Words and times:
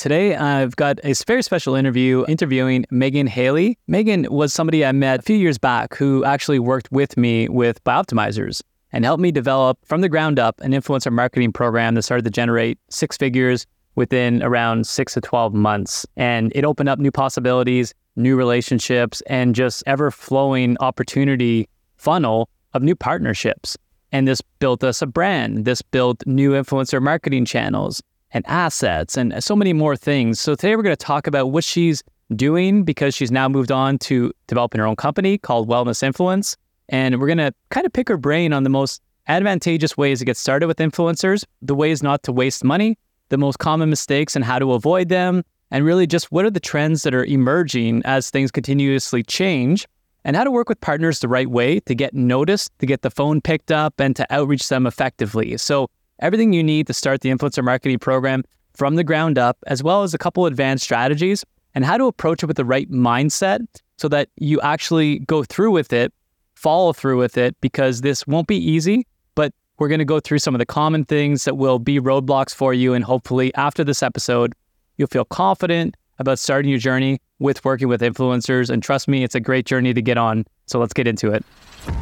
Today, 0.00 0.34
I've 0.34 0.76
got 0.76 0.98
a 1.04 1.12
very 1.26 1.42
special 1.42 1.74
interview 1.74 2.24
interviewing 2.26 2.86
Megan 2.90 3.26
Hailey. 3.26 3.76
Megan 3.86 4.26
was 4.30 4.50
somebody 4.50 4.82
I 4.82 4.92
met 4.92 5.20
a 5.20 5.22
few 5.22 5.36
years 5.36 5.58
back 5.58 5.94
who 5.94 6.24
actually 6.24 6.58
worked 6.58 6.90
with 6.90 7.18
me 7.18 7.50
with 7.50 7.84
Bioptimizers 7.84 8.62
and 8.92 9.04
helped 9.04 9.20
me 9.20 9.30
develop 9.30 9.78
from 9.84 10.00
the 10.00 10.08
ground 10.08 10.38
up 10.38 10.58
an 10.62 10.72
influencer 10.72 11.12
marketing 11.12 11.52
program 11.52 11.96
that 11.96 12.02
started 12.02 12.24
to 12.24 12.30
generate 12.30 12.78
six 12.88 13.18
figures 13.18 13.66
within 13.94 14.42
around 14.42 14.86
six 14.86 15.12
to 15.12 15.20
12 15.20 15.52
months. 15.52 16.06
And 16.16 16.50
it 16.54 16.64
opened 16.64 16.88
up 16.88 16.98
new 16.98 17.12
possibilities, 17.12 17.92
new 18.16 18.36
relationships, 18.36 19.20
and 19.26 19.54
just 19.54 19.82
ever 19.86 20.10
flowing 20.10 20.78
opportunity 20.80 21.68
funnel 21.98 22.48
of 22.72 22.82
new 22.82 22.96
partnerships. 22.96 23.76
And 24.12 24.26
this 24.26 24.40
built 24.60 24.82
us 24.82 25.02
a 25.02 25.06
brand. 25.06 25.66
This 25.66 25.82
built 25.82 26.26
new 26.26 26.52
influencer 26.52 27.02
marketing 27.02 27.44
channels 27.44 28.02
and 28.32 28.44
assets 28.46 29.16
and 29.16 29.42
so 29.42 29.56
many 29.56 29.72
more 29.72 29.96
things. 29.96 30.40
So 30.40 30.54
today 30.54 30.76
we're 30.76 30.82
going 30.82 30.96
to 30.96 31.04
talk 31.04 31.26
about 31.26 31.48
what 31.48 31.64
she's 31.64 32.02
doing 32.36 32.84
because 32.84 33.14
she's 33.14 33.30
now 33.30 33.48
moved 33.48 33.72
on 33.72 33.98
to 33.98 34.32
developing 34.46 34.80
her 34.80 34.86
own 34.86 34.96
company 34.96 35.38
called 35.38 35.68
Wellness 35.68 36.02
Influence. 36.02 36.56
And 36.88 37.20
we're 37.20 37.26
going 37.26 37.38
to 37.38 37.52
kind 37.70 37.86
of 37.86 37.92
pick 37.92 38.08
her 38.08 38.16
brain 38.16 38.52
on 38.52 38.62
the 38.62 38.70
most 38.70 39.02
advantageous 39.28 39.96
ways 39.96 40.18
to 40.20 40.24
get 40.24 40.36
started 40.36 40.66
with 40.66 40.78
influencers, 40.78 41.44
the 41.62 41.74
ways 41.74 42.02
not 42.02 42.22
to 42.24 42.32
waste 42.32 42.64
money, 42.64 42.98
the 43.28 43.38
most 43.38 43.58
common 43.58 43.88
mistakes 43.88 44.34
and 44.34 44.44
how 44.44 44.58
to 44.58 44.72
avoid 44.72 45.08
them, 45.08 45.42
and 45.70 45.84
really 45.84 46.06
just 46.06 46.32
what 46.32 46.44
are 46.44 46.50
the 46.50 46.60
trends 46.60 47.04
that 47.04 47.14
are 47.14 47.24
emerging 47.24 48.02
as 48.04 48.30
things 48.30 48.50
continuously 48.50 49.22
change, 49.22 49.86
and 50.24 50.36
how 50.36 50.44
to 50.44 50.50
work 50.50 50.68
with 50.68 50.80
partners 50.80 51.20
the 51.20 51.28
right 51.28 51.48
way 51.48 51.80
to 51.80 51.94
get 51.94 52.12
noticed, 52.12 52.72
to 52.80 52.86
get 52.86 53.02
the 53.02 53.10
phone 53.10 53.40
picked 53.40 53.70
up, 53.70 54.00
and 54.00 54.16
to 54.16 54.26
outreach 54.30 54.68
them 54.68 54.86
effectively. 54.86 55.56
So 55.56 55.88
everything 56.20 56.52
you 56.52 56.62
need 56.62 56.86
to 56.86 56.94
start 56.94 57.20
the 57.20 57.30
influencer 57.30 57.64
marketing 57.64 57.98
program 57.98 58.44
from 58.74 58.94
the 58.94 59.04
ground 59.04 59.38
up, 59.38 59.58
as 59.66 59.82
well 59.82 60.02
as 60.02 60.14
a 60.14 60.18
couple 60.18 60.46
advanced 60.46 60.84
strategies 60.84 61.44
and 61.74 61.84
how 61.84 61.96
to 61.96 62.04
approach 62.04 62.42
it 62.42 62.46
with 62.46 62.56
the 62.56 62.64
right 62.64 62.90
mindset 62.90 63.60
so 63.98 64.08
that 64.08 64.28
you 64.36 64.60
actually 64.60 65.20
go 65.20 65.44
through 65.44 65.70
with 65.70 65.92
it, 65.92 66.12
follow 66.54 66.92
through 66.92 67.18
with 67.18 67.36
it, 67.36 67.56
because 67.60 68.00
this 68.00 68.26
won't 68.26 68.46
be 68.46 68.56
easy, 68.56 69.06
but 69.34 69.52
we're 69.78 69.88
going 69.88 69.98
to 69.98 70.04
go 70.04 70.20
through 70.20 70.38
some 70.38 70.54
of 70.54 70.58
the 70.58 70.66
common 70.66 71.04
things 71.04 71.44
that 71.44 71.56
will 71.56 71.78
be 71.78 72.00
roadblocks 72.00 72.54
for 72.54 72.72
you. 72.72 72.94
And 72.94 73.04
hopefully, 73.04 73.54
after 73.54 73.84
this 73.84 74.02
episode, 74.02 74.54
you'll 74.96 75.08
feel 75.08 75.24
confident 75.24 75.96
about 76.20 76.38
starting 76.38 76.68
your 76.70 76.78
journey 76.78 77.18
with 77.40 77.64
working 77.64 77.88
with 77.88 78.02
influencers. 78.02 78.70
And 78.70 78.82
trust 78.82 79.08
me, 79.08 79.24
it's 79.24 79.34
a 79.34 79.40
great 79.40 79.66
journey 79.66 79.92
to 79.94 80.02
get 80.02 80.18
on. 80.18 80.44
So 80.66 80.78
let's 80.78 80.92
get 80.92 81.08
into 81.08 81.32
it. 81.32 81.44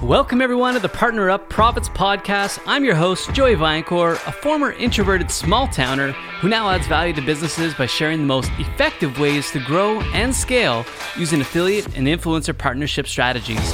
Welcome, 0.02 0.42
everyone, 0.42 0.75
to 0.75 0.80
the 0.80 0.88
Partner 0.88 1.30
Up 1.30 1.48
Profits 1.48 1.88
Podcast. 1.88 2.60
I'm 2.66 2.84
your 2.84 2.97
host, 2.97 3.33
Joey 3.33 3.55
Vaillancourt, 3.55 4.14
a 4.27 4.33
former 4.33 4.72
introverted 4.72 5.30
small 5.30 5.69
towner 5.69 6.10
who 6.41 6.48
now 6.48 6.69
adds 6.69 6.88
value 6.88 7.14
to 7.14 7.20
businesses 7.22 7.75
by 7.75 7.86
sharing 7.86 8.19
the 8.19 8.27
most 8.27 8.50
effective 8.58 9.20
ways 9.20 9.52
to 9.52 9.60
grow 9.60 10.00
and 10.12 10.34
scale 10.34 10.84
using 11.16 11.41
affiliate 11.41 11.97
and 11.97 12.08
influencer 12.08 12.56
partnership 12.58 13.06
strategies. 13.06 13.72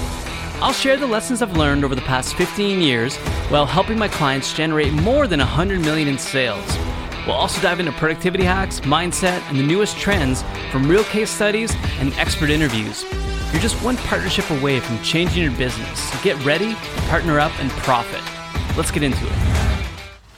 I'll 0.61 0.75
share 0.75 0.99
the 0.99 1.07
lessons 1.07 1.41
I've 1.41 1.57
learned 1.57 1.85
over 1.85 1.95
the 1.95 2.03
past 2.03 2.35
15 2.35 2.83
years 2.83 3.17
while 3.49 3.67
helping 3.67 3.99
my 3.99 4.09
clients 4.09 4.53
generate 4.53 4.93
more 4.93 5.27
than 5.27 5.41
100 5.41 5.81
million 5.81 6.07
in 6.07 6.19
sales. 6.19 6.65
We'll 7.27 7.37
also 7.37 7.61
dive 7.63 7.81
into 7.81 7.93
productivity 7.93 8.45
hacks, 8.45 8.81
mindset, 8.81 9.41
and 9.49 9.59
the 9.59 9.63
newest 9.63 9.97
trends 9.97 10.43
from 10.71 10.89
real 10.89 11.05
case 11.05 11.31
studies 11.31 11.75
and 11.99 12.13
expert 12.15 12.51
interviews. 12.51 13.05
You're 13.53 13.63
just 13.63 13.83
one 13.83 13.97
partnership 13.97 14.51
away 14.51 14.81
from 14.81 15.01
changing 15.03 15.43
your 15.43 15.53
business. 15.53 16.11
So 16.11 16.19
get 16.23 16.43
ready, 16.45 16.75
partner 17.09 17.41
up, 17.41 17.53
and 17.61 17.71
profit. 17.71 18.21
Let's 18.77 18.91
get 18.91 19.03
into 19.03 19.25
it. 19.27 19.94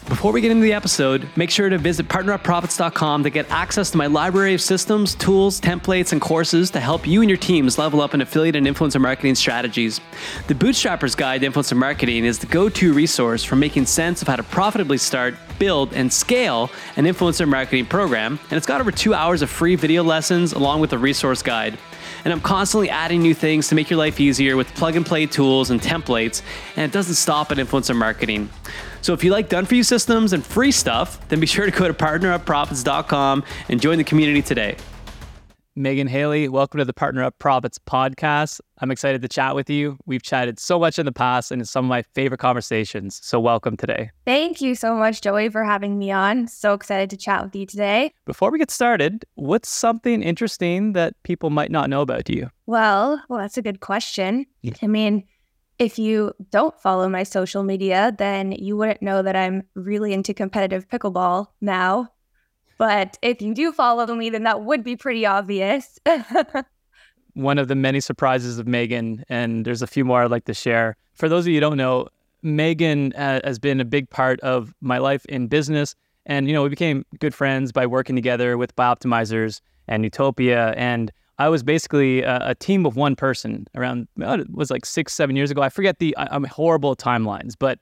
Before 0.08 0.30
we 0.30 0.40
get 0.40 0.52
into 0.52 0.62
the 0.62 0.72
episode, 0.72 1.28
make 1.34 1.50
sure 1.50 1.68
to 1.68 1.78
visit 1.78 2.06
partnerupprofits.com 2.06 3.24
to 3.24 3.30
get 3.30 3.50
access 3.50 3.90
to 3.90 3.96
my 3.96 4.06
library 4.06 4.54
of 4.54 4.60
systems, 4.60 5.16
tools, 5.16 5.60
templates, 5.60 6.12
and 6.12 6.20
courses 6.20 6.70
to 6.70 6.80
help 6.80 7.08
you 7.08 7.22
and 7.22 7.28
your 7.28 7.36
teams 7.36 7.76
level 7.76 8.00
up 8.00 8.14
in 8.14 8.20
affiliate 8.20 8.54
and 8.54 8.68
influencer 8.68 9.00
marketing 9.00 9.34
strategies. 9.34 10.00
The 10.46 10.54
Bootstrapper's 10.54 11.16
Guide 11.16 11.40
to 11.40 11.48
Influencer 11.50 11.76
Marketing 11.76 12.24
is 12.24 12.38
the 12.38 12.46
go 12.46 12.68
to 12.68 12.92
resource 12.92 13.42
for 13.42 13.56
making 13.56 13.86
sense 13.86 14.22
of 14.22 14.28
how 14.28 14.36
to 14.36 14.44
profitably 14.44 14.98
start, 14.98 15.34
build, 15.58 15.92
and 15.92 16.12
scale 16.12 16.70
an 16.94 17.04
influencer 17.04 17.48
marketing 17.48 17.86
program, 17.86 18.38
and 18.50 18.56
it's 18.56 18.66
got 18.66 18.80
over 18.80 18.92
two 18.92 19.12
hours 19.12 19.42
of 19.42 19.50
free 19.50 19.74
video 19.74 20.04
lessons 20.04 20.52
along 20.52 20.80
with 20.80 20.92
a 20.92 20.98
resource 20.98 21.42
guide 21.42 21.76
and 22.24 22.32
I'm 22.32 22.40
constantly 22.40 22.90
adding 22.90 23.22
new 23.22 23.34
things 23.34 23.68
to 23.68 23.74
make 23.74 23.90
your 23.90 23.98
life 23.98 24.20
easier 24.20 24.56
with 24.56 24.74
plug 24.74 24.96
and 24.96 25.04
play 25.04 25.26
tools 25.26 25.70
and 25.70 25.80
templates, 25.80 26.42
and 26.76 26.84
it 26.84 26.92
doesn't 26.92 27.14
stop 27.14 27.52
at 27.52 27.58
influencer 27.58 27.96
marketing. 27.96 28.50
So 29.02 29.12
if 29.12 29.22
you 29.22 29.30
like 29.30 29.48
done 29.48 29.66
for 29.66 29.74
you 29.74 29.82
systems 29.82 30.32
and 30.32 30.44
free 30.44 30.72
stuff, 30.72 31.26
then 31.28 31.38
be 31.38 31.46
sure 31.46 31.64
to 31.64 31.70
go 31.70 31.86
to 31.86 31.94
partnerupprofits.com 31.94 33.44
and 33.68 33.80
join 33.80 33.98
the 33.98 34.04
community 34.04 34.42
today. 34.42 34.76
Megan 35.78 36.06
Hailey, 36.06 36.48
welcome 36.48 36.78
to 36.78 36.86
the 36.86 36.94
Partner 36.94 37.22
Up 37.22 37.38
Profits 37.38 37.78
podcast. 37.78 38.62
I'm 38.78 38.90
excited 38.90 39.20
to 39.20 39.28
chat 39.28 39.54
with 39.54 39.68
you. 39.68 39.98
We've 40.06 40.22
chatted 40.22 40.58
so 40.58 40.78
much 40.78 40.98
in 40.98 41.04
the 41.04 41.12
past 41.12 41.50
and 41.50 41.60
it's 41.60 41.70
some 41.70 41.84
of 41.84 41.88
my 41.90 42.00
favorite 42.00 42.38
conversations. 42.38 43.20
So, 43.22 43.38
welcome 43.38 43.76
today. 43.76 44.10
Thank 44.24 44.62
you 44.62 44.74
so 44.74 44.94
much, 44.94 45.20
Joey, 45.20 45.50
for 45.50 45.64
having 45.64 45.98
me 45.98 46.10
on. 46.10 46.48
So 46.48 46.72
excited 46.72 47.10
to 47.10 47.18
chat 47.18 47.44
with 47.44 47.54
you 47.54 47.66
today. 47.66 48.10
Before 48.24 48.50
we 48.50 48.58
get 48.58 48.70
started, 48.70 49.26
what's 49.34 49.68
something 49.68 50.22
interesting 50.22 50.94
that 50.94 51.12
people 51.24 51.50
might 51.50 51.70
not 51.70 51.90
know 51.90 52.00
about 52.00 52.30
you? 52.30 52.50
Well, 52.64 53.22
well, 53.28 53.38
that's 53.38 53.58
a 53.58 53.62
good 53.62 53.80
question. 53.80 54.46
I 54.82 54.86
mean, 54.86 55.24
if 55.78 55.98
you 55.98 56.32
don't 56.50 56.78
follow 56.80 57.06
my 57.06 57.22
social 57.22 57.62
media, 57.62 58.14
then 58.16 58.52
you 58.52 58.78
wouldn't 58.78 59.02
know 59.02 59.20
that 59.20 59.36
I'm 59.36 59.62
really 59.74 60.14
into 60.14 60.32
competitive 60.32 60.88
pickleball 60.88 61.48
now. 61.60 62.08
But 62.78 63.18
if 63.22 63.40
you 63.40 63.54
do 63.54 63.72
follow 63.72 64.06
me, 64.14 64.30
then 64.30 64.42
that 64.44 64.62
would 64.62 64.84
be 64.84 64.96
pretty 64.96 65.24
obvious. 65.24 65.98
One 67.34 67.58
of 67.58 67.68
the 67.68 67.74
many 67.74 68.00
surprises 68.00 68.58
of 68.58 68.66
Megan, 68.66 69.24
and 69.28 69.64
there's 69.64 69.82
a 69.82 69.86
few 69.86 70.04
more 70.04 70.22
I'd 70.22 70.30
like 70.30 70.44
to 70.46 70.54
share. 70.54 70.96
For 71.14 71.28
those 71.28 71.44
of 71.44 71.48
you 71.48 71.54
who 71.54 71.60
don't 71.60 71.76
know, 71.76 72.08
Megan 72.42 73.12
uh, 73.14 73.40
has 73.44 73.58
been 73.58 73.80
a 73.80 73.84
big 73.84 74.08
part 74.10 74.40
of 74.40 74.74
my 74.80 74.98
life 74.98 75.24
in 75.26 75.48
business. 75.48 75.94
And, 76.26 76.48
you 76.48 76.54
know, 76.54 76.62
we 76.62 76.68
became 76.68 77.04
good 77.18 77.34
friends 77.34 77.72
by 77.72 77.86
working 77.86 78.16
together 78.16 78.58
with 78.58 78.74
Bioptimizers 78.76 79.60
and 79.88 80.04
Nootopia. 80.04 80.74
And 80.76 81.12
I 81.38 81.48
was 81.48 81.62
basically 81.62 82.22
a, 82.22 82.50
a 82.50 82.54
team 82.54 82.86
of 82.86 82.96
one 82.96 83.16
person 83.16 83.66
around, 83.74 84.08
it 84.18 84.50
was 84.50 84.70
like 84.70 84.84
six, 84.84 85.12
seven 85.12 85.36
years 85.36 85.50
ago. 85.50 85.62
I 85.62 85.68
forget 85.68 85.98
the, 85.98 86.16
I, 86.16 86.28
I'm 86.30 86.44
horrible 86.44 86.92
at 86.92 86.98
timelines, 86.98 87.54
but 87.58 87.78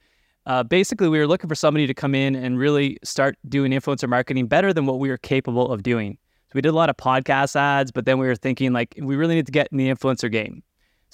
uh, 0.47 0.63
basically, 0.63 1.09
we 1.09 1.19
were 1.19 1.27
looking 1.27 1.49
for 1.49 1.55
somebody 1.55 1.87
to 1.87 1.95
come 1.95 2.15
in 2.15 2.35
and 2.35 2.59
really 2.59 2.99
start 3.03 3.37
doing 3.49 3.73
influencer 3.73 4.09
marketing 4.09 4.47
better 4.47 4.73
than 4.73 4.87
what 4.87 4.99
we 4.99 5.09
were 5.09 5.19
capable 5.19 5.73
of 5.73 5.83
doing. 5.83 6.19
So 6.49 6.53
we 6.55 6.61
did 6.61 6.69
a 6.69 6.73
lot 6.73 6.91
of 6.91 6.97
podcast 6.97 7.57
ads, 7.57 7.91
but 7.91 8.05
then 8.05 8.19
we 8.19 8.27
were 8.27 8.37
thinking 8.37 8.73
like 8.73 8.95
we 9.01 9.17
really 9.17 9.35
need 9.35 9.47
to 9.47 9.53
get 9.53 9.69
in 9.73 9.79
the 9.79 9.89
influencer 9.89 10.31
game. 10.31 10.63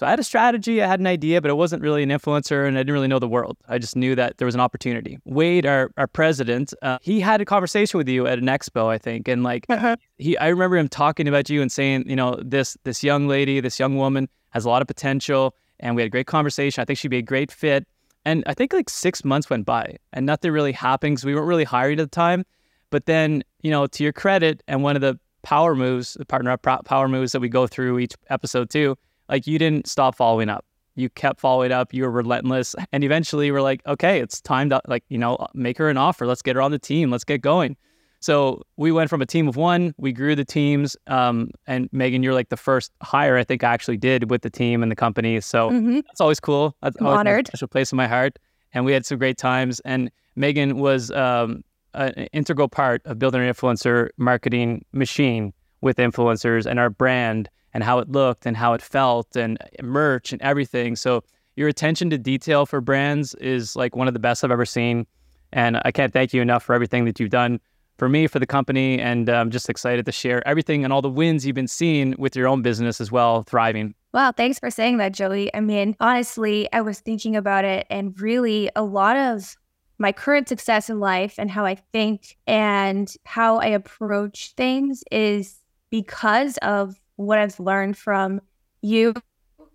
So 0.00 0.06
I 0.06 0.10
had 0.10 0.18
a 0.18 0.24
strategy, 0.24 0.82
I 0.82 0.86
had 0.86 0.98
an 0.98 1.06
idea, 1.06 1.42
but 1.42 1.50
I 1.50 1.52
wasn't 1.52 1.82
really 1.82 2.02
an 2.02 2.08
influencer 2.08 2.66
and 2.66 2.78
I 2.78 2.80
didn't 2.80 2.94
really 2.94 3.06
know 3.06 3.18
the 3.18 3.28
world. 3.28 3.58
I 3.68 3.76
just 3.76 3.96
knew 3.96 4.14
that 4.14 4.38
there 4.38 4.46
was 4.46 4.54
an 4.54 4.60
opportunity. 4.62 5.18
Wade, 5.26 5.66
our, 5.66 5.91
our 5.98 6.06
president, 6.06 6.72
uh, 6.80 6.97
he 7.02 7.20
had 7.20 7.42
a 7.42 7.44
conversation 7.44 7.98
with 7.98 8.08
you 8.08 8.26
at 8.26 8.38
an 8.38 8.47
expo, 8.47 8.86
I 8.86 8.97
think, 8.97 9.28
and 9.28 9.42
like 9.42 9.66
uh-huh. 9.68 9.97
he, 10.16 10.38
I 10.38 10.48
remember 10.48 10.78
him 10.78 10.88
talking 10.88 11.28
about 11.28 11.50
you 11.50 11.60
and 11.60 11.70
saying, 11.70 12.08
you 12.08 12.16
know, 12.16 12.41
this 12.42 12.78
this 12.84 13.04
young 13.04 13.28
lady, 13.28 13.60
this 13.60 13.78
young 13.78 13.98
woman 13.98 14.30
has 14.50 14.64
a 14.64 14.70
lot 14.70 14.80
of 14.80 14.88
potential, 14.88 15.54
and 15.80 15.97
we 15.97 16.00
had 16.00 16.06
a 16.06 16.10
great 16.10 16.26
conversation. 16.26 16.80
I 16.80 16.86
think 16.86 16.98
she'd 16.98 17.08
be 17.08 17.18
a 17.18 17.22
great 17.22 17.52
fit. 17.52 17.86
And 18.25 18.44
I 18.47 18.54
think 18.54 18.72
like 18.72 18.91
six 18.91 19.25
months 19.25 19.48
went 19.48 19.66
by 19.66 19.97
and 20.12 20.26
nothing 20.26 20.53
really 20.53 20.72
happened 20.72 21.16
because 21.16 21.25
we 21.25 21.34
weren't 21.34 21.47
really 21.47 21.64
hiring 21.64 21.98
at 21.98 22.10
the 22.10 22.14
time. 22.14 22.44
But 22.91 23.06
then, 23.06 23.42
you 23.62 23.70
know, 23.70 23.86
to 23.86 24.03
your 24.03 24.12
credit, 24.12 24.62
and 24.69 24.82
one 24.82 24.97
of 24.97 25.03
the 25.03 25.19
power 25.42 25.75
moves, 25.75 26.14
the 26.14 26.25
partner 26.25 26.50
up 26.50 26.62
power 26.84 27.09
moves 27.09 27.32
that 27.32 27.41
we 27.41 27.48
go 27.48 27.66
through 27.66 27.98
each 27.98 28.14
episode 28.28 28.69
too, 28.69 28.97
like 29.28 29.47
you 29.47 29.59
didn't 29.59 29.86
stop 29.88 30.14
following 30.16 30.48
up. 30.48 30.64
You 30.97 31.09
kept 31.09 31.41
following 31.41 31.72
up. 31.72 31.94
You 31.94 32.03
were 32.03 32.10
relentless. 32.10 32.75
And 32.92 33.04
eventually 33.04 33.50
we're 33.50 33.62
like, 33.62 33.80
okay, 33.86 34.20
it's 34.20 34.41
time 34.41 34.70
to 34.70 34.82
like, 34.86 35.04
you 35.09 35.19
know, 35.19 35.47
make 35.54 35.78
her 35.78 35.88
an 35.88 35.97
offer. 35.97 36.26
Let's 36.26 36.42
get 36.42 36.56
her 36.56 36.62
on 36.62 36.72
the 36.72 36.78
team. 36.78 37.10
Let's 37.10 37.25
get 37.25 37.41
going. 37.41 37.76
So 38.20 38.62
we 38.76 38.92
went 38.92 39.08
from 39.08 39.22
a 39.22 39.26
team 39.26 39.48
of 39.48 39.56
one, 39.56 39.94
we 39.97 40.12
grew 40.12 40.36
the 40.36 40.44
teams. 40.44 40.94
Um, 41.06 41.50
and 41.66 41.89
Megan, 41.91 42.22
you're 42.22 42.34
like 42.34 42.50
the 42.50 42.56
first 42.56 42.92
hire 43.03 43.39
I 43.39 43.44
think 43.44 43.65
I 43.65 43.72
actually 43.72 43.97
did 43.97 44.30
with 44.30 44.42
the 44.42 44.50
team 44.50 44.83
and 44.83 44.92
the 44.92 44.97
company. 44.97 45.41
So 45.41 45.71
mm-hmm. 45.71 46.00
that's 46.06 46.21
always 46.21 46.39
cool. 46.39 46.77
That's 46.83 46.97
I'm 47.00 47.06
honored. 47.06 47.48
A 47.48 47.50
special 47.50 47.68
place 47.68 47.92
in 47.92 47.97
my 47.97 48.06
heart. 48.06 48.39
And 48.72 48.84
we 48.84 48.92
had 48.92 49.06
some 49.06 49.18
great 49.18 49.39
times. 49.39 49.80
And 49.80 50.10
Megan 50.36 50.78
was 50.78 51.10
um, 51.12 51.65
an 51.94 52.12
integral 52.33 52.68
part 52.68 53.00
of 53.06 53.18
building 53.18 53.41
an 53.41 53.53
influencer 53.53 54.10
marketing 54.18 54.84
machine 54.92 55.54
with 55.80 55.97
influencers 55.97 56.66
and 56.66 56.78
our 56.78 56.91
brand 56.91 57.48
and 57.72 57.83
how 57.83 58.00
it 58.00 58.10
looked 58.10 58.44
and 58.44 58.54
how 58.54 58.74
it 58.74 58.83
felt 58.83 59.34
and 59.34 59.56
merch 59.83 60.33
and 60.33 60.42
everything. 60.42 60.94
So 60.94 61.24
your 61.56 61.68
attention 61.68 62.10
to 62.10 62.18
detail 62.18 62.66
for 62.66 62.83
brands 62.83 63.34
is 63.36 63.77
like 63.77 63.97
one 63.97 64.09
of 64.09 64.15
the 64.15 64.21
best 64.21 64.44
I've 64.44 64.50
ever 64.50 64.66
seen. 64.66 65.06
And 65.53 65.80
I 65.84 65.91
can't 65.91 66.12
thank 66.12 66.34
you 66.34 66.42
enough 66.42 66.62
for 66.62 66.74
everything 66.74 67.06
that 67.06 67.18
you've 67.18 67.30
done 67.30 67.60
for 68.00 68.08
me, 68.08 68.26
for 68.26 68.38
the 68.38 68.47
company, 68.47 68.98
and 68.98 69.28
I'm 69.28 69.42
um, 69.42 69.50
just 69.50 69.68
excited 69.68 70.06
to 70.06 70.12
share 70.12 70.42
everything 70.48 70.84
and 70.84 70.92
all 70.92 71.02
the 71.02 71.10
wins 71.10 71.44
you've 71.44 71.54
been 71.54 71.68
seeing 71.68 72.14
with 72.16 72.34
your 72.34 72.48
own 72.48 72.62
business 72.62 72.98
as 72.98 73.12
well, 73.12 73.42
thriving. 73.42 73.94
Wow, 74.14 74.32
thanks 74.32 74.58
for 74.58 74.70
saying 74.70 74.97
that, 74.97 75.12
Joey. 75.12 75.54
I 75.54 75.60
mean, 75.60 75.94
honestly, 76.00 76.66
I 76.72 76.80
was 76.80 77.00
thinking 77.00 77.36
about 77.36 77.66
it, 77.66 77.86
and 77.91 78.18
really, 78.18 78.70
a 78.74 78.82
lot 78.82 79.18
of 79.18 79.54
my 79.98 80.12
current 80.12 80.48
success 80.48 80.88
in 80.88 80.98
life 80.98 81.34
and 81.36 81.50
how 81.50 81.66
I 81.66 81.74
think 81.74 82.38
and 82.47 83.14
how 83.26 83.58
I 83.58 83.66
approach 83.66 84.54
things 84.56 85.04
is 85.12 85.58
because 85.91 86.56
of 86.62 86.98
what 87.16 87.38
I've 87.38 87.60
learned 87.60 87.98
from 87.98 88.41
you, 88.80 89.12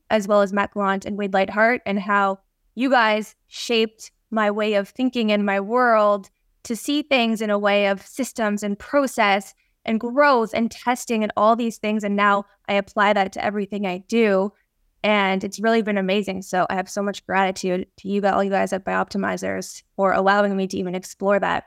as 0.10 0.28
well 0.28 0.42
as 0.42 0.52
Matt 0.52 0.74
Gallant 0.74 1.06
and 1.06 1.16
Wade 1.16 1.36
Lightheart, 1.36 1.84
and 1.86 2.00
how 2.00 2.40
you 2.74 2.90
guys 2.90 3.36
shaped 3.46 4.10
my 4.32 4.50
way 4.50 4.74
of 4.74 4.90
thinking 4.90 5.32
and 5.32 5.46
my 5.46 5.60
world 5.60 6.32
to 6.66 6.76
see 6.76 7.02
things 7.02 7.42
in 7.42 7.50
a 7.50 7.60
way 7.60 7.88
of 7.88 8.06
systems 8.06 8.64
and 8.64 8.78
process 8.78 9.54
and 9.86 10.00
growth 10.00 10.52
and 10.54 10.72
testing 10.72 11.24
and 11.24 11.32
all 11.38 11.56
these 11.56 11.78
things. 11.78 12.04
And 12.04 12.16
now 12.16 12.46
I 12.68 12.74
apply 12.74 13.14
that 13.14 13.32
to 13.34 13.44
everything 13.44 13.86
I 13.86 14.00
do. 14.08 14.52
And 15.04 15.44
it's 15.44 15.60
really 15.60 15.84
been 15.84 16.00
amazing. 16.00 16.42
So 16.42 16.66
I 16.70 16.76
have 16.76 16.90
so 16.90 17.04
much 17.04 17.26
gratitude 17.26 17.88
to 17.98 18.08
you, 18.08 18.26
all 18.26 18.44
you 18.44 18.50
guys 18.50 18.74
at 18.74 18.84
Bioptimizers 18.84 19.84
for 19.96 20.12
allowing 20.12 20.58
me 20.58 20.68
to 20.68 20.78
even 20.78 20.96
explore 20.96 21.40
that. 21.40 21.66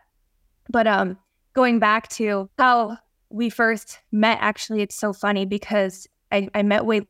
But 0.69 0.89
um, 0.89 1.17
going 1.55 1.79
back 1.79 2.09
to 2.09 2.51
how 2.59 2.99
we 3.31 3.49
first 3.51 4.01
met, 4.11 4.39
actually, 4.41 4.83
it's 4.83 4.97
so 4.97 5.13
funny 5.13 5.45
because 5.45 6.09
I, 6.33 6.49
I 6.55 6.63
met 6.63 6.85
Wade 6.85 7.07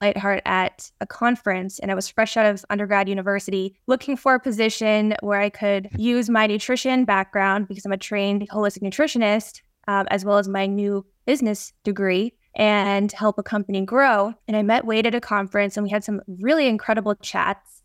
Lightheart 0.00 0.42
at 0.46 0.90
a 1.00 1.06
conference 1.06 1.78
and 1.78 1.90
I 1.90 1.94
was 1.94 2.08
fresh 2.08 2.36
out 2.36 2.46
of 2.46 2.64
undergrad 2.70 3.08
university 3.08 3.76
looking 3.86 4.16
for 4.16 4.34
a 4.34 4.40
position 4.40 5.14
where 5.20 5.40
I 5.40 5.50
could 5.50 5.88
use 5.96 6.30
my 6.30 6.46
nutrition 6.46 7.04
background 7.04 7.68
because 7.68 7.84
I'm 7.84 7.92
a 7.92 7.98
trained 7.98 8.48
holistic 8.50 8.82
nutritionist, 8.82 9.60
um, 9.88 10.06
as 10.10 10.24
well 10.24 10.38
as 10.38 10.48
my 10.48 10.66
new 10.66 11.04
business 11.26 11.72
degree 11.84 12.32
and 12.56 13.12
help 13.12 13.38
a 13.38 13.42
company 13.42 13.84
grow. 13.84 14.32
And 14.48 14.56
I 14.56 14.62
met 14.62 14.84
Wade 14.84 15.06
at 15.06 15.14
a 15.14 15.20
conference 15.20 15.76
and 15.76 15.84
we 15.84 15.90
had 15.90 16.02
some 16.02 16.20
really 16.26 16.66
incredible 16.66 17.14
chats. 17.16 17.82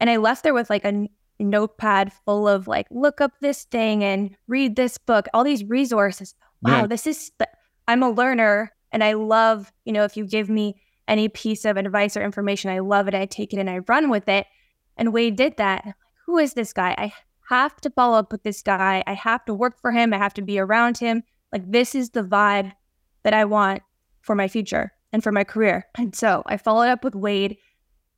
And 0.00 0.08
I 0.08 0.16
left 0.16 0.44
there 0.44 0.54
with 0.54 0.70
like 0.70 0.84
a 0.84 1.08
notepad 1.40 2.12
full 2.24 2.48
of 2.48 2.68
like, 2.68 2.86
look 2.90 3.20
up 3.20 3.32
this 3.40 3.64
thing 3.64 4.04
and 4.04 4.34
read 4.46 4.76
this 4.76 4.96
book, 4.96 5.26
all 5.34 5.44
these 5.44 5.64
resources. 5.64 6.34
Wow, 6.62 6.86
this 6.86 7.06
is, 7.06 7.30
I'm 7.86 8.02
a 8.02 8.10
learner 8.10 8.72
and 8.90 9.04
I 9.04 9.12
love, 9.12 9.72
you 9.84 9.92
know, 9.92 10.04
if 10.04 10.16
you 10.16 10.24
give 10.24 10.48
me 10.48 10.80
any 11.08 11.28
piece 11.28 11.64
of 11.64 11.76
advice 11.76 12.16
or 12.16 12.22
information. 12.22 12.70
I 12.70 12.78
love 12.78 13.08
it. 13.08 13.14
I 13.14 13.26
take 13.26 13.52
it 13.52 13.58
and 13.58 13.68
I 13.68 13.78
run 13.78 14.10
with 14.10 14.28
it. 14.28 14.46
And 14.96 15.12
Wade 15.12 15.36
did 15.36 15.56
that. 15.56 15.94
Who 16.26 16.38
is 16.38 16.54
this 16.54 16.72
guy? 16.72 16.94
I 16.98 17.12
have 17.48 17.80
to 17.80 17.90
follow 17.90 18.18
up 18.18 18.30
with 18.30 18.42
this 18.42 18.62
guy. 18.62 19.02
I 19.06 19.14
have 19.14 19.44
to 19.46 19.54
work 19.54 19.80
for 19.80 19.90
him. 19.90 20.12
I 20.12 20.18
have 20.18 20.34
to 20.34 20.42
be 20.42 20.58
around 20.58 20.98
him. 20.98 21.22
Like, 21.52 21.70
this 21.70 21.94
is 21.94 22.10
the 22.10 22.22
vibe 22.22 22.72
that 23.22 23.32
I 23.32 23.46
want 23.46 23.82
for 24.20 24.34
my 24.34 24.48
future 24.48 24.92
and 25.12 25.22
for 25.22 25.32
my 25.32 25.44
career. 25.44 25.86
And 25.96 26.14
so 26.14 26.42
I 26.46 26.58
followed 26.58 26.88
up 26.88 27.02
with 27.02 27.14
Wade 27.14 27.56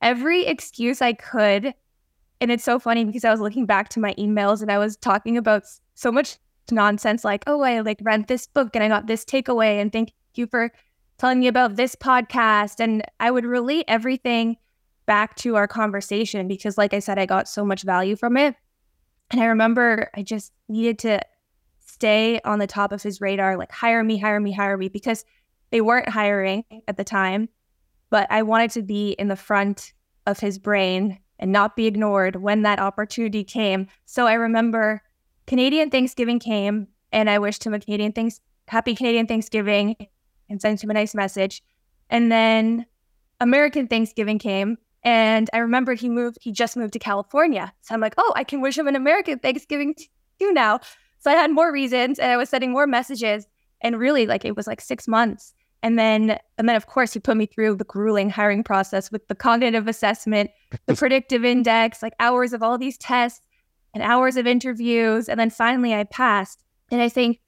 every 0.01 0.45
excuse 0.45 1.01
I 1.01 1.13
could. 1.13 1.73
And 2.41 2.51
it's 2.51 2.63
so 2.63 2.79
funny 2.79 3.05
because 3.05 3.23
I 3.23 3.31
was 3.31 3.39
looking 3.39 3.65
back 3.65 3.89
to 3.89 3.99
my 3.99 4.13
emails 4.15 4.61
and 4.61 4.71
I 4.71 4.77
was 4.77 4.97
talking 4.97 5.37
about 5.37 5.63
so 5.93 6.11
much 6.11 6.37
nonsense 6.71 7.23
like, 7.23 7.43
oh, 7.47 7.61
I 7.61 7.81
like 7.81 7.99
read 8.01 8.27
this 8.27 8.47
book 8.47 8.69
and 8.73 8.83
I 8.83 8.87
got 8.87 9.07
this 9.07 9.23
takeaway 9.23 9.79
and 9.79 9.91
thank 9.91 10.11
you 10.35 10.47
for 10.47 10.71
telling 11.21 11.39
me 11.39 11.47
about 11.47 11.75
this 11.75 11.95
podcast. 11.95 12.79
And 12.79 13.03
I 13.19 13.29
would 13.29 13.45
relate 13.45 13.85
everything 13.87 14.57
back 15.05 15.35
to 15.35 15.55
our 15.55 15.67
conversation 15.67 16.47
because, 16.47 16.79
like 16.79 16.95
I 16.95 16.99
said, 16.99 17.19
I 17.19 17.27
got 17.27 17.47
so 17.47 17.63
much 17.63 17.83
value 17.83 18.15
from 18.15 18.37
it. 18.37 18.55
And 19.29 19.39
I 19.39 19.45
remember 19.45 20.09
I 20.15 20.23
just 20.23 20.51
needed 20.67 20.97
to 20.99 21.21
stay 21.79 22.41
on 22.43 22.57
the 22.57 22.65
top 22.65 22.91
of 22.91 23.03
his 23.03 23.21
radar, 23.21 23.55
like 23.55 23.71
hire 23.71 24.03
me, 24.03 24.17
hire 24.17 24.39
me, 24.39 24.51
hire 24.51 24.75
me, 24.77 24.89
because 24.89 25.23
they 25.69 25.79
weren't 25.79 26.09
hiring 26.09 26.63
at 26.87 26.97
the 26.97 27.03
time. 27.03 27.49
But 28.09 28.25
I 28.31 28.41
wanted 28.41 28.71
to 28.71 28.81
be 28.81 29.11
in 29.11 29.27
the 29.27 29.35
front 29.35 29.93
of 30.25 30.39
his 30.39 30.57
brain 30.57 31.19
and 31.37 31.51
not 31.51 31.75
be 31.75 31.85
ignored 31.85 32.37
when 32.37 32.63
that 32.63 32.79
opportunity 32.79 33.43
came. 33.43 33.87
So 34.05 34.25
I 34.25 34.33
remember 34.33 35.03
Canadian 35.45 35.91
Thanksgiving 35.91 36.39
came 36.39 36.87
and 37.11 37.29
I 37.29 37.37
wished 37.37 37.63
him 37.63 37.75
a 37.75 37.79
Canadian 37.79 38.11
thanks 38.11 38.41
happy 38.67 38.95
Canadian 38.95 39.27
Thanksgiving 39.27 39.95
and 40.51 40.61
sent 40.61 40.83
him 40.83 40.91
a 40.91 40.93
nice 40.93 41.15
message. 41.15 41.63
And 42.09 42.31
then 42.31 42.85
American 43.39 43.87
Thanksgiving 43.87 44.37
came 44.37 44.77
and 45.03 45.49
I 45.53 45.59
remembered 45.59 45.99
he 45.99 46.09
moved, 46.09 46.37
he 46.41 46.51
just 46.51 46.77
moved 46.77 46.93
to 46.93 46.99
California. 46.99 47.73
So 47.81 47.95
I'm 47.95 48.01
like, 48.01 48.13
oh, 48.17 48.33
I 48.35 48.43
can 48.43 48.61
wish 48.61 48.77
him 48.77 48.87
an 48.87 48.95
American 48.95 49.39
Thanksgiving 49.39 49.95
too 50.39 50.51
now. 50.51 50.81
So 51.19 51.31
I 51.31 51.35
had 51.35 51.51
more 51.51 51.71
reasons 51.71 52.19
and 52.19 52.31
I 52.31 52.37
was 52.37 52.49
sending 52.49 52.71
more 52.71 52.85
messages. 52.85 53.47
And 53.83 53.97
really, 53.97 54.27
like 54.27 54.45
it 54.45 54.55
was 54.55 54.67
like 54.67 54.79
six 54.79 55.07
months. 55.07 55.53
And 55.81 55.97
then, 55.97 56.37
and 56.59 56.69
then 56.69 56.75
of 56.75 56.85
course, 56.85 57.13
he 57.13 57.19
put 57.19 57.35
me 57.35 57.47
through 57.47 57.77
the 57.77 57.83
grueling 57.83 58.29
hiring 58.29 58.63
process 58.63 59.11
with 59.11 59.27
the 59.27 59.33
cognitive 59.33 59.87
assessment, 59.87 60.51
the 60.85 60.95
predictive 60.95 61.43
index, 61.43 62.03
like 62.03 62.13
hours 62.19 62.53
of 62.53 62.61
all 62.61 62.77
these 62.77 62.99
tests 62.99 63.41
and 63.95 64.03
hours 64.03 64.37
of 64.37 64.45
interviews. 64.45 65.27
And 65.27 65.39
then 65.39 65.49
finally 65.49 65.95
I 65.95 66.03
passed. 66.03 66.63
And 66.91 67.01
I 67.01 67.09
think 67.09 67.39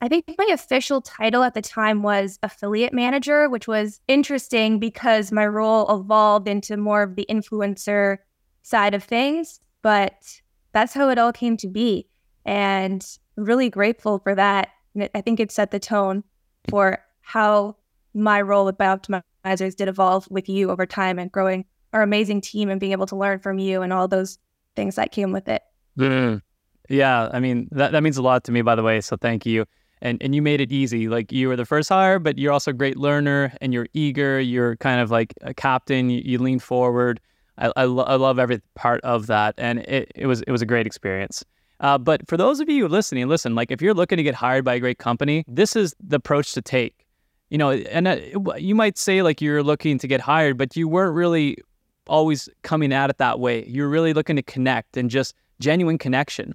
I 0.00 0.08
think 0.08 0.24
my 0.36 0.48
official 0.52 1.00
title 1.00 1.42
at 1.42 1.54
the 1.54 1.62
time 1.62 2.02
was 2.02 2.38
affiliate 2.42 2.92
manager, 2.92 3.48
which 3.48 3.66
was 3.66 4.00
interesting 4.08 4.78
because 4.78 5.32
my 5.32 5.46
role 5.46 5.88
evolved 5.94 6.48
into 6.48 6.76
more 6.76 7.02
of 7.02 7.16
the 7.16 7.26
influencer 7.30 8.18
side 8.62 8.94
of 8.94 9.02
things. 9.02 9.60
But 9.82 10.40
that's 10.72 10.92
how 10.92 11.08
it 11.08 11.18
all 11.18 11.32
came 11.32 11.56
to 11.58 11.68
be. 11.68 12.08
And 12.44 13.04
really 13.36 13.70
grateful 13.70 14.18
for 14.18 14.34
that. 14.34 14.68
I 15.14 15.20
think 15.20 15.40
it 15.40 15.50
set 15.50 15.70
the 15.70 15.78
tone 15.78 16.24
for 16.68 16.98
how 17.20 17.76
my 18.12 18.40
role 18.40 18.66
with 18.66 18.76
Bioptimizers 18.76 19.76
did 19.76 19.88
evolve 19.88 20.26
with 20.30 20.48
you 20.48 20.70
over 20.70 20.86
time 20.86 21.18
and 21.18 21.32
growing 21.32 21.64
our 21.92 22.02
amazing 22.02 22.40
team 22.42 22.68
and 22.68 22.80
being 22.80 22.92
able 22.92 23.06
to 23.06 23.16
learn 23.16 23.38
from 23.38 23.58
you 23.58 23.82
and 23.82 23.92
all 23.92 24.08
those 24.08 24.38
things 24.74 24.96
that 24.96 25.12
came 25.12 25.32
with 25.32 25.48
it. 25.48 25.62
Mm. 25.98 26.42
Yeah, 26.88 27.28
I 27.32 27.40
mean 27.40 27.68
that 27.72 27.92
that 27.92 28.02
means 28.02 28.16
a 28.16 28.22
lot 28.22 28.44
to 28.44 28.52
me 28.52 28.62
by 28.62 28.74
the 28.74 28.82
way, 28.82 29.00
so 29.00 29.16
thank 29.16 29.44
you 29.44 29.66
and 30.06 30.22
and 30.22 30.34
you 30.34 30.40
made 30.40 30.60
it 30.60 30.72
easy. 30.72 31.08
Like 31.08 31.32
you 31.32 31.48
were 31.48 31.56
the 31.56 31.64
first 31.64 31.88
hire, 31.88 32.18
but 32.18 32.38
you're 32.38 32.52
also 32.52 32.70
a 32.70 32.74
great 32.74 32.96
learner 32.96 33.52
and 33.60 33.74
you're 33.74 33.88
eager. 33.92 34.40
You're 34.40 34.76
kind 34.76 35.00
of 35.00 35.10
like 35.10 35.34
a 35.42 35.52
captain. 35.52 36.10
You, 36.10 36.22
you 36.24 36.38
lean 36.38 36.60
forward. 36.60 37.20
I, 37.58 37.72
I, 37.74 37.84
lo- 37.84 38.04
I, 38.04 38.16
love 38.16 38.38
every 38.38 38.60
part 38.74 39.00
of 39.00 39.28
that, 39.28 39.54
and 39.56 39.78
it, 39.80 40.12
it 40.14 40.26
was 40.26 40.42
it 40.42 40.50
was 40.50 40.62
a 40.62 40.66
great 40.66 40.86
experience. 40.86 41.44
Uh, 41.80 41.98
but 41.98 42.26
for 42.28 42.36
those 42.36 42.60
of 42.60 42.68
you 42.70 42.86
listening, 42.88 43.28
listen, 43.28 43.54
like 43.54 43.70
if 43.70 43.82
you're 43.82 43.94
looking 43.94 44.16
to 44.16 44.22
get 44.22 44.34
hired 44.34 44.64
by 44.64 44.74
a 44.74 44.80
great 44.80 44.98
company, 44.98 45.44
this 45.48 45.74
is 45.74 45.94
the 46.00 46.16
approach 46.16 46.52
to 46.54 46.62
take. 46.62 47.06
You 47.50 47.58
know, 47.58 47.70
and 47.70 48.08
uh, 48.08 48.16
you 48.56 48.74
might 48.74 48.98
say 48.98 49.22
like 49.22 49.40
you're 49.40 49.62
looking 49.62 49.98
to 49.98 50.06
get 50.06 50.20
hired, 50.20 50.56
but 50.56 50.76
you 50.76 50.88
weren't 50.88 51.14
really 51.14 51.58
always 52.06 52.48
coming 52.62 52.92
at 52.92 53.10
it 53.10 53.18
that 53.18 53.40
way. 53.40 53.64
You're 53.66 53.88
really 53.88 54.12
looking 54.12 54.36
to 54.36 54.42
connect 54.42 54.96
and 54.96 55.10
just 55.10 55.34
genuine 55.58 55.98
connection. 55.98 56.54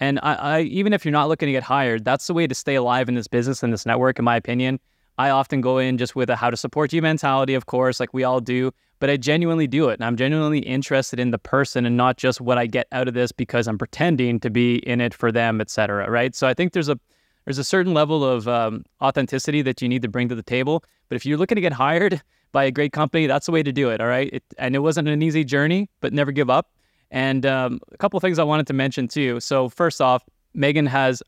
And 0.00 0.18
I, 0.22 0.34
I, 0.34 0.60
even 0.62 0.92
if 0.92 1.04
you're 1.04 1.12
not 1.12 1.28
looking 1.28 1.46
to 1.46 1.52
get 1.52 1.62
hired, 1.62 2.04
that's 2.04 2.26
the 2.26 2.34
way 2.34 2.46
to 2.46 2.54
stay 2.54 2.74
alive 2.74 3.08
in 3.08 3.14
this 3.14 3.28
business 3.28 3.62
and 3.62 3.72
this 3.72 3.84
network, 3.84 4.18
in 4.18 4.24
my 4.24 4.36
opinion. 4.36 4.80
I 5.18 5.28
often 5.28 5.60
go 5.60 5.76
in 5.76 5.98
just 5.98 6.16
with 6.16 6.30
a 6.30 6.36
how 6.36 6.48
to 6.48 6.56
support 6.56 6.94
you 6.94 7.02
mentality, 7.02 7.52
of 7.52 7.66
course, 7.66 8.00
like 8.00 8.14
we 8.14 8.24
all 8.24 8.40
do, 8.40 8.72
but 9.00 9.10
I 9.10 9.18
genuinely 9.18 9.66
do 9.66 9.90
it. 9.90 9.94
And 9.94 10.04
I'm 10.04 10.16
genuinely 10.16 10.60
interested 10.60 11.20
in 11.20 11.30
the 11.30 11.38
person 11.38 11.84
and 11.84 11.94
not 11.94 12.16
just 12.16 12.40
what 12.40 12.56
I 12.56 12.66
get 12.66 12.86
out 12.90 13.06
of 13.06 13.12
this 13.12 13.30
because 13.30 13.68
I'm 13.68 13.76
pretending 13.76 14.40
to 14.40 14.48
be 14.48 14.76
in 14.76 15.02
it 15.02 15.12
for 15.12 15.30
them, 15.30 15.60
et 15.60 15.68
cetera. 15.68 16.10
Right. 16.10 16.34
So 16.34 16.46
I 16.46 16.54
think 16.54 16.72
there's 16.72 16.88
a 16.88 16.98
there's 17.44 17.58
a 17.58 17.64
certain 17.64 17.92
level 17.92 18.24
of 18.24 18.48
um, 18.48 18.84
authenticity 19.02 19.60
that 19.62 19.82
you 19.82 19.88
need 19.88 20.02
to 20.02 20.08
bring 20.08 20.28
to 20.28 20.34
the 20.34 20.42
table. 20.42 20.84
But 21.08 21.16
if 21.16 21.26
you're 21.26 21.38
looking 21.38 21.56
to 21.56 21.62
get 21.62 21.72
hired 21.84 22.22
by 22.52 22.64
a 22.64 22.70
great 22.70 22.92
company, 22.92 23.26
that's 23.26 23.44
the 23.44 23.52
way 23.52 23.62
to 23.62 23.72
do 23.72 23.90
it. 23.90 24.00
All 24.00 24.06
right. 24.06 24.32
It, 24.32 24.44
and 24.56 24.74
it 24.74 24.78
wasn't 24.78 25.08
an 25.08 25.22
easy 25.22 25.44
journey, 25.44 25.90
but 26.00 26.14
never 26.14 26.32
give 26.32 26.48
up. 26.48 26.70
And 27.10 27.44
um, 27.44 27.80
a 27.92 27.96
couple 27.96 28.16
of 28.16 28.22
things 28.22 28.38
I 28.38 28.44
wanted 28.44 28.66
to 28.68 28.72
mention 28.72 29.08
too. 29.08 29.40
So 29.40 29.68
first 29.68 30.00
off, 30.00 30.24
Megan 30.54 30.86
has 30.86 31.22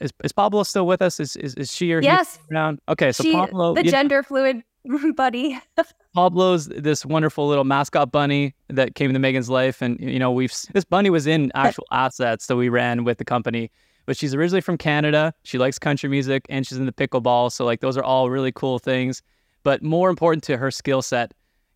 is, 0.00 0.10
is 0.24 0.32
Pablo 0.32 0.62
still 0.62 0.86
with 0.86 1.02
us? 1.02 1.20
Is 1.20 1.36
is, 1.36 1.54
is 1.54 1.72
she 1.72 1.92
or 1.92 2.02
yes 2.02 2.38
around? 2.50 2.80
Okay, 2.88 3.12
so 3.12 3.22
she, 3.22 3.32
Pablo, 3.32 3.74
the 3.74 3.82
gender 3.82 4.22
fluid 4.22 4.62
buddy. 5.16 5.60
Pablo's 6.14 6.66
this 6.66 7.04
wonderful 7.06 7.48
little 7.48 7.64
mascot 7.64 8.10
bunny 8.10 8.54
that 8.68 8.94
came 8.94 9.10
into 9.10 9.20
Megan's 9.20 9.50
life, 9.50 9.82
and 9.82 9.98
you 10.00 10.18
know 10.18 10.30
we've 10.30 10.52
this 10.72 10.84
bunny 10.84 11.10
was 11.10 11.26
in 11.26 11.52
actual 11.54 11.86
assets 11.92 12.46
that 12.46 12.56
we 12.56 12.68
ran 12.68 13.04
with 13.04 13.18
the 13.18 13.24
company. 13.24 13.70
But 14.04 14.16
she's 14.16 14.34
originally 14.34 14.62
from 14.62 14.78
Canada. 14.78 15.32
She 15.44 15.58
likes 15.58 15.78
country 15.78 16.08
music, 16.08 16.44
and 16.48 16.66
she's 16.66 16.78
in 16.78 16.86
the 16.86 16.92
pickleball. 16.92 17.52
So 17.52 17.64
like 17.64 17.80
those 17.80 17.96
are 17.96 18.04
all 18.04 18.30
really 18.30 18.52
cool 18.52 18.78
things. 18.78 19.22
But 19.64 19.82
more 19.82 20.10
important 20.10 20.42
to 20.44 20.56
her 20.56 20.72
skill 20.72 21.02
set 21.02 21.32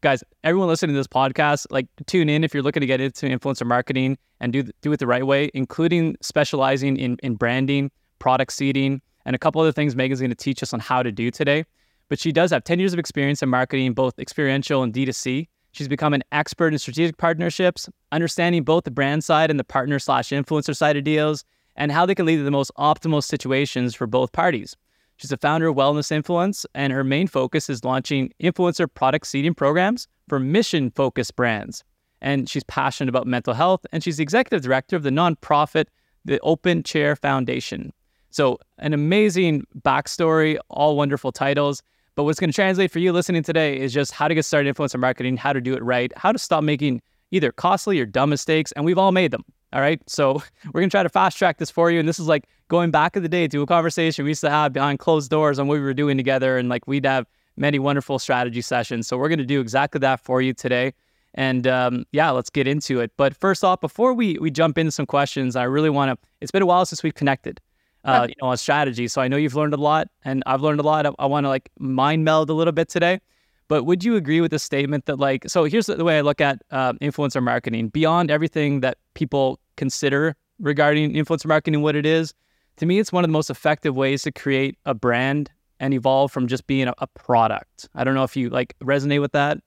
guys, 0.07 0.23
everyone 0.45 0.69
listening 0.69 0.95
to 0.95 1.01
this 1.01 1.09
podcast, 1.09 1.67
like 1.71 1.89
tune 2.07 2.29
in 2.29 2.45
if 2.45 2.55
you're 2.55 2.63
looking 2.63 2.81
to 2.81 2.87
get 2.87 3.01
into 3.01 3.27
influencer 3.27 3.67
marketing 3.67 4.17
and 4.39 4.53
do 4.53 4.63
do 4.81 4.93
it 4.93 5.01
the 5.01 5.07
right 5.07 5.27
way, 5.27 5.51
including 5.53 6.17
specializing 6.21 6.97
in 6.97 7.17
in 7.25 7.35
branding, 7.35 7.91
product 8.21 8.53
seeding, 8.53 9.03
and 9.25 9.35
a 9.35 9.39
couple 9.41 9.61
other 9.61 9.73
things 9.73 9.97
Megan's 9.97 10.21
going 10.21 10.31
to 10.31 10.37
teach 10.37 10.63
us 10.63 10.73
on 10.73 10.79
how 10.79 11.03
to 11.03 11.11
do 11.11 11.33
today. 11.33 11.65
But 12.09 12.21
she 12.21 12.31
does 12.31 12.53
have 12.53 12.63
10 12.63 12.79
years 12.79 12.93
of 12.93 13.01
experience 13.01 13.43
in 13.43 13.49
marketing, 13.49 13.95
both 13.95 14.17
experiential 14.21 14.85
and 14.85 14.95
D2C. 14.95 15.49
She's 15.73 15.89
become 15.89 16.15
an 16.15 16.23
expert 16.31 16.73
in 16.73 16.79
strategic 16.79 17.17
partnerships, 17.17 17.89
understanding 18.13 18.63
both 18.63 18.85
the 18.85 18.93
brand 18.93 19.25
side 19.25 19.51
and 19.51 19.59
the 19.59 19.65
partner 19.65 19.99
slash 19.99 20.29
influencer 20.29 20.77
side 20.77 20.97
of 20.97 21.03
deals, 21.03 21.45
and 21.75 21.91
how 21.91 22.07
they 22.07 22.15
can 22.15 22.27
lead 22.27 22.37
to 22.37 22.45
the 22.45 22.53
most 22.53 22.71
optimal 22.79 23.25
situations 23.25 23.97
for 23.97 24.07
both 24.07 24.31
parties. 24.31 24.77
She's 25.17 25.31
the 25.31 25.37
founder 25.39 25.69
of 25.69 25.77
Wellness 25.77 26.13
Influence, 26.13 26.67
and 26.75 26.93
her 26.93 27.03
main 27.03 27.27
focus 27.27 27.71
is 27.71 27.85
launching 27.85 28.33
influencer 28.43 28.87
product 28.93 29.27
seeding 29.27 29.55
programs 29.55 30.09
for 30.29 30.39
mission 30.39 30.91
focused 30.91 31.37
brands. 31.37 31.85
and 32.23 32.49
she's 32.49 32.65
passionate 32.65 33.11
about 33.11 33.27
mental 33.27 33.53
health. 33.53 33.85
And 33.93 34.03
she's 34.03 34.17
the 34.17 34.23
executive 34.23 34.63
director 34.63 34.97
of 34.97 35.03
the 35.03 35.11
nonprofit, 35.11 35.87
the 36.25 36.41
Open 36.41 36.83
Chair 36.83 37.15
Foundation. 37.15 37.93
So, 38.31 38.59
an 38.79 38.93
amazing 38.93 39.67
backstory, 39.83 40.59
all 40.69 40.97
wonderful 40.97 41.31
titles. 41.31 41.83
But 42.15 42.25
what's 42.25 42.41
going 42.41 42.51
to 42.51 42.55
translate 42.55 42.91
for 42.91 42.99
you 42.99 43.13
listening 43.13 43.43
today 43.43 43.79
is 43.79 43.93
just 43.93 44.13
how 44.13 44.29
to 44.29 44.35
get 44.35 44.45
started 44.45 44.69
in 44.69 44.75
influencer 44.75 44.99
marketing, 44.99 45.37
how 45.37 45.53
to 45.53 45.61
do 45.61 45.75
it 45.75 45.83
right, 45.83 46.11
how 46.17 46.33
to 46.33 46.39
stop 46.39 46.65
making 46.65 47.03
either 47.31 47.53
costly 47.53 48.01
or 48.01 48.07
dumb 48.07 48.31
mistakes. 48.31 48.73
And 48.73 48.85
we've 48.85 48.99
all 48.99 49.13
made 49.13 49.31
them. 49.31 49.45
All 49.77 49.83
right. 49.83 50.01
So 50.09 50.43
we're 50.73 50.81
going 50.81 50.89
to 50.89 50.95
try 50.95 51.03
to 51.03 51.11
fast 51.11 51.37
track 51.37 51.59
this 51.59 51.71
for 51.71 51.91
you. 51.91 52.01
And 52.01 52.09
this 52.09 52.19
is 52.19 52.27
like 52.27 52.49
going 52.69 52.91
back 52.91 53.15
in 53.15 53.23
the 53.23 53.29
day 53.29 53.47
to 53.47 53.61
a 53.61 53.67
conversation 53.67 54.25
we 54.25 54.31
used 54.31 54.41
to 54.41 54.49
have 54.49 54.73
behind 54.73 55.01
closed 55.01 55.31
doors 55.31 55.59
on 55.59 55.69
what 55.69 55.75
we 55.75 55.81
were 55.81 55.93
doing 55.93 56.17
together. 56.17 56.57
And 56.57 56.71
like 56.71 56.87
we'd 56.87 57.05
have 57.05 57.27
many 57.59 57.79
wonderful 57.79 58.19
strategy 58.19 58.63
sessions. 58.63 59.07
So 59.07 59.19
we're 59.19 59.29
going 59.29 59.39
to 59.39 59.45
do 59.45 59.61
exactly 59.61 59.99
that 59.99 60.21
for 60.21 60.41
you 60.41 60.55
today. 60.55 60.95
And 61.35 61.67
um, 61.67 62.07
yeah, 62.13 62.31
let's 62.31 62.49
get 62.49 62.67
into 62.67 63.01
it. 63.01 63.13
But 63.19 63.37
first 63.37 63.63
off, 63.65 63.83
before 63.83 64.15
we, 64.15 64.39
we 64.39 64.51
jump 64.51 64.79
into 64.79 64.93
some 64.93 65.05
questions, 65.05 65.57
I 65.57 65.65
really 65.65 65.91
want 65.91 66.11
to, 66.11 66.29
it's 66.41 66.51
been 66.51 66.63
a 66.63 66.67
while 66.67 66.87
since 66.87 67.03
we've 67.03 67.15
connected 67.15 67.61
uh, 68.05 68.27
you 68.31 68.35
know, 68.41 68.49
on 68.49 68.57
strategy. 68.57 69.09
So 69.09 69.21
I 69.21 69.29
know 69.29 69.37
you've 69.37 69.55
learned 69.55 69.75
a 69.75 69.79
lot, 69.79 70.09
and 70.25 70.43
I've 70.47 70.63
learned 70.63 70.81
a 70.81 70.85
lot. 70.85 71.05
I, 71.05 71.11
I 71.19 71.27
want 71.27 71.45
to 71.45 71.49
like 71.49 71.71
mind 71.79 72.25
meld 72.25 72.49
a 72.49 72.55
little 72.55 72.73
bit 72.73 72.89
today. 72.89 73.21
But 73.69 73.83
would 73.85 74.05
you 74.05 74.17
agree 74.17 74.41
with 74.41 74.53
the 74.53 74.59
statement 74.59 75.07
that 75.07 75.19
like, 75.19 75.49
so 75.49 75.65
here's 75.65 75.87
the 75.87 76.05
way 76.05 76.19
I 76.19 76.21
look 76.23 76.41
at 76.41 76.63
uh, 76.71 76.95
influencer 76.95 77.43
marketing 77.43 77.89
beyond 77.89 78.31
everything 78.31 78.81
that 78.81 78.97
people 79.15 79.59
consider 79.77 80.37
regarding 80.59 81.13
influencer 81.13 81.47
marketing, 81.47 81.83
what 81.83 81.97
it 81.97 82.07
is. 82.07 82.35
To 82.79 82.87
me, 82.87 82.99
it's 82.99 83.13
one 83.13 83.25
of 83.25 83.29
the 83.29 83.33
most 83.33 83.51
effective 83.51 83.97
ways 83.97 84.23
to 84.23 84.33
create 84.33 84.77
a 84.85 84.95
brand 84.95 85.51
and 85.81 85.95
evolve 85.95 86.33
from 86.33 86.47
just 86.47 86.67
being 86.67 86.89
a, 86.89 86.95
a 86.99 87.07
product. 87.07 87.89
I 87.95 88.05
don't 88.05 88.15
know 88.15 88.25
if 88.25 88.37
you 88.37 88.51
like 88.51 88.75
resonate 88.83 89.21
with 89.21 89.33
that. 89.33 89.59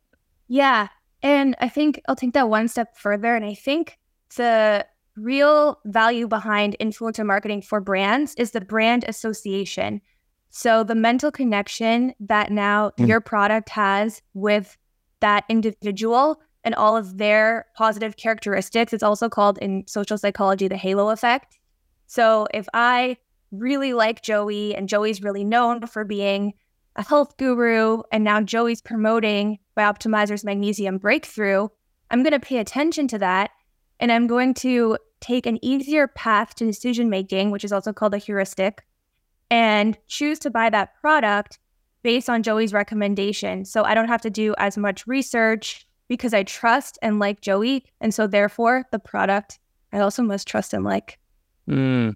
Yeah. 0.48 0.88
And 1.22 1.56
I 1.60 1.70
think 1.70 2.01
I'll 2.08 2.16
take 2.16 2.34
that 2.34 2.50
one 2.50 2.68
step 2.68 2.98
further. 2.98 3.36
And 3.36 3.46
I 3.46 3.54
think 3.54 3.98
the 4.36 4.86
real 5.16 5.80
value 5.86 6.28
behind 6.28 6.75
influencer 6.80 7.25
marketing 7.25 7.62
for 7.62 7.82
brands 7.82 8.34
is 8.36 8.51
the 8.51 8.62
brand 8.62 9.06
association. 9.08 10.01
So 10.50 10.84
the 10.84 10.96
mental 10.96 11.32
connection 11.32 12.13
that 12.22 12.51
now 12.51 12.92
mm. 12.98 13.08
your 13.08 13.22
product 13.22 13.70
has 13.70 14.22
with 14.34 14.78
that 15.20 15.44
individual 15.50 16.42
and 16.63 16.75
all 16.75 16.98
of 16.98 17.18
their 17.18 17.66
positive 17.75 18.18
characteristics. 18.18 18.94
It's 18.94 19.04
also 19.04 19.30
called 19.30 19.58
in 19.60 19.86
social 19.88 20.18
psychology 20.18 20.68
the 20.68 20.78
halo 20.78 21.10
effect. 21.10 21.58
So 22.08 22.48
if 22.54 22.68
I 22.74 23.18
really 23.51 23.94
like 23.94 24.22
Joey 24.22 24.75
and 24.75 24.89
Joey's 24.89 25.24
really 25.24 25.44
known 25.44 25.86
for 25.88 26.04
being 26.04 26.54
a 26.96 27.04
health 27.04 27.38
guru 27.38 28.01
and 28.12 28.24
now 28.24 28.42
Joey's 28.42 28.82
promoting 28.82 29.60
Bioptimizer's 29.78 30.44
magnesium 30.44 30.98
breakthrough, 30.98 31.68
I'm 32.12 32.24
going 32.24 32.34
to 32.34 32.39
pay 32.39 32.58
attention 32.58 33.08
to 33.10 33.20
that 33.20 33.51
and 34.00 34.12
I'm 34.12 34.28
going 34.28 34.54
to 34.56 34.98
take 35.22 35.46
an 35.46 35.63
easier 35.63 36.08
path 36.08 36.56
to 36.56 36.66
decision 36.66 37.10
making, 37.10 37.51
which 37.51 37.63
is 37.63 37.72
also 37.72 37.94
called 37.94 38.13
a 38.13 38.18
heuristic, 38.18 38.84
and 39.50 39.98
choose 40.08 40.39
to 40.39 40.50
buy 40.50 40.70
that 40.70 40.96
product 41.01 41.60
based 42.04 42.30
on 42.30 42.44
Joey's 42.44 42.74
recommendation. 42.74 43.66
So 43.66 43.84
I 43.84 43.94
don't 43.94 44.08
have 44.08 44.22
to 44.22 44.30
do 44.30 44.56
as 44.58 44.78
much 44.78 45.06
research 45.06 45.86
because 46.10 46.34
I 46.34 46.44
trust 46.44 47.00
and 47.01 47.20
like 47.20 47.39
Joey. 47.39 47.86
And 48.01 48.13
so 48.13 48.28
therefore, 48.28 48.86
the 48.92 49.00
product 49.00 49.60
I 49.94 50.00
also 50.00 50.22
must 50.22 50.48
trust 50.48 50.74
and 50.74 50.84
like. 50.84 51.18
Mm, 51.70 52.16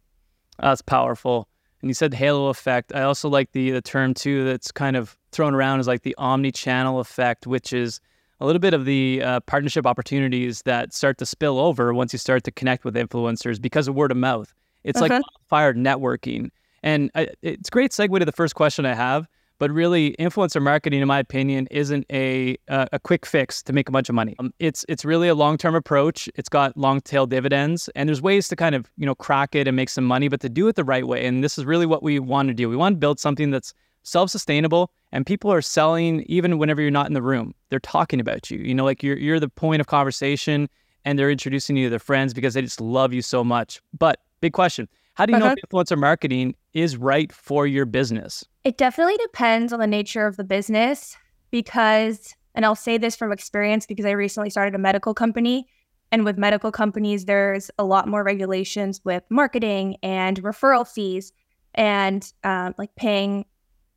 that's 0.59 0.81
powerful. 0.81 1.47
And 1.81 1.89
you 1.89 1.93
said 1.93 2.13
halo 2.13 2.47
effect. 2.47 2.93
I 2.93 3.03
also 3.03 3.29
like 3.29 3.51
the 3.53 3.71
the 3.71 3.81
term 3.81 4.13
too 4.13 4.43
that's 4.43 4.71
kind 4.71 4.97
of 4.97 5.17
thrown 5.31 5.53
around 5.53 5.79
is 5.79 5.87
like 5.87 6.01
the 6.01 6.15
omni-channel 6.17 6.99
effect, 6.99 7.47
which 7.47 7.71
is 7.73 7.99
a 8.39 8.45
little 8.45 8.59
bit 8.59 8.73
of 8.73 8.85
the 8.85 9.21
uh, 9.23 9.39
partnership 9.41 9.85
opportunities 9.85 10.63
that 10.63 10.93
start 10.93 11.17
to 11.19 11.25
spill 11.25 11.59
over 11.59 11.93
once 11.93 12.13
you 12.13 12.19
start 12.19 12.43
to 12.43 12.51
connect 12.51 12.83
with 12.83 12.95
influencers 12.95 13.61
because 13.61 13.87
of 13.87 13.95
word 13.95 14.11
of 14.11 14.17
mouth. 14.17 14.53
It's 14.83 15.01
uh-huh. 15.01 15.15
like 15.15 15.23
fired 15.47 15.77
networking. 15.77 16.49
And 16.83 17.09
I, 17.15 17.29
it's 17.41 17.69
great 17.69 17.91
segue 17.91 18.19
to 18.19 18.25
the 18.25 18.33
first 18.33 18.55
question 18.55 18.85
I 18.85 18.93
have, 18.93 19.27
but 19.59 19.71
really 19.71 20.15
influencer 20.19 20.61
marketing, 20.61 21.01
in 21.01 21.07
my 21.07 21.19
opinion, 21.19 21.67
isn't 21.71 22.05
a 22.11 22.57
uh, 22.67 22.87
a 22.91 22.99
quick 22.99 23.25
fix 23.25 23.61
to 23.63 23.73
make 23.73 23.87
a 23.87 23.91
bunch 23.91 24.09
of 24.09 24.15
money. 24.15 24.35
Um, 24.39 24.53
it's 24.59 24.85
it's 24.89 25.05
really 25.05 25.27
a 25.27 25.35
long 25.35 25.57
term 25.57 25.75
approach. 25.75 26.29
It's 26.35 26.49
got 26.49 26.75
long 26.77 27.01
tail 27.01 27.25
dividends, 27.25 27.89
and 27.95 28.09
there's 28.09 28.21
ways 28.21 28.47
to 28.49 28.55
kind 28.55 28.75
of 28.75 28.89
you 28.97 29.05
know 29.05 29.15
crack 29.15 29.55
it 29.55 29.67
and 29.67 29.75
make 29.75 29.89
some 29.89 30.05
money, 30.05 30.27
but 30.27 30.41
to 30.41 30.49
do 30.49 30.67
it 30.67 30.75
the 30.75 30.83
right 30.83 31.07
way. 31.07 31.25
And 31.25 31.43
this 31.43 31.57
is 31.57 31.65
really 31.65 31.85
what 31.85 32.03
we 32.03 32.19
want 32.19 32.47
to 32.49 32.53
do. 32.53 32.69
We 32.69 32.75
want 32.75 32.95
to 32.95 32.99
build 32.99 33.19
something 33.19 33.51
that's 33.51 33.73
self 34.03 34.29
sustainable 34.29 34.91
and 35.11 35.25
people 35.25 35.51
are 35.51 35.61
selling 35.61 36.23
even 36.23 36.57
whenever 36.57 36.81
you're 36.81 36.91
not 36.91 37.07
in 37.07 37.13
the 37.13 37.21
room. 37.21 37.53
They're 37.69 37.79
talking 37.79 38.19
about 38.19 38.51
you. 38.51 38.59
You 38.59 38.75
know, 38.75 38.83
like 38.83 39.01
you're 39.01 39.17
you're 39.17 39.39
the 39.39 39.49
point 39.49 39.79
of 39.79 39.87
conversation 39.87 40.69
and 41.05 41.17
they're 41.17 41.31
introducing 41.31 41.77
you 41.77 41.85
to 41.85 41.89
their 41.89 41.99
friends 41.99 42.33
because 42.33 42.53
they 42.53 42.61
just 42.61 42.81
love 42.81 43.13
you 43.13 43.21
so 43.21 43.43
much. 43.43 43.81
But 43.97 44.19
big 44.41 44.53
question. 44.53 44.87
How 45.13 45.25
do 45.25 45.31
you 45.31 45.37
uh-huh. 45.37 45.49
know 45.49 45.55
if 45.57 45.69
influencer 45.69 45.97
marketing 45.97 46.55
is 46.73 46.97
right 46.97 47.31
for 47.31 47.67
your 47.67 47.85
business? 47.85 48.43
It 48.63 48.77
definitely 48.77 49.17
depends 49.17 49.73
on 49.73 49.79
the 49.79 49.87
nature 49.87 50.25
of 50.25 50.37
the 50.37 50.43
business 50.43 51.15
because 51.51 52.35
and 52.55 52.65
I'll 52.65 52.75
say 52.75 52.97
this 52.97 53.15
from 53.15 53.31
experience 53.31 53.85
because 53.85 54.05
I 54.05 54.11
recently 54.11 54.49
started 54.49 54.75
a 54.75 54.79
medical 54.79 55.13
company 55.13 55.67
and 56.11 56.23
with 56.23 56.37
medical 56.37 56.71
companies 56.71 57.25
there's 57.25 57.71
a 57.79 57.83
lot 57.83 58.07
more 58.07 58.23
regulations 58.23 59.01
with 59.03 59.23
marketing 59.29 59.97
and 60.03 60.41
referral 60.43 60.87
fees 60.87 61.31
and 61.73 62.31
um, 62.43 62.75
like 62.77 62.95
paying 62.95 63.45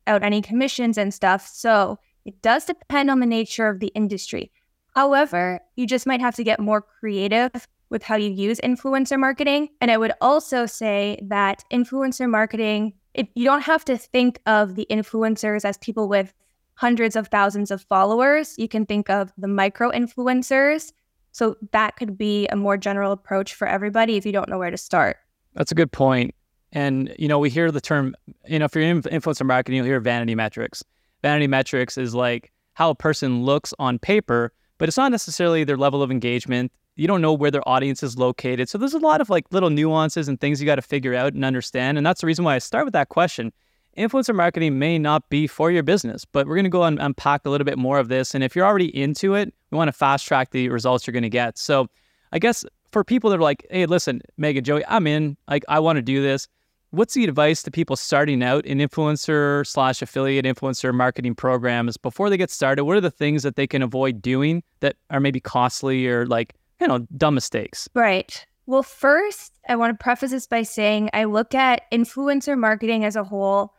out 0.07 0.23
any 0.23 0.41
commissions 0.41 0.97
and 0.97 1.13
stuff. 1.13 1.47
So 1.47 1.99
it 2.25 2.41
does 2.41 2.65
depend 2.65 3.11
on 3.11 3.19
the 3.19 3.25
nature 3.25 3.67
of 3.67 3.79
the 3.79 3.91
industry. 3.93 4.51
However, 4.95 5.59
you 5.75 5.85
just 5.85 6.07
might 6.07 6.21
have 6.21 6.35
to 6.35 6.43
get 6.43 6.59
more 6.59 6.81
creative 6.81 7.67
with 7.89 8.03
how 8.03 8.15
you 8.15 8.29
use 8.29 8.59
influencer 8.61 9.19
marketing. 9.19 9.69
And 9.81 9.91
I 9.91 9.97
would 9.97 10.13
also 10.21 10.65
say 10.65 11.19
that 11.23 11.63
influencer 11.71 12.29
marketing, 12.29 12.93
it, 13.13 13.29
you 13.35 13.45
don't 13.45 13.61
have 13.61 13.85
to 13.85 13.97
think 13.97 14.39
of 14.45 14.75
the 14.75 14.85
influencers 14.89 15.65
as 15.65 15.77
people 15.77 16.07
with 16.07 16.33
hundreds 16.75 17.15
of 17.15 17.27
thousands 17.27 17.71
of 17.71 17.81
followers. 17.81 18.55
You 18.57 18.67
can 18.67 18.85
think 18.85 19.09
of 19.09 19.31
the 19.37 19.47
micro 19.47 19.91
influencers. 19.91 20.91
So 21.31 21.55
that 21.71 21.95
could 21.97 22.17
be 22.17 22.47
a 22.47 22.55
more 22.55 22.77
general 22.77 23.11
approach 23.11 23.53
for 23.53 23.67
everybody 23.67 24.17
if 24.17 24.25
you 24.25 24.31
don't 24.31 24.49
know 24.49 24.57
where 24.57 24.71
to 24.71 24.77
start. 24.77 25.17
That's 25.53 25.71
a 25.71 25.75
good 25.75 25.91
point. 25.91 26.33
And 26.71 27.13
you 27.17 27.27
know, 27.27 27.39
we 27.39 27.49
hear 27.49 27.71
the 27.71 27.81
term, 27.81 28.15
you 28.47 28.59
know, 28.59 28.65
if 28.65 28.75
you're 28.75 28.83
in 28.83 29.01
influencer 29.03 29.45
marketing, 29.45 29.77
you'll 29.77 29.85
hear 29.85 29.99
vanity 29.99 30.35
metrics. 30.35 30.83
Vanity 31.21 31.47
metrics 31.47 31.97
is 31.97 32.13
like 32.13 32.51
how 32.73 32.89
a 32.91 32.95
person 32.95 33.43
looks 33.43 33.73
on 33.79 33.97
paper, 33.97 34.53
but 34.77 34.87
it's 34.87 34.97
not 34.97 35.11
necessarily 35.11 35.63
their 35.63 35.77
level 35.77 36.03
of 36.03 36.11
engagement. 36.11 36.71
You 36.97 37.07
don't 37.07 37.21
know 37.21 37.33
where 37.33 37.51
their 37.51 37.67
audience 37.67 38.03
is 38.03 38.17
located. 38.17 38.69
So 38.69 38.77
there's 38.77 38.93
a 38.93 38.99
lot 38.99 39.21
of 39.21 39.29
like 39.29 39.45
little 39.51 39.69
nuances 39.69 40.27
and 40.27 40.39
things 40.39 40.59
you 40.59 40.65
got 40.65 40.75
to 40.75 40.81
figure 40.81 41.13
out 41.13 41.33
and 41.33 41.45
understand. 41.45 41.97
And 41.97 42.05
that's 42.05 42.21
the 42.21 42.27
reason 42.27 42.43
why 42.43 42.55
I 42.55 42.59
start 42.59 42.85
with 42.85 42.93
that 42.93 43.09
question. 43.09 43.53
Influencer 43.97 44.35
marketing 44.35 44.77
may 44.77 44.99
not 44.99 45.29
be 45.29 45.47
for 45.47 45.71
your 45.71 45.83
business, 45.83 46.25
but 46.25 46.47
we're 46.47 46.55
going 46.55 46.65
to 46.65 46.69
go 46.69 46.83
and 46.83 46.99
unpack 46.99 47.45
a 47.45 47.49
little 47.49 47.65
bit 47.65 47.77
more 47.77 47.97
of 47.97 48.09
this. 48.09 48.35
And 48.35 48.43
if 48.43 48.55
you're 48.55 48.65
already 48.65 48.95
into 48.95 49.33
it, 49.33 49.53
we 49.71 49.77
want 49.77 49.87
to 49.87 49.93
fast 49.93 50.27
track 50.27 50.51
the 50.51 50.69
results 50.69 51.07
you're 51.07 51.13
going 51.13 51.23
to 51.23 51.29
get. 51.29 51.57
So 51.57 51.87
I 52.31 52.39
guess 52.39 52.65
for 52.91 53.03
people 53.03 53.29
that 53.29 53.37
are 53.37 53.43
like, 53.43 53.65
hey, 53.71 53.85
listen, 53.85 54.21
Megan, 54.37 54.63
Joey, 54.63 54.83
I'm 54.87 55.07
in. 55.07 55.37
Like, 55.47 55.63
I 55.69 55.79
want 55.79 55.97
to 55.97 56.01
do 56.01 56.21
this 56.21 56.47
what's 56.91 57.13
the 57.13 57.25
advice 57.25 57.61
to 57.63 57.71
people 57.71 57.95
starting 57.95 58.41
out 58.41 58.65
in 58.65 58.77
influencer 58.77 59.65
slash 59.67 60.01
affiliate 60.01 60.45
influencer 60.45 60.93
marketing 60.93 61.35
programs 61.35 61.97
before 61.97 62.29
they 62.29 62.37
get 62.37 62.49
started? 62.49 62.85
What 62.85 62.97
are 62.97 63.01
the 63.01 63.11
things 63.11 63.43
that 63.43 63.55
they 63.55 63.67
can 63.67 63.81
avoid 63.81 64.21
doing 64.21 64.63
that 64.79 64.95
are 65.09 65.19
maybe 65.19 65.39
costly 65.39 66.07
or 66.07 66.25
like, 66.25 66.53
you 66.79 66.87
know, 66.87 66.99
dumb 67.15 67.35
mistakes? 67.35 67.89
Right. 67.93 68.45
Well, 68.65 68.83
first, 68.83 69.53
I 69.67 69.75
want 69.75 69.97
to 69.97 70.03
preface 70.03 70.31
this 70.31 70.47
by 70.47 70.63
saying 70.63 71.09
I 71.13 71.23
look 71.23 71.55
at 71.55 71.89
influencer 71.91 72.57
marketing 72.57 73.05
as 73.05 73.15
a 73.15 73.23
whole 73.23 73.73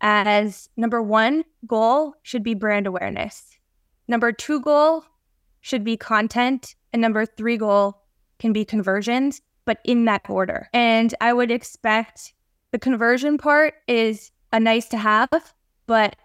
as 0.00 0.68
number 0.76 1.00
one 1.00 1.44
goal 1.66 2.14
should 2.22 2.42
be 2.42 2.54
brand 2.54 2.86
awareness. 2.86 3.56
Number 4.08 4.32
two 4.32 4.60
goal 4.60 5.04
should 5.60 5.84
be 5.84 5.96
content. 5.96 6.74
And 6.92 7.00
number 7.00 7.24
three 7.24 7.56
goal 7.56 8.02
can 8.38 8.52
be 8.52 8.64
conversions, 8.64 9.40
but 9.64 9.78
in 9.84 10.04
that 10.06 10.28
order. 10.28 10.68
And 10.74 11.14
I 11.20 11.32
would 11.32 11.50
expect 11.50 12.34
the 12.72 12.78
conversion 12.78 13.38
part 13.38 13.74
is 13.86 14.32
a 14.52 14.58
nice 14.58 14.88
to 14.88 14.98
have, 14.98 15.30
but 15.86 16.16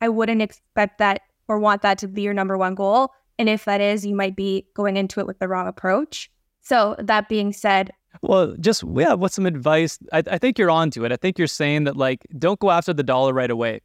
I 0.00 0.08
wouldn't 0.08 0.42
expect 0.42 0.98
that 0.98 1.22
or 1.48 1.58
want 1.58 1.82
that 1.82 1.98
to 1.98 2.08
be 2.08 2.22
your 2.22 2.34
number 2.34 2.56
one 2.56 2.74
goal. 2.74 3.10
And 3.38 3.48
if 3.48 3.64
that 3.64 3.80
is, 3.80 4.06
you 4.06 4.14
might 4.14 4.36
be 4.36 4.66
going 4.74 4.96
into 4.96 5.20
it 5.20 5.26
with 5.26 5.38
the 5.38 5.48
wrong 5.48 5.66
approach. 5.66 6.30
So, 6.60 6.96
that 6.98 7.28
being 7.28 7.52
said, 7.52 7.90
well, 8.22 8.54
just 8.60 8.84
yeah, 8.94 9.14
what's 9.14 9.34
some 9.34 9.46
advice? 9.46 9.98
I, 10.12 10.22
I 10.30 10.38
think 10.38 10.58
you're 10.58 10.70
onto 10.70 11.04
it. 11.04 11.12
I 11.12 11.16
think 11.16 11.38
you're 11.38 11.46
saying 11.46 11.84
that 11.84 11.96
like 11.96 12.26
don't 12.38 12.58
go 12.60 12.70
after 12.70 12.92
the 12.92 13.02
dollar 13.02 13.32
right 13.32 13.50
away 13.50 13.80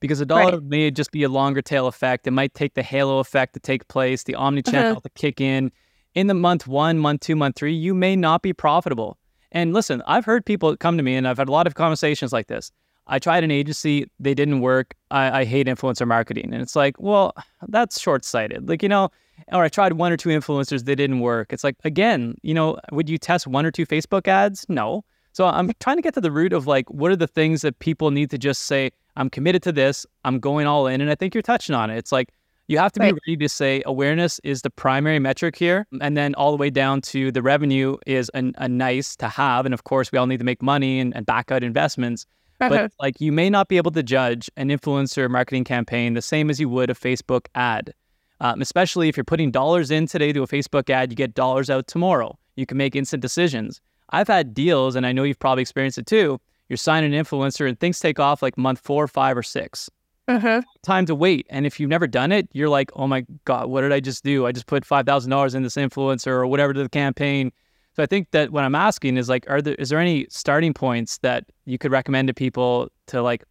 because 0.00 0.18
the 0.18 0.26
dollar 0.26 0.58
right. 0.58 0.62
may 0.62 0.90
just 0.90 1.10
be 1.10 1.22
a 1.22 1.28
longer 1.28 1.62
tail 1.62 1.86
effect. 1.86 2.26
It 2.26 2.32
might 2.32 2.54
take 2.54 2.74
the 2.74 2.82
halo 2.82 3.18
effect 3.18 3.54
to 3.54 3.60
take 3.60 3.88
place, 3.88 4.24
the 4.24 4.34
omni 4.34 4.62
channel 4.62 4.92
uh-huh. 4.92 5.00
to 5.00 5.10
kick 5.10 5.40
in. 5.40 5.70
In 6.14 6.26
the 6.26 6.34
month 6.34 6.66
one, 6.66 6.98
month 6.98 7.20
two, 7.20 7.36
month 7.36 7.56
three, 7.56 7.74
you 7.74 7.94
may 7.94 8.16
not 8.16 8.42
be 8.42 8.52
profitable. 8.52 9.18
And 9.52 9.72
listen, 9.72 10.02
I've 10.06 10.24
heard 10.24 10.44
people 10.44 10.76
come 10.76 10.96
to 10.96 11.02
me 11.02 11.14
and 11.14 11.26
I've 11.26 11.38
had 11.38 11.48
a 11.48 11.52
lot 11.52 11.66
of 11.66 11.74
conversations 11.74 12.32
like 12.32 12.48
this. 12.48 12.70
I 13.08 13.18
tried 13.18 13.42
an 13.42 13.50
agency, 13.50 14.08
they 14.20 14.34
didn't 14.34 14.60
work. 14.60 14.94
I, 15.10 15.40
I 15.40 15.44
hate 15.44 15.66
influencer 15.66 16.06
marketing. 16.06 16.52
And 16.52 16.62
it's 16.62 16.76
like, 16.76 17.00
well, 17.00 17.34
that's 17.68 18.00
short 18.00 18.24
sighted. 18.24 18.68
Like, 18.68 18.82
you 18.82 18.88
know, 18.88 19.10
or 19.52 19.64
I 19.64 19.68
tried 19.68 19.94
one 19.94 20.12
or 20.12 20.16
two 20.16 20.28
influencers, 20.28 20.84
they 20.84 20.94
didn't 20.94 21.20
work. 21.20 21.52
It's 21.52 21.64
like, 21.64 21.76
again, 21.84 22.36
you 22.42 22.52
know, 22.52 22.78
would 22.92 23.08
you 23.08 23.18
test 23.18 23.46
one 23.46 23.64
or 23.64 23.70
two 23.70 23.86
Facebook 23.86 24.28
ads? 24.28 24.66
No. 24.68 25.04
So 25.32 25.46
I'm 25.46 25.72
trying 25.80 25.96
to 25.96 26.02
get 26.02 26.14
to 26.14 26.20
the 26.20 26.32
root 26.32 26.52
of 26.52 26.66
like, 26.66 26.90
what 26.90 27.10
are 27.10 27.16
the 27.16 27.26
things 27.26 27.62
that 27.62 27.78
people 27.78 28.10
need 28.10 28.30
to 28.30 28.38
just 28.38 28.62
say, 28.62 28.90
I'm 29.16 29.30
committed 29.30 29.62
to 29.64 29.72
this, 29.72 30.04
I'm 30.24 30.38
going 30.38 30.66
all 30.66 30.86
in. 30.86 31.00
And 31.00 31.10
I 31.10 31.14
think 31.14 31.34
you're 31.34 31.42
touching 31.42 31.74
on 31.74 31.90
it. 31.90 31.96
It's 31.96 32.12
like, 32.12 32.30
you 32.66 32.76
have 32.76 32.92
to 32.92 33.00
be 33.00 33.06
ready 33.06 33.36
to 33.38 33.48
say 33.48 33.82
awareness 33.86 34.40
is 34.44 34.60
the 34.60 34.68
primary 34.68 35.18
metric 35.18 35.56
here. 35.56 35.86
And 36.02 36.18
then 36.18 36.34
all 36.34 36.50
the 36.50 36.58
way 36.58 36.68
down 36.68 37.00
to 37.02 37.32
the 37.32 37.40
revenue 37.40 37.96
is 38.06 38.28
an, 38.34 38.52
a 38.58 38.68
nice 38.68 39.16
to 39.16 39.28
have. 39.28 39.64
And 39.64 39.72
of 39.72 39.84
course, 39.84 40.12
we 40.12 40.18
all 40.18 40.26
need 40.26 40.36
to 40.36 40.44
make 40.44 40.60
money 40.60 41.00
and, 41.00 41.16
and 41.16 41.24
back 41.24 41.50
out 41.50 41.64
investments. 41.64 42.26
Uh-huh. 42.60 42.70
But 42.70 42.92
like 42.98 43.20
you 43.20 43.32
may 43.32 43.50
not 43.50 43.68
be 43.68 43.76
able 43.76 43.92
to 43.92 44.02
judge 44.02 44.50
an 44.56 44.68
influencer 44.68 45.30
marketing 45.30 45.64
campaign 45.64 46.14
the 46.14 46.22
same 46.22 46.50
as 46.50 46.58
you 46.58 46.68
would 46.68 46.90
a 46.90 46.94
Facebook 46.94 47.46
ad. 47.54 47.94
Um, 48.40 48.60
especially 48.60 49.08
if 49.08 49.16
you're 49.16 49.24
putting 49.24 49.50
dollars 49.50 49.90
in 49.90 50.06
today 50.06 50.32
to 50.32 50.42
a 50.42 50.46
Facebook 50.46 50.90
ad, 50.90 51.10
you 51.10 51.16
get 51.16 51.34
dollars 51.34 51.70
out 51.70 51.88
tomorrow. 51.88 52.38
You 52.54 52.66
can 52.66 52.76
make 52.76 52.94
instant 52.94 53.20
decisions. 53.20 53.80
I've 54.10 54.28
had 54.28 54.54
deals, 54.54 54.94
and 54.94 55.04
I 55.04 55.12
know 55.12 55.24
you've 55.24 55.40
probably 55.40 55.62
experienced 55.62 55.98
it 55.98 56.06
too. 56.06 56.40
You're 56.68 56.76
signing 56.76 57.12
an 57.12 57.24
influencer, 57.24 57.68
and 57.68 57.78
things 57.78 57.98
take 57.98 58.20
off 58.20 58.40
like 58.40 58.56
month 58.56 58.80
four, 58.80 59.08
five, 59.08 59.36
or 59.36 59.42
6 59.42 59.90
uh-huh. 60.28 60.60
Time 60.82 61.06
to 61.06 61.14
wait. 61.14 61.46
And 61.48 61.66
if 61.66 61.80
you've 61.80 61.88
never 61.88 62.06
done 62.06 62.32
it, 62.32 62.48
you're 62.52 62.68
like, 62.68 62.90
oh 62.94 63.06
my 63.06 63.24
God, 63.46 63.68
what 63.68 63.80
did 63.80 63.92
I 63.92 64.00
just 64.00 64.22
do? 64.22 64.46
I 64.46 64.52
just 64.52 64.66
put 64.66 64.86
$5,000 64.86 65.54
in 65.54 65.62
this 65.62 65.76
influencer 65.76 66.26
or 66.26 66.46
whatever 66.46 66.74
to 66.74 66.82
the 66.82 66.88
campaign. 66.88 67.50
So 67.98 68.04
I 68.04 68.06
think 68.06 68.30
that 68.30 68.52
what 68.52 68.62
I'm 68.62 68.76
asking 68.76 69.16
is 69.16 69.28
like, 69.28 69.44
are 69.50 69.60
there, 69.60 69.74
is 69.74 69.88
there 69.88 69.98
any 69.98 70.28
starting 70.30 70.72
points 70.72 71.18
that 71.18 71.46
you 71.64 71.78
could 71.78 71.90
recommend 71.90 72.28
to 72.28 72.34
people 72.34 72.90
to 73.08 73.22
like 73.22 73.42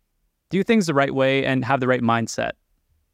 do 0.49 0.63
things 0.63 0.85
the 0.85 0.93
right 0.93 1.13
way 1.13 1.45
and 1.45 1.65
have 1.65 1.81
the 1.81 1.87
right 1.87 2.01
mindset? 2.01 2.51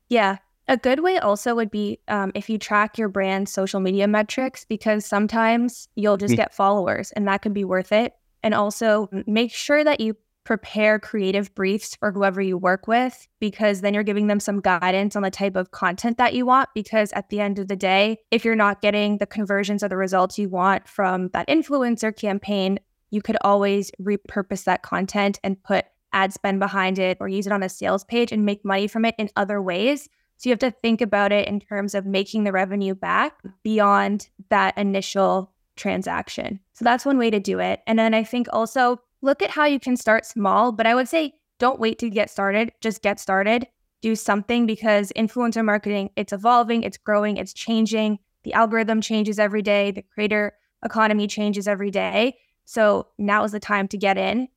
Yeah. 0.09 0.37
A 0.67 0.77
good 0.77 0.99
way 0.99 1.17
also 1.17 1.55
would 1.55 1.71
be 1.71 1.97
um, 2.07 2.31
if 2.35 2.51
you 2.51 2.59
track 2.59 2.99
your 2.99 3.09
brand's 3.09 3.51
social 3.51 3.79
media 3.79 4.07
metrics, 4.07 4.63
because 4.63 5.07
sometimes 5.07 5.87
you'll 5.95 6.17
just 6.17 6.35
get 6.35 6.53
followers 6.53 7.11
and 7.13 7.27
that 7.27 7.41
can 7.41 7.51
be 7.51 7.63
worth 7.63 7.91
it. 7.91 8.13
And 8.43 8.53
also 8.53 9.09
make 9.25 9.51
sure 9.51 9.83
that 9.83 10.01
you 10.01 10.15
prepare 10.43 10.99
creative 10.99 11.53
briefs 11.55 11.95
for 11.95 12.11
whoever 12.11 12.41
you 12.41 12.57
work 12.57 12.87
with 12.87 13.27
because 13.39 13.81
then 13.81 13.93
you're 13.93 14.03
giving 14.03 14.27
them 14.27 14.39
some 14.39 14.59
guidance 14.59 15.15
on 15.15 15.23
the 15.23 15.31
type 15.31 15.55
of 15.55 15.71
content 15.71 16.17
that 16.17 16.33
you 16.33 16.45
want. 16.45 16.69
Because 16.73 17.11
at 17.13 17.29
the 17.29 17.39
end 17.39 17.59
of 17.59 17.67
the 17.67 17.75
day, 17.75 18.17
if 18.31 18.43
you're 18.43 18.55
not 18.55 18.81
getting 18.81 19.17
the 19.17 19.25
conversions 19.25 19.83
or 19.83 19.89
the 19.89 19.97
results 19.97 20.37
you 20.37 20.49
want 20.49 20.87
from 20.87 21.29
that 21.29 21.47
influencer 21.47 22.15
campaign, 22.15 22.79
you 23.11 23.21
could 23.21 23.37
always 23.41 23.91
repurpose 24.01 24.63
that 24.65 24.83
content 24.83 25.39
and 25.43 25.61
put 25.63 25.85
ad 26.13 26.33
spend 26.33 26.59
behind 26.59 26.99
it 26.99 27.17
or 27.19 27.27
use 27.27 27.47
it 27.47 27.53
on 27.53 27.63
a 27.63 27.69
sales 27.69 28.03
page 28.03 28.31
and 28.31 28.45
make 28.45 28.63
money 28.63 28.87
from 28.87 29.05
it 29.05 29.15
in 29.17 29.29
other 29.35 29.61
ways. 29.61 30.09
So 30.37 30.49
you 30.49 30.51
have 30.51 30.59
to 30.59 30.71
think 30.71 31.01
about 31.01 31.31
it 31.31 31.47
in 31.47 31.59
terms 31.59 31.95
of 31.95 32.05
making 32.05 32.43
the 32.43 32.51
revenue 32.51 32.95
back 32.95 33.33
beyond 33.63 34.29
that 34.49 34.77
initial 34.77 35.53
transaction. 35.75 36.59
So 36.73 36.85
that's 36.85 37.05
one 37.05 37.17
way 37.17 37.29
to 37.29 37.39
do 37.39 37.59
it. 37.59 37.81
And 37.87 37.97
then 37.97 38.13
I 38.13 38.23
think 38.23 38.47
also 38.51 38.99
look 39.23 39.41
at 39.41 39.49
how 39.49 39.65
you 39.65 39.79
can 39.79 39.95
start 39.95 40.25
small, 40.25 40.71
but 40.71 40.85
I 40.85 40.93
would 40.93 41.07
say 41.07 41.33
don't 41.57 41.79
wait 41.79 41.97
to 41.99 42.09
get 42.09 42.29
started, 42.29 42.73
just 42.81 43.01
get 43.01 43.19
started. 43.19 43.65
Do 44.01 44.15
something 44.17 44.65
because 44.65 45.13
influencer 45.15 45.63
marketing, 45.63 46.09
it's 46.17 46.33
evolving, 46.33 46.83
it's 46.83 46.97
growing, 46.97 47.37
it's 47.37 47.53
changing. 47.53 48.19
The 48.43 48.53
algorithm 48.53 48.99
changes 48.99 49.39
every 49.39 49.61
day, 49.61 49.91
the 49.91 50.01
creator 50.01 50.53
economy 50.83 51.25
changes 51.27 51.69
every 51.69 51.89
day. 51.89 52.35
So 52.65 53.07
now 53.17 53.45
is 53.45 53.53
the 53.53 53.61
time 53.61 53.87
to 53.87 53.97
get 53.97 54.17
in 54.17 54.49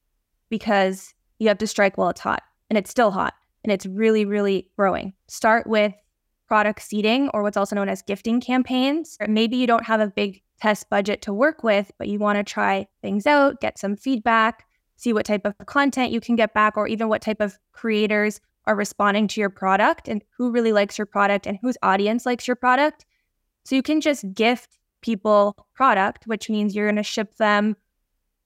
because 0.50 1.14
you 1.38 1.46
have 1.46 1.58
to 1.58 1.66
strike 1.68 1.96
while 1.96 2.10
it's 2.10 2.20
hot 2.20 2.42
and 2.68 2.76
it's 2.76 2.90
still 2.90 3.12
hot 3.12 3.34
and 3.62 3.72
it's 3.72 3.86
really, 3.86 4.24
really 4.24 4.68
growing. 4.76 5.12
Start 5.28 5.68
with 5.68 5.92
product 6.48 6.82
seeding 6.82 7.28
or 7.28 7.44
what's 7.44 7.56
also 7.56 7.76
known 7.76 7.88
as 7.88 8.02
gifting 8.02 8.40
campaigns. 8.40 9.16
Maybe 9.28 9.56
you 9.56 9.68
don't 9.68 9.86
have 9.86 10.00
a 10.00 10.08
big 10.08 10.42
test 10.60 10.88
budget 10.90 11.22
to 11.22 11.32
work 11.32 11.62
with, 11.62 11.90
but 11.98 12.08
you 12.08 12.18
want 12.18 12.38
to 12.38 12.44
try 12.44 12.86
things 13.02 13.26
out, 13.26 13.60
get 13.60 13.78
some 13.78 13.96
feedback, 13.96 14.66
see 14.96 15.12
what 15.12 15.26
type 15.26 15.44
of 15.44 15.54
content 15.66 16.12
you 16.12 16.20
can 16.20 16.36
get 16.36 16.54
back, 16.54 16.76
or 16.76 16.88
even 16.88 17.08
what 17.08 17.22
type 17.22 17.40
of 17.40 17.58
creators 17.72 18.40
are 18.64 18.74
responding 18.74 19.28
to 19.28 19.40
your 19.40 19.50
product 19.50 20.08
and 20.08 20.24
who 20.36 20.50
really 20.50 20.72
likes 20.72 20.98
your 20.98 21.06
product 21.06 21.46
and 21.46 21.58
whose 21.62 21.76
audience 21.82 22.26
likes 22.26 22.48
your 22.48 22.56
product. 22.56 23.04
So 23.64 23.74
you 23.74 23.82
can 23.82 24.00
just 24.00 24.32
gift 24.34 24.78
people 25.02 25.54
product, 25.74 26.26
which 26.26 26.48
means 26.48 26.74
you're 26.74 26.86
going 26.86 26.96
to 26.96 27.02
ship 27.02 27.36
them 27.36 27.76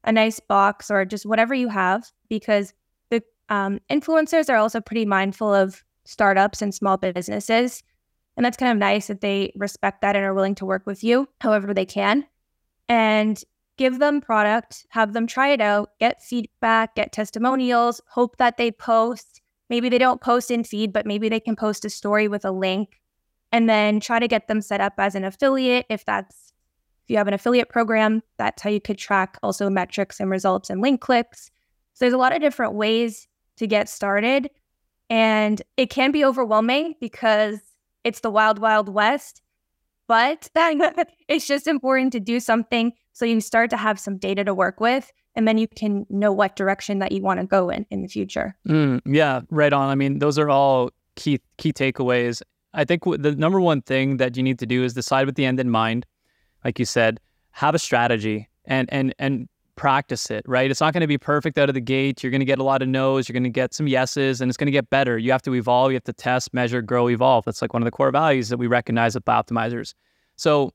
a 0.04 0.12
nice 0.12 0.40
box 0.40 0.90
or 0.90 1.04
just 1.04 1.26
whatever 1.26 1.54
you 1.54 1.68
have, 1.68 2.10
because 2.28 2.72
the 3.10 3.22
um, 3.48 3.80
influencers 3.90 4.50
are 4.50 4.56
also 4.56 4.80
pretty 4.80 5.06
mindful 5.06 5.54
of 5.54 5.82
startups 6.04 6.60
and 6.62 6.74
small 6.74 6.96
businesses. 6.96 7.82
And 8.40 8.44
that's 8.46 8.56
kind 8.56 8.72
of 8.72 8.78
nice 8.78 9.08
that 9.08 9.20
they 9.20 9.52
respect 9.54 10.00
that 10.00 10.16
and 10.16 10.24
are 10.24 10.32
willing 10.32 10.54
to 10.54 10.64
work 10.64 10.86
with 10.86 11.04
you 11.04 11.28
however 11.42 11.74
they 11.74 11.84
can. 11.84 12.24
And 12.88 13.38
give 13.76 13.98
them 13.98 14.22
product, 14.22 14.86
have 14.88 15.12
them 15.12 15.26
try 15.26 15.48
it 15.48 15.60
out, 15.60 15.90
get 16.00 16.22
feedback, 16.22 16.94
get 16.94 17.12
testimonials, 17.12 18.00
hope 18.08 18.38
that 18.38 18.56
they 18.56 18.72
post. 18.72 19.42
Maybe 19.68 19.90
they 19.90 19.98
don't 19.98 20.22
post 20.22 20.50
in 20.50 20.64
feed, 20.64 20.90
but 20.90 21.04
maybe 21.04 21.28
they 21.28 21.38
can 21.38 21.54
post 21.54 21.84
a 21.84 21.90
story 21.90 22.28
with 22.28 22.46
a 22.46 22.50
link 22.50 23.02
and 23.52 23.68
then 23.68 24.00
try 24.00 24.18
to 24.18 24.26
get 24.26 24.48
them 24.48 24.62
set 24.62 24.80
up 24.80 24.94
as 24.96 25.14
an 25.14 25.24
affiliate 25.24 25.84
if 25.90 26.06
that's 26.06 26.54
if 27.04 27.10
you 27.10 27.18
have 27.18 27.28
an 27.28 27.34
affiliate 27.34 27.68
program, 27.68 28.22
that's 28.38 28.62
how 28.62 28.70
you 28.70 28.80
could 28.80 28.96
track 28.96 29.36
also 29.42 29.68
metrics 29.68 30.18
and 30.18 30.30
results 30.30 30.70
and 30.70 30.80
link 30.80 31.02
clicks. 31.02 31.50
So 31.92 32.06
there's 32.06 32.14
a 32.14 32.16
lot 32.16 32.34
of 32.34 32.40
different 32.40 32.72
ways 32.72 33.28
to 33.58 33.66
get 33.66 33.90
started. 33.90 34.48
And 35.10 35.60
it 35.76 35.90
can 35.90 36.10
be 36.10 36.24
overwhelming 36.24 36.94
because 37.02 37.60
it's 38.04 38.20
the 38.20 38.30
wild, 38.30 38.58
wild 38.58 38.88
west. 38.88 39.42
But 40.08 40.48
it's 41.28 41.46
just 41.46 41.66
important 41.66 42.12
to 42.12 42.20
do 42.20 42.40
something 42.40 42.92
so 43.12 43.24
you 43.24 43.40
start 43.40 43.70
to 43.70 43.76
have 43.76 43.98
some 43.98 44.18
data 44.18 44.44
to 44.44 44.54
work 44.54 44.80
with 44.80 45.12
and 45.34 45.46
then 45.46 45.58
you 45.58 45.68
can 45.68 46.06
know 46.10 46.32
what 46.32 46.56
direction 46.56 46.98
that 46.98 47.12
you 47.12 47.22
want 47.22 47.40
to 47.40 47.46
go 47.46 47.70
in 47.70 47.86
in 47.90 48.02
the 48.02 48.08
future. 48.08 48.56
Mm, 48.68 49.00
yeah, 49.04 49.40
right 49.50 49.72
on. 49.72 49.88
I 49.88 49.94
mean, 49.94 50.18
those 50.18 50.38
are 50.38 50.50
all 50.50 50.90
key 51.16 51.40
key 51.58 51.72
takeaways. 51.72 52.42
I 52.72 52.84
think 52.84 53.04
the 53.04 53.34
number 53.36 53.60
one 53.60 53.82
thing 53.82 54.16
that 54.18 54.36
you 54.36 54.42
need 54.42 54.58
to 54.60 54.66
do 54.66 54.84
is 54.84 54.94
decide 54.94 55.26
with 55.26 55.36
the 55.36 55.44
end 55.44 55.60
in 55.60 55.70
mind. 55.70 56.06
Like 56.64 56.78
you 56.78 56.84
said, 56.84 57.20
have 57.52 57.74
a 57.74 57.78
strategy 57.78 58.48
and 58.64 58.88
and 58.92 59.14
and 59.18 59.48
practice 59.80 60.30
it, 60.30 60.44
right? 60.46 60.70
It's 60.70 60.82
not 60.82 60.92
going 60.92 61.00
to 61.00 61.06
be 61.06 61.16
perfect 61.16 61.56
out 61.56 61.70
of 61.70 61.74
the 61.74 61.80
gate. 61.80 62.22
You're 62.22 62.30
going 62.30 62.40
to 62.40 62.44
get 62.44 62.58
a 62.58 62.62
lot 62.62 62.82
of 62.82 62.88
no's, 62.88 63.26
you're 63.26 63.32
going 63.32 63.44
to 63.44 63.48
get 63.48 63.72
some 63.72 63.88
yeses, 63.88 64.42
and 64.42 64.50
it's 64.50 64.58
going 64.58 64.66
to 64.66 64.72
get 64.72 64.90
better. 64.90 65.16
You 65.16 65.32
have 65.32 65.40
to 65.40 65.54
evolve, 65.54 65.90
you 65.90 65.94
have 65.94 66.04
to 66.04 66.12
test, 66.12 66.52
measure, 66.52 66.82
grow, 66.82 67.08
evolve. 67.08 67.46
That's 67.46 67.62
like 67.62 67.72
one 67.72 67.80
of 67.80 67.86
the 67.86 67.90
core 67.90 68.10
values 68.10 68.50
that 68.50 68.58
we 68.58 68.66
recognize 68.66 69.16
at 69.16 69.24
Bioptimizers. 69.24 69.94
So 70.36 70.74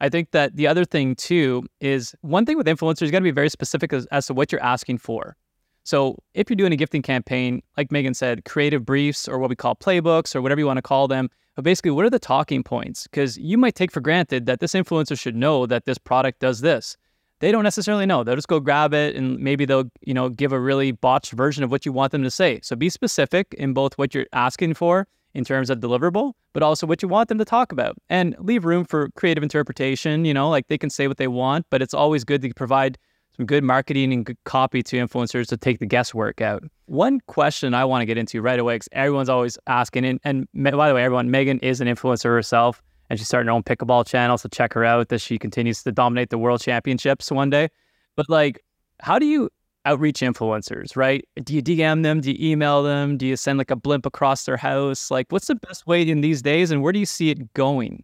I 0.00 0.08
think 0.08 0.30
that 0.30 0.54
the 0.54 0.68
other 0.68 0.84
thing 0.84 1.16
too 1.16 1.66
is 1.80 2.14
one 2.20 2.46
thing 2.46 2.56
with 2.56 2.68
influencers, 2.68 3.06
you 3.06 3.10
got 3.10 3.18
to 3.18 3.24
be 3.24 3.32
very 3.32 3.48
specific 3.48 3.92
as, 3.92 4.06
as 4.12 4.28
to 4.28 4.34
what 4.34 4.52
you're 4.52 4.62
asking 4.62 4.98
for. 4.98 5.36
So 5.82 6.16
if 6.34 6.48
you're 6.48 6.56
doing 6.56 6.72
a 6.72 6.76
gifting 6.76 7.02
campaign, 7.02 7.60
like 7.76 7.90
Megan 7.90 8.14
said, 8.14 8.44
creative 8.44 8.86
briefs 8.86 9.26
or 9.26 9.40
what 9.40 9.50
we 9.50 9.56
call 9.56 9.74
playbooks 9.74 10.32
or 10.36 10.40
whatever 10.40 10.60
you 10.60 10.66
want 10.66 10.78
to 10.78 10.82
call 10.82 11.08
them, 11.08 11.28
but 11.56 11.64
basically, 11.64 11.90
what 11.90 12.04
are 12.04 12.10
the 12.10 12.20
talking 12.20 12.62
points? 12.62 13.08
Because 13.08 13.36
you 13.36 13.58
might 13.58 13.74
take 13.74 13.90
for 13.90 14.00
granted 14.00 14.46
that 14.46 14.60
this 14.60 14.74
influencer 14.74 15.18
should 15.18 15.34
know 15.34 15.66
that 15.66 15.86
this 15.86 15.98
product 15.98 16.38
does 16.38 16.60
this 16.60 16.96
they 17.44 17.52
don't 17.52 17.62
necessarily 17.62 18.06
know. 18.06 18.24
They'll 18.24 18.36
just 18.36 18.48
go 18.48 18.58
grab 18.58 18.94
it 18.94 19.14
and 19.14 19.38
maybe 19.38 19.66
they'll, 19.66 19.90
you 20.00 20.14
know, 20.14 20.30
give 20.30 20.52
a 20.52 20.58
really 20.58 20.92
botched 20.92 21.32
version 21.32 21.62
of 21.62 21.70
what 21.70 21.84
you 21.84 21.92
want 21.92 22.10
them 22.10 22.22
to 22.22 22.30
say. 22.30 22.58
So 22.62 22.74
be 22.74 22.88
specific 22.88 23.54
in 23.58 23.74
both 23.74 23.98
what 23.98 24.14
you're 24.14 24.24
asking 24.32 24.72
for 24.72 25.06
in 25.34 25.44
terms 25.44 25.68
of 25.68 25.80
deliverable, 25.80 26.32
but 26.54 26.62
also 26.62 26.86
what 26.86 27.02
you 27.02 27.08
want 27.08 27.28
them 27.28 27.36
to 27.36 27.44
talk 27.44 27.70
about 27.70 27.98
and 28.08 28.34
leave 28.38 28.64
room 28.64 28.86
for 28.86 29.10
creative 29.10 29.42
interpretation. 29.42 30.24
You 30.24 30.32
know, 30.32 30.48
like 30.48 30.68
they 30.68 30.78
can 30.78 30.88
say 30.88 31.06
what 31.06 31.18
they 31.18 31.28
want, 31.28 31.66
but 31.68 31.82
it's 31.82 31.92
always 31.92 32.24
good 32.24 32.40
to 32.40 32.54
provide 32.54 32.96
some 33.36 33.44
good 33.44 33.62
marketing 33.62 34.10
and 34.14 34.24
good 34.24 34.38
copy 34.44 34.82
to 34.82 34.96
influencers 34.96 35.46
to 35.48 35.58
take 35.58 35.80
the 35.80 35.86
guesswork 35.86 36.40
out. 36.40 36.64
One 36.86 37.20
question 37.26 37.74
I 37.74 37.84
want 37.84 38.00
to 38.00 38.06
get 38.06 38.16
into 38.16 38.40
right 38.40 38.58
away, 38.58 38.76
because 38.76 38.88
everyone's 38.92 39.28
always 39.28 39.58
asking, 39.66 40.06
and, 40.06 40.18
and 40.24 40.48
by 40.54 40.88
the 40.88 40.94
way, 40.94 41.04
everyone, 41.04 41.30
Megan 41.30 41.58
is 41.58 41.82
an 41.82 41.88
influencer 41.88 42.30
herself 42.30 42.82
and 43.14 43.20
she's 43.20 43.28
starting 43.28 43.46
her 43.46 43.52
own 43.52 43.62
pickleball 43.62 44.04
channel. 44.04 44.36
So 44.36 44.48
check 44.48 44.72
her 44.72 44.84
out 44.84 45.12
as 45.12 45.22
she 45.22 45.38
continues 45.38 45.84
to 45.84 45.92
dominate 45.92 46.30
the 46.30 46.38
world 46.38 46.60
championships 46.60 47.30
one 47.30 47.48
day. 47.48 47.68
But 48.16 48.28
like, 48.28 48.60
how 48.98 49.20
do 49.20 49.26
you 49.26 49.50
outreach 49.84 50.18
influencers, 50.18 50.96
right? 50.96 51.24
Do 51.44 51.54
you 51.54 51.62
DM 51.62 52.02
them? 52.02 52.20
Do 52.20 52.32
you 52.32 52.50
email 52.50 52.82
them? 52.82 53.16
Do 53.16 53.24
you 53.24 53.36
send 53.36 53.58
like 53.58 53.70
a 53.70 53.76
blimp 53.76 54.04
across 54.04 54.46
their 54.46 54.56
house? 54.56 55.12
Like, 55.12 55.26
what's 55.30 55.46
the 55.46 55.54
best 55.54 55.86
way 55.86 56.02
in 56.02 56.22
these 56.22 56.42
days 56.42 56.72
and 56.72 56.82
where 56.82 56.92
do 56.92 56.98
you 56.98 57.06
see 57.06 57.30
it 57.30 57.54
going? 57.54 58.02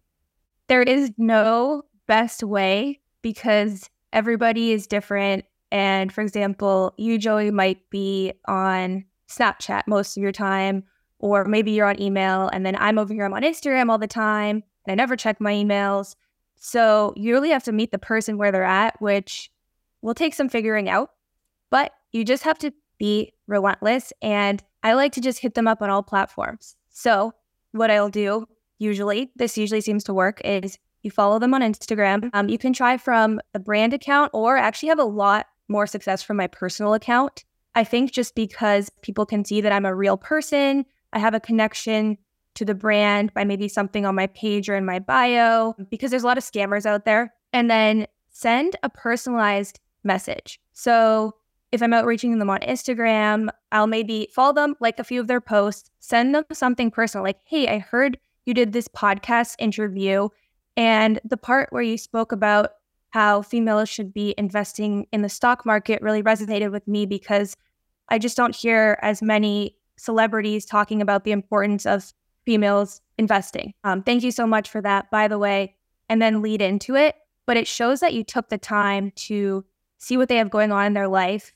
There 0.69 0.81
is 0.81 1.11
no 1.17 1.83
best 2.07 2.41
way 2.41 3.01
because 3.21 3.89
everybody 4.13 4.71
is 4.71 4.87
different. 4.87 5.43
And 5.73 6.13
for 6.13 6.21
example, 6.21 6.93
you, 6.97 7.17
Joey, 7.17 7.51
might 7.51 7.89
be 7.89 8.31
on 8.47 9.03
Snapchat 9.27 9.83
most 9.87 10.15
of 10.15 10.23
your 10.23 10.31
time, 10.31 10.85
or 11.19 11.43
maybe 11.43 11.71
you're 11.71 11.87
on 11.87 12.01
email, 12.01 12.47
and 12.47 12.65
then 12.65 12.77
I'm 12.77 12.97
over 12.97 13.13
here, 13.13 13.25
I'm 13.25 13.33
on 13.33 13.43
Instagram 13.43 13.89
all 13.89 13.97
the 13.97 14.07
time. 14.07 14.63
I 14.87 14.95
never 14.95 15.15
check 15.15 15.39
my 15.39 15.53
emails. 15.53 16.15
So 16.57 17.13
you 17.15 17.33
really 17.33 17.49
have 17.49 17.63
to 17.63 17.71
meet 17.71 17.91
the 17.91 17.97
person 17.97 18.37
where 18.37 18.51
they're 18.51 18.63
at, 18.63 19.01
which 19.01 19.51
will 20.01 20.13
take 20.13 20.33
some 20.33 20.49
figuring 20.49 20.89
out. 20.89 21.11
But 21.69 21.91
you 22.11 22.23
just 22.23 22.43
have 22.43 22.57
to 22.59 22.71
be 22.99 23.33
relentless. 23.47 24.13
And 24.21 24.61
I 24.83 24.93
like 24.93 25.13
to 25.13 25.21
just 25.21 25.39
hit 25.39 25.53
them 25.55 25.67
up 25.67 25.81
on 25.81 25.89
all 25.89 26.03
platforms. 26.03 26.75
So 26.89 27.33
what 27.71 27.89
I'll 27.91 28.09
do, 28.09 28.47
usually, 28.79 29.31
this 29.35 29.57
usually 29.57 29.81
seems 29.81 30.03
to 30.05 30.13
work, 30.13 30.41
is 30.43 30.77
you 31.01 31.11
follow 31.11 31.39
them 31.39 31.53
on 31.53 31.61
Instagram. 31.61 32.29
Um, 32.33 32.49
you 32.49 32.57
can 32.57 32.73
try 32.73 32.97
from 32.97 33.39
the 33.53 33.59
brand 33.59 33.93
account 33.93 34.31
or 34.33 34.57
actually 34.57 34.89
have 34.89 34.99
a 34.99 35.03
lot 35.03 35.47
more 35.67 35.87
success 35.87 36.21
from 36.21 36.37
my 36.37 36.47
personal 36.47 36.93
account. 36.93 37.43
I 37.73 37.83
think 37.83 38.11
just 38.11 38.35
because 38.35 38.91
people 39.01 39.25
can 39.25 39.45
see 39.45 39.61
that 39.61 39.71
I'm 39.71 39.85
a 39.85 39.95
real 39.95 40.17
person, 40.17 40.85
I 41.13 41.19
have 41.19 41.33
a 41.33 41.39
connection 41.39 42.17
to 42.55 42.65
the 42.65 42.75
brand 42.75 43.33
by 43.33 43.43
maybe 43.43 43.67
something 43.67 44.05
on 44.05 44.15
my 44.15 44.27
page 44.27 44.69
or 44.69 44.75
in 44.75 44.85
my 44.85 44.99
bio, 44.99 45.73
because 45.89 46.11
there's 46.11 46.23
a 46.23 46.27
lot 46.27 46.37
of 46.37 46.43
scammers 46.43 46.85
out 46.85 47.05
there. 47.05 47.33
And 47.53 47.69
then 47.69 48.07
send 48.29 48.75
a 48.83 48.89
personalized 48.89 49.79
message. 50.03 50.59
So 50.73 51.35
if 51.71 51.81
I'm 51.81 51.93
outreaching 51.93 52.37
them 52.39 52.49
on 52.49 52.59
Instagram, 52.59 53.49
I'll 53.71 53.87
maybe 53.87 54.27
follow 54.33 54.53
them, 54.53 54.75
like 54.79 54.99
a 54.99 55.03
few 55.03 55.19
of 55.19 55.27
their 55.27 55.41
posts, 55.41 55.89
send 55.99 56.35
them 56.35 56.43
something 56.51 56.91
personal, 56.91 57.23
like, 57.23 57.39
hey, 57.45 57.67
I 57.67 57.79
heard 57.79 58.17
you 58.45 58.53
did 58.53 58.73
this 58.73 58.87
podcast 58.87 59.55
interview. 59.59 60.29
And 60.75 61.19
the 61.23 61.37
part 61.37 61.71
where 61.71 61.81
you 61.81 61.97
spoke 61.97 62.31
about 62.31 62.71
how 63.11 63.41
females 63.41 63.89
should 63.89 64.13
be 64.13 64.33
investing 64.37 65.05
in 65.11 65.21
the 65.21 65.29
stock 65.29 65.65
market 65.65 66.01
really 66.01 66.23
resonated 66.23 66.71
with 66.71 66.87
me 66.87 67.05
because 67.05 67.55
I 68.09 68.17
just 68.17 68.37
don't 68.37 68.55
hear 68.55 68.97
as 69.01 69.21
many 69.21 69.75
celebrities 69.97 70.65
talking 70.65 71.01
about 71.01 71.23
the 71.23 71.31
importance 71.31 71.85
of 71.85 72.13
females 72.45 73.01
investing. 73.17 73.73
Um, 73.83 74.03
thank 74.03 74.23
you 74.23 74.31
so 74.31 74.47
much 74.47 74.69
for 74.69 74.81
that, 74.81 75.09
by 75.11 75.27
the 75.27 75.37
way. 75.37 75.75
And 76.09 76.21
then 76.21 76.41
lead 76.41 76.61
into 76.61 76.95
it. 76.95 77.15
But 77.45 77.57
it 77.57 77.67
shows 77.67 77.99
that 77.99 78.13
you 78.13 78.23
took 78.23 78.49
the 78.49 78.57
time 78.57 79.11
to 79.15 79.65
see 79.97 80.17
what 80.17 80.29
they 80.29 80.37
have 80.37 80.49
going 80.49 80.71
on 80.71 80.85
in 80.85 80.93
their 80.93 81.07
life, 81.07 81.53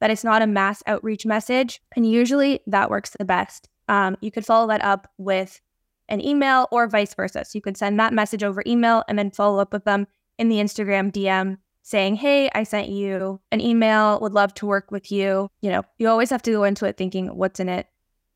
that 0.00 0.10
it's 0.10 0.24
not 0.24 0.42
a 0.42 0.46
mass 0.46 0.82
outreach 0.86 1.26
message. 1.26 1.80
And 1.96 2.10
usually 2.10 2.60
that 2.66 2.90
works 2.90 3.10
the 3.18 3.24
best. 3.24 3.68
Um, 3.88 4.16
you 4.20 4.30
could 4.30 4.46
follow 4.46 4.68
that 4.68 4.84
up 4.84 5.10
with 5.18 5.60
an 6.08 6.24
email 6.24 6.68
or 6.70 6.86
vice 6.88 7.14
versa. 7.14 7.44
So 7.44 7.56
you 7.56 7.62
could 7.62 7.76
send 7.76 7.98
that 8.00 8.12
message 8.12 8.42
over 8.42 8.62
email 8.66 9.04
and 9.08 9.18
then 9.18 9.30
follow 9.30 9.60
up 9.60 9.72
with 9.72 9.84
them 9.84 10.06
in 10.38 10.48
the 10.48 10.56
Instagram 10.56 11.12
DM 11.12 11.58
saying, 11.82 12.16
Hey, 12.16 12.50
I 12.54 12.62
sent 12.64 12.88
you 12.88 13.40
an 13.50 13.60
email, 13.60 14.20
would 14.20 14.32
love 14.32 14.54
to 14.54 14.66
work 14.66 14.90
with 14.90 15.10
you. 15.10 15.48
You 15.60 15.70
know, 15.70 15.82
you 15.98 16.08
always 16.08 16.30
have 16.30 16.42
to 16.42 16.52
go 16.52 16.64
into 16.64 16.84
it 16.84 16.96
thinking 16.96 17.28
what's 17.28 17.60
in 17.60 17.68
it 17.68 17.86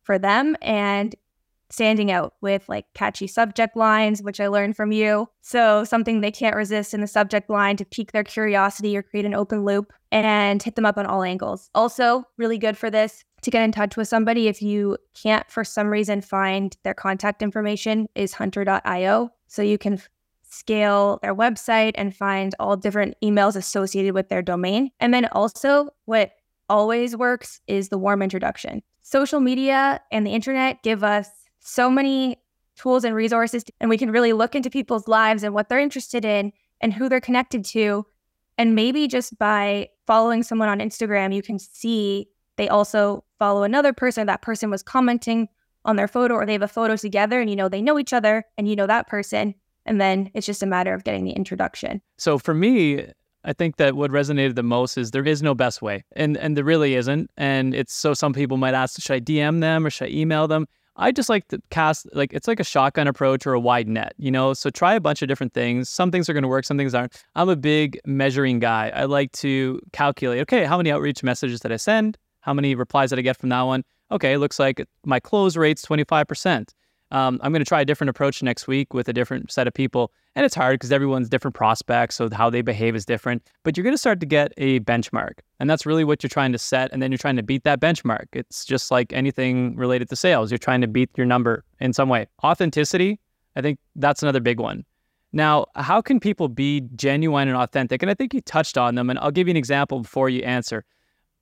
for 0.03 0.19
them 0.19 0.57
and 0.61 1.15
standing 1.73 2.11
out 2.11 2.35
with 2.41 2.69
like 2.69 2.87
catchy 2.95 3.27
subject 3.27 3.77
lines, 3.77 4.23
which 4.23 4.41
I 4.41 4.49
learned 4.49 4.77
from 4.77 4.93
you. 4.93 5.29
So, 5.41 5.85
something 5.85 6.21
they 6.21 6.31
can't 6.31 6.55
resist 6.55 6.95
in 6.95 7.01
the 7.01 7.07
subject 7.07 7.49
line 7.49 7.77
to 7.79 7.85
pique 7.85 8.13
their 8.13 8.25
curiosity 8.25 8.97
or 8.97 9.03
create 9.03 9.25
an 9.25 9.35
open 9.35 9.65
loop 9.65 9.93
and 10.13 10.63
hit 10.63 10.77
them 10.77 10.87
up 10.87 10.99
on 10.99 11.07
all 11.07 11.23
angles. 11.23 11.71
Also, 11.75 12.25
really 12.37 12.59
good 12.59 12.77
for 12.77 12.91
this 12.91 13.25
to 13.41 13.51
get 13.51 13.65
in 13.65 13.73
touch 13.73 13.97
with 13.97 14.07
somebody 14.07 14.47
if 14.47 14.63
you 14.63 14.97
can't 15.21 15.51
for 15.51 15.65
some 15.65 15.89
reason 15.89 16.21
find 16.21 16.77
their 16.85 16.95
contact 16.95 17.43
information 17.43 18.07
is 18.15 18.35
hunter.io. 18.35 19.31
So 19.49 19.63
you 19.63 19.79
can 19.79 20.01
scale 20.49 21.19
their 21.23 21.35
website 21.35 21.93
and 21.95 22.15
find 22.15 22.55
all 22.61 22.77
different 22.77 23.17
emails 23.25 23.57
associated 23.57 24.15
with 24.15 24.29
their 24.29 24.43
domain. 24.43 24.91
And 25.01 25.13
then 25.13 25.27
also, 25.33 25.89
what 26.05 26.33
always 26.69 27.17
works 27.17 27.61
is 27.67 27.89
the 27.89 27.99
warm 27.99 28.23
introduction. 28.23 28.83
Social 29.01 29.41
media 29.41 30.01
and 30.13 30.27
the 30.27 30.33
internet 30.33 30.83
give 30.83 31.03
us 31.03 31.29
so 31.63 31.89
many 31.91 32.37
tools 32.77 33.05
and 33.05 33.15
resources, 33.15 33.65
and 33.81 33.89
we 33.89 33.99
can 33.99 34.11
really 34.11 34.33
look 34.33 34.55
into 34.55 34.71
people's 34.71 35.09
lives 35.09 35.43
and 35.43 35.55
what 35.55 35.69
they're 35.69 35.79
interested 35.79 36.25
in 36.25 36.53
and 36.81 36.93
who 36.93 37.09
they're 37.09 37.21
connected 37.21 37.65
to. 37.65 38.05
And 38.59 38.75
maybe 38.75 39.09
just 39.09 39.39
by 39.39 39.89
following 40.07 40.43
someone 40.43 40.69
on 40.69 40.81
Instagram, 40.81 41.35
you 41.35 41.43
can 41.43 41.59
see 41.59 42.29
they 42.57 42.69
also 42.69 43.25
follow 43.39 43.63
another 43.63 43.93
person. 43.93 44.27
That 44.27 44.43
person 44.43 44.71
was 44.71 44.83
commenting 44.83 45.49
on 45.85 45.97
their 45.97 46.09
photo, 46.09 46.35
or 46.35 46.47
they 46.47 46.53
have 46.53 46.63
a 46.63 46.69
photo 46.69 46.97
together, 46.97 47.41
and 47.41 47.49
you 47.49 47.57
know 47.57 47.69
they 47.69 47.83
know 47.83 47.99
each 47.99 48.13
other, 48.13 48.45
and 48.59 48.69
you 48.69 48.77
know 48.77 48.87
that 48.87 49.09
person. 49.09 49.55
And 49.85 50.01
then 50.01 50.31
it's 50.35 50.47
just 50.47 50.63
a 50.63 50.67
matter 50.67 50.95
of 50.95 51.03
getting 51.03 51.25
the 51.25 51.33
introduction. 51.33 52.01
So 52.17 52.39
for 52.39 52.55
me, 52.55 53.07
I 53.45 53.53
think 53.53 53.77
that 53.77 53.97
what 53.97 54.13
resonated 54.13 54.55
the 54.55 54.63
most 54.63 54.97
is 54.97 55.11
there 55.11 55.27
is 55.27 55.43
no 55.43 55.55
best 55.55 55.83
way, 55.83 56.05
and 56.15 56.37
and 56.37 56.57
there 56.57 56.65
really 56.65 56.95
isn't. 56.95 57.31
And 57.37 57.75
it's 57.75 57.95
so 57.95 58.15
some 58.15 58.33
people 58.33 58.57
might 58.57 58.75
ask, 58.75 59.01
should 59.01 59.15
I 59.15 59.21
DM 59.21 59.61
them 59.61 59.87
or 59.87 59.91
should 59.91 60.09
I 60.09 60.11
email 60.13 60.47
them? 60.47 60.67
I 60.97 61.11
just 61.11 61.29
like 61.29 61.49
to 61.49 61.61
cast 61.71 62.07
like 62.15 62.33
it's 62.33 62.47
like 62.47 62.61
a 62.61 62.65
shotgun 62.65 63.09
approach 63.09 63.47
or 63.47 63.55
a 63.55 63.61
wide 63.61 63.89
net, 63.89 64.15
you 64.19 64.31
know. 64.31 64.53
So 64.53 64.71
try 64.71 64.95
a 64.95 65.01
bunch 65.01 65.23
of 65.23 65.29
different 65.29 65.55
things. 65.55 65.89
Some 65.89 66.11
things 66.11 66.29
are 66.29 66.33
going 66.33 66.43
to 66.43 66.49
work, 66.49 66.65
some 66.65 66.77
things 66.77 66.95
aren't. 66.95 67.23
I'm 67.35 67.49
a 67.49 67.57
big 67.57 67.99
measuring 68.05 68.59
guy. 68.59 68.93
I 68.95 69.05
like 69.05 69.33
to 69.33 69.81
calculate. 69.93 70.41
Okay, 70.43 70.65
how 70.65 70.77
many 70.77 70.91
outreach 70.93 71.23
messages 71.23 71.61
did 71.61 71.73
I 71.73 71.77
send? 71.77 72.19
How 72.41 72.53
many 72.53 72.75
replies 72.75 73.11
did 73.11 73.19
I 73.19 73.23
get 73.23 73.39
from 73.39 73.49
that 73.51 73.63
one? 73.63 73.85
Okay, 74.11 74.37
looks 74.37 74.59
like 74.59 74.87
my 75.05 75.19
close 75.19 75.57
rate's 75.57 75.85
25%. 75.87 76.69
Um, 77.13 77.39
I'm 77.43 77.53
going 77.53 77.61
to 77.61 77.69
try 77.69 77.83
a 77.83 77.85
different 77.85 78.09
approach 78.09 78.43
next 78.43 78.67
week 78.67 78.95
with 78.95 79.07
a 79.07 79.13
different 79.13 79.53
set 79.53 79.67
of 79.67 79.75
people. 79.75 80.13
And 80.35 80.47
it's 80.47 80.55
hard 80.55 80.81
because 80.81 80.91
everyone's 80.91 81.29
different 81.29 81.55
prospects. 81.55 82.17
So 82.17 82.31
how 82.33 82.49
they 82.49 82.63
behave 82.63 82.97
is 82.97 83.05
different. 83.05 83.47
But 83.65 83.77
you're 83.77 83.85
going 83.85 83.95
to 83.95 83.99
start 83.99 84.19
to 84.21 84.27
get 84.27 84.53
a 84.57 84.81
benchmark. 84.81 85.35
And 85.61 85.69
that's 85.69 85.85
really 85.85 86.05
what 86.05 86.23
you're 86.23 86.31
trying 86.31 86.53
to 86.53 86.59
set. 86.59 86.91
And 86.91 87.03
then 87.03 87.13
you're 87.13 87.19
trying 87.19 87.37
to 87.37 87.43
beat 87.43 87.65
that 87.65 87.81
benchmark. 87.81 88.29
It's 88.33 88.65
just 88.65 88.91
like 88.91 89.13
anything 89.13 89.77
related 89.77 90.09
to 90.09 90.17
sales. 90.17 90.51
You're 90.51 90.59
trying 90.59 90.81
to 90.81 90.89
beat 90.89 91.11
your 91.15 91.27
number 91.27 91.65
in 91.81 91.93
some 91.93 92.09
way. 92.09 92.27
Authenticity, 92.43 93.21
I 93.57 93.61
think 93.61 93.79
that's 93.95 94.23
another 94.23 94.41
big 94.41 94.59
one. 94.59 94.85
Now, 95.35 95.67
how 95.77 96.01
can 96.01 96.19
people 96.19 96.49
be 96.49 96.83
genuine 96.97 97.49
and 97.49 97.57
authentic? 97.57 98.03
And 98.03 98.11
I 98.11 98.15
think 98.15 98.33
you 98.33 98.41
touched 98.41 98.79
on 98.79 98.95
them. 98.95 99.11
And 99.11 99.19
I'll 99.19 99.31
give 99.31 99.49
you 99.49 99.53
an 99.53 99.57
example 99.59 100.01
before 100.01 100.31
you 100.31 100.43
answer 100.45 100.83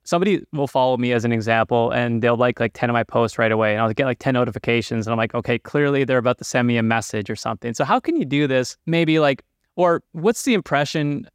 somebody 0.03 0.43
will 0.51 0.67
follow 0.67 0.97
me 0.97 1.11
as 1.11 1.25
an 1.25 1.31
example 1.31 1.91
and 1.91 2.21
they'll 2.21 2.37
like 2.37 2.59
like 2.59 2.73
10 2.73 2.89
of 2.89 2.93
my 2.93 3.03
posts 3.03 3.37
right 3.37 3.51
away 3.51 3.73
and 3.73 3.81
I'll 3.81 3.93
get 3.93 4.05
like 4.05 4.19
10 4.19 4.33
notifications 4.33 5.05
and 5.05 5.11
I'm 5.11 5.17
like, 5.17 5.33
okay, 5.35 5.59
clearly 5.59 6.03
they're 6.03 6.17
about 6.17 6.37
to 6.39 6.43
send 6.43 6.67
me 6.67 6.77
a 6.77 6.83
message 6.83 7.29
or 7.29 7.35
something. 7.35 7.73
So 7.73 7.83
how 7.83 7.99
can 7.99 8.15
you 8.15 8.25
do 8.25 8.47
this? 8.47 8.77
Maybe 8.85 9.19
like 9.19 9.43
or 9.75 10.03
what's 10.11 10.43
the 10.43 10.53
impression 10.53 11.27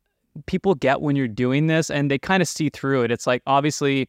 people 0.46 0.74
get 0.74 1.00
when 1.00 1.16
you're 1.16 1.28
doing 1.28 1.66
this 1.66 1.90
and 1.90 2.10
they 2.10 2.18
kind 2.18 2.42
of 2.42 2.48
see 2.48 2.68
through 2.68 3.02
it. 3.02 3.10
It's 3.10 3.26
like 3.26 3.42
obviously 3.46 4.08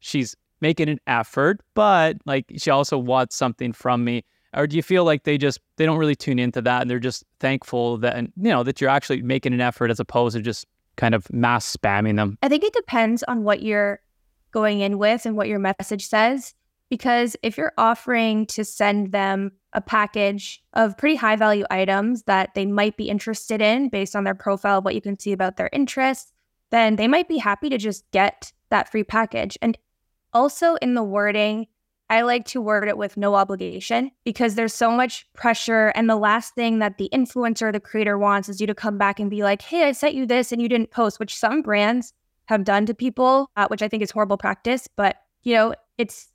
she's 0.00 0.34
making 0.60 0.88
an 0.88 0.98
effort, 1.06 1.60
but 1.74 2.16
like 2.24 2.46
she 2.56 2.70
also 2.70 2.98
wants 2.98 3.36
something 3.36 3.72
from 3.72 4.04
me. 4.04 4.24
Or 4.54 4.66
do 4.66 4.76
you 4.76 4.82
feel 4.82 5.04
like 5.04 5.24
they 5.24 5.38
just 5.38 5.60
they 5.76 5.84
don't 5.84 5.98
really 5.98 6.16
tune 6.16 6.38
into 6.38 6.62
that 6.62 6.80
and 6.80 6.90
they're 6.90 6.98
just 6.98 7.24
thankful 7.38 7.98
that 7.98 8.16
you 8.16 8.30
know 8.36 8.62
that 8.62 8.80
you're 8.80 8.90
actually 8.90 9.22
making 9.22 9.52
an 9.52 9.60
effort 9.60 9.90
as 9.90 10.00
opposed 10.00 10.34
to 10.34 10.42
just 10.42 10.66
kind 10.98 11.14
of 11.14 11.32
mass 11.32 11.74
spamming 11.74 12.16
them? 12.16 12.36
I 12.42 12.48
think 12.48 12.64
it 12.64 12.74
depends 12.74 13.22
on 13.22 13.44
what 13.44 13.62
you're 13.62 14.00
going 14.50 14.80
in 14.80 14.98
with 14.98 15.24
and 15.24 15.36
what 15.36 15.48
your 15.48 15.58
message 15.58 16.06
says. 16.06 16.54
Because 16.90 17.36
if 17.42 17.56
you're 17.56 17.72
offering 17.76 18.46
to 18.46 18.64
send 18.64 19.12
them 19.12 19.52
a 19.74 19.80
package 19.80 20.62
of 20.72 20.96
pretty 20.96 21.16
high 21.16 21.36
value 21.36 21.64
items 21.70 22.22
that 22.22 22.54
they 22.54 22.64
might 22.64 22.96
be 22.96 23.10
interested 23.10 23.60
in 23.60 23.90
based 23.90 24.16
on 24.16 24.24
their 24.24 24.34
profile, 24.34 24.80
what 24.80 24.94
you 24.94 25.02
can 25.02 25.18
see 25.18 25.32
about 25.32 25.56
their 25.56 25.68
interests, 25.72 26.32
then 26.70 26.96
they 26.96 27.06
might 27.06 27.28
be 27.28 27.38
happy 27.38 27.68
to 27.68 27.78
just 27.78 28.10
get 28.10 28.52
that 28.70 28.90
free 28.90 29.04
package. 29.04 29.58
And 29.60 29.76
also 30.32 30.76
in 30.76 30.94
the 30.94 31.02
wording, 31.02 31.66
I 32.10 32.22
like 32.22 32.46
to 32.46 32.60
word 32.60 32.88
it 32.88 32.96
with 32.96 33.16
no 33.16 33.34
obligation 33.34 34.10
because 34.24 34.54
there's 34.54 34.72
so 34.72 34.90
much 34.90 35.26
pressure. 35.34 35.88
And 35.94 36.08
the 36.08 36.16
last 36.16 36.54
thing 36.54 36.78
that 36.78 36.96
the 36.96 37.10
influencer, 37.12 37.70
the 37.70 37.80
creator 37.80 38.16
wants 38.16 38.48
is 38.48 38.60
you 38.60 38.66
to 38.66 38.74
come 38.74 38.96
back 38.96 39.20
and 39.20 39.30
be 39.30 39.42
like, 39.42 39.60
hey, 39.60 39.84
I 39.84 39.92
sent 39.92 40.14
you 40.14 40.26
this 40.26 40.50
and 40.50 40.62
you 40.62 40.68
didn't 40.68 40.90
post, 40.90 41.20
which 41.20 41.36
some 41.36 41.60
brands 41.60 42.14
have 42.46 42.64
done 42.64 42.86
to 42.86 42.94
people, 42.94 43.50
uh, 43.56 43.68
which 43.68 43.82
I 43.82 43.88
think 43.88 44.02
is 44.02 44.10
horrible 44.10 44.38
practice. 44.38 44.88
But, 44.96 45.16
you 45.42 45.54
know, 45.54 45.74
it's 45.98 46.28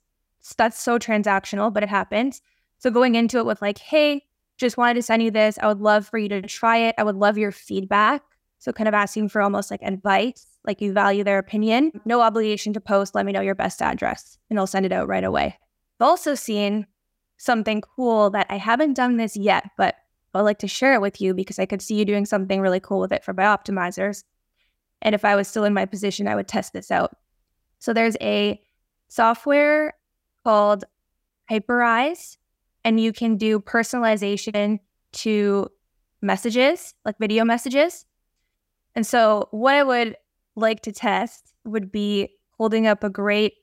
that's 0.56 0.80
so 0.80 0.98
transactional, 0.98 1.72
but 1.72 1.82
it 1.82 1.88
happens. 1.88 2.40
So 2.78 2.90
going 2.90 3.16
into 3.16 3.38
it 3.38 3.46
with 3.46 3.60
like, 3.60 3.78
hey, 3.78 4.22
just 4.58 4.76
wanted 4.76 4.94
to 4.94 5.02
send 5.02 5.22
you 5.22 5.30
this. 5.30 5.58
I 5.58 5.66
would 5.66 5.80
love 5.80 6.06
for 6.06 6.18
you 6.18 6.28
to 6.28 6.42
try 6.42 6.76
it. 6.76 6.94
I 6.98 7.02
would 7.02 7.16
love 7.16 7.36
your 7.36 7.50
feedback. 7.50 8.22
So 8.58 8.72
kind 8.72 8.88
of 8.88 8.94
asking 8.94 9.28
for 9.28 9.42
almost 9.42 9.70
like 9.70 9.82
advice, 9.82 10.46
like 10.64 10.80
you 10.80 10.92
value 10.92 11.24
their 11.24 11.38
opinion. 11.38 11.92
No 12.04 12.20
obligation 12.20 12.72
to 12.74 12.80
post. 12.80 13.14
Let 13.14 13.26
me 13.26 13.32
know 13.32 13.40
your 13.40 13.54
best 13.54 13.82
address 13.82 14.38
and 14.48 14.58
I'll 14.58 14.66
send 14.66 14.86
it 14.86 14.92
out 14.92 15.08
right 15.08 15.24
away. 15.24 15.58
Also 16.04 16.34
seen 16.34 16.86
something 17.38 17.80
cool 17.80 18.28
that 18.28 18.46
I 18.50 18.58
haven't 18.58 18.92
done 18.92 19.16
this 19.16 19.38
yet, 19.38 19.70
but 19.78 19.94
I'd 20.34 20.42
like 20.42 20.58
to 20.58 20.68
share 20.68 20.92
it 20.92 21.00
with 21.00 21.18
you 21.18 21.32
because 21.32 21.58
I 21.58 21.64
could 21.64 21.80
see 21.80 21.94
you 21.94 22.04
doing 22.04 22.26
something 22.26 22.60
really 22.60 22.78
cool 22.78 23.00
with 23.00 23.10
it 23.10 23.24
for 23.24 23.32
Bioptimizers. 23.32 24.22
And 25.00 25.14
if 25.14 25.24
I 25.24 25.34
was 25.34 25.48
still 25.48 25.64
in 25.64 25.72
my 25.72 25.86
position, 25.86 26.28
I 26.28 26.34
would 26.34 26.46
test 26.46 26.74
this 26.74 26.90
out. 26.90 27.16
So 27.78 27.94
there's 27.94 28.18
a 28.20 28.60
software 29.08 29.94
called 30.44 30.84
Hyperise, 31.50 32.36
and 32.84 33.00
you 33.00 33.14
can 33.14 33.38
do 33.38 33.58
personalization 33.58 34.80
to 35.12 35.68
messages, 36.20 36.92
like 37.06 37.16
video 37.18 37.46
messages. 37.46 38.04
And 38.94 39.06
so, 39.06 39.48
what 39.52 39.74
I 39.74 39.82
would 39.82 40.16
like 40.54 40.82
to 40.82 40.92
test 40.92 41.54
would 41.64 41.90
be 41.90 42.28
holding 42.58 42.86
up 42.86 43.02
a 43.02 43.08
great 43.08 43.54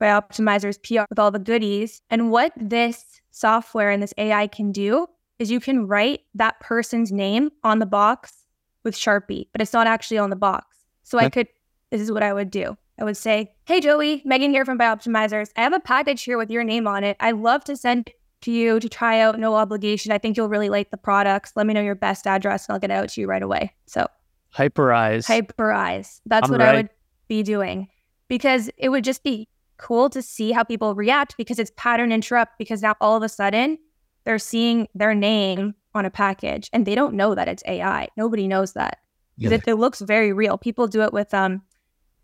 Bioptimizer's 0.00 0.78
PR 0.78 1.04
with 1.08 1.18
all 1.18 1.30
the 1.30 1.38
goodies. 1.38 2.02
And 2.10 2.30
what 2.30 2.52
this 2.56 3.20
software 3.30 3.90
and 3.90 4.02
this 4.02 4.14
AI 4.18 4.46
can 4.46 4.72
do 4.72 5.06
is 5.38 5.50
you 5.50 5.60
can 5.60 5.86
write 5.86 6.20
that 6.34 6.58
person's 6.60 7.12
name 7.12 7.50
on 7.64 7.78
the 7.78 7.86
box 7.86 8.46
with 8.84 8.94
Sharpie, 8.94 9.48
but 9.52 9.60
it's 9.60 9.72
not 9.72 9.86
actually 9.86 10.18
on 10.18 10.30
the 10.30 10.36
box. 10.36 10.76
So. 11.02 11.18
I 11.18 11.28
could, 11.28 11.48
this 11.90 12.00
is 12.00 12.12
what 12.12 12.22
I 12.22 12.32
would 12.32 12.50
do. 12.50 12.76
I 12.98 13.04
would 13.04 13.16
say, 13.16 13.52
Hey, 13.64 13.80
Joey, 13.80 14.22
Megan 14.24 14.50
here 14.50 14.64
from 14.64 14.78
Bioptimizers. 14.78 15.50
I 15.56 15.62
have 15.62 15.72
a 15.72 15.80
package 15.80 16.22
here 16.22 16.38
with 16.38 16.50
your 16.50 16.64
name 16.64 16.86
on 16.86 17.02
it. 17.02 17.16
I'd 17.20 17.36
love 17.36 17.64
to 17.64 17.76
send 17.76 18.10
to 18.42 18.50
you 18.50 18.80
to 18.80 18.88
try 18.88 19.20
out, 19.20 19.38
no 19.38 19.54
obligation. 19.54 20.12
I 20.12 20.18
think 20.18 20.36
you'll 20.36 20.48
really 20.48 20.70
like 20.70 20.90
the 20.90 20.96
products. 20.96 21.52
Let 21.56 21.66
me 21.66 21.74
know 21.74 21.82
your 21.82 21.94
best 21.94 22.26
address 22.26 22.66
and 22.66 22.74
I'll 22.74 22.80
get 22.80 22.90
it 22.90 22.94
out 22.94 23.08
to 23.10 23.20
you 23.20 23.26
right 23.26 23.42
away. 23.42 23.74
So 23.86 24.06
Hyperise. 24.50 25.26
Hyperise. 25.26 26.20
That's 26.26 26.46
I'm 26.46 26.52
what 26.52 26.60
right. 26.60 26.68
I 26.68 26.74
would 26.74 26.90
be 27.28 27.42
doing 27.42 27.88
because 28.28 28.70
it 28.76 28.88
would 28.88 29.04
just 29.04 29.22
be 29.22 29.48
cool 29.80 30.10
to 30.10 30.22
see 30.22 30.52
how 30.52 30.62
people 30.62 30.94
react 30.94 31.36
because 31.36 31.58
it's 31.58 31.72
pattern 31.76 32.12
interrupt 32.12 32.58
because 32.58 32.82
now 32.82 32.94
all 33.00 33.16
of 33.16 33.22
a 33.22 33.28
sudden 33.28 33.78
they're 34.24 34.38
seeing 34.38 34.86
their 34.94 35.14
name 35.14 35.74
on 35.94 36.04
a 36.04 36.10
package 36.10 36.68
and 36.72 36.86
they 36.86 36.94
don't 36.94 37.14
know 37.14 37.34
that 37.34 37.48
it's 37.48 37.62
AI. 37.66 38.08
Nobody 38.16 38.46
knows 38.46 38.74
that. 38.74 38.98
'Cause 39.42 39.52
It, 39.52 39.64
it 39.66 39.74
looks 39.76 40.00
very 40.00 40.32
real. 40.32 40.58
People 40.58 40.86
do 40.86 41.02
it 41.02 41.12
with 41.12 41.32
um 41.34 41.62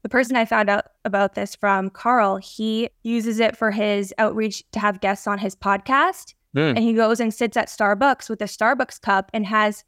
the 0.03 0.09
person 0.11 0.37
I 0.37 0.45
found 0.45 0.71
out 0.71 0.85
about 1.05 1.35
this 1.35 1.57
from, 1.57 1.91
Carl, 1.91 2.37
he 2.37 2.91
uses 3.03 3.41
it 3.41 3.57
for 3.57 3.73
his 3.73 4.15
outreach 4.19 4.63
to 4.71 4.79
have 4.79 5.01
guests 5.01 5.27
on 5.27 5.39
his 5.39 5.57
podcast. 5.57 6.35
Mm. 6.57 6.69
And 6.77 6.79
he 6.79 6.93
goes 6.93 7.19
and 7.19 7.35
sits 7.35 7.57
at 7.57 7.67
Starbucks 7.69 8.31
with 8.31 8.41
a 8.41 8.45
Starbucks 8.45 9.01
cup 9.01 9.31
and 9.35 9.45
has 9.47 9.83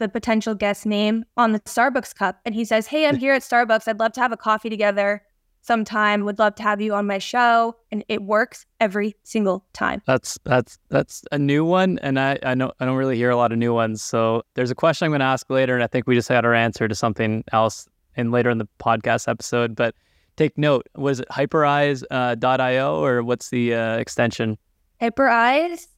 the 0.00 0.08
potential 0.08 0.54
guest 0.54 0.84
name 0.84 1.24
on 1.38 1.52
the 1.52 1.60
Starbucks 1.60 2.14
cup. 2.14 2.40
And 2.44 2.54
he 2.54 2.64
says, 2.64 2.88
Hey, 2.88 3.06
I'm 3.06 3.16
here 3.16 3.32
at 3.32 3.40
Starbucks. 3.42 3.88
I'd 3.88 4.00
love 4.00 4.12
to 4.14 4.20
have 4.20 4.32
a 4.32 4.36
coffee 4.36 4.68
together 4.68 5.22
sometime. 5.64 6.24
Would 6.24 6.38
love 6.38 6.54
to 6.56 6.62
have 6.62 6.80
you 6.80 6.94
on 6.94 7.06
my 7.06 7.18
show. 7.18 7.74
And 7.90 8.04
it 8.08 8.22
works 8.22 8.66
every 8.80 9.16
single 9.24 9.64
time. 9.72 10.02
That's 10.06 10.38
that's 10.44 10.78
that's 10.90 11.24
a 11.32 11.38
new 11.38 11.64
one, 11.64 11.98
and 12.02 12.20
I 12.20 12.38
I 12.42 12.54
know 12.54 12.72
I 12.80 12.84
don't 12.84 12.96
really 12.96 13.16
hear 13.16 13.30
a 13.30 13.36
lot 13.36 13.50
of 13.50 13.58
new 13.58 13.72
ones. 13.72 14.02
So 14.02 14.42
there's 14.54 14.70
a 14.70 14.74
question 14.74 15.06
I'm 15.06 15.10
going 15.10 15.20
to 15.20 15.26
ask 15.26 15.48
later, 15.50 15.74
and 15.74 15.82
I 15.82 15.86
think 15.86 16.06
we 16.06 16.14
just 16.14 16.28
had 16.28 16.44
our 16.44 16.54
answer 16.54 16.86
to 16.86 16.94
something 16.94 17.44
else 17.52 17.88
in 18.16 18.30
later 18.30 18.50
in 18.50 18.58
the 18.58 18.68
podcast 18.78 19.26
episode. 19.26 19.74
But 19.74 19.94
take 20.36 20.56
note: 20.58 20.86
was 20.96 21.20
it 21.20 21.28
Hyperise 21.30 22.04
uh, 22.10 22.36
.io 22.42 23.02
or 23.02 23.22
what's 23.22 23.50
the 23.50 23.74
uh, 23.74 23.96
extension? 23.96 24.58
Hyperise, 25.00 25.88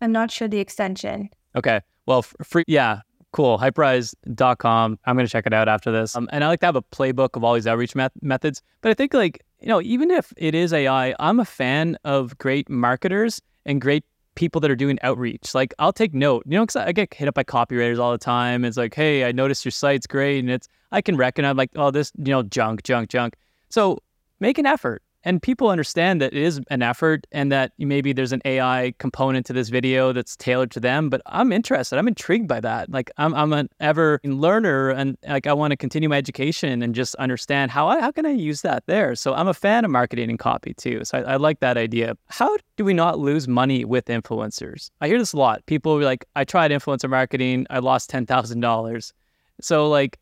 I'm 0.00 0.12
not 0.12 0.30
sure 0.30 0.48
the 0.48 0.60
extension. 0.60 1.30
Okay, 1.56 1.80
well, 2.06 2.18
f- 2.18 2.34
free 2.42 2.64
yeah. 2.66 3.00
Cool. 3.32 3.58
Hyperise.com. 3.58 4.98
I'm 5.04 5.16
going 5.16 5.26
to 5.26 5.30
check 5.30 5.46
it 5.46 5.52
out 5.52 5.68
after 5.68 5.92
this. 5.92 6.16
Um, 6.16 6.28
and 6.32 6.42
I 6.42 6.48
like 6.48 6.60
to 6.60 6.66
have 6.66 6.76
a 6.76 6.82
playbook 6.82 7.36
of 7.36 7.44
all 7.44 7.54
these 7.54 7.66
outreach 7.66 7.94
met- 7.94 8.12
methods. 8.22 8.62
But 8.80 8.90
I 8.90 8.94
think, 8.94 9.12
like, 9.12 9.44
you 9.60 9.68
know, 9.68 9.82
even 9.82 10.10
if 10.10 10.32
it 10.36 10.54
is 10.54 10.72
AI, 10.72 11.14
I'm 11.18 11.40
a 11.40 11.44
fan 11.44 11.98
of 12.04 12.36
great 12.38 12.70
marketers 12.70 13.42
and 13.66 13.80
great 13.80 14.04
people 14.36 14.60
that 14.60 14.70
are 14.70 14.76
doing 14.76 14.98
outreach. 15.02 15.54
Like, 15.54 15.74
I'll 15.78 15.92
take 15.92 16.14
note, 16.14 16.44
you 16.46 16.52
know, 16.52 16.62
because 16.62 16.76
I 16.76 16.92
get 16.92 17.12
hit 17.12 17.28
up 17.28 17.34
by 17.34 17.44
copywriters 17.44 17.98
all 17.98 18.12
the 18.12 18.18
time. 18.18 18.64
It's 18.64 18.76
like, 18.76 18.94
hey, 18.94 19.24
I 19.24 19.32
noticed 19.32 19.64
your 19.64 19.72
site's 19.72 20.06
great. 20.06 20.38
And 20.38 20.50
it's, 20.50 20.68
I 20.92 21.02
can 21.02 21.16
recognize, 21.16 21.56
like, 21.56 21.70
oh, 21.76 21.90
this, 21.90 22.12
you 22.16 22.30
know, 22.30 22.42
junk, 22.42 22.84
junk, 22.84 23.10
junk. 23.10 23.34
So 23.68 23.98
make 24.40 24.58
an 24.58 24.66
effort. 24.66 25.02
And 25.26 25.42
people 25.42 25.70
understand 25.70 26.20
that 26.20 26.32
it 26.32 26.40
is 26.40 26.60
an 26.70 26.82
effort 26.82 27.26
and 27.32 27.50
that 27.50 27.72
maybe 27.78 28.12
there's 28.12 28.30
an 28.30 28.40
AI 28.44 28.94
component 28.98 29.44
to 29.46 29.52
this 29.52 29.70
video 29.70 30.12
that's 30.12 30.36
tailored 30.36 30.70
to 30.70 30.78
them. 30.78 31.10
But 31.10 31.20
I'm 31.26 31.52
interested. 31.52 31.98
I'm 31.98 32.06
intrigued 32.06 32.46
by 32.46 32.60
that. 32.60 32.90
Like 32.90 33.10
I'm, 33.18 33.34
I'm 33.34 33.52
an 33.52 33.68
ever 33.80 34.20
learner 34.22 34.90
and 34.90 35.18
like 35.26 35.48
I 35.48 35.52
want 35.52 35.72
to 35.72 35.76
continue 35.76 36.08
my 36.08 36.16
education 36.16 36.80
and 36.80 36.94
just 36.94 37.16
understand 37.16 37.72
how 37.72 37.88
I, 37.88 38.00
how 38.00 38.12
can 38.12 38.24
I 38.24 38.30
use 38.30 38.62
that 38.62 38.84
there. 38.86 39.16
So 39.16 39.34
I'm 39.34 39.48
a 39.48 39.54
fan 39.54 39.84
of 39.84 39.90
marketing 39.90 40.30
and 40.30 40.38
copy 40.38 40.74
too. 40.74 41.04
So 41.04 41.18
I, 41.18 41.32
I 41.32 41.36
like 41.36 41.58
that 41.58 41.76
idea. 41.76 42.16
How 42.28 42.56
do 42.76 42.84
we 42.84 42.94
not 42.94 43.18
lose 43.18 43.48
money 43.48 43.84
with 43.84 44.04
influencers? 44.04 44.92
I 45.00 45.08
hear 45.08 45.18
this 45.18 45.32
a 45.32 45.38
lot. 45.38 45.66
People 45.66 45.98
are 45.98 46.04
like, 46.04 46.24
I 46.36 46.44
tried 46.44 46.70
influencer 46.70 47.10
marketing. 47.10 47.66
I 47.68 47.80
lost 47.80 48.12
$10,000. 48.12 49.12
So 49.60 49.88
like, 49.88 50.20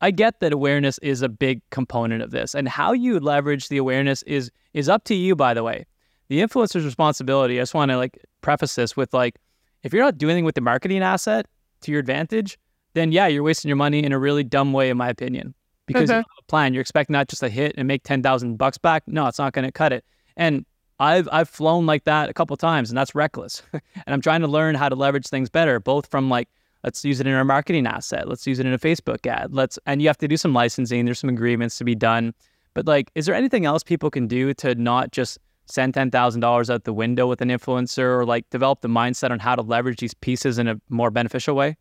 I 0.00 0.10
get 0.10 0.40
that 0.40 0.52
awareness 0.52 0.98
is 0.98 1.22
a 1.22 1.28
big 1.28 1.62
component 1.70 2.22
of 2.22 2.30
this, 2.30 2.54
and 2.54 2.68
how 2.68 2.92
you 2.92 3.18
leverage 3.18 3.68
the 3.68 3.78
awareness 3.78 4.22
is 4.24 4.50
is 4.74 4.88
up 4.88 5.04
to 5.04 5.14
you. 5.14 5.34
By 5.34 5.54
the 5.54 5.62
way, 5.62 5.86
the 6.28 6.40
influencer's 6.40 6.84
responsibility. 6.84 7.58
I 7.58 7.62
just 7.62 7.74
want 7.74 7.90
to 7.90 7.96
like 7.96 8.22
preface 8.42 8.74
this 8.74 8.96
with 8.96 9.14
like, 9.14 9.36
if 9.82 9.92
you're 9.92 10.04
not 10.04 10.18
doing 10.18 10.32
anything 10.32 10.44
with 10.44 10.54
the 10.54 10.60
marketing 10.60 11.02
asset 11.02 11.46
to 11.82 11.90
your 11.90 12.00
advantage, 12.00 12.58
then 12.94 13.12
yeah, 13.12 13.26
you're 13.26 13.42
wasting 13.42 13.68
your 13.68 13.76
money 13.76 14.02
in 14.04 14.12
a 14.12 14.18
really 14.18 14.44
dumb 14.44 14.72
way, 14.72 14.90
in 14.90 14.96
my 14.96 15.08
opinion. 15.08 15.54
Because 15.86 16.10
mm-hmm. 16.10 16.12
you 16.12 16.18
Okay. 16.18 16.28
have 16.36 16.44
a 16.44 16.46
plan, 16.46 16.74
you're 16.74 16.80
expecting 16.80 17.12
not 17.14 17.28
just 17.28 17.42
a 17.42 17.48
hit 17.48 17.74
and 17.78 17.88
make 17.88 18.02
ten 18.02 18.22
thousand 18.22 18.56
bucks 18.56 18.78
back. 18.78 19.04
No, 19.06 19.26
it's 19.26 19.38
not 19.38 19.52
going 19.52 19.64
to 19.64 19.72
cut 19.72 19.92
it. 19.92 20.04
And 20.36 20.66
I've 20.98 21.28
I've 21.32 21.48
flown 21.48 21.86
like 21.86 22.04
that 22.04 22.28
a 22.28 22.34
couple 22.34 22.56
times, 22.56 22.90
and 22.90 22.98
that's 22.98 23.14
reckless. 23.14 23.62
and 23.72 23.82
I'm 24.06 24.20
trying 24.20 24.40
to 24.42 24.48
learn 24.48 24.74
how 24.74 24.88
to 24.88 24.94
leverage 24.94 25.26
things 25.26 25.48
better, 25.48 25.80
both 25.80 26.10
from 26.10 26.28
like 26.28 26.48
let's 26.86 27.04
use 27.04 27.20
it 27.20 27.26
in 27.26 27.34
our 27.34 27.44
marketing 27.44 27.86
asset 27.86 28.26
let's 28.28 28.46
use 28.46 28.58
it 28.58 28.64
in 28.64 28.72
a 28.72 28.78
facebook 28.78 29.26
ad 29.26 29.52
let's 29.52 29.78
and 29.84 30.00
you 30.00 30.08
have 30.08 30.16
to 30.16 30.26
do 30.26 30.36
some 30.36 30.54
licensing 30.54 31.04
there's 31.04 31.18
some 31.18 31.28
agreements 31.28 31.76
to 31.76 31.84
be 31.84 31.94
done 31.94 32.32
but 32.72 32.86
like 32.86 33.10
is 33.14 33.26
there 33.26 33.34
anything 33.34 33.66
else 33.66 33.82
people 33.82 34.10
can 34.10 34.26
do 34.26 34.54
to 34.54 34.74
not 34.76 35.12
just 35.12 35.38
send 35.68 35.94
$10000 35.94 36.70
out 36.70 36.84
the 36.84 36.92
window 36.92 37.26
with 37.26 37.40
an 37.40 37.48
influencer 37.48 38.18
or 38.18 38.24
like 38.24 38.48
develop 38.50 38.82
the 38.82 38.88
mindset 38.88 39.32
on 39.32 39.40
how 39.40 39.56
to 39.56 39.62
leverage 39.62 39.98
these 39.98 40.14
pieces 40.14 40.58
in 40.58 40.68
a 40.68 40.80
more 40.88 41.10
beneficial 41.10 41.54
way 41.54 41.76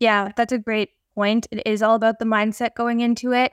Yeah, 0.00 0.32
that's 0.36 0.52
a 0.52 0.58
great 0.58 0.90
point. 1.14 1.46
It 1.50 1.66
is 1.66 1.82
all 1.82 1.96
about 1.96 2.20
the 2.20 2.24
mindset 2.24 2.74
going 2.74 3.00
into 3.00 3.32
it 3.32 3.52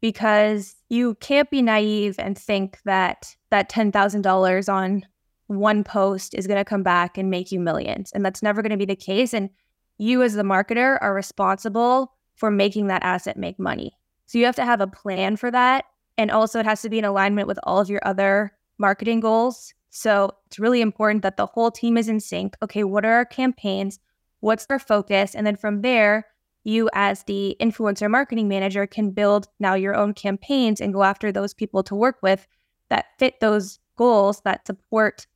because 0.00 0.76
you 0.88 1.16
can't 1.16 1.50
be 1.50 1.62
naive 1.62 2.16
and 2.18 2.38
think 2.38 2.78
that 2.84 3.34
that 3.50 3.68
$10,000 3.68 4.72
on 4.72 5.06
one 5.48 5.84
post 5.84 6.34
is 6.34 6.46
going 6.46 6.58
to 6.58 6.64
come 6.64 6.82
back 6.82 7.18
and 7.18 7.30
make 7.30 7.52
you 7.52 7.60
millions. 7.60 8.12
And 8.12 8.24
that's 8.24 8.42
never 8.42 8.62
going 8.62 8.70
to 8.70 8.76
be 8.76 8.84
the 8.84 8.96
case. 8.96 9.34
And 9.34 9.50
you, 9.98 10.22
as 10.22 10.34
the 10.34 10.42
marketer, 10.42 10.98
are 11.00 11.14
responsible 11.14 12.12
for 12.34 12.50
making 12.50 12.86
that 12.88 13.02
asset 13.02 13.36
make 13.36 13.58
money. 13.58 13.96
So 14.26 14.38
you 14.38 14.44
have 14.46 14.56
to 14.56 14.64
have 14.64 14.80
a 14.80 14.86
plan 14.86 15.36
for 15.36 15.50
that. 15.50 15.84
And 16.18 16.30
also, 16.30 16.58
it 16.60 16.66
has 16.66 16.82
to 16.82 16.88
be 16.88 16.98
in 16.98 17.04
alignment 17.04 17.48
with 17.48 17.58
all 17.62 17.80
of 17.80 17.88
your 17.88 18.00
other 18.04 18.52
marketing 18.78 19.20
goals. 19.20 19.74
So 19.90 20.30
it's 20.46 20.58
really 20.58 20.80
important 20.80 21.22
that 21.22 21.36
the 21.36 21.46
whole 21.46 21.70
team 21.70 21.96
is 21.96 22.08
in 22.08 22.20
sync. 22.20 22.56
Okay, 22.62 22.84
what 22.84 23.04
are 23.04 23.12
our 23.12 23.24
campaigns? 23.24 23.98
What's 24.40 24.66
our 24.70 24.78
focus? 24.78 25.34
And 25.34 25.46
then 25.46 25.56
from 25.56 25.82
there, 25.82 26.26
you 26.64 26.88
as 26.94 27.24
the 27.24 27.56
influencer 27.60 28.10
marketing 28.10 28.48
manager 28.48 28.86
can 28.86 29.10
build 29.10 29.48
now 29.58 29.74
your 29.74 29.94
own 29.94 30.14
campaigns 30.14 30.80
and 30.80 30.94
go 30.94 31.02
after 31.02 31.32
those 31.32 31.54
people 31.54 31.82
to 31.84 31.94
work 31.94 32.18
with 32.22 32.46
that 32.88 33.06
fit 33.18 33.40
those 33.40 33.78
goals 33.96 34.40
that 34.44 34.66
support 34.66 35.26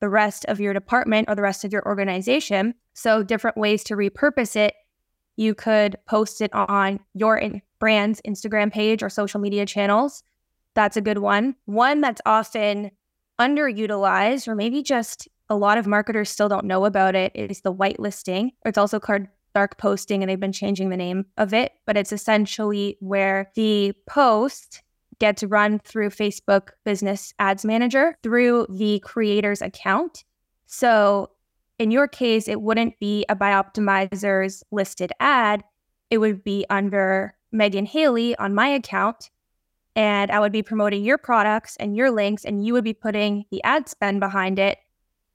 the 0.00 0.08
rest 0.08 0.44
of 0.46 0.60
your 0.60 0.72
department 0.72 1.28
or 1.28 1.34
the 1.34 1.42
rest 1.42 1.64
of 1.64 1.72
your 1.72 1.86
organization. 1.86 2.74
So, 2.94 3.22
different 3.22 3.56
ways 3.56 3.84
to 3.84 3.96
repurpose 3.96 4.56
it. 4.56 4.74
You 5.36 5.54
could 5.54 5.96
post 6.06 6.40
it 6.40 6.52
on 6.52 7.00
your 7.14 7.40
brand's 7.78 8.20
Instagram 8.22 8.72
page 8.72 9.02
or 9.02 9.08
social 9.08 9.40
media 9.40 9.66
channels. 9.66 10.22
That's 10.74 10.96
a 10.96 11.00
good 11.00 11.18
one. 11.18 11.54
One 11.66 12.00
that's 12.00 12.20
often 12.26 12.90
underutilized, 13.40 14.48
or 14.48 14.54
maybe 14.54 14.82
just 14.82 15.28
a 15.48 15.56
lot 15.56 15.78
of 15.78 15.86
marketers 15.86 16.28
still 16.28 16.48
don't 16.48 16.66
know 16.66 16.84
about 16.84 17.14
it, 17.14 17.32
is 17.34 17.60
the 17.60 17.72
whitelisting. 17.72 18.50
It's 18.64 18.78
also 18.78 18.98
called 18.98 19.26
dark 19.54 19.78
posting, 19.78 20.22
and 20.22 20.30
they've 20.30 20.38
been 20.38 20.52
changing 20.52 20.90
the 20.90 20.96
name 20.96 21.26
of 21.36 21.54
it. 21.54 21.72
But 21.86 21.96
it's 21.96 22.12
essentially 22.12 22.96
where 23.00 23.50
the 23.54 23.92
post 24.08 24.82
gets 25.18 25.42
run 25.44 25.78
through 25.80 26.10
Facebook 26.10 26.70
Business 26.84 27.34
Ads 27.38 27.64
Manager 27.64 28.16
through 28.22 28.66
the 28.70 29.00
creator's 29.00 29.62
account. 29.62 30.24
So 30.66 31.30
in 31.78 31.90
your 31.90 32.08
case, 32.08 32.48
it 32.48 32.60
wouldn't 32.60 32.98
be 32.98 33.24
a 33.28 33.36
Bioptimizers 33.36 34.62
listed 34.70 35.12
ad. 35.20 35.62
It 36.10 36.18
would 36.18 36.42
be 36.42 36.66
under 36.70 37.34
Megan 37.52 37.86
Hailey 37.86 38.36
on 38.36 38.54
my 38.54 38.68
account. 38.68 39.30
And 39.94 40.30
I 40.30 40.40
would 40.40 40.52
be 40.52 40.62
promoting 40.62 41.04
your 41.04 41.18
products 41.18 41.76
and 41.80 41.96
your 41.96 42.10
links, 42.10 42.44
and 42.44 42.64
you 42.64 42.72
would 42.72 42.84
be 42.84 42.94
putting 42.94 43.44
the 43.50 43.62
ad 43.64 43.88
spend 43.88 44.20
behind 44.20 44.58
it. 44.58 44.78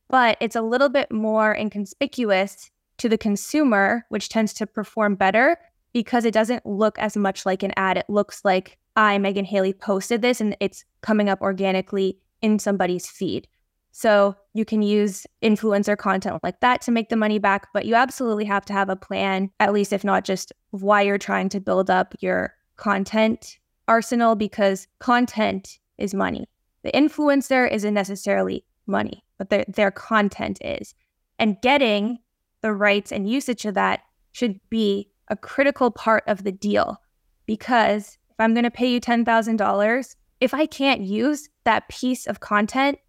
But 0.09 0.37
it's 0.39 0.55
a 0.55 0.61
little 0.61 0.89
bit 0.89 1.11
more 1.11 1.55
inconspicuous 1.55 2.69
to 2.97 3.09
the 3.09 3.17
consumer, 3.17 4.05
which 4.09 4.29
tends 4.29 4.53
to 4.53 4.67
perform 4.67 5.15
better 5.15 5.57
because 5.91 6.25
it 6.25 6.33
doesn't 6.33 6.65
look 6.65 6.97
as 6.99 7.17
much 7.17 7.45
like 7.45 7.63
an 7.63 7.73
ad. 7.75 7.97
It 7.97 8.05
looks 8.09 8.45
like 8.45 8.77
I, 8.95 9.17
Megan 9.17 9.45
Hailey, 9.45 9.73
posted 9.73 10.21
this 10.21 10.41
and 10.41 10.56
it's 10.60 10.86
coming 11.01 11.29
up 11.29 11.41
organically 11.41 12.19
in 12.41 12.60
somebody's 12.60 13.08
feed. 13.10 13.47
So 13.91 14.36
you 14.53 14.65
can 14.65 14.82
use 14.82 15.27
influencer 15.43 15.97
content 15.97 16.43
like 16.43 16.60
that 16.62 16.82
to 16.82 16.91
make 16.91 17.10
the 17.10 17.15
money 17.15 17.38
back, 17.38 17.67
but 17.73 17.86
you 17.86 17.93
absolutely 17.95 18.45
have 18.45 18.65
to 18.65 18.73
have 18.73 18.89
a 18.89 18.95
plan, 18.95 19.51
at 19.60 19.71
least 19.71 19.93
if 19.93 20.03
not 20.03 20.25
just 20.25 20.51
why 20.71 21.03
you're 21.03 21.19
trying 21.19 21.49
to 21.49 21.60
build 21.60 21.89
up 21.89 22.15
your 22.19 22.56
content 22.75 23.60
arsenal, 23.88 24.36
because 24.36 24.88
content 24.99 25.77
is 25.97 26.13
money. 26.13 26.47
The 26.84 26.91
influencer 26.91 27.71
isn't 27.71 27.93
necessarily 27.93 28.65
money, 28.88 29.23
but 29.38 29.49
their, 29.49 29.65
their 29.67 29.91
content 29.91 30.60
is. 30.63 30.95
And 31.38 31.62
getting 31.62 32.19
the 32.62 32.73
rights 32.73 33.12
and 33.12 33.29
usage 33.29 33.65
of 33.65 33.75
that 33.75 34.01
should 34.32 34.60
be 34.69 35.12
a 35.27 35.38
critical 35.38 35.91
part 35.91 36.23
of 36.27 36.43
the 36.43 36.51
deal 36.51 36.97
because 37.45 38.17
I'm 38.43 38.53
going 38.53 38.63
to 38.63 38.71
pay 38.71 38.91
you 38.91 38.99
$10,000, 38.99 40.15
if 40.41 40.53
I 40.53 40.65
can't 40.65 41.01
use 41.01 41.49
that 41.63 41.88
piece 41.88 42.27
of 42.27 42.41
content, 42.41 42.99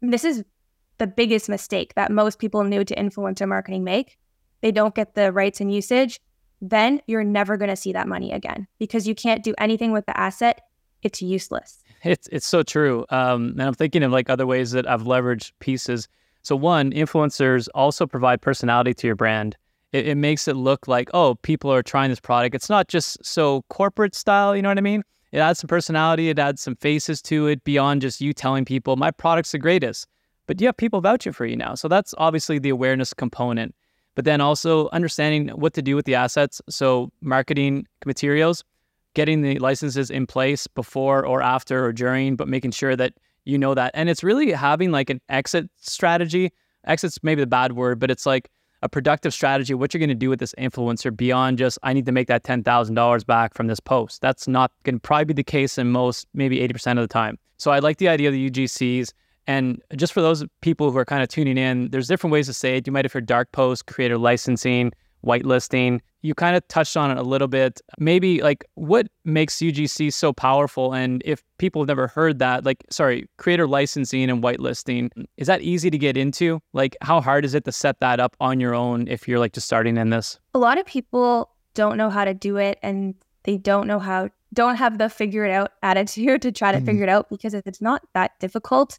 this 0.00 0.24
is 0.24 0.44
the 0.98 1.06
biggest 1.06 1.48
mistake 1.48 1.94
that 1.94 2.10
most 2.10 2.38
people 2.38 2.64
new 2.64 2.84
to 2.84 2.94
influencer 2.94 3.46
marketing 3.46 3.84
make. 3.84 4.18
They 4.60 4.72
don't 4.72 4.94
get 4.94 5.14
the 5.14 5.32
rights 5.32 5.60
and 5.60 5.72
usage, 5.72 6.20
then 6.60 7.00
you're 7.06 7.24
never 7.24 7.56
going 7.56 7.70
to 7.70 7.76
see 7.76 7.92
that 7.92 8.06
money 8.08 8.32
again 8.32 8.66
because 8.78 9.06
you 9.06 9.14
can't 9.14 9.42
do 9.42 9.54
anything 9.58 9.92
with 9.92 10.06
the 10.06 10.18
asset. 10.18 10.60
It's 11.02 11.20
useless. 11.20 11.82
It's 12.04 12.28
it's 12.30 12.46
so 12.46 12.62
true. 12.62 13.04
Um, 13.10 13.50
and 13.50 13.62
I'm 13.62 13.74
thinking 13.74 14.04
of 14.04 14.12
like 14.12 14.30
other 14.30 14.46
ways 14.46 14.70
that 14.72 14.88
I've 14.88 15.02
leveraged 15.02 15.52
pieces. 15.58 16.08
So, 16.42 16.54
one, 16.54 16.92
influencers 16.92 17.68
also 17.74 18.06
provide 18.06 18.40
personality 18.40 18.94
to 18.94 19.06
your 19.08 19.16
brand. 19.16 19.56
It, 19.92 20.08
it, 20.08 20.14
makes 20.16 20.48
it 20.48 20.56
look 20.56 20.88
like, 20.88 21.10
oh, 21.12 21.36
people 21.42 21.72
are 21.72 21.82
trying 21.82 22.10
this 22.10 22.20
product. 22.20 22.54
It's 22.54 22.70
not 22.70 22.88
just 22.88 23.24
so 23.24 23.62
corporate 23.68 24.14
style, 24.14 24.56
you 24.56 24.62
know 24.62 24.70
what 24.70 24.78
I 24.78 24.82
mean? 24.82 25.02
It 25.32 25.38
adds 25.38 25.60
some 25.60 25.68
personality, 25.68 26.28
it 26.28 26.38
adds 26.38 26.62
some 26.62 26.76
faces 26.76 27.22
to 27.22 27.46
it 27.46 27.64
beyond 27.64 28.02
just 28.02 28.20
you 28.20 28.32
telling 28.32 28.64
people, 28.64 28.96
my 28.96 29.10
product's 29.10 29.52
the 29.52 29.58
greatest. 29.58 30.06
But 30.46 30.60
you 30.60 30.66
have 30.66 30.76
people 30.76 31.00
vouching 31.00 31.32
for 31.32 31.46
you 31.46 31.56
now. 31.56 31.74
So, 31.74 31.88
that's 31.88 32.14
obviously 32.18 32.58
the 32.58 32.68
awareness 32.70 33.14
component. 33.14 33.74
But 34.14 34.24
then 34.26 34.40
also 34.40 34.90
understanding 34.90 35.48
what 35.48 35.72
to 35.74 35.82
do 35.82 35.96
with 35.96 36.04
the 36.04 36.14
assets. 36.14 36.60
So, 36.68 37.10
marketing 37.22 37.86
materials, 38.04 38.64
getting 39.14 39.42
the 39.42 39.58
licenses 39.58 40.10
in 40.10 40.26
place 40.26 40.66
before 40.66 41.24
or 41.24 41.42
after 41.42 41.84
or 41.84 41.92
during, 41.92 42.36
but 42.36 42.48
making 42.48 42.72
sure 42.72 42.96
that 42.96 43.14
you 43.44 43.58
know 43.58 43.74
that. 43.74 43.92
And 43.94 44.08
it's 44.08 44.22
really 44.22 44.52
having 44.52 44.90
like 44.90 45.10
an 45.10 45.20
exit 45.28 45.70
strategy. 45.80 46.50
Exit's 46.86 47.18
maybe 47.22 47.40
the 47.40 47.46
bad 47.46 47.72
word, 47.72 47.98
but 47.98 48.10
it's 48.10 48.26
like 48.26 48.50
a 48.82 48.88
productive 48.88 49.32
strategy, 49.32 49.74
what 49.74 49.94
you're 49.94 50.00
going 50.00 50.08
to 50.08 50.14
do 50.14 50.28
with 50.28 50.40
this 50.40 50.54
influencer 50.58 51.16
beyond 51.16 51.58
just, 51.58 51.78
I 51.82 51.92
need 51.92 52.06
to 52.06 52.12
make 52.12 52.28
that 52.28 52.42
$10,000 52.42 53.26
back 53.26 53.54
from 53.54 53.68
this 53.68 53.80
post. 53.80 54.20
That's 54.20 54.48
not 54.48 54.72
going 54.82 54.96
to 54.96 55.00
probably 55.00 55.26
be 55.26 55.34
the 55.34 55.44
case 55.44 55.78
in 55.78 55.90
most, 55.90 56.26
maybe 56.34 56.58
80% 56.58 56.92
of 56.92 56.98
the 56.98 57.08
time. 57.08 57.38
So 57.58 57.70
I 57.70 57.78
like 57.78 57.98
the 57.98 58.08
idea 58.08 58.28
of 58.28 58.34
the 58.34 58.50
UGCs. 58.50 59.12
And 59.46 59.80
just 59.96 60.12
for 60.12 60.20
those 60.20 60.44
people 60.60 60.90
who 60.90 60.98
are 60.98 61.04
kind 61.04 61.22
of 61.22 61.28
tuning 61.28 61.58
in, 61.58 61.90
there's 61.90 62.08
different 62.08 62.32
ways 62.32 62.46
to 62.46 62.52
say 62.52 62.76
it. 62.76 62.86
You 62.86 62.92
might 62.92 63.04
have 63.04 63.12
heard 63.12 63.26
dark 63.26 63.50
post, 63.52 63.86
creator 63.86 64.18
licensing, 64.18 64.92
whitelisting. 65.24 66.00
You 66.22 66.34
kind 66.34 66.56
of 66.56 66.66
touched 66.68 66.96
on 66.96 67.10
it 67.10 67.18
a 67.18 67.22
little 67.22 67.48
bit. 67.48 67.80
Maybe 67.98 68.42
like 68.42 68.64
what 68.74 69.08
makes 69.24 69.56
UGC 69.56 70.12
so 70.12 70.32
powerful? 70.32 70.94
And 70.94 71.22
if 71.24 71.42
people 71.58 71.82
have 71.82 71.88
never 71.88 72.06
heard 72.06 72.38
that, 72.38 72.64
like, 72.64 72.84
sorry, 72.90 73.28
creator 73.38 73.66
licensing 73.66 74.30
and 74.30 74.42
whitelisting, 74.42 75.10
is 75.36 75.46
that 75.46 75.62
easy 75.62 75.90
to 75.90 75.98
get 75.98 76.16
into? 76.16 76.60
Like, 76.72 76.96
how 77.02 77.20
hard 77.20 77.44
is 77.44 77.54
it 77.54 77.64
to 77.64 77.72
set 77.72 78.00
that 78.00 78.20
up 78.20 78.36
on 78.40 78.60
your 78.60 78.74
own 78.74 79.08
if 79.08 79.26
you're 79.26 79.38
like 79.38 79.52
just 79.52 79.66
starting 79.66 79.96
in 79.96 80.10
this? 80.10 80.38
A 80.54 80.58
lot 80.58 80.78
of 80.78 80.86
people 80.86 81.50
don't 81.74 81.96
know 81.96 82.10
how 82.10 82.24
to 82.24 82.34
do 82.34 82.56
it 82.56 82.78
and 82.82 83.14
they 83.44 83.56
don't 83.56 83.86
know 83.86 83.98
how, 83.98 84.28
don't 84.52 84.76
have 84.76 84.98
the 84.98 85.08
figure 85.08 85.44
it 85.44 85.50
out 85.50 85.72
attitude 85.82 86.42
to 86.42 86.52
try 86.52 86.70
to 86.70 86.78
mm-hmm. 86.78 86.86
figure 86.86 87.02
it 87.04 87.08
out 87.08 87.28
because 87.30 87.54
it's 87.54 87.80
not 87.80 88.02
that 88.14 88.38
difficult. 88.38 88.98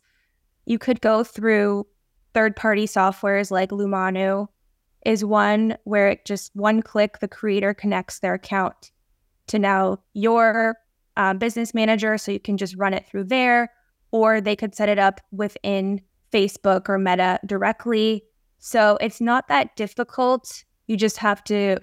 You 0.65 0.79
could 0.79 0.99
go 1.01 1.23
through 1.23 1.87
third 2.33 2.55
party 2.55 2.85
softwares 2.85 3.51
like 3.51 3.69
Lumanu 3.69 4.47
is 5.05 5.25
one 5.25 5.77
where 5.83 6.09
it 6.09 6.25
just 6.25 6.55
one 6.55 6.81
click, 6.81 7.19
the 7.19 7.27
creator 7.27 7.73
connects 7.73 8.19
their 8.19 8.33
account 8.33 8.91
to 9.47 9.59
now 9.59 9.99
your 10.13 10.75
uh, 11.17 11.33
business 11.33 11.73
manager. 11.73 12.17
So 12.17 12.31
you 12.31 12.39
can 12.39 12.57
just 12.57 12.75
run 12.75 12.93
it 12.93 13.05
through 13.05 13.25
there, 13.25 13.71
or 14.11 14.41
they 14.41 14.55
could 14.55 14.75
set 14.75 14.89
it 14.89 14.99
up 14.99 15.21
within 15.31 16.01
Facebook 16.31 16.89
or 16.89 16.97
Meta 16.97 17.39
directly. 17.45 18.23
So 18.59 18.97
it's 19.01 19.21
not 19.21 19.47
that 19.47 19.75
difficult. 19.75 20.63
You 20.87 20.97
just 20.97 21.17
have 21.17 21.43
to 21.45 21.77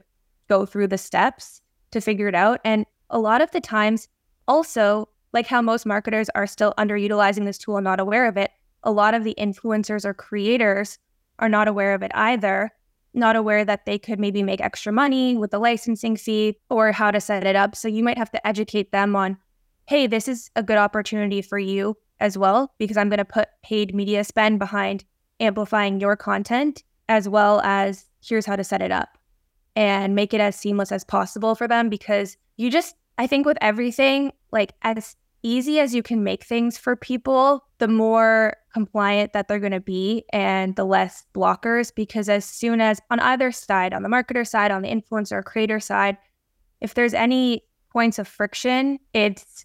go 0.49 0.67
through 0.67 0.89
the 0.89 0.99
steps 0.99 1.61
to 1.91 2.01
figure 2.01 2.29
it 2.29 2.35
out. 2.35 2.61
And 2.65 2.87
a 3.11 3.19
lot 3.19 3.41
of 3.41 3.51
the 3.51 3.61
times, 3.61 4.09
also, 4.49 5.09
like 5.33 5.47
how 5.47 5.63
most 5.63 5.87
marketers 5.87 6.29
are 6.35 6.47
still 6.47 6.75
underutilizing 6.79 7.45
this 7.45 7.59
tool 7.59 7.77
and 7.77 7.85
not 7.85 8.01
aware 8.01 8.27
of 8.27 8.37
it, 8.37 8.51
a 8.83 8.91
lot 8.91 9.15
of 9.15 9.25
the 9.25 9.35
influencers 9.39 10.05
or 10.05 10.15
creators 10.15 10.99
are 11.39 11.49
not 11.49 11.69
aware 11.69 11.95
of 11.95 12.03
it 12.03 12.11
either 12.15 12.71
not 13.13 13.37
aware 13.37 13.65
that 13.65 13.87
they 13.87 13.99
could 13.99 14.21
maybe 14.21 14.43
make 14.43 14.61
extra 14.61 14.93
money 14.93 15.37
with 15.37 15.51
the 15.51 15.59
licensing 15.59 16.17
fee 16.17 16.59
or 16.69 16.93
how 16.93 17.11
to 17.11 17.21
set 17.21 17.47
it 17.47 17.57
up. 17.57 17.75
So 17.75 17.89
you 17.89 18.05
might 18.05 18.19
have 18.19 18.31
to 18.33 18.47
educate 18.47 18.93
them 18.93 19.17
on, 19.17 19.37
hey, 19.87 20.07
this 20.07 20.29
is 20.29 20.51
a 20.55 20.63
good 20.63 20.79
opportunity 20.79 21.43
for 21.43 21.59
you 21.59 21.97
as 22.21 22.39
well, 22.39 22.73
because 22.79 22.97
I'm 22.97 23.09
going 23.09 23.19
to 23.19 23.25
put 23.25 23.49
paid 23.63 23.95
media 23.95 24.23
spend 24.25 24.59
behind 24.59 25.05
amplifying 25.41 26.01
your 26.01 26.17
content, 26.17 26.85
as 27.09 27.29
well 27.29 27.61
as 27.63 28.05
here's 28.23 28.47
how 28.47 28.57
to 28.57 28.63
set 28.63 28.83
it 28.83 28.93
up 28.93 29.19
and 29.75 30.15
make 30.15 30.35
it 30.35 30.41
as 30.41 30.55
seamless 30.55 30.93
as 30.93 31.03
possible 31.03 31.55
for 31.55 31.67
them. 31.67 31.89
Because 31.89 32.37
you 32.57 32.71
just, 32.71 32.95
I 33.19 33.27
think 33.27 33.47
with 33.47 33.57
everything, 33.61 34.33
like 34.53 34.75
as 34.83 35.17
easy 35.43 35.79
as 35.81 35.95
you 35.95 36.03
can 36.03 36.23
make 36.23 36.45
things 36.45 36.77
for 36.79 36.97
people, 36.97 37.65
the 37.79 37.89
more 37.89 38.57
compliant 38.73 39.33
that 39.33 39.49
they're 39.49 39.59
going 39.59 39.73
to 39.73 39.81
be 39.81 40.25
and 40.33 40.77
the 40.77 40.85
less 40.85 41.25
blockers. 41.35 41.93
Because 41.95 42.29
as 42.29 42.45
soon 42.45 42.81
as 42.81 43.01
on 43.11 43.21
either 43.21 43.51
side, 43.53 43.93
on 43.93 44.03
the 44.03 44.09
marketer 44.09 44.47
side, 44.47 44.71
on 44.71 44.83
the 44.83 44.89
influencer 44.89 45.43
creator 45.45 45.81
side, 45.81 46.17
if 46.81 46.95
there's 46.95 47.15
any 47.15 47.65
points 47.93 48.19
of 48.19 48.29
friction, 48.29 48.99
it's 49.13 49.65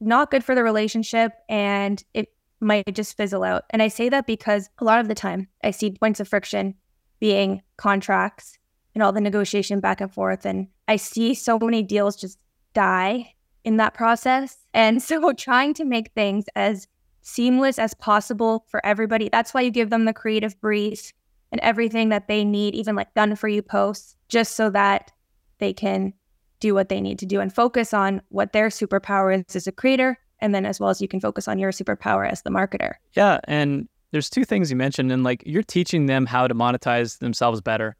not 0.00 0.30
good 0.30 0.44
for 0.44 0.54
the 0.54 0.62
relationship 0.62 1.32
and 1.48 2.04
it 2.14 2.28
might 2.60 2.94
just 2.94 3.16
fizzle 3.16 3.44
out. 3.44 3.64
And 3.70 3.82
I 3.82 3.88
say 3.88 4.08
that 4.08 4.26
because 4.26 4.68
a 4.78 4.84
lot 4.84 5.00
of 5.00 5.08
the 5.08 5.14
time 5.14 5.48
I 5.62 5.70
see 5.70 5.90
points 5.90 6.20
of 6.20 6.28
friction 6.28 6.74
being 7.20 7.62
contracts 7.76 8.58
and 8.94 9.02
all 9.02 9.12
the 9.12 9.20
negotiation 9.20 9.80
back 9.80 10.00
and 10.00 10.12
forth. 10.12 10.46
And 10.46 10.68
I 10.88 10.96
see 10.96 11.34
so 11.34 11.58
many 11.58 11.82
deals 11.82 12.16
just 12.16 12.38
die 12.72 13.34
in 13.66 13.76
that 13.76 13.92
process. 13.92 14.56
And 14.72 15.02
so 15.02 15.32
trying 15.36 15.74
to 15.74 15.84
make 15.84 16.12
things 16.14 16.46
as 16.54 16.88
seamless 17.20 17.78
as 17.78 17.92
possible 17.92 18.64
for 18.68 18.84
everybody. 18.86 19.28
That's 19.28 19.52
why 19.52 19.60
you 19.60 19.70
give 19.70 19.90
them 19.90 20.06
the 20.06 20.14
creative 20.14 20.58
brief 20.60 21.12
and 21.50 21.60
everything 21.60 22.08
that 22.08 22.28
they 22.28 22.44
need, 22.44 22.74
even 22.74 22.94
like 22.94 23.12
done 23.14 23.34
for 23.34 23.48
you 23.48 23.60
posts, 23.60 24.16
just 24.28 24.54
so 24.54 24.70
that 24.70 25.12
they 25.58 25.72
can 25.72 26.14
do 26.60 26.72
what 26.72 26.88
they 26.88 27.00
need 27.00 27.18
to 27.18 27.26
do 27.26 27.40
and 27.40 27.52
focus 27.52 27.92
on 27.92 28.22
what 28.28 28.52
their 28.52 28.68
superpower 28.68 29.36
is 29.36 29.56
as 29.56 29.66
a 29.66 29.72
creator. 29.72 30.16
And 30.38 30.54
then 30.54 30.64
as 30.64 30.78
well 30.78 30.90
as 30.90 31.00
you 31.00 31.08
can 31.08 31.20
focus 31.20 31.48
on 31.48 31.58
your 31.58 31.72
superpower 31.72 32.30
as 32.30 32.42
the 32.42 32.50
marketer. 32.50 32.94
Yeah. 33.14 33.40
And 33.44 33.88
there's 34.12 34.30
two 34.30 34.44
things 34.44 34.70
you 34.70 34.76
mentioned, 34.76 35.10
and 35.10 35.24
like 35.24 35.42
you're 35.44 35.62
teaching 35.62 36.06
them 36.06 36.26
how 36.26 36.46
to 36.46 36.54
monetize 36.54 37.18
themselves 37.18 37.60
better. 37.60 37.96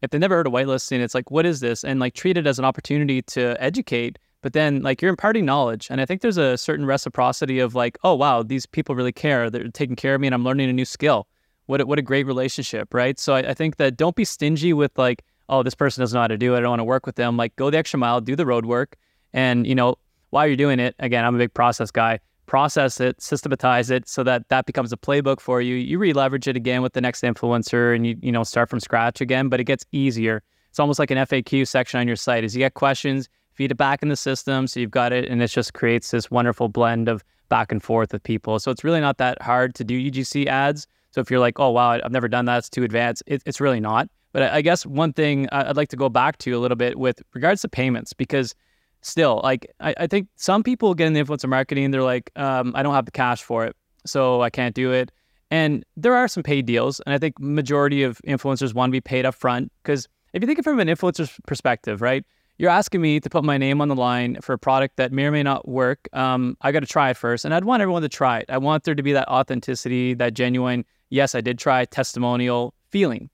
If 0.00 0.10
they 0.10 0.18
never 0.18 0.36
heard 0.36 0.46
of 0.46 0.52
whitelisting, 0.52 1.00
it's 1.00 1.14
like, 1.14 1.30
what 1.30 1.44
is 1.44 1.60
this? 1.60 1.84
And 1.84 2.00
like 2.00 2.14
treat 2.14 2.38
it 2.38 2.46
as 2.46 2.58
an 2.58 2.64
opportunity 2.64 3.20
to 3.22 3.60
educate 3.62 4.18
but 4.42 4.52
then 4.52 4.82
like 4.82 5.02
you're 5.02 5.10
imparting 5.10 5.44
knowledge 5.44 5.88
and 5.90 6.00
i 6.00 6.06
think 6.06 6.20
there's 6.20 6.36
a 6.36 6.56
certain 6.56 6.86
reciprocity 6.86 7.58
of 7.58 7.74
like 7.74 7.98
oh 8.04 8.14
wow 8.14 8.42
these 8.42 8.66
people 8.66 8.94
really 8.94 9.12
care. 9.12 9.50
They're 9.50 9.68
taking 9.68 9.96
care 9.96 10.14
of 10.14 10.20
me 10.20 10.26
and 10.26 10.34
i'm 10.34 10.44
learning 10.44 10.70
a 10.70 10.72
new 10.72 10.84
skill. 10.84 11.26
What 11.66 11.80
a, 11.80 11.86
what 11.86 11.98
a 11.98 12.02
great 12.02 12.26
relationship 12.26 12.92
right? 12.92 13.18
So 13.18 13.34
I, 13.34 13.50
I 13.50 13.54
think 13.54 13.76
that 13.76 13.96
don't 13.96 14.16
be 14.16 14.24
stingy 14.24 14.72
with 14.72 14.96
like 14.98 15.24
oh 15.48 15.62
this 15.62 15.74
person 15.74 16.02
doesn't 16.02 16.16
know 16.16 16.22
how 16.22 16.28
to 16.28 16.38
do 16.38 16.54
it. 16.54 16.58
I 16.58 16.60
don't 16.60 16.70
want 16.70 16.80
to 16.80 16.84
work 16.84 17.06
with 17.06 17.16
them. 17.16 17.36
Like 17.36 17.54
go 17.56 17.70
the 17.70 17.78
extra 17.78 17.98
mile 17.98 18.20
do 18.20 18.36
the 18.36 18.46
road 18.46 18.66
work 18.66 18.96
and 19.32 19.66
you 19.66 19.74
know 19.74 19.96
while 20.30 20.46
you're 20.46 20.56
doing 20.56 20.78
it 20.78 20.94
again 21.00 21.24
i'm 21.24 21.34
a 21.34 21.38
big 21.38 21.52
process 21.52 21.90
guy 21.90 22.20
process 22.50 23.00
it 23.00 23.22
systematize 23.22 23.92
it 23.92 24.08
so 24.08 24.24
that 24.24 24.48
that 24.48 24.66
becomes 24.66 24.92
a 24.92 24.96
playbook 24.96 25.38
for 25.38 25.60
you. 25.60 25.76
You 25.76 26.00
re-leverage 26.00 26.48
it 26.48 26.56
again 26.56 26.82
with 26.82 26.94
the 26.94 27.00
next 27.00 27.22
influencer 27.22 27.94
and 27.94 28.04
you 28.04 28.16
you 28.20 28.32
know 28.32 28.42
start 28.42 28.68
from 28.68 28.80
scratch 28.80 29.20
again 29.20 29.48
but 29.48 29.60
it 29.60 29.64
gets 29.64 29.86
easier. 29.92 30.42
It's 30.68 30.80
almost 30.80 30.98
like 30.98 31.12
an 31.12 31.18
faq 31.18 31.66
section 31.68 32.00
on 32.00 32.08
your 32.08 32.16
site 32.16 32.42
as 32.42 32.56
you 32.56 32.58
get 32.58 32.74
questions 32.74 33.28
feed 33.60 33.70
it 33.70 33.74
back 33.74 34.02
in 34.02 34.08
the 34.08 34.16
system. 34.16 34.66
So 34.66 34.80
you've 34.80 34.90
got 34.90 35.12
it, 35.12 35.28
and 35.28 35.42
it 35.42 35.48
just 35.48 35.74
creates 35.74 36.12
this 36.12 36.30
wonderful 36.30 36.70
blend 36.70 37.10
of 37.10 37.22
back 37.50 37.70
and 37.70 37.82
forth 37.82 38.10
with 38.10 38.22
people. 38.22 38.58
So 38.58 38.70
it's 38.70 38.82
really 38.82 39.02
not 39.02 39.18
that 39.18 39.42
hard 39.42 39.74
to 39.74 39.84
do 39.84 40.00
UGC 40.10 40.46
ads. 40.46 40.86
So 41.10 41.20
if 41.20 41.30
you're 41.30 41.40
like, 41.40 41.60
oh, 41.60 41.68
wow, 41.68 42.00
I've 42.02 42.10
never 42.10 42.26
done 42.26 42.46
that, 42.46 42.56
it's 42.56 42.70
too 42.70 42.84
advanced, 42.84 43.22
it, 43.26 43.42
it's 43.44 43.60
really 43.60 43.78
not. 43.78 44.08
But 44.32 44.44
I 44.44 44.62
guess 44.62 44.86
one 44.86 45.12
thing 45.12 45.46
I'd 45.52 45.76
like 45.76 45.90
to 45.90 45.96
go 45.96 46.08
back 46.08 46.38
to 46.38 46.52
a 46.52 46.58
little 46.58 46.76
bit 46.76 46.98
with 46.98 47.20
regards 47.34 47.60
to 47.60 47.68
payments, 47.68 48.14
because 48.14 48.54
still, 49.02 49.42
like, 49.44 49.70
I, 49.78 49.94
I 49.98 50.06
think 50.06 50.28
some 50.36 50.62
people 50.62 50.94
get 50.94 51.08
in 51.08 51.12
the 51.12 51.22
influencer 51.22 51.48
marketing, 51.48 51.90
they're 51.90 52.02
like, 52.02 52.30
um, 52.36 52.72
I 52.74 52.82
don't 52.82 52.94
have 52.94 53.04
the 53.04 53.10
cash 53.10 53.42
for 53.42 53.66
it, 53.66 53.76
so 54.06 54.40
I 54.40 54.48
can't 54.48 54.74
do 54.74 54.90
it. 54.90 55.12
And 55.50 55.84
there 55.98 56.14
are 56.14 56.28
some 56.28 56.42
paid 56.42 56.64
deals, 56.64 57.00
and 57.00 57.12
I 57.12 57.18
think 57.18 57.38
majority 57.38 58.04
of 58.04 58.22
influencers 58.26 58.72
want 58.72 58.88
to 58.88 58.92
be 58.92 59.02
paid 59.02 59.26
up 59.26 59.34
front 59.34 59.70
because 59.82 60.08
if 60.32 60.42
you 60.42 60.46
think 60.46 60.58
it 60.58 60.64
from 60.64 60.80
an 60.80 60.88
influencer's 60.88 61.38
perspective, 61.46 62.00
right? 62.00 62.24
You're 62.60 62.68
asking 62.68 63.00
me 63.00 63.18
to 63.18 63.30
put 63.30 63.42
my 63.42 63.56
name 63.56 63.80
on 63.80 63.88
the 63.88 63.94
line 63.94 64.36
for 64.42 64.52
a 64.52 64.58
product 64.58 64.98
that 64.98 65.12
may 65.12 65.24
or 65.24 65.30
may 65.30 65.42
not 65.42 65.66
work. 65.66 66.10
Um, 66.12 66.58
I 66.60 66.72
got 66.72 66.80
to 66.80 66.86
try 66.86 67.08
it 67.08 67.16
first, 67.16 67.46
and 67.46 67.54
I'd 67.54 67.64
want 67.64 67.80
everyone 67.80 68.02
to 68.02 68.08
try 68.10 68.38
it. 68.40 68.44
I 68.50 68.58
want 68.58 68.84
there 68.84 68.94
to 68.94 69.02
be 69.02 69.14
that 69.14 69.26
authenticity, 69.28 70.12
that 70.12 70.34
genuine, 70.34 70.84
yes, 71.08 71.34
I 71.34 71.40
did 71.40 71.58
try 71.58 71.86
testimonial 71.86 72.74
feeling. 72.90 73.30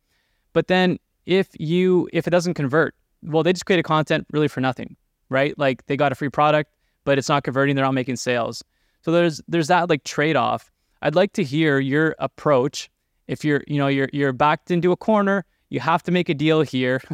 But 0.52 0.68
then 0.68 1.00
if 1.26 1.48
you 1.58 2.08
if 2.12 2.28
it 2.28 2.30
doesn't 2.30 2.54
convert, 2.54 2.94
well, 3.24 3.42
they 3.42 3.52
just 3.52 3.66
created 3.66 3.82
content 3.82 4.28
really 4.30 4.46
for 4.46 4.60
nothing, 4.60 4.94
right? 5.28 5.58
Like 5.58 5.84
they 5.86 5.96
got 5.96 6.12
a 6.12 6.14
free 6.14 6.28
product, 6.28 6.72
but 7.02 7.18
it's 7.18 7.28
not 7.28 7.42
converting. 7.42 7.74
They're 7.74 7.84
not 7.84 7.94
making 7.94 8.16
sales. 8.16 8.62
So 9.02 9.10
there's 9.10 9.42
there's 9.48 9.66
that 9.66 9.90
like 9.90 10.04
trade 10.04 10.36
off. 10.36 10.70
I'd 11.02 11.16
like 11.16 11.32
to 11.32 11.42
hear 11.42 11.80
your 11.80 12.14
approach. 12.20 12.88
If 13.26 13.44
you're 13.44 13.64
you 13.66 13.78
know 13.78 13.88
you're 13.88 14.08
you're 14.12 14.32
backed 14.32 14.70
into 14.70 14.92
a 14.92 14.96
corner, 14.96 15.44
you 15.68 15.80
have 15.80 16.04
to 16.04 16.12
make 16.12 16.28
a 16.28 16.34
deal 16.34 16.62
here. 16.62 17.02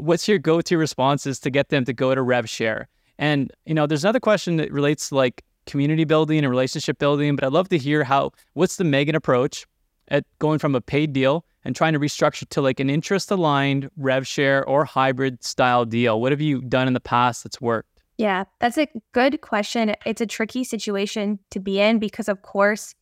what's 0.00 0.28
your 0.28 0.38
go-to 0.38 0.78
responses 0.78 1.38
to 1.40 1.50
get 1.50 1.68
them 1.68 1.84
to 1.84 1.92
go 1.92 2.14
to 2.14 2.22
rev 2.22 2.48
share? 2.48 2.88
And 3.18 3.52
you 3.66 3.74
know, 3.74 3.86
there's 3.86 4.04
another 4.04 4.20
question 4.20 4.56
that 4.56 4.72
relates 4.72 5.08
to 5.10 5.14
like 5.14 5.44
community 5.66 6.04
building 6.04 6.38
and 6.38 6.50
relationship 6.50 6.98
building, 6.98 7.36
but 7.36 7.44
I'd 7.44 7.52
love 7.52 7.68
to 7.68 7.78
hear 7.78 8.04
how 8.04 8.32
what's 8.54 8.76
the 8.76 8.84
Megan 8.84 9.14
approach 9.14 9.66
at 10.08 10.24
going 10.38 10.58
from 10.58 10.74
a 10.74 10.80
paid 10.80 11.12
deal 11.12 11.44
and 11.64 11.76
trying 11.76 11.92
to 11.92 12.00
restructure 12.00 12.48
to 12.48 12.60
like 12.60 12.80
an 12.80 12.90
interest 12.90 13.30
aligned 13.30 13.90
rev 13.96 14.26
share 14.26 14.64
or 14.66 14.84
hybrid 14.84 15.44
style 15.44 15.84
deal. 15.84 16.20
What 16.20 16.32
have 16.32 16.40
you 16.40 16.62
done 16.62 16.86
in 16.86 16.94
the 16.94 17.00
past 17.00 17.44
that's 17.44 17.60
worked? 17.60 18.00
Yeah, 18.16 18.44
that's 18.58 18.76
a 18.76 18.88
good 19.12 19.40
question. 19.40 19.94
It's 20.04 20.20
a 20.20 20.26
tricky 20.26 20.64
situation 20.64 21.38
to 21.50 21.60
be 21.60 21.80
in 21.80 21.98
because 21.98 22.28
of 22.28 22.42
course 22.42 22.94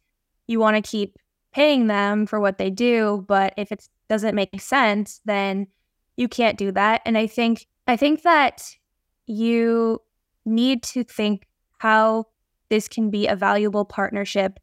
you 0.46 0.60
want 0.60 0.76
to 0.76 0.90
keep 0.90 1.18
paying 1.52 1.86
them 1.86 2.26
for 2.26 2.40
what 2.40 2.58
they 2.58 2.70
do, 2.70 3.24
but 3.26 3.54
if 3.56 3.72
it 3.72 3.88
doesn't 4.08 4.34
make 4.34 4.60
sense, 4.60 5.20
then 5.24 5.66
you 6.18 6.28
can't 6.28 6.58
do 6.58 6.72
that. 6.72 7.00
And 7.06 7.16
I 7.16 7.26
think 7.26 7.66
I 7.86 7.96
think 7.96 8.22
that 8.22 8.74
you 9.26 10.02
need 10.44 10.82
to 10.82 11.04
think 11.04 11.46
how 11.78 12.26
this 12.68 12.88
can 12.88 13.08
be 13.08 13.26
a 13.26 13.36
valuable 13.36 13.84
partnership 13.84 14.58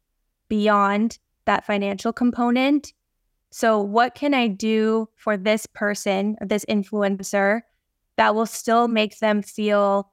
beyond 0.48 1.18
that 1.46 1.64
financial 1.66 2.12
component. 2.12 2.92
So, 3.50 3.80
what 3.80 4.14
can 4.14 4.34
I 4.34 4.48
do 4.48 5.08
for 5.16 5.36
this 5.36 5.66
person, 5.66 6.36
this 6.40 6.64
influencer, 6.66 7.62
that 8.16 8.34
will 8.34 8.46
still 8.46 8.86
make 8.86 9.18
them 9.18 9.40
feel 9.40 10.12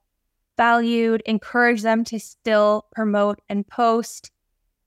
valued, 0.56 1.22
encourage 1.26 1.82
them 1.82 2.06
to 2.06 2.20
still 2.20 2.86
promote 2.94 3.42
and 3.50 3.68
post, 3.68 4.32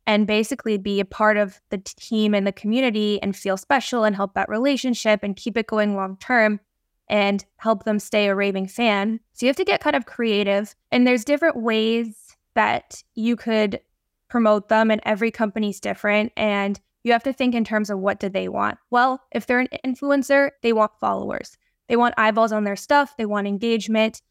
and 0.07 0.27
basically 0.27 0.79
be 0.79 1.01
a 1.01 1.05
part 1.05 1.37
of 1.37 1.61
the 1.71 1.79
team 1.79 2.35
and 2.35 2.47
the 2.47 2.53
community 2.53 3.21
and 3.23 3.37
feel 3.37 3.57
special 3.57 4.05
and 4.05 4.15
help 4.15 4.35
that 4.35 4.49
relationship 4.49 5.21
and 5.23 5.37
keep 5.37 5.57
it 5.57 5.67
going 5.67 5.97
long 5.97 6.17
term 6.19 6.61
and 7.09 7.45
help 7.57 7.85
them 7.85 7.99
stay 7.99 8.27
a 8.27 8.35
raving 8.35 8.67
fan. 8.67 9.21
So 9.33 9.47
you 9.47 9.49
have 9.49 9.57
to 9.57 9.65
get 9.65 9.81
kind 9.81 9.97
of 9.97 10.07
creative. 10.07 10.75
And 10.91 11.07
there's 11.07 11.25
different 11.25 11.57
ways 11.57 12.37
that 12.55 13.03
you 13.15 13.37
could 13.37 13.81
promote 14.29 14.69
them, 14.69 14.91
and 14.91 15.01
every 15.05 15.31
company's 15.31 15.79
different. 15.79 16.33
And 16.37 16.81
you 17.05 17.13
have 17.13 17.23
to 17.23 17.33
think 17.33 17.55
in 17.55 17.65
terms 17.65 17.91
of 17.91 18.01
what 18.01 18.19
do 18.19 18.29
they 18.29 18.49
want. 18.49 18.79
Well, 18.91 19.21
if 19.31 19.47
they're 19.47 19.61
an 19.61 19.69
influencer, 19.85 20.51
they 20.63 20.73
want 20.73 20.99
followers. 20.99 21.57
They 21.89 21.97
want 21.97 22.15
eyeballs 22.17 22.51
on 22.51 22.65
their 22.65 22.75
stuff, 22.75 23.17
they 23.17 23.27
want 23.27 23.47
engagement. 23.47 24.23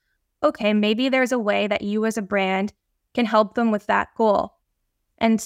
Okay, 0.44 0.74
maybe 0.74 1.08
there's 1.08 1.32
a 1.32 1.40
way 1.40 1.68
that 1.68 1.82
you 1.82 2.06
as 2.06 2.18
a 2.18 2.22
brand 2.22 2.74
can 3.14 3.26
help 3.26 3.56
them 3.56 3.72
with 3.72 3.86
that 3.88 4.10
goal. 4.18 4.55
And 5.18 5.42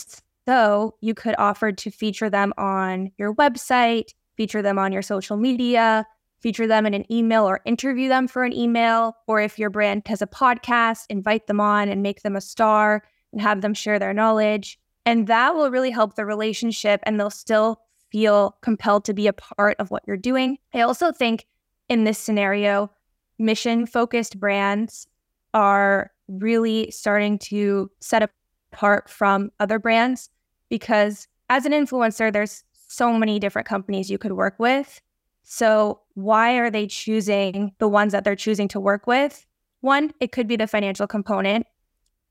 so 0.48 0.96
you 1.02 1.14
could 1.14 1.36
offer 1.38 1.72
to 1.72 1.92
feature 1.92 2.30
them 2.30 2.54
on 2.58 3.12
your 3.18 3.34
website, 3.36 4.14
feature 4.36 4.62
them 4.62 4.80
on 4.80 4.92
your 4.92 5.02
social 5.02 5.38
media, 5.38 6.06
feature 6.40 6.68
them 6.68 6.86
in 6.86 6.94
an 6.94 7.12
email 7.12 7.48
or 7.48 7.62
interview 7.66 8.08
them 8.08 8.28
for 8.28 8.44
an 8.44 8.54
email. 8.54 9.16
Or 9.28 9.42
if 9.42 9.60
your 9.60 9.70
brand 9.70 10.04
has 10.08 10.22
a 10.22 10.28
podcast, 10.28 11.06
invite 11.10 11.48
them 11.48 11.60
on 11.60 11.90
and 11.90 12.02
make 12.02 12.22
them 12.22 12.36
a 12.36 12.42
star 12.42 13.04
and 13.32 13.42
have 13.42 13.62
them 13.62 13.74
share 13.74 14.00
their 14.00 14.14
knowledge. 14.14 14.80
And 15.06 15.28
that 15.28 15.56
will 15.56 15.70
really 15.72 15.92
help 15.92 16.16
the 16.16 16.26
relationship 16.26 17.02
and 17.04 17.20
they'll 17.20 17.30
still 17.30 17.82
feel 18.12 18.58
compelled 18.62 19.06
to 19.06 19.14
be 19.14 19.28
a 19.28 19.34
part 19.34 19.76
of 19.80 19.92
what 19.92 20.04
you're 20.08 20.18
doing. 20.18 20.58
I 20.74 20.82
also 20.82 21.12
think 21.12 21.46
in 21.90 22.04
this 22.04 22.18
scenario, 22.18 22.90
mission 23.38 23.86
focused 23.86 24.40
brands 24.40 25.08
are 25.54 26.12
really 26.28 26.92
starting 26.92 27.40
to 27.40 27.90
set 28.00 28.24
apart 28.72 29.10
from 29.10 29.52
other 29.60 29.80
brands 29.80 30.30
because 30.70 31.28
as 31.50 31.66
an 31.66 31.72
influencer, 31.72 32.32
there's 32.32 32.64
so 32.88 33.14
many 33.14 33.40
different 33.40 33.68
companies 33.68 34.10
you 34.10 34.18
could 34.18 34.34
work 34.34 34.56
with. 34.60 35.02
So, 35.44 36.02
why 36.14 36.58
are 36.58 36.70
they 36.70 36.86
choosing 36.86 37.74
the 37.80 37.88
ones 37.88 38.12
that 38.12 38.24
they're 38.24 38.36
choosing 38.36 38.68
to 38.70 38.80
work 38.80 39.08
with? 39.08 39.46
One, 39.82 40.14
it 40.20 40.32
could 40.32 40.48
be 40.48 40.56
the 40.56 40.68
financial 40.68 41.08
component. 41.08 41.66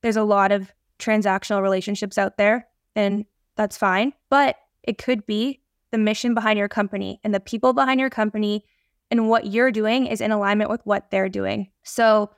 There's 0.03 0.17
a 0.17 0.23
lot 0.23 0.53
of 0.53 0.73
transactional 0.99 1.63
relationships 1.63 2.19
out 2.19 2.37
there, 2.37 2.69
and 2.95 3.25
that's 3.57 3.77
fine. 3.77 4.13
But 4.31 4.57
it 4.85 4.99
could 4.99 5.27
be 5.27 5.61
the 5.91 5.99
mission 5.99 6.35
behind 6.35 6.59
your 6.59 6.69
company 6.69 7.19
and 7.25 7.35
the 7.35 7.41
people 7.41 7.73
behind 7.73 7.99
your 7.99 8.11
company 8.11 8.65
and 9.11 9.29
what 9.29 9.47
you're 9.47 9.73
doing 9.73 10.07
is 10.07 10.21
in 10.21 10.31
alignment 10.31 10.71
with 10.71 10.83
what 10.85 11.11
they're 11.11 11.31
doing. 11.31 11.71
So, 11.83 12.31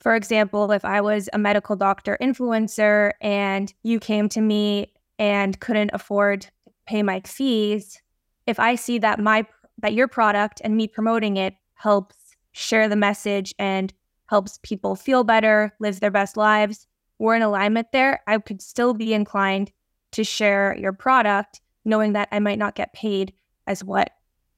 for 0.00 0.14
example, 0.14 0.70
if 0.72 0.84
I 0.84 1.00
was 1.00 1.28
a 1.32 1.38
medical 1.38 1.76
doctor 1.76 2.18
influencer 2.20 3.12
and 3.20 3.72
you 3.82 3.98
came 3.98 4.28
to 4.30 4.40
me 4.40 4.92
and 5.18 5.58
couldn't 5.60 5.90
afford 5.92 6.42
to 6.42 6.50
pay 6.86 7.02
my 7.02 7.20
fees, 7.20 8.00
if 8.46 8.60
I 8.60 8.74
see 8.74 8.98
that 8.98 9.18
my 9.18 9.46
that 9.78 9.94
your 9.94 10.08
product 10.08 10.60
and 10.64 10.76
me 10.76 10.88
promoting 10.88 11.36
it 11.36 11.54
helps 11.74 12.16
share 12.52 12.88
the 12.88 12.96
message 12.96 13.54
and 13.58 13.92
helps 14.26 14.58
people 14.62 14.96
feel 14.96 15.22
better, 15.22 15.74
live 15.80 16.00
their 16.00 16.10
best 16.10 16.36
lives, 16.36 16.86
we're 17.18 17.36
in 17.36 17.42
alignment 17.42 17.88
there, 17.92 18.20
I 18.26 18.38
could 18.38 18.62
still 18.62 18.94
be 18.94 19.12
inclined 19.12 19.70
to 20.12 20.24
share 20.24 20.76
your 20.78 20.92
product, 20.92 21.60
knowing 21.84 22.14
that 22.14 22.28
I 22.32 22.38
might 22.38 22.58
not 22.58 22.74
get 22.74 22.92
paid 22.92 23.34
as 23.66 23.84
what 23.84 24.12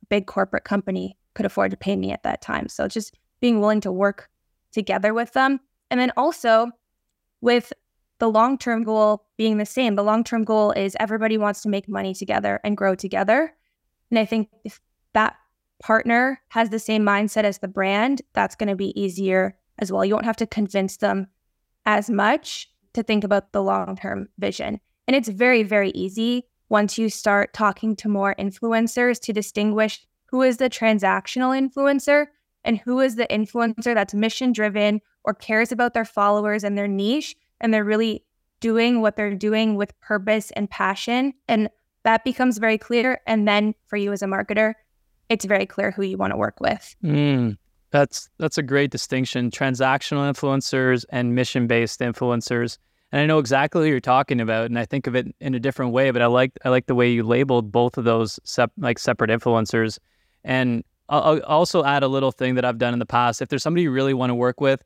big 0.08 0.26
corporate 0.26 0.64
company 0.64 1.16
could 1.34 1.46
afford 1.46 1.70
to 1.72 1.76
pay 1.76 1.96
me 1.96 2.12
at 2.12 2.22
that 2.22 2.40
time. 2.40 2.68
So 2.68 2.86
just 2.86 3.16
being 3.40 3.60
willing 3.60 3.80
to 3.82 3.92
work 3.92 4.28
together 4.72 5.14
with 5.14 5.32
them. 5.32 5.60
And 5.90 5.98
then 5.98 6.12
also 6.16 6.70
with 7.40 7.72
the 8.18 8.28
long 8.28 8.58
term 8.58 8.84
goal 8.84 9.26
being 9.36 9.58
the 9.58 9.66
same, 9.66 9.94
the 9.94 10.04
long 10.04 10.24
term 10.24 10.44
goal 10.44 10.72
is 10.72 10.96
everybody 10.98 11.38
wants 11.38 11.62
to 11.62 11.68
make 11.68 11.88
money 11.88 12.14
together 12.14 12.60
and 12.64 12.76
grow 12.76 12.94
together. 12.94 13.54
And 14.10 14.18
I 14.18 14.24
think 14.24 14.48
if 14.64 14.80
that 15.14 15.36
partner 15.82 16.40
has 16.48 16.70
the 16.70 16.78
same 16.78 17.04
mindset 17.04 17.44
as 17.44 17.58
the 17.58 17.68
brand, 17.68 18.22
that's 18.32 18.56
going 18.56 18.68
to 18.68 18.76
be 18.76 18.98
easier 19.00 19.56
as 19.78 19.92
well. 19.92 20.04
You 20.04 20.14
won't 20.14 20.26
have 20.26 20.36
to 20.36 20.46
convince 20.46 20.96
them 20.96 21.28
as 21.86 22.10
much 22.10 22.68
to 22.94 23.02
think 23.02 23.24
about 23.24 23.52
the 23.52 23.62
long 23.62 23.96
term 23.96 24.28
vision. 24.38 24.80
And 25.06 25.16
it's 25.16 25.28
very, 25.28 25.62
very 25.62 25.90
easy 25.90 26.46
once 26.68 26.98
you 26.98 27.08
start 27.08 27.54
talking 27.54 27.96
to 27.96 28.08
more 28.08 28.34
influencers 28.38 29.20
to 29.20 29.32
distinguish 29.32 30.04
who 30.26 30.42
is 30.42 30.58
the 30.58 30.68
transactional 30.68 31.56
influencer 31.56 32.26
and 32.64 32.78
who 32.78 33.00
is 33.00 33.16
the 33.16 33.26
influencer 33.26 33.94
that's 33.94 34.14
mission 34.14 34.52
driven 34.52 35.00
or 35.24 35.34
cares 35.34 35.72
about 35.72 35.94
their 35.94 36.04
followers 36.04 36.64
and 36.64 36.76
their 36.76 36.88
niche. 36.88 37.36
And 37.60 37.72
they're 37.72 37.84
really 37.84 38.24
doing 38.60 39.00
what 39.00 39.16
they're 39.16 39.34
doing 39.34 39.76
with 39.76 39.98
purpose 40.00 40.50
and 40.52 40.68
passion. 40.70 41.32
And 41.48 41.68
that 42.04 42.24
becomes 42.24 42.58
very 42.58 42.78
clear. 42.78 43.20
And 43.26 43.46
then 43.46 43.74
for 43.86 43.96
you 43.96 44.12
as 44.12 44.22
a 44.22 44.26
marketer, 44.26 44.74
it's 45.28 45.44
very 45.44 45.66
clear 45.66 45.90
who 45.90 46.02
you 46.02 46.16
want 46.16 46.32
to 46.32 46.36
work 46.36 46.60
with. 46.60 46.96
Mm, 47.04 47.58
that's 47.90 48.28
that's 48.38 48.58
a 48.58 48.62
great 48.62 48.90
distinction. 48.90 49.50
Transactional 49.50 50.30
influencers 50.30 51.04
and 51.10 51.34
mission 51.34 51.66
based 51.66 52.00
influencers. 52.00 52.78
And 53.10 53.22
I 53.22 53.26
know 53.26 53.38
exactly 53.38 53.84
who 53.84 53.90
you're 53.90 54.00
talking 54.00 54.40
about, 54.40 54.66
and 54.66 54.78
I 54.78 54.84
think 54.84 55.06
of 55.06 55.14
it 55.14 55.34
in 55.40 55.54
a 55.54 55.60
different 55.60 55.92
way. 55.92 56.10
But 56.10 56.22
I 56.22 56.26
like 56.26 56.52
I 56.64 56.68
like 56.68 56.86
the 56.86 56.94
way 56.94 57.10
you 57.10 57.22
labeled 57.22 57.72
both 57.72 57.98
of 57.98 58.04
those 58.04 58.38
sep- 58.44 58.72
like 58.78 58.98
separate 58.98 59.30
influencers. 59.30 59.98
And 60.44 60.84
I'll, 61.08 61.40
also 61.42 61.84
add 61.84 62.02
a 62.02 62.08
little 62.08 62.32
thing 62.32 62.54
that 62.56 62.64
I've 62.64 62.78
done 62.78 62.92
in 62.92 62.98
the 62.98 63.06
past. 63.06 63.40
If 63.40 63.48
there's 63.48 63.62
somebody 63.62 63.82
you 63.82 63.90
really 63.90 64.14
want 64.14 64.30
to 64.30 64.34
work 64.34 64.60
with, 64.60 64.82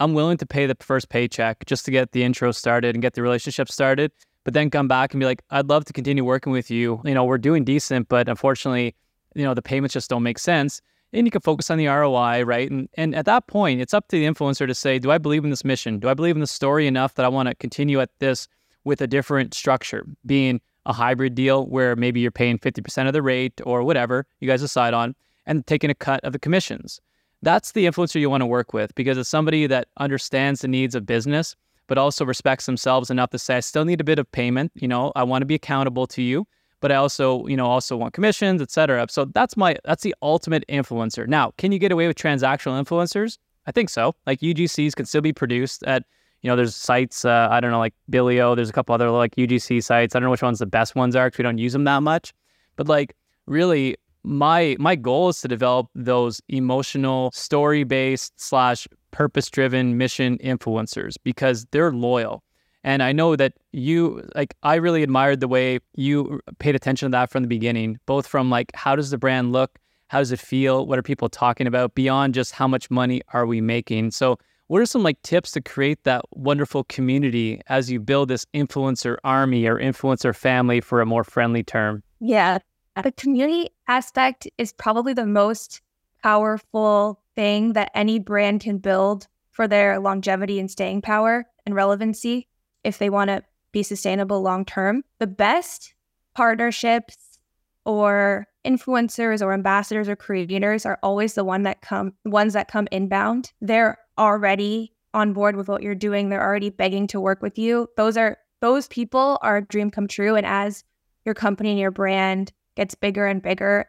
I'm 0.00 0.14
willing 0.14 0.36
to 0.38 0.46
pay 0.46 0.66
the 0.66 0.76
first 0.80 1.08
paycheck 1.08 1.66
just 1.66 1.84
to 1.86 1.90
get 1.90 2.12
the 2.12 2.22
intro 2.22 2.52
started 2.52 2.94
and 2.94 3.02
get 3.02 3.14
the 3.14 3.22
relationship 3.22 3.70
started. 3.70 4.12
But 4.44 4.54
then 4.54 4.70
come 4.70 4.88
back 4.88 5.12
and 5.12 5.20
be 5.20 5.26
like, 5.26 5.42
I'd 5.50 5.68
love 5.68 5.84
to 5.86 5.92
continue 5.92 6.24
working 6.24 6.52
with 6.52 6.70
you. 6.70 7.00
You 7.04 7.14
know, 7.14 7.24
we're 7.24 7.38
doing 7.38 7.64
decent, 7.64 8.08
but 8.08 8.28
unfortunately, 8.28 8.94
you 9.34 9.44
know, 9.44 9.52
the 9.52 9.62
payments 9.62 9.92
just 9.92 10.08
don't 10.08 10.22
make 10.22 10.38
sense. 10.38 10.80
And 11.12 11.26
you 11.26 11.30
can 11.30 11.40
focus 11.40 11.70
on 11.70 11.78
the 11.78 11.86
ROI, 11.86 12.44
right? 12.44 12.70
And 12.70 12.88
and 12.94 13.14
at 13.14 13.24
that 13.26 13.46
point, 13.46 13.80
it's 13.80 13.94
up 13.94 14.08
to 14.08 14.18
the 14.18 14.26
influencer 14.26 14.66
to 14.66 14.74
say, 14.74 14.98
do 14.98 15.10
I 15.10 15.18
believe 15.18 15.44
in 15.44 15.50
this 15.50 15.64
mission? 15.64 15.98
Do 15.98 16.08
I 16.08 16.14
believe 16.14 16.36
in 16.36 16.40
the 16.40 16.46
story 16.46 16.86
enough 16.86 17.14
that 17.14 17.24
I 17.24 17.28
want 17.28 17.48
to 17.48 17.54
continue 17.54 18.00
at 18.00 18.10
this 18.18 18.46
with 18.84 19.00
a 19.00 19.06
different 19.06 19.54
structure, 19.54 20.06
being 20.24 20.60
a 20.86 20.92
hybrid 20.92 21.34
deal 21.34 21.66
where 21.66 21.96
maybe 21.96 22.20
you're 22.20 22.30
paying 22.30 22.58
50% 22.58 23.06
of 23.06 23.12
the 23.12 23.22
rate 23.22 23.60
or 23.64 23.82
whatever 23.82 24.26
you 24.40 24.48
guys 24.48 24.60
decide 24.60 24.94
on 24.94 25.14
and 25.48 25.66
taking 25.66 25.90
a 25.90 25.94
cut 25.94 26.22
of 26.22 26.32
the 26.32 26.38
commissions. 26.38 27.00
That's 27.42 27.72
the 27.72 27.86
influencer 27.86 28.20
you 28.20 28.30
want 28.30 28.42
to 28.42 28.46
work 28.46 28.72
with 28.72 28.94
because 28.94 29.18
it's 29.18 29.28
somebody 29.28 29.66
that 29.66 29.88
understands 29.96 30.60
the 30.60 30.68
needs 30.68 30.94
of 30.94 31.04
business, 31.06 31.56
but 31.88 31.98
also 31.98 32.24
respects 32.24 32.66
themselves 32.66 33.10
enough 33.10 33.30
to 33.30 33.38
say, 33.38 33.56
I 33.56 33.60
still 33.60 33.84
need 33.84 34.00
a 34.00 34.04
bit 34.04 34.20
of 34.20 34.30
payment. 34.30 34.70
You 34.76 34.86
know, 34.86 35.10
I 35.16 35.24
want 35.24 35.42
to 35.42 35.46
be 35.46 35.56
accountable 35.56 36.06
to 36.08 36.22
you 36.22 36.46
but 36.80 36.92
I 36.92 36.96
also, 36.96 37.46
you 37.46 37.56
know, 37.56 37.66
also 37.66 37.96
want 37.96 38.14
commissions, 38.14 38.62
et 38.62 38.70
cetera. 38.70 39.06
So 39.10 39.24
that's 39.26 39.56
my 39.56 39.76
that's 39.84 40.02
the 40.02 40.14
ultimate 40.22 40.64
influencer. 40.68 41.26
Now, 41.26 41.52
can 41.58 41.72
you 41.72 41.78
get 41.78 41.92
away 41.92 42.06
with 42.06 42.16
transactional 42.16 42.82
influencers? 42.82 43.38
I 43.66 43.72
think 43.72 43.90
so. 43.90 44.14
Like 44.26 44.40
UGCs 44.40 44.94
can 44.94 45.04
still 45.04 45.20
be 45.20 45.32
produced 45.32 45.82
at, 45.84 46.04
you 46.42 46.48
know, 46.48 46.56
there's 46.56 46.74
sites, 46.74 47.24
uh, 47.24 47.48
I 47.50 47.60
don't 47.60 47.70
know, 47.70 47.78
like 47.78 47.94
Billo, 48.10 48.56
there's 48.56 48.70
a 48.70 48.72
couple 48.72 48.94
other 48.94 49.10
like 49.10 49.36
UGC 49.36 49.82
sites. 49.82 50.14
I 50.14 50.18
don't 50.18 50.26
know 50.26 50.30
which 50.30 50.42
ones 50.42 50.60
the 50.60 50.66
best 50.66 50.94
ones 50.94 51.16
are 51.16 51.26
because 51.26 51.38
we 51.38 51.42
don't 51.42 51.58
use 51.58 51.72
them 51.72 51.84
that 51.84 52.02
much. 52.02 52.32
But 52.76 52.88
like 52.88 53.16
really 53.46 53.96
my 54.28 54.76
my 54.78 54.94
goal 54.94 55.30
is 55.30 55.40
to 55.40 55.48
develop 55.48 55.88
those 55.94 56.40
emotional 56.48 57.30
story 57.32 57.82
based 57.82 58.38
slash 58.38 58.86
purpose 59.10 59.48
driven 59.48 59.96
mission 59.96 60.36
influencers 60.38 61.14
because 61.24 61.66
they're 61.70 61.92
loyal 61.92 62.42
and 62.84 63.02
I 63.02 63.12
know 63.12 63.36
that 63.36 63.54
you 63.72 64.26
like 64.34 64.54
I 64.62 64.76
really 64.76 65.02
admired 65.02 65.40
the 65.40 65.48
way 65.48 65.80
you 65.94 66.40
paid 66.58 66.74
attention 66.74 67.10
to 67.10 67.10
that 67.12 67.30
from 67.30 67.42
the 67.42 67.48
beginning, 67.48 67.98
both 68.06 68.26
from 68.26 68.50
like 68.50 68.70
how 68.74 68.96
does 68.96 69.10
the 69.10 69.18
brand 69.18 69.52
look, 69.52 69.78
how 70.08 70.18
does 70.18 70.32
it 70.32 70.40
feel, 70.40 70.86
what 70.86 70.98
are 70.98 71.02
people 71.02 71.28
talking 71.28 71.66
about 71.66 71.94
beyond 71.94 72.34
just 72.34 72.52
how 72.52 72.68
much 72.68 72.90
money 72.90 73.20
are 73.32 73.46
we 73.46 73.60
making. 73.60 74.12
So 74.12 74.38
what 74.68 74.80
are 74.80 74.86
some 74.86 75.02
like 75.02 75.20
tips 75.22 75.50
to 75.52 75.60
create 75.60 76.04
that 76.04 76.22
wonderful 76.30 76.84
community 76.84 77.60
as 77.68 77.90
you 77.90 78.00
build 78.00 78.28
this 78.28 78.46
influencer 78.54 79.16
army 79.24 79.66
or 79.66 79.76
influencer 79.76 80.34
family 80.34 80.80
for 80.80 81.00
a 81.00 81.06
more 81.06 81.24
friendly 81.24 81.62
term? 81.62 82.02
Yeah. 82.20 82.58
The 83.02 83.12
community 83.12 83.70
aspect 83.86 84.48
is 84.58 84.72
probably 84.72 85.12
the 85.12 85.26
most 85.26 85.80
powerful 86.22 87.20
thing 87.36 87.74
that 87.74 87.92
any 87.94 88.18
brand 88.18 88.60
can 88.60 88.78
build 88.78 89.28
for 89.50 89.68
their 89.68 90.00
longevity 90.00 90.58
and 90.58 90.70
staying 90.70 91.02
power 91.02 91.46
and 91.64 91.74
relevancy 91.74 92.48
if 92.82 92.98
they 92.98 93.10
want 93.10 93.28
to 93.28 93.44
be 93.70 93.82
sustainable 93.82 94.42
long 94.42 94.64
term. 94.64 95.04
The 95.18 95.26
best 95.26 95.94
partnerships 96.34 97.38
or 97.84 98.46
influencers 98.64 99.42
or 99.42 99.52
ambassadors 99.52 100.08
or 100.08 100.16
creators 100.16 100.84
are 100.84 100.98
always 101.02 101.34
the 101.34 101.44
one 101.44 101.62
that 101.62 101.80
come 101.80 102.14
ones 102.24 102.52
that 102.54 102.70
come 102.70 102.88
inbound. 102.90 103.52
They're 103.60 103.98
already 104.18 104.92
on 105.14 105.32
board 105.32 105.56
with 105.56 105.68
what 105.68 105.82
you're 105.82 105.94
doing. 105.94 106.28
They're 106.28 106.42
already 106.42 106.70
begging 106.70 107.06
to 107.08 107.20
work 107.20 107.42
with 107.42 107.58
you. 107.58 107.88
Those 107.96 108.16
are 108.16 108.38
those 108.60 108.88
people 108.88 109.38
are 109.42 109.58
a 109.58 109.64
dream 109.64 109.90
come 109.90 110.08
true. 110.08 110.34
And 110.34 110.46
as 110.46 110.84
your 111.24 111.34
company 111.34 111.70
and 111.70 111.78
your 111.78 111.90
brand 111.92 112.52
gets 112.78 112.94
bigger 112.94 113.26
and 113.26 113.42
bigger, 113.42 113.88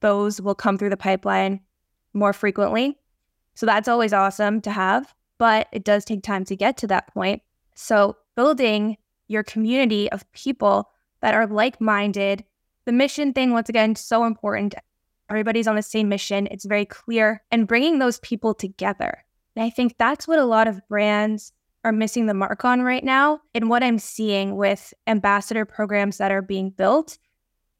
those 0.00 0.40
will 0.40 0.54
come 0.54 0.78
through 0.78 0.90
the 0.90 0.96
pipeline 0.96 1.60
more 2.14 2.32
frequently. 2.32 2.98
So 3.54 3.66
that's 3.66 3.86
always 3.86 4.14
awesome 4.14 4.62
to 4.62 4.70
have, 4.70 5.14
but 5.38 5.68
it 5.72 5.84
does 5.84 6.04
take 6.04 6.22
time 6.22 6.44
to 6.46 6.56
get 6.56 6.78
to 6.78 6.86
that 6.86 7.12
point. 7.12 7.42
So 7.74 8.16
building 8.34 8.96
your 9.28 9.42
community 9.42 10.10
of 10.10 10.30
people 10.32 10.90
that 11.20 11.34
are 11.34 11.46
like 11.46 11.80
minded. 11.80 12.44
The 12.86 12.92
mission 12.92 13.34
thing, 13.34 13.52
once 13.52 13.68
again, 13.68 13.94
so 13.94 14.24
important. 14.24 14.74
Everybody's 15.28 15.68
on 15.68 15.76
the 15.76 15.82
same 15.82 16.08
mission. 16.08 16.48
It's 16.50 16.64
very 16.64 16.86
clear 16.86 17.42
and 17.50 17.68
bringing 17.68 17.98
those 17.98 18.18
people 18.20 18.54
together. 18.54 19.22
And 19.54 19.64
I 19.64 19.70
think 19.70 19.96
that's 19.98 20.26
what 20.26 20.38
a 20.38 20.44
lot 20.44 20.66
of 20.66 20.80
brands 20.88 21.52
are 21.84 21.92
missing 21.92 22.26
the 22.26 22.34
mark 22.34 22.64
on 22.64 22.80
right 22.80 23.04
now. 23.04 23.40
And 23.54 23.68
what 23.68 23.82
I'm 23.82 23.98
seeing 23.98 24.56
with 24.56 24.94
ambassador 25.06 25.66
programs 25.66 26.16
that 26.18 26.32
are 26.32 26.42
being 26.42 26.70
built 26.70 27.18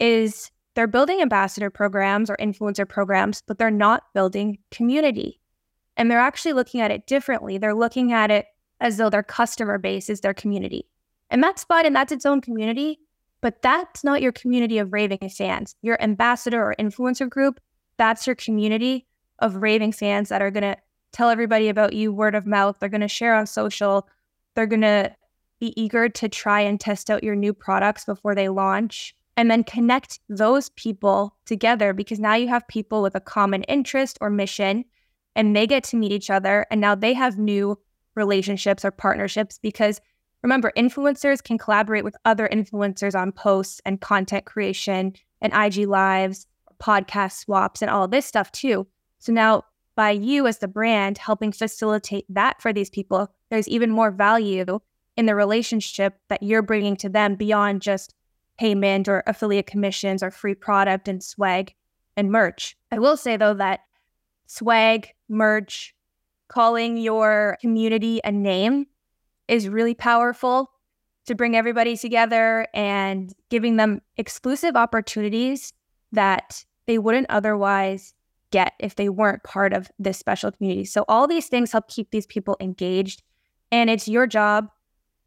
is 0.00 0.50
they're 0.74 0.86
building 0.86 1.20
ambassador 1.20 1.70
programs 1.70 2.30
or 2.30 2.36
influencer 2.36 2.88
programs, 2.88 3.42
but 3.46 3.58
they're 3.58 3.70
not 3.70 4.04
building 4.14 4.58
community. 4.70 5.40
And 5.96 6.10
they're 6.10 6.18
actually 6.18 6.54
looking 6.54 6.80
at 6.80 6.90
it 6.90 7.06
differently. 7.06 7.58
They're 7.58 7.74
looking 7.74 8.12
at 8.12 8.30
it 8.30 8.46
as 8.80 8.96
though 8.96 9.10
their 9.10 9.22
customer 9.22 9.78
base 9.78 10.08
is 10.08 10.20
their 10.20 10.34
community. 10.34 10.86
And 11.28 11.42
that's 11.42 11.64
fine 11.64 11.86
and 11.86 11.94
that's 11.94 12.12
its 12.12 12.26
own 12.26 12.40
community, 12.40 12.98
but 13.40 13.62
that's 13.62 14.02
not 14.02 14.22
your 14.22 14.32
community 14.32 14.78
of 14.78 14.92
raving 14.92 15.28
fans. 15.28 15.76
Your 15.82 16.00
ambassador 16.02 16.62
or 16.62 16.74
influencer 16.78 17.28
group, 17.28 17.60
that's 17.98 18.26
your 18.26 18.36
community 18.36 19.06
of 19.40 19.56
raving 19.56 19.92
fans 19.92 20.28
that 20.30 20.42
are 20.42 20.50
going 20.50 20.62
to 20.62 20.76
tell 21.12 21.28
everybody 21.28 21.68
about 21.68 21.92
you 21.92 22.12
word 22.12 22.34
of 22.34 22.46
mouth. 22.46 22.76
They're 22.78 22.88
going 22.88 23.00
to 23.00 23.08
share 23.08 23.34
on 23.34 23.46
social. 23.46 24.08
They're 24.54 24.66
going 24.66 24.80
to 24.82 25.14
be 25.58 25.78
eager 25.80 26.08
to 26.08 26.28
try 26.28 26.60
and 26.60 26.80
test 26.80 27.10
out 27.10 27.22
your 27.22 27.36
new 27.36 27.52
products 27.52 28.04
before 28.04 28.34
they 28.34 28.48
launch 28.48 29.14
and 29.40 29.50
then 29.50 29.64
connect 29.64 30.20
those 30.28 30.68
people 30.68 31.34
together 31.46 31.94
because 31.94 32.20
now 32.20 32.34
you 32.34 32.46
have 32.46 32.68
people 32.68 33.00
with 33.00 33.14
a 33.14 33.20
common 33.20 33.62
interest 33.62 34.18
or 34.20 34.28
mission 34.28 34.84
and 35.34 35.56
they 35.56 35.66
get 35.66 35.82
to 35.82 35.96
meet 35.96 36.12
each 36.12 36.28
other 36.28 36.66
and 36.70 36.78
now 36.78 36.94
they 36.94 37.14
have 37.14 37.38
new 37.38 37.78
relationships 38.16 38.84
or 38.84 38.90
partnerships 38.90 39.58
because 39.58 39.98
remember 40.42 40.70
influencers 40.76 41.42
can 41.42 41.56
collaborate 41.56 42.04
with 42.04 42.14
other 42.26 42.50
influencers 42.52 43.18
on 43.18 43.32
posts 43.32 43.80
and 43.86 44.02
content 44.02 44.44
creation 44.44 45.14
and 45.40 45.54
IG 45.54 45.88
lives, 45.88 46.46
podcast 46.78 47.32
swaps 47.38 47.80
and 47.80 47.90
all 47.90 48.06
this 48.06 48.26
stuff 48.26 48.52
too. 48.52 48.86
So 49.20 49.32
now 49.32 49.62
by 49.96 50.10
you 50.10 50.46
as 50.46 50.58
the 50.58 50.68
brand 50.68 51.16
helping 51.16 51.52
facilitate 51.52 52.26
that 52.28 52.60
for 52.60 52.74
these 52.74 52.90
people, 52.90 53.32
there's 53.48 53.68
even 53.68 53.90
more 53.90 54.10
value 54.10 54.80
in 55.16 55.24
the 55.24 55.34
relationship 55.34 56.18
that 56.28 56.42
you're 56.42 56.60
bringing 56.60 56.96
to 56.96 57.08
them 57.08 57.36
beyond 57.36 57.80
just 57.80 58.14
payment 58.60 59.08
or 59.08 59.22
affiliate 59.26 59.66
commissions 59.66 60.22
or 60.22 60.30
free 60.30 60.54
product 60.54 61.08
and 61.08 61.22
swag 61.22 61.74
and 62.14 62.30
merch. 62.30 62.76
I 62.92 62.98
will 62.98 63.16
say 63.16 63.38
though 63.38 63.54
that 63.54 63.80
swag, 64.46 65.08
merch, 65.30 65.94
calling 66.48 66.98
your 66.98 67.56
community 67.62 68.20
a 68.22 68.30
name 68.30 68.86
is 69.48 69.66
really 69.66 69.94
powerful 69.94 70.70
to 71.24 71.34
bring 71.34 71.56
everybody 71.56 71.96
together 71.96 72.66
and 72.74 73.32
giving 73.48 73.76
them 73.76 74.02
exclusive 74.18 74.76
opportunities 74.76 75.72
that 76.12 76.62
they 76.86 76.98
wouldn't 76.98 77.30
otherwise 77.30 78.12
get 78.50 78.74
if 78.78 78.96
they 78.96 79.08
weren't 79.08 79.42
part 79.42 79.72
of 79.72 79.90
this 79.98 80.18
special 80.18 80.50
community. 80.50 80.84
So, 80.84 81.06
all 81.08 81.26
these 81.26 81.48
things 81.48 81.72
help 81.72 81.88
keep 81.88 82.10
these 82.10 82.26
people 82.26 82.58
engaged. 82.60 83.22
And 83.72 83.88
it's 83.88 84.08
your 84.08 84.26
job 84.26 84.68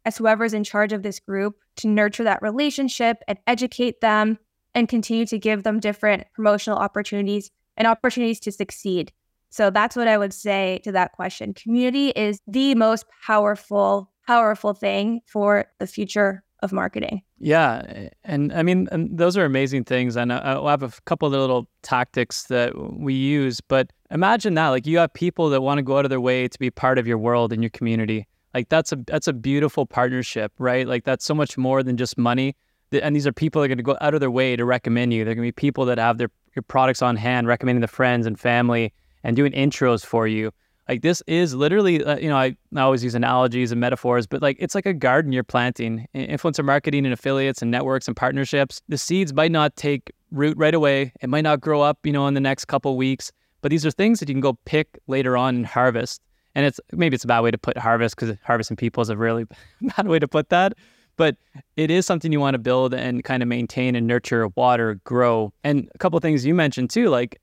as 0.04 0.16
whoever's 0.16 0.54
in 0.54 0.64
charge 0.64 0.92
of 0.92 1.02
this 1.02 1.18
group 1.20 1.56
to 1.76 1.88
nurture 1.88 2.24
that 2.24 2.42
relationship 2.42 3.18
and 3.26 3.38
educate 3.46 4.00
them 4.00 4.38
and 4.74 4.88
continue 4.88 5.26
to 5.26 5.38
give 5.38 5.62
them 5.62 5.80
different 5.80 6.24
promotional 6.34 6.78
opportunities 6.78 7.50
and 7.76 7.86
opportunities 7.86 8.40
to 8.40 8.52
succeed. 8.52 9.12
So, 9.50 9.70
that's 9.70 9.94
what 9.94 10.08
I 10.08 10.18
would 10.18 10.34
say 10.34 10.80
to 10.82 10.92
that 10.92 11.12
question. 11.12 11.54
Community 11.54 12.08
is 12.08 12.40
the 12.46 12.74
most 12.74 13.04
powerful, 13.24 14.10
powerful 14.26 14.74
thing 14.74 15.20
for 15.26 15.66
the 15.78 15.86
future 15.86 16.42
of 16.64 16.72
marketing. 16.72 17.22
Yeah, 17.38 18.08
and 18.24 18.52
I 18.52 18.62
mean, 18.62 18.88
and 18.90 19.16
those 19.16 19.36
are 19.36 19.44
amazing 19.44 19.84
things, 19.84 20.16
and 20.16 20.32
I'll 20.32 20.66
have 20.66 20.82
a 20.82 20.90
couple 21.04 21.26
of 21.26 21.32
little 21.32 21.68
tactics 21.82 22.44
that 22.44 22.72
we 22.98 23.14
use. 23.14 23.60
But 23.60 23.92
imagine 24.10 24.54
that, 24.54 24.70
like, 24.70 24.86
you 24.86 24.98
have 24.98 25.12
people 25.12 25.50
that 25.50 25.60
want 25.60 25.78
to 25.78 25.82
go 25.82 25.98
out 25.98 26.04
of 26.04 26.08
their 26.08 26.20
way 26.20 26.48
to 26.48 26.58
be 26.58 26.70
part 26.70 26.98
of 26.98 27.06
your 27.06 27.18
world 27.18 27.52
and 27.52 27.62
your 27.62 27.70
community. 27.70 28.26
Like, 28.54 28.68
that's 28.68 28.92
a 28.92 28.96
that's 29.06 29.28
a 29.28 29.32
beautiful 29.32 29.84
partnership, 29.84 30.52
right? 30.58 30.86
Like, 30.86 31.04
that's 31.04 31.24
so 31.24 31.34
much 31.34 31.58
more 31.58 31.82
than 31.82 31.96
just 31.96 32.16
money. 32.16 32.56
And 32.92 33.14
these 33.16 33.26
are 33.26 33.32
people 33.32 33.60
that 33.60 33.66
are 33.66 33.68
going 33.68 33.78
to 33.78 33.84
go 33.84 33.98
out 34.00 34.14
of 34.14 34.20
their 34.20 34.30
way 34.30 34.54
to 34.54 34.64
recommend 34.64 35.12
you. 35.12 35.24
They're 35.24 35.34
going 35.34 35.46
to 35.46 35.48
be 35.48 35.52
people 35.52 35.84
that 35.86 35.98
have 35.98 36.18
their 36.18 36.30
your 36.54 36.62
products 36.62 37.02
on 37.02 37.16
hand, 37.16 37.48
recommending 37.48 37.80
the 37.80 37.88
friends 37.88 38.26
and 38.26 38.38
family, 38.38 38.92
and 39.24 39.36
doing 39.36 39.52
intros 39.52 40.06
for 40.06 40.26
you. 40.28 40.52
Like 40.88 41.02
this 41.02 41.22
is 41.26 41.54
literally, 41.54 42.04
uh, 42.04 42.18
you 42.18 42.28
know, 42.28 42.36
I, 42.36 42.56
I 42.76 42.80
always 42.80 43.02
use 43.02 43.14
analogies 43.14 43.72
and 43.72 43.80
metaphors, 43.80 44.26
but 44.26 44.42
like 44.42 44.56
it's 44.60 44.74
like 44.74 44.86
a 44.86 44.92
garden 44.92 45.32
you're 45.32 45.42
planting. 45.42 46.06
Influencer 46.14 46.64
marketing 46.64 47.06
and 47.06 47.12
affiliates 47.12 47.62
and 47.62 47.70
networks 47.70 48.06
and 48.06 48.16
partnerships. 48.16 48.82
The 48.88 48.98
seeds 48.98 49.32
might 49.32 49.50
not 49.50 49.76
take 49.76 50.12
root 50.30 50.56
right 50.58 50.74
away. 50.74 51.12
It 51.22 51.30
might 51.30 51.44
not 51.44 51.60
grow 51.60 51.80
up, 51.80 51.98
you 52.04 52.12
know, 52.12 52.26
in 52.26 52.34
the 52.34 52.40
next 52.40 52.66
couple 52.66 52.96
weeks. 52.96 53.32
But 53.62 53.70
these 53.70 53.86
are 53.86 53.90
things 53.90 54.20
that 54.20 54.28
you 54.28 54.34
can 54.34 54.42
go 54.42 54.58
pick 54.66 54.98
later 55.06 55.38
on 55.38 55.56
and 55.56 55.66
harvest. 55.66 56.20
And 56.54 56.66
it's 56.66 56.80
maybe 56.92 57.14
it's 57.14 57.24
a 57.24 57.28
bad 57.28 57.40
way 57.40 57.50
to 57.50 57.58
put 57.58 57.76
harvest 57.76 58.16
because 58.16 58.36
harvesting 58.44 58.76
people 58.76 59.02
is 59.02 59.08
a 59.08 59.16
really 59.16 59.46
bad 59.96 60.08
way 60.08 60.18
to 60.18 60.28
put 60.28 60.50
that. 60.50 60.74
But 61.16 61.36
it 61.76 61.90
is 61.90 62.06
something 62.06 62.32
you 62.32 62.40
want 62.40 62.54
to 62.54 62.58
build 62.58 62.92
and 62.92 63.22
kind 63.22 63.42
of 63.42 63.48
maintain 63.48 63.94
and 63.94 64.06
nurture, 64.06 64.48
water, 64.56 64.96
grow. 65.04 65.52
And 65.62 65.88
a 65.94 65.98
couple 65.98 66.18
things 66.18 66.44
you 66.44 66.54
mentioned 66.54 66.90
too, 66.90 67.08
like 67.08 67.40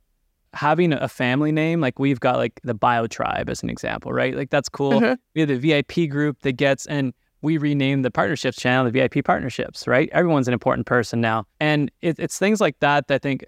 having 0.53 0.93
a 0.93 1.07
family 1.07 1.51
name, 1.51 1.80
like 1.80 1.97
we've 1.99 2.20
got 2.20 2.36
like 2.36 2.59
the 2.64 2.74
Bio 2.74 3.07
Tribe 3.07 3.49
as 3.49 3.64
an 3.64 3.70
example, 3.70 4.12
right? 4.12 4.36
Like 4.36 4.49
that's 4.49 4.70
cool. 4.70 4.99
Mm-hmm. 4.99 5.14
We 5.36 5.41
have 5.41 5.49
the 5.49 5.57
VIP 5.57 6.09
group 6.09 6.41
that 6.41 6.53
gets, 6.53 6.86
and 6.88 7.14
we 7.41 7.57
renamed 7.57 8.05
the 8.05 8.12
partnerships 8.12 8.57
channel 8.57 8.86
the 8.86 8.91
VIP 8.91 9.24
partnerships, 9.24 9.88
right? 9.88 10.09
Everyone's 10.12 10.47
an 10.47 10.53
important 10.53 10.86
person 10.86 11.22
now, 11.22 11.45
and 11.59 11.89
it, 12.01 12.20
it's 12.20 12.38
things 12.38 12.62
like 12.62 12.80
that 12.80 13.07
that 13.07 13.16
I 13.16 13.20
think 13.20 13.45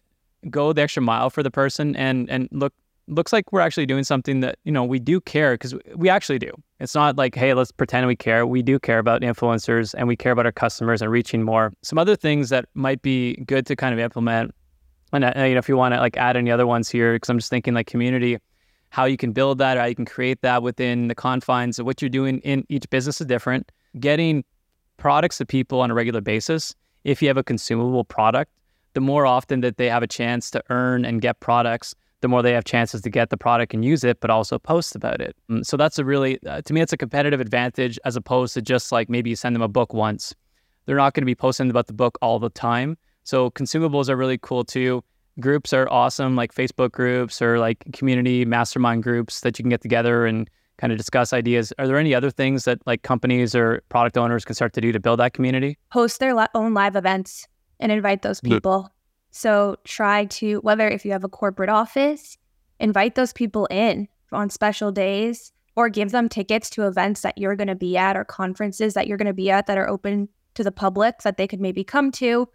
go 0.50 0.74
the 0.74 0.82
extra 0.82 1.02
mile 1.02 1.30
for 1.30 1.44
the 1.44 1.52
person 1.52 1.96
and 1.96 2.30
and 2.30 2.50
look 2.52 2.74
looks 3.08 3.34
like 3.34 3.52
we're 3.52 3.60
actually 3.62 3.86
doing 3.86 4.04
something 4.04 4.40
that 4.40 4.58
you 4.64 4.72
know 4.72 4.84
we 4.84 5.00
do 5.00 5.20
care 5.20 5.54
because 5.56 5.76
we 5.96 6.10
actually 6.10 6.40
do. 6.40 6.52
It's 6.80 6.96
not 6.96 7.18
like 7.18 7.36
hey, 7.36 7.54
let's 7.54 7.72
pretend 7.72 8.08
we 8.08 8.16
care. 8.16 8.46
We 8.46 8.62
do 8.62 8.80
care 8.80 9.00
about 9.00 9.22
influencers 9.22 9.94
and 9.98 10.08
we 10.08 10.16
care 10.16 10.32
about 10.32 10.46
our 10.46 10.52
customers 10.52 11.02
and 11.02 11.12
reaching 11.12 11.44
more. 11.44 11.74
Some 11.82 11.98
other 11.98 12.16
things 12.16 12.50
that 12.50 12.66
might 12.74 13.02
be 13.02 13.36
good 13.46 13.66
to 13.68 13.76
kind 13.76 13.94
of 13.94 14.00
implement 14.00 14.54
and 15.14 15.24
uh, 15.24 15.32
you 15.36 15.54
know, 15.54 15.60
if 15.60 15.70
you 15.70 15.78
want 15.78 15.94
to 15.94 16.00
like 16.00 16.18
add 16.18 16.36
any 16.36 16.52
other 16.52 16.66
ones 16.66 16.90
here, 16.90 17.14
because 17.14 17.30
I'm 17.30 17.38
just 17.38 17.50
thinking 17.50 17.74
like 17.74 17.88
community, 17.88 18.38
how 18.90 19.06
you 19.06 19.16
can 19.16 19.32
build 19.32 19.60
that, 19.60 19.78
or 19.78 19.82
how 19.82 19.86
you 19.86 19.96
can 19.96 20.06
create 20.06 20.42
that 20.42 20.64
within 20.64 21.08
the 21.08 21.16
confines 21.16 21.80
of 21.80 21.86
what 21.86 22.02
you're 22.02 22.10
doing 22.10 22.40
in 22.40 22.66
each 22.68 22.90
business 22.90 23.22
is 23.22 23.28
different. 23.28 23.72
Getting 24.00 24.44
products 24.98 25.38
to 25.38 25.46
people 25.46 25.82
on 25.82 25.92
a 25.92 25.94
regular 25.94 26.22
basis. 26.22 26.76
If 27.04 27.22
you 27.22 27.28
have 27.28 27.38
a 27.38 27.44
consumable 27.44 28.04
product, 28.04 28.52
the 28.94 29.02
more 29.02 29.26
often 29.26 29.62
that 29.62 29.78
they 29.78 29.90
have 29.90 30.04
a 30.04 30.08
chance 30.08 30.50
to 30.52 30.64
earn 30.70 31.06
and 31.06 31.22
get 31.22 31.40
products, 31.40 31.94
the 32.24 32.30
more 32.30 32.42
they 32.42 32.54
have 32.54 32.64
chances 32.64 33.02
to 33.02 33.10
get 33.10 33.30
the 33.30 33.38
product 33.38 33.74
and 33.74 33.84
use 33.84 34.06
it, 34.06 34.22
but 34.22 34.30
also 34.30 34.58
post 34.58 34.96
about 34.96 35.20
it. 35.20 35.36
Mm, 35.52 35.66
so 35.66 35.76
that's 35.76 36.00
a 36.00 36.06
really, 36.06 36.40
uh, 36.48 36.62
to 36.62 36.74
me, 36.74 36.80
it's 36.80 36.94
a 36.94 36.98
competitive 36.98 37.42
advantage 37.42 38.00
as 38.06 38.16
opposed 38.16 38.54
to 38.54 38.62
just 38.62 38.94
like 38.94 39.10
maybe 39.10 39.30
you 39.30 39.36
send 39.36 39.54
them 39.54 39.62
a 39.62 39.68
book 39.68 39.94
once. 39.94 40.34
They're 40.86 40.96
not 40.96 41.14
going 41.14 41.24
to 41.24 41.26
be 41.26 41.36
posting 41.36 41.70
about 41.70 41.88
the 41.88 41.94
book 41.94 42.18
all 42.22 42.40
the 42.40 42.50
time. 42.50 42.98
So 43.24 43.52
consumables 43.52 44.08
are 44.08 44.16
really 44.16 44.38
cool 44.38 44.64
too. 44.64 45.04
Groups 45.42 45.74
are 45.74 45.90
awesome, 45.92 46.38
like 46.38 46.56
Facebook 46.56 46.94
groups 46.94 47.42
or 47.42 47.60
like 47.60 47.84
community 47.92 48.46
mastermind 48.46 49.04
groups 49.04 49.42
that 49.42 49.60
you 49.60 49.64
can 49.64 49.70
get 49.70 49.82
together 49.82 50.26
and 50.26 50.50
kind 50.78 50.94
of 50.94 50.98
discuss 50.98 51.34
ideas. 51.34 51.74
Are 51.78 51.88
there 51.88 51.98
any 51.98 52.16
other 52.16 52.32
things 52.32 52.64
that 52.64 52.80
like 52.86 53.02
companies 53.02 53.54
or 53.54 53.84
product 53.90 54.18
owners 54.18 54.46
can 54.46 54.56
start 54.56 54.72
to 54.74 54.82
do 54.82 54.94
to 54.94 55.00
build 55.00 55.20
that 55.20 55.34
community? 55.34 55.78
Host 55.92 56.22
their 56.22 56.48
own 56.56 56.74
live 56.74 56.96
events 56.96 57.48
and 57.82 57.92
invite 57.92 58.22
those 58.22 58.40
people. 58.40 58.93
So 59.36 59.78
try 59.84 60.26
to, 60.26 60.60
whether 60.60 60.88
if 60.88 61.04
you 61.04 61.12
have 61.12 61.24
a 61.24 61.30
corporate 61.30 61.70
office, 61.70 62.38
invite 62.80 63.16
those 63.16 63.34
people 63.34 63.66
in 63.72 64.08
on 64.32 64.52
special 64.52 64.92
days 64.92 65.52
or 65.76 65.90
give 65.90 66.12
them 66.12 66.30
tickets 66.30 66.70
to 66.70 66.86
events 66.86 67.22
that 67.22 67.40
you're 67.40 67.56
going 67.56 67.68
to 67.68 67.76
be 67.76 67.98
at 67.98 68.16
or 68.16 68.24
conferences 68.24 68.94
that 68.94 69.08
you're 69.08 69.18
going 69.18 69.26
to 69.26 69.34
be 69.34 69.50
at 69.50 69.66
that 69.66 69.78
are 69.78 69.90
open 69.90 70.30
to 70.54 70.64
the 70.64 70.72
public 70.72 71.24
that 71.24 71.38
they 71.38 71.48
could 71.48 71.60
maybe 71.60 71.84
come 71.84 72.12
to 72.12 72.48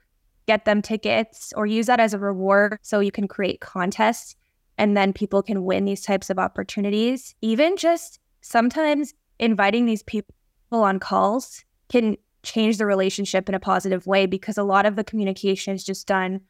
get 0.47 0.67
them 0.67 0.81
tickets 0.81 1.53
or 1.57 1.67
use 1.67 1.87
that 1.87 1.99
as 1.99 2.15
a 2.15 2.19
reward 2.19 2.79
so 2.81 3.01
you 3.01 3.11
can 3.11 3.27
create 3.27 3.61
contests 3.61 4.37
and 4.79 4.97
then 4.97 5.13
people 5.13 5.43
can 5.43 5.65
win 5.65 5.85
these 5.85 6.03
types 6.03 6.31
of 6.31 6.39
opportunities. 6.39 7.35
Even 7.43 7.77
just 7.77 8.21
sometimes 8.41 9.15
inviting 9.41 9.85
these 9.85 10.05
people 10.05 10.33
on 10.71 11.01
calls 11.01 11.65
can 11.89 12.17
change 12.45 12.79
the 12.79 12.87
relationship 12.87 13.49
in 13.49 13.55
a 13.57 13.61
positive 13.61 14.07
way 14.07 14.27
because 14.27 14.57
a 14.57 14.63
lot 14.63 14.87
of 14.87 14.95
the 14.95 15.03
communication 15.03 15.75
is 15.75 15.83
just 15.83 16.07
done 16.07 16.41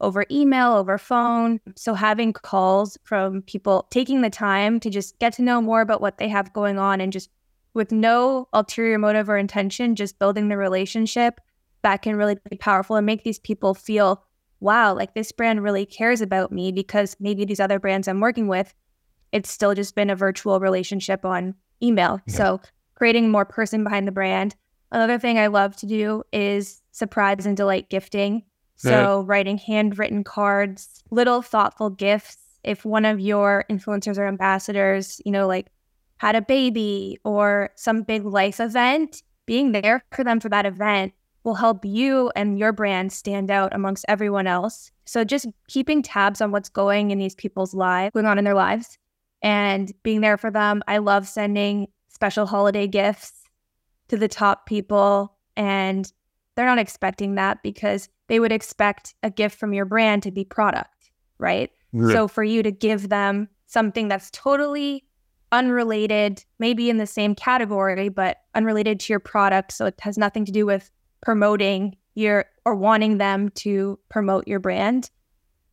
over 0.00 0.24
email, 0.30 0.72
over 0.72 0.98
phone. 0.98 1.60
So 1.76 1.94
having 1.94 2.32
calls 2.32 2.96
from 3.02 3.42
people 3.42 3.86
taking 3.90 4.22
the 4.22 4.30
time 4.30 4.80
to 4.80 4.90
just 4.90 5.18
get 5.18 5.32
to 5.34 5.42
know 5.42 5.60
more 5.60 5.80
about 5.80 6.00
what 6.00 6.18
they 6.18 6.28
have 6.28 6.52
going 6.52 6.78
on 6.78 7.00
and 7.00 7.12
just 7.12 7.30
with 7.74 7.92
no 7.92 8.48
ulterior 8.52 8.98
motive 8.98 9.28
or 9.28 9.36
intention, 9.36 9.94
just 9.94 10.18
building 10.18 10.48
the 10.48 10.56
relationship 10.56 11.40
that 11.82 12.02
can 12.02 12.16
really 12.16 12.36
be 12.50 12.56
powerful 12.56 12.96
and 12.96 13.06
make 13.06 13.24
these 13.24 13.38
people 13.38 13.74
feel, 13.74 14.24
wow, 14.60 14.94
like 14.94 15.14
this 15.14 15.32
brand 15.32 15.62
really 15.62 15.86
cares 15.86 16.20
about 16.20 16.50
me 16.50 16.72
because 16.72 17.16
maybe 17.20 17.44
these 17.44 17.60
other 17.60 17.78
brands 17.78 18.08
I'm 18.08 18.20
working 18.20 18.48
with, 18.48 18.74
it's 19.32 19.50
still 19.50 19.74
just 19.74 19.94
been 19.94 20.10
a 20.10 20.16
virtual 20.16 20.58
relationship 20.60 21.24
on 21.24 21.54
email. 21.82 22.20
Yeah. 22.26 22.34
So 22.34 22.60
creating 22.94 23.30
more 23.30 23.44
person 23.44 23.84
behind 23.84 24.08
the 24.08 24.12
brand. 24.12 24.56
Another 24.90 25.18
thing 25.18 25.38
I 25.38 25.48
love 25.48 25.76
to 25.76 25.86
do 25.86 26.24
is 26.32 26.82
surprise 26.92 27.46
and 27.46 27.56
delight 27.56 27.90
gifting. 27.90 28.42
So, 28.78 29.18
right. 29.18 29.26
writing 29.26 29.58
handwritten 29.58 30.22
cards, 30.22 31.02
little 31.10 31.42
thoughtful 31.42 31.90
gifts. 31.90 32.38
If 32.62 32.84
one 32.84 33.04
of 33.04 33.18
your 33.18 33.64
influencers 33.68 34.18
or 34.18 34.26
ambassadors, 34.26 35.20
you 35.24 35.32
know, 35.32 35.48
like 35.48 35.66
had 36.18 36.36
a 36.36 36.42
baby 36.42 37.18
or 37.24 37.70
some 37.74 38.02
big 38.02 38.24
life 38.24 38.60
event, 38.60 39.22
being 39.46 39.72
there 39.72 40.04
for 40.12 40.22
them 40.22 40.38
for 40.38 40.48
that 40.50 40.64
event 40.64 41.12
will 41.42 41.56
help 41.56 41.84
you 41.84 42.30
and 42.36 42.58
your 42.58 42.72
brand 42.72 43.12
stand 43.12 43.50
out 43.50 43.74
amongst 43.74 44.04
everyone 44.06 44.46
else. 44.46 44.92
So, 45.06 45.24
just 45.24 45.46
keeping 45.66 46.00
tabs 46.00 46.40
on 46.40 46.52
what's 46.52 46.68
going 46.68 47.10
in 47.10 47.18
these 47.18 47.34
people's 47.34 47.74
lives, 47.74 48.12
going 48.14 48.26
on 48.26 48.38
in 48.38 48.44
their 48.44 48.54
lives, 48.54 48.96
and 49.42 49.92
being 50.04 50.20
there 50.20 50.36
for 50.36 50.52
them. 50.52 50.82
I 50.86 50.98
love 50.98 51.26
sending 51.26 51.88
special 52.08 52.46
holiday 52.46 52.86
gifts 52.86 53.32
to 54.06 54.16
the 54.16 54.28
top 54.28 54.66
people, 54.66 55.36
and 55.56 56.12
they're 56.58 56.66
not 56.66 56.80
expecting 56.80 57.36
that 57.36 57.62
because 57.62 58.08
they 58.26 58.40
would 58.40 58.50
expect 58.50 59.14
a 59.22 59.30
gift 59.30 59.56
from 59.56 59.72
your 59.72 59.84
brand 59.84 60.24
to 60.24 60.32
be 60.32 60.44
product, 60.44 61.12
right? 61.38 61.70
Yeah. 61.92 62.08
So 62.08 62.26
for 62.26 62.42
you 62.42 62.64
to 62.64 62.72
give 62.72 63.10
them 63.10 63.48
something 63.66 64.08
that's 64.08 64.28
totally 64.32 65.04
unrelated, 65.52 66.44
maybe 66.58 66.90
in 66.90 66.96
the 66.96 67.06
same 67.06 67.36
category, 67.36 68.08
but 68.08 68.38
unrelated 68.56 68.98
to 68.98 69.12
your 69.12 69.20
product. 69.20 69.70
So 69.70 69.86
it 69.86 69.94
has 70.00 70.18
nothing 70.18 70.44
to 70.46 70.52
do 70.52 70.66
with 70.66 70.90
promoting 71.22 71.96
your 72.16 72.46
or 72.64 72.74
wanting 72.74 73.18
them 73.18 73.50
to 73.50 73.96
promote 74.08 74.48
your 74.48 74.58
brand. 74.58 75.10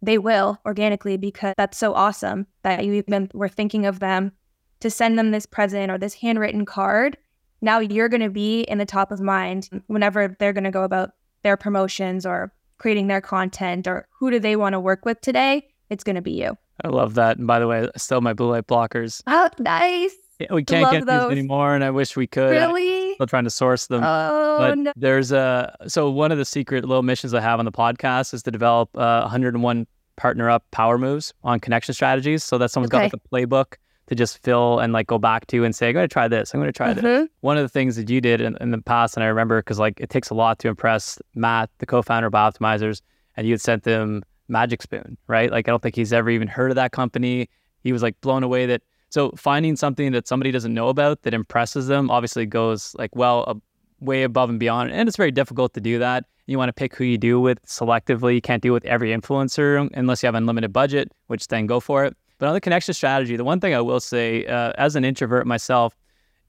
They 0.04 0.20
will 0.20 0.60
organically 0.68 1.18
because 1.18 1.56
that's 1.58 1.80
so 1.80 1.96
awesome 1.96 2.46
that 2.62 2.86
you 2.86 2.94
even 2.94 3.32
were 3.34 3.50
thinking 3.50 3.88
of 3.88 4.00
them 4.00 4.34
to 4.82 4.92
send 4.92 5.18
them 5.18 5.32
this 5.32 5.48
present 5.48 5.92
or 5.92 5.98
this 5.98 6.14
handwritten 6.14 6.64
card. 6.64 7.18
Now 7.66 7.80
you're 7.80 8.10
going 8.10 8.22
to 8.22 8.30
be 8.30 8.62
in 8.62 8.78
the 8.78 8.86
top 8.86 9.12
of 9.12 9.20
mind 9.20 9.70
whenever 9.88 10.36
they're 10.40 10.54
going 10.54 10.66
to 10.66 10.72
go 10.72 10.84
about 10.84 11.14
their 11.42 11.58
promotions 11.58 12.24
or 12.24 12.54
creating 12.78 13.08
their 13.08 13.22
content 13.22 13.88
or 13.88 14.08
who 14.12 14.30
do 14.30 14.38
they 14.38 14.56
want 14.56 14.74
to 14.74 14.80
work 14.80 15.04
with 15.04 15.20
today, 15.22 15.68
it's 15.90 16.04
going 16.04 16.16
to 16.16 16.22
be 16.22 16.34
you. 16.34 16.56
I 16.84 16.90
love 16.90 17.16
that. 17.16 17.38
And 17.38 17.48
by 17.48 17.58
the 17.58 17.66
way, 17.66 17.82
I 17.82 17.98
still 17.98 18.22
my 18.22 18.34
blue 18.34 18.52
light 18.52 18.68
blockers. 18.68 19.24
Oh, 19.26 19.50
nice. 19.58 20.14
Yeah, 20.38 20.54
we 20.54 20.64
can't 20.64 20.84
love 20.84 20.92
get 20.92 21.06
those. 21.08 21.30
these 21.30 21.40
anymore, 21.40 21.74
and 21.74 21.84
I 21.84 21.90
wish 21.90 22.16
we 22.16 22.28
could. 22.28 22.52
Really? 22.52 23.10
I'm 23.10 23.14
still 23.16 23.28
trying 23.28 23.46
to 23.46 23.50
source 23.50 23.88
them. 23.88 24.04
Oh, 24.04 24.58
but 24.60 24.78
no. 24.78 24.94
there's 24.96 25.32
a 25.32 25.76
so 25.88 26.12
one 26.12 26.32
of 26.32 26.38
the 26.38 26.46
secret 26.46 26.86
little 26.86 27.04
missions 27.04 27.34
I 27.34 27.40
have 27.40 27.58
on 27.58 27.66
the 27.66 27.72
podcast 27.72 28.34
is 28.34 28.44
to 28.44 28.52
develop 28.52 28.96
uh, 28.96 29.22
101 29.22 29.88
partner 30.18 30.50
up 30.50 30.70
power 30.72 30.98
moves 30.98 31.34
on 31.44 31.62
connection 31.62 31.96
strategies, 31.96 32.44
so 32.44 32.58
that 32.58 32.70
someone's 32.70 32.94
okay. 32.94 33.10
got 33.10 33.14
like 33.14 33.48
a 33.48 33.48
playbook 33.48 33.78
to 34.08 34.16
just 34.16 34.44
fill 34.44 34.80
and 34.80 34.94
like 34.94 35.08
go 35.08 35.18
back 35.18 35.48
to 35.48 35.64
and 35.64 35.76
say, 35.76 35.88
I'm 35.88 35.94
going 35.94 36.08
to 36.08 36.14
try 36.14 36.28
this. 36.28 36.54
I'm 36.54 36.60
going 36.60 36.72
to 36.72 36.78
try 36.78 36.94
mm-hmm. 36.94 37.02
this. 37.02 37.30
One 37.42 37.58
of 37.58 37.64
the 37.64 37.70
things 37.70 37.96
that 37.96 38.10
you 38.10 38.22
did 38.22 38.42
in, 38.42 38.58
in 38.62 38.72
the 38.72 38.82
past, 38.82 39.16
and 39.18 39.24
I 39.24 39.28
remember 39.28 39.60
because 39.60 39.80
like 39.80 40.00
it 40.00 40.10
takes 40.10 40.30
a 40.30 40.34
lot 40.34 40.60
to 40.60 40.68
impress 40.68 41.20
Matt, 41.34 41.70
the 41.80 41.86
co-founder 41.86 42.28
of 42.28 42.34
Bioptimizers, 42.34 43.02
and 43.36 43.48
you 43.48 43.54
had 43.54 43.62
sent 43.62 43.84
them 43.84 44.24
Magic 44.48 44.82
Spoon, 44.82 45.18
right? 45.28 45.52
Like 45.52 45.68
I 45.68 45.72
don't 45.72 45.82
think 45.82 45.96
he's 45.96 46.14
ever 46.14 46.30
even 46.30 46.48
heard 46.48 46.72
of 46.72 46.76
that 46.76 46.92
company. 46.92 47.50
He 47.82 47.92
was 47.92 48.04
like 48.04 48.20
blown 48.22 48.44
away 48.44 48.66
that. 48.68 48.82
So 49.10 49.32
finding 49.32 49.76
something 49.76 50.12
that 50.12 50.28
somebody 50.28 50.52
doesn't 50.52 50.74
know 50.74 50.90
about 50.90 51.22
that 51.22 51.34
impresses 51.34 51.88
them 51.88 52.12
obviously 52.12 52.46
goes 52.46 52.94
like 52.98 53.16
well 53.16 53.46
uh, 53.48 53.54
way 54.02 54.24
above 54.24 54.50
and 54.50 54.60
beyond, 54.60 54.92
and 54.92 55.08
it's 55.08 55.18
very 55.18 55.32
difficult 55.32 55.74
to 55.74 55.82
do 55.82 56.00
that. 56.00 56.26
You 56.48 56.60
want 56.60 56.70
to 56.70 56.74
pick 56.74 56.96
who 56.96 57.06
you 57.06 57.18
do 57.18 57.40
with 57.40 57.64
selectively. 57.66 58.36
You 58.36 58.42
can't 58.42 58.62
do 58.62 58.72
with 58.72 58.86
every 58.86 59.10
influencer 59.10 59.90
unless 59.96 60.22
you 60.22 60.28
have 60.28 60.36
unlimited 60.36 60.72
budget, 60.72 61.12
which 61.26 61.48
then 61.48 61.66
go 61.66 61.80
for 61.80 62.06
it. 62.06 62.16
But 62.38 62.48
on 62.48 62.54
the 62.54 62.62
connection 62.62 62.94
strategy, 62.94 63.36
the 63.36 63.44
one 63.44 63.60
thing 63.60 63.74
I 63.74 63.82
will 63.82 64.00
say, 64.00 64.46
uh, 64.46 64.74
as 64.78 64.96
an 64.96 65.06
introvert 65.06 65.48
myself, 65.48 65.96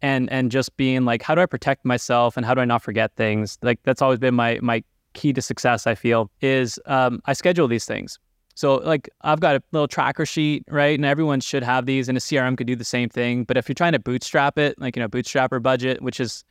and 0.02 0.30
and 0.30 0.50
just 0.50 0.76
being 0.76 1.04
like, 1.04 1.22
how 1.22 1.34
do 1.34 1.40
I 1.40 1.46
protect 1.46 1.84
myself 1.84 2.36
and 2.36 2.44
how 2.44 2.54
do 2.54 2.60
I 2.60 2.64
not 2.64 2.82
forget 2.82 3.14
things? 3.16 3.58
Like 3.62 3.80
that's 3.82 4.02
always 4.02 4.18
been 4.18 4.34
my 4.34 4.58
my 4.62 4.82
key 5.14 5.32
to 5.32 5.42
success. 5.42 5.86
I 5.86 5.94
feel 5.94 6.30
is 6.40 6.78
um, 6.86 7.20
I 7.26 7.32
schedule 7.32 7.68
these 7.68 7.84
things. 7.84 8.18
So 8.54 8.76
like 8.76 9.08
I've 9.22 9.40
got 9.40 9.56
a 9.56 9.62
little 9.72 9.88
tracker 9.88 10.26
sheet, 10.26 10.64
right? 10.68 10.98
And 10.98 11.04
everyone 11.04 11.40
should 11.40 11.62
have 11.62 11.86
these, 11.86 12.08
and 12.08 12.16
a 12.16 12.20
CRM 12.20 12.56
could 12.56 12.66
do 12.66 12.76
the 12.76 12.84
same 12.84 13.08
thing. 13.08 13.44
But 13.44 13.56
if 13.56 13.68
you're 13.68 13.74
trying 13.74 13.92
to 13.92 13.98
bootstrap 13.98 14.58
it, 14.58 14.78
like 14.80 14.96
you 14.96 15.02
know, 15.02 15.08
bootstrapper 15.08 15.62
budget, 15.62 16.02
which 16.02 16.20
is 16.20 16.44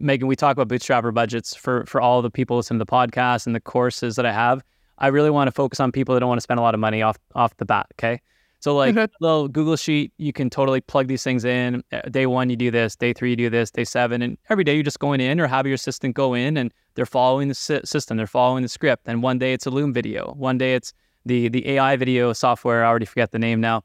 Megan, 0.00 0.26
we 0.26 0.36
talk 0.36 0.56
about 0.56 0.68
bootstrapper 0.68 1.12
budgets 1.12 1.54
for 1.54 1.84
for 1.86 2.00
all 2.00 2.22
the 2.22 2.30
people 2.30 2.56
listening 2.56 2.78
to 2.78 2.84
the 2.84 2.90
podcast 2.90 3.46
and 3.46 3.54
the 3.54 3.60
courses 3.60 4.16
that 4.16 4.26
I 4.26 4.32
have. 4.32 4.62
I 4.98 5.08
really 5.08 5.30
want 5.30 5.48
to 5.48 5.52
focus 5.52 5.80
on 5.80 5.92
people 5.92 6.14
that 6.14 6.20
don't 6.20 6.28
want 6.28 6.38
to 6.38 6.42
spend 6.42 6.58
a 6.58 6.62
lot 6.62 6.74
of 6.74 6.80
money 6.80 7.02
off 7.02 7.18
off 7.34 7.56
the 7.58 7.66
bat. 7.66 7.86
Okay. 7.94 8.20
So 8.60 8.74
like 8.74 8.94
mm-hmm. 8.94 9.12
little 9.20 9.48
Google 9.48 9.76
sheet, 9.76 10.12
you 10.18 10.32
can 10.32 10.50
totally 10.50 10.80
plug 10.80 11.08
these 11.08 11.22
things 11.22 11.44
in. 11.44 11.82
Uh, 11.92 12.00
day 12.10 12.26
one, 12.26 12.50
you 12.50 12.56
do 12.56 12.70
this. 12.70 12.96
Day 12.96 13.12
three, 13.12 13.30
you 13.30 13.36
do 13.36 13.50
this. 13.50 13.70
Day 13.70 13.84
seven, 13.84 14.22
and 14.22 14.38
every 14.48 14.64
day 14.64 14.74
you're 14.74 14.82
just 14.82 14.98
going 14.98 15.20
in 15.20 15.40
or 15.40 15.46
have 15.46 15.66
your 15.66 15.74
assistant 15.74 16.14
go 16.14 16.34
in 16.34 16.56
and 16.56 16.72
they're 16.94 17.06
following 17.06 17.48
the 17.48 17.54
system. 17.54 18.16
They're 18.16 18.26
following 18.26 18.62
the 18.62 18.68
script. 18.68 19.04
And 19.06 19.22
one 19.22 19.38
day 19.38 19.52
it's 19.52 19.66
a 19.66 19.70
Loom 19.70 19.92
video. 19.92 20.34
One 20.36 20.58
day 20.58 20.74
it's 20.74 20.92
the 21.24 21.48
the 21.48 21.68
AI 21.70 21.96
video 21.96 22.32
software. 22.32 22.84
I 22.84 22.88
already 22.88 23.06
forget 23.06 23.32
the 23.32 23.38
name 23.38 23.60
now, 23.60 23.82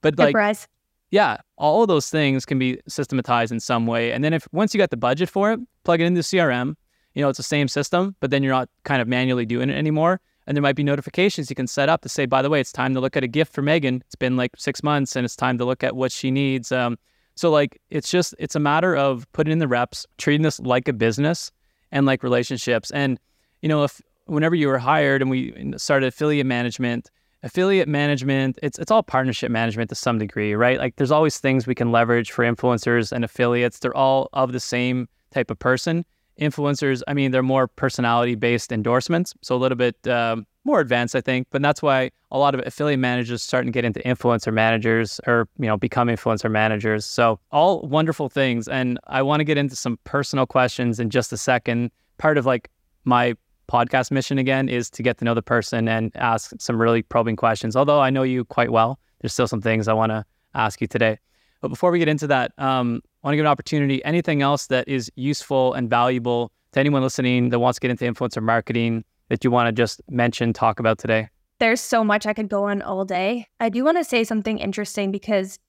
but 0.00 0.18
like 0.18 0.34
Hyperise. 0.34 0.68
yeah, 1.10 1.38
all 1.56 1.82
of 1.82 1.88
those 1.88 2.08
things 2.08 2.46
can 2.46 2.58
be 2.58 2.80
systematized 2.86 3.50
in 3.50 3.60
some 3.60 3.86
way. 3.86 4.12
And 4.12 4.22
then 4.22 4.32
if 4.32 4.46
once 4.52 4.72
you 4.72 4.78
got 4.78 4.90
the 4.90 4.96
budget 4.96 5.28
for 5.28 5.52
it, 5.52 5.60
plug 5.84 6.00
it 6.00 6.04
into 6.04 6.20
CRM. 6.20 6.74
You 7.14 7.22
know, 7.22 7.28
it's 7.28 7.36
the 7.38 7.42
same 7.42 7.68
system, 7.68 8.16
but 8.20 8.30
then 8.30 8.42
you're 8.42 8.54
not 8.54 8.70
kind 8.84 9.02
of 9.02 9.08
manually 9.08 9.44
doing 9.44 9.68
it 9.68 9.74
anymore 9.76 10.20
and 10.46 10.56
there 10.56 10.62
might 10.62 10.76
be 10.76 10.82
notifications 10.82 11.50
you 11.50 11.56
can 11.56 11.66
set 11.66 11.88
up 11.88 12.02
to 12.02 12.08
say, 12.08 12.26
by 12.26 12.42
the 12.42 12.50
way, 12.50 12.60
it's 12.60 12.72
time 12.72 12.94
to 12.94 13.00
look 13.00 13.16
at 13.16 13.24
a 13.24 13.28
gift 13.28 13.52
for 13.52 13.62
Megan. 13.62 14.02
It's 14.06 14.14
been 14.14 14.36
like 14.36 14.52
six 14.56 14.82
months 14.82 15.16
and 15.16 15.24
it's 15.24 15.36
time 15.36 15.58
to 15.58 15.64
look 15.64 15.84
at 15.84 15.96
what 15.96 16.12
she 16.12 16.30
needs. 16.30 16.72
Um, 16.72 16.98
so 17.34 17.50
like 17.50 17.80
it's 17.90 18.10
just 18.10 18.34
it's 18.38 18.54
a 18.54 18.60
matter 18.60 18.96
of 18.96 19.30
putting 19.32 19.52
in 19.52 19.58
the 19.58 19.68
reps, 19.68 20.06
treating 20.18 20.42
this 20.42 20.60
like 20.60 20.88
a 20.88 20.92
business 20.92 21.50
and 21.90 22.06
like 22.06 22.22
relationships. 22.22 22.90
And 22.90 23.18
you 23.62 23.68
know, 23.68 23.84
if 23.84 24.00
whenever 24.26 24.54
you 24.54 24.68
were 24.68 24.78
hired 24.78 25.22
and 25.22 25.30
we 25.30 25.74
started 25.76 26.06
affiliate 26.06 26.46
management, 26.46 27.10
affiliate 27.42 27.88
management, 27.88 28.58
it's 28.62 28.78
it's 28.78 28.90
all 28.90 29.02
partnership 29.02 29.50
management 29.50 29.88
to 29.90 29.94
some 29.94 30.18
degree, 30.18 30.54
right? 30.54 30.78
Like 30.78 30.96
there's 30.96 31.10
always 31.10 31.38
things 31.38 31.66
we 31.66 31.74
can 31.74 31.92
leverage 31.92 32.32
for 32.32 32.44
influencers 32.44 33.12
and 33.12 33.24
affiliates. 33.24 33.78
They're 33.78 33.96
all 33.96 34.28
of 34.32 34.52
the 34.52 34.60
same 34.60 35.08
type 35.32 35.50
of 35.50 35.58
person 35.58 36.04
influencers, 36.40 37.02
I 37.06 37.14
mean, 37.14 37.30
they're 37.30 37.42
more 37.42 37.68
personality 37.68 38.34
based 38.34 38.72
endorsements, 38.72 39.34
so 39.42 39.54
a 39.54 39.58
little 39.58 39.76
bit 39.76 39.96
um, 40.06 40.46
more 40.64 40.80
advanced, 40.80 41.14
I 41.14 41.20
think. 41.20 41.48
But 41.50 41.62
that's 41.62 41.82
why 41.82 42.10
a 42.30 42.38
lot 42.38 42.54
of 42.54 42.66
affiliate 42.66 43.00
managers 43.00 43.42
starting 43.42 43.72
to 43.72 43.76
get 43.76 43.84
into 43.84 44.00
influencer 44.00 44.52
managers 44.52 45.20
or 45.26 45.48
you 45.58 45.66
know 45.66 45.76
become 45.76 46.08
influencer 46.08 46.50
managers. 46.50 47.04
So 47.04 47.38
all 47.50 47.82
wonderful 47.82 48.28
things, 48.28 48.68
and 48.68 48.98
I 49.06 49.22
want 49.22 49.40
to 49.40 49.44
get 49.44 49.58
into 49.58 49.76
some 49.76 49.98
personal 50.04 50.46
questions 50.46 51.00
in 51.00 51.10
just 51.10 51.32
a 51.32 51.36
second. 51.36 51.90
Part 52.18 52.38
of 52.38 52.46
like 52.46 52.70
my 53.04 53.34
podcast 53.68 54.10
mission 54.10 54.38
again 54.38 54.68
is 54.68 54.90
to 54.90 55.02
get 55.02 55.18
to 55.18 55.24
know 55.24 55.34
the 55.34 55.42
person 55.42 55.88
and 55.88 56.12
ask 56.14 56.52
some 56.58 56.80
really 56.80 57.02
probing 57.02 57.36
questions. 57.36 57.74
Although 57.74 58.00
I 58.00 58.10
know 58.10 58.22
you 58.22 58.44
quite 58.44 58.70
well, 58.70 58.98
there's 59.20 59.32
still 59.32 59.48
some 59.48 59.62
things 59.62 59.88
I 59.88 59.92
want 59.92 60.10
to 60.10 60.24
ask 60.54 60.80
you 60.80 60.86
today. 60.86 61.18
But 61.62 61.68
before 61.68 61.90
we 61.90 61.98
get 62.00 62.08
into 62.08 62.26
that, 62.26 62.52
um, 62.58 63.00
I 63.22 63.28
want 63.28 63.32
to 63.32 63.36
give 63.36 63.44
an 63.46 63.50
opportunity. 63.50 64.04
Anything 64.04 64.42
else 64.42 64.66
that 64.66 64.86
is 64.88 65.10
useful 65.14 65.72
and 65.72 65.88
valuable 65.88 66.52
to 66.72 66.80
anyone 66.80 67.02
listening 67.02 67.48
that 67.50 67.60
wants 67.60 67.78
to 67.78 67.80
get 67.80 67.90
into 67.90 68.04
influencer 68.04 68.42
marketing 68.42 69.04
that 69.28 69.44
you 69.44 69.50
want 69.50 69.68
to 69.68 69.72
just 69.72 70.02
mention, 70.10 70.52
talk 70.52 70.80
about 70.80 70.98
today? 70.98 71.28
There's 71.60 71.80
so 71.80 72.02
much 72.02 72.26
I 72.26 72.34
could 72.34 72.48
go 72.48 72.64
on 72.64 72.82
all 72.82 73.04
day. 73.04 73.46
I 73.60 73.68
do 73.68 73.84
want 73.84 73.96
to 73.96 74.04
say 74.04 74.24
something 74.24 74.58
interesting 74.58 75.12
because 75.12 75.60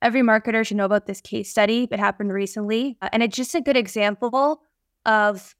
every 0.00 0.22
marketer 0.22 0.66
should 0.66 0.78
know 0.78 0.86
about 0.86 1.06
this 1.06 1.20
case 1.20 1.50
study. 1.50 1.86
It 1.90 2.00
happened 2.00 2.32
recently, 2.32 2.96
uh, 3.02 3.10
and 3.12 3.22
it's 3.22 3.36
just 3.36 3.54
a 3.54 3.60
good 3.60 3.76
example 3.76 4.62
of 5.04 5.54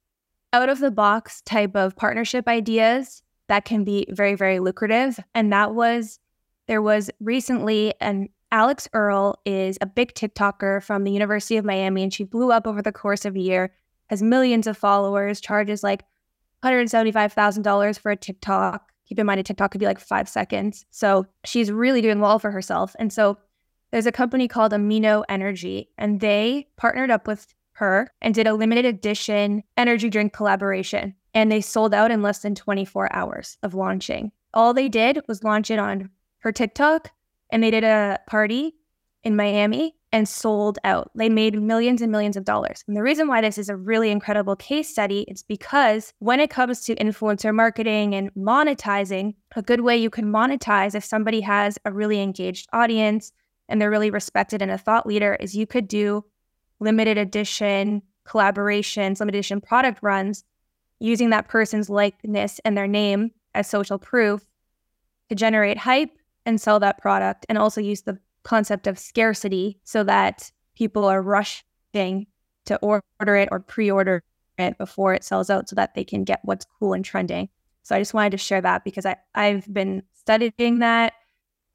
out 0.54 0.70
of 0.70 0.78
the 0.78 0.90
box 0.90 1.42
type 1.42 1.76
of 1.76 1.94
partnership 1.96 2.48
ideas 2.48 3.22
that 3.48 3.66
can 3.66 3.84
be 3.84 4.06
very, 4.08 4.34
very 4.34 4.60
lucrative. 4.60 5.20
And 5.34 5.52
that 5.52 5.74
was 5.74 6.18
there 6.66 6.80
was 6.80 7.10
recently 7.20 7.92
an 8.00 8.28
Alix 8.54 8.88
Earle 8.92 9.40
is 9.44 9.78
a 9.80 9.86
big 9.86 10.14
TikToker 10.14 10.80
from 10.80 11.02
the 11.02 11.10
University 11.10 11.56
of 11.56 11.64
Miami, 11.64 12.04
and 12.04 12.14
she 12.14 12.22
blew 12.22 12.52
up 12.52 12.68
over 12.68 12.80
the 12.80 12.92
course 12.92 13.24
of 13.24 13.34
a 13.34 13.40
year, 13.40 13.74
has 14.10 14.22
millions 14.22 14.68
of 14.68 14.78
followers, 14.78 15.40
charges 15.40 15.82
like 15.82 16.04
$175,000 16.62 17.98
for 17.98 18.12
a 18.12 18.16
TikTok. 18.16 18.92
Keep 19.08 19.18
in 19.18 19.26
mind, 19.26 19.40
a 19.40 19.42
TikTok 19.42 19.72
could 19.72 19.80
be 19.80 19.86
like 19.86 19.98
five 19.98 20.28
seconds. 20.28 20.86
So 20.92 21.26
she's 21.44 21.72
really 21.72 22.00
doing 22.00 22.20
well 22.20 22.38
for 22.38 22.52
herself. 22.52 22.94
And 23.00 23.12
so 23.12 23.38
there's 23.90 24.06
a 24.06 24.12
company 24.12 24.46
called 24.46 24.70
Amino 24.70 25.24
Energy, 25.28 25.90
and 25.98 26.20
they 26.20 26.68
partnered 26.76 27.10
up 27.10 27.26
with 27.26 27.52
her 27.72 28.08
and 28.22 28.36
did 28.36 28.46
a 28.46 28.54
limited 28.54 28.84
edition 28.84 29.64
energy 29.76 30.08
drink 30.08 30.32
collaboration. 30.32 31.16
And 31.34 31.50
they 31.50 31.60
sold 31.60 31.92
out 31.92 32.12
in 32.12 32.22
less 32.22 32.38
than 32.38 32.54
24 32.54 33.12
hours 33.12 33.58
of 33.64 33.74
launching. 33.74 34.30
All 34.54 34.72
they 34.72 34.88
did 34.88 35.22
was 35.26 35.42
launch 35.42 35.72
it 35.72 35.80
on 35.80 36.08
her 36.38 36.52
TikTok 36.52 37.10
and 37.54 37.62
they 37.62 37.70
did 37.70 37.84
a 37.84 38.18
party 38.26 38.74
in 39.22 39.36
Miami 39.36 39.94
and 40.10 40.28
sold 40.28 40.76
out. 40.82 41.12
They 41.14 41.28
made 41.28 41.60
millions 41.62 42.02
and 42.02 42.10
millions 42.10 42.36
of 42.36 42.44
dollars. 42.44 42.82
And 42.88 42.96
the 42.96 43.02
reason 43.02 43.28
why 43.28 43.40
this 43.40 43.58
is 43.58 43.68
a 43.68 43.76
really 43.76 44.10
incredible 44.10 44.56
case 44.56 44.88
study 44.88 45.24
is 45.28 45.44
because 45.44 46.12
when 46.18 46.40
it 46.40 46.50
comes 46.50 46.82
to 46.82 46.96
influencer 46.96 47.54
marketing 47.54 48.12
and 48.12 48.34
monetizing, 48.34 49.34
a 49.54 49.62
good 49.62 49.82
way 49.82 49.96
you 49.96 50.10
can 50.10 50.32
monetize 50.32 50.96
if 50.96 51.04
somebody 51.04 51.40
has 51.42 51.78
a 51.84 51.92
really 51.92 52.20
engaged 52.20 52.68
audience 52.72 53.30
and 53.68 53.80
they're 53.80 53.88
really 53.88 54.10
respected 54.10 54.60
and 54.60 54.72
a 54.72 54.76
thought 54.76 55.06
leader 55.06 55.36
is 55.38 55.54
you 55.54 55.66
could 55.66 55.86
do 55.86 56.24
limited 56.80 57.18
edition 57.18 58.02
collaborations, 58.26 59.20
limited 59.20 59.38
edition 59.38 59.60
product 59.60 60.00
runs 60.02 60.42
using 60.98 61.30
that 61.30 61.46
person's 61.46 61.88
likeness 61.88 62.60
and 62.64 62.76
their 62.76 62.88
name 62.88 63.30
as 63.54 63.70
social 63.70 63.98
proof 63.98 64.44
to 65.28 65.36
generate 65.36 65.78
hype 65.78 66.10
and 66.46 66.60
sell 66.60 66.80
that 66.80 67.00
product 67.00 67.46
and 67.48 67.58
also 67.58 67.80
use 67.80 68.02
the 68.02 68.18
concept 68.42 68.86
of 68.86 68.98
scarcity 68.98 69.78
so 69.84 70.04
that 70.04 70.50
people 70.74 71.04
are 71.04 71.22
rushing 71.22 72.26
to 72.66 72.76
order 72.78 73.36
it 73.36 73.48
or 73.50 73.60
pre-order 73.60 74.22
it 74.58 74.78
before 74.78 75.14
it 75.14 75.24
sells 75.24 75.50
out 75.50 75.68
so 75.68 75.76
that 75.76 75.94
they 75.94 76.04
can 76.04 76.24
get 76.24 76.40
what's 76.44 76.66
cool 76.78 76.92
and 76.92 77.04
trending. 77.04 77.48
So 77.82 77.94
I 77.94 77.98
just 77.98 78.14
wanted 78.14 78.30
to 78.30 78.38
share 78.38 78.60
that 78.60 78.84
because 78.84 79.04
I, 79.04 79.16
I've 79.34 79.72
been 79.72 80.02
studying 80.12 80.78
that 80.78 81.14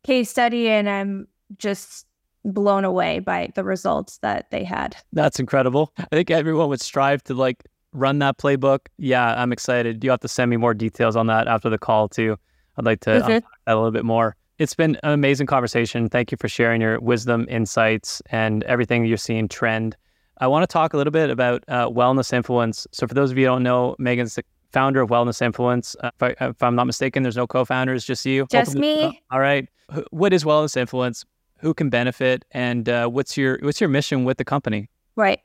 case 0.04 0.30
study 0.30 0.70
and 0.70 0.90
I'm 0.90 1.28
just 1.58 2.06
blown 2.46 2.86
away 2.86 3.20
by 3.20 3.52
the 3.56 3.64
results 3.64 4.18
that 4.20 4.50
they 4.50 4.64
had. 4.64 4.96
That's 5.14 5.40
incredible. 5.40 5.94
I 5.98 6.08
think 6.12 6.32
everyone 6.32 6.70
would 6.70 6.82
strive 6.82 7.24
to 7.26 7.34
like 7.34 7.64
run 7.94 8.20
that 8.20 8.38
playbook. 8.38 8.80
Yeah, 8.98 9.40
I'm 9.40 9.52
excited. 9.52 10.04
You 10.04 10.10
have 10.12 10.22
to 10.22 10.28
send 10.28 10.50
me 10.50 10.58
more 10.58 10.74
details 10.74 11.16
on 11.16 11.28
that 11.28 11.48
after 11.48 11.70
the 11.70 11.78
call 11.78 12.08
too. 12.08 12.38
I'd 12.78 12.86
like 12.86 13.02
to 13.02 13.10
mm-hmm. 13.10 13.48
a 13.68 13.76
little 13.76 13.92
bit 13.92 14.06
more. 14.06 14.36
It's 14.60 14.74
been 14.74 14.98
an 15.04 15.12
amazing 15.12 15.48
conversation. 15.48 16.10
Thank 16.10 16.32
you 16.32 16.38
for 16.38 16.50
sharing 16.50 16.82
your 16.82 17.00
wisdom, 17.00 17.48
insights, 17.50 18.22
and 18.30 18.62
everything 18.66 19.06
you're 19.06 19.16
seeing 19.16 19.48
trend. 19.48 19.96
I 20.40 20.48
want 20.48 20.64
to 20.64 20.68
talk 20.68 20.94
a 20.94 20.98
little 20.98 21.12
bit 21.12 21.30
about 21.30 21.64
uh, 21.70 21.88
wellness 21.88 22.34
influence. 22.34 22.86
So, 22.92 23.08
for 23.08 23.14
those 23.14 23.32
of 23.32 23.38
you 23.38 23.46
who 23.46 23.52
don't 23.52 23.64
know, 23.64 23.96
Megan's 24.00 24.36
the 24.36 24.44
founder 24.74 25.02
of 25.02 25.10
Wellness 25.10 25.42
Influence. 25.42 25.96
Uh, 26.02 26.12
if, 26.22 26.62
I, 26.62 26.68
am 26.68 26.76
not 26.76 26.88
mistaken, 26.88 27.24
there's 27.24 27.38
no 27.38 27.48
co-founders, 27.48 28.04
just 28.04 28.26
you. 28.26 28.48
Just 28.52 28.76
me. 28.76 29.22
All 29.32 29.40
right. 29.40 29.68
What 30.12 30.34
is 30.34 30.44
Wellness 30.44 30.76
Influence? 30.76 31.24
Who 31.60 31.74
can 31.74 31.90
benefit? 31.90 32.44
And 32.52 32.90
uh, 32.90 33.08
what's 33.08 33.38
your 33.38 33.60
what's 33.62 33.80
your 33.80 33.90
mission 33.90 34.26
with 34.26 34.38
the 34.38 34.46
company? 34.46 34.90
Right. 35.16 35.40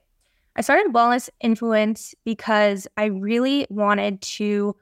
I 0.57 0.61
started 0.61 0.93
Wellness 0.93 1.29
Influence 1.41 2.17
because 2.25 2.89
I 2.97 3.07
really 3.07 3.67
wanted 3.71 4.21
to 4.23 4.75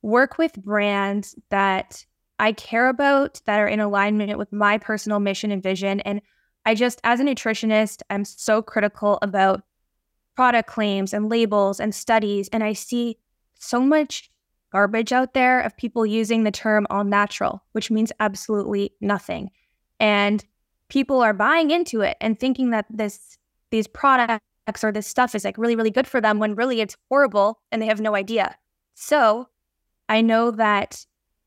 work 0.00 0.38
with 0.38 0.54
brands 0.54 1.34
that 1.50 2.04
I 2.38 2.52
care 2.52 2.88
about 2.88 3.40
that 3.46 3.60
are 3.60 3.68
in 3.68 3.80
alignment 3.80 4.36
with 4.38 4.52
my 4.52 4.78
personal 4.78 5.20
mission 5.20 5.50
and 5.50 5.62
vision. 5.62 6.00
And 6.00 6.20
I 6.66 6.74
just, 6.74 7.00
as 7.04 7.20
a 7.20 7.24
nutritionist, 7.24 8.02
I'm 8.10 8.24
so 8.24 8.62
critical 8.62 9.18
about 9.22 9.62
product 10.34 10.68
claims 10.68 11.12
and 11.12 11.28
labels 11.28 11.78
and 11.78 11.94
studies. 11.94 12.48
And 12.52 12.64
I 12.64 12.72
see 12.72 13.18
so 13.58 13.80
much 13.80 14.30
garbage 14.72 15.12
out 15.12 15.34
there 15.34 15.60
of 15.60 15.76
people 15.76 16.04
using 16.04 16.42
the 16.42 16.50
term 16.50 16.86
all 16.90 17.04
natural, 17.04 17.62
which 17.72 17.90
means 17.90 18.10
absolutely 18.18 18.92
nothing. 19.00 19.50
And 20.00 20.44
people 20.88 21.20
are 21.20 21.32
buying 21.32 21.70
into 21.70 22.00
it 22.00 22.16
and 22.20 22.38
thinking 22.38 22.70
that 22.70 22.86
this 22.90 23.38
these 23.70 23.86
products 23.86 24.40
or 24.82 24.92
this 24.92 25.06
stuff 25.06 25.34
is 25.34 25.44
like 25.44 25.58
really, 25.58 25.76
really 25.76 25.90
good 25.90 26.06
for 26.06 26.20
them 26.20 26.38
when 26.38 26.54
really 26.54 26.80
it's 26.80 26.96
horrible 27.08 27.60
and 27.72 27.80
they 27.80 27.86
have 27.86 28.00
no 28.00 28.14
idea. 28.14 28.56
So 28.94 29.48
I 30.08 30.20
know 30.20 30.50
that 30.52 31.04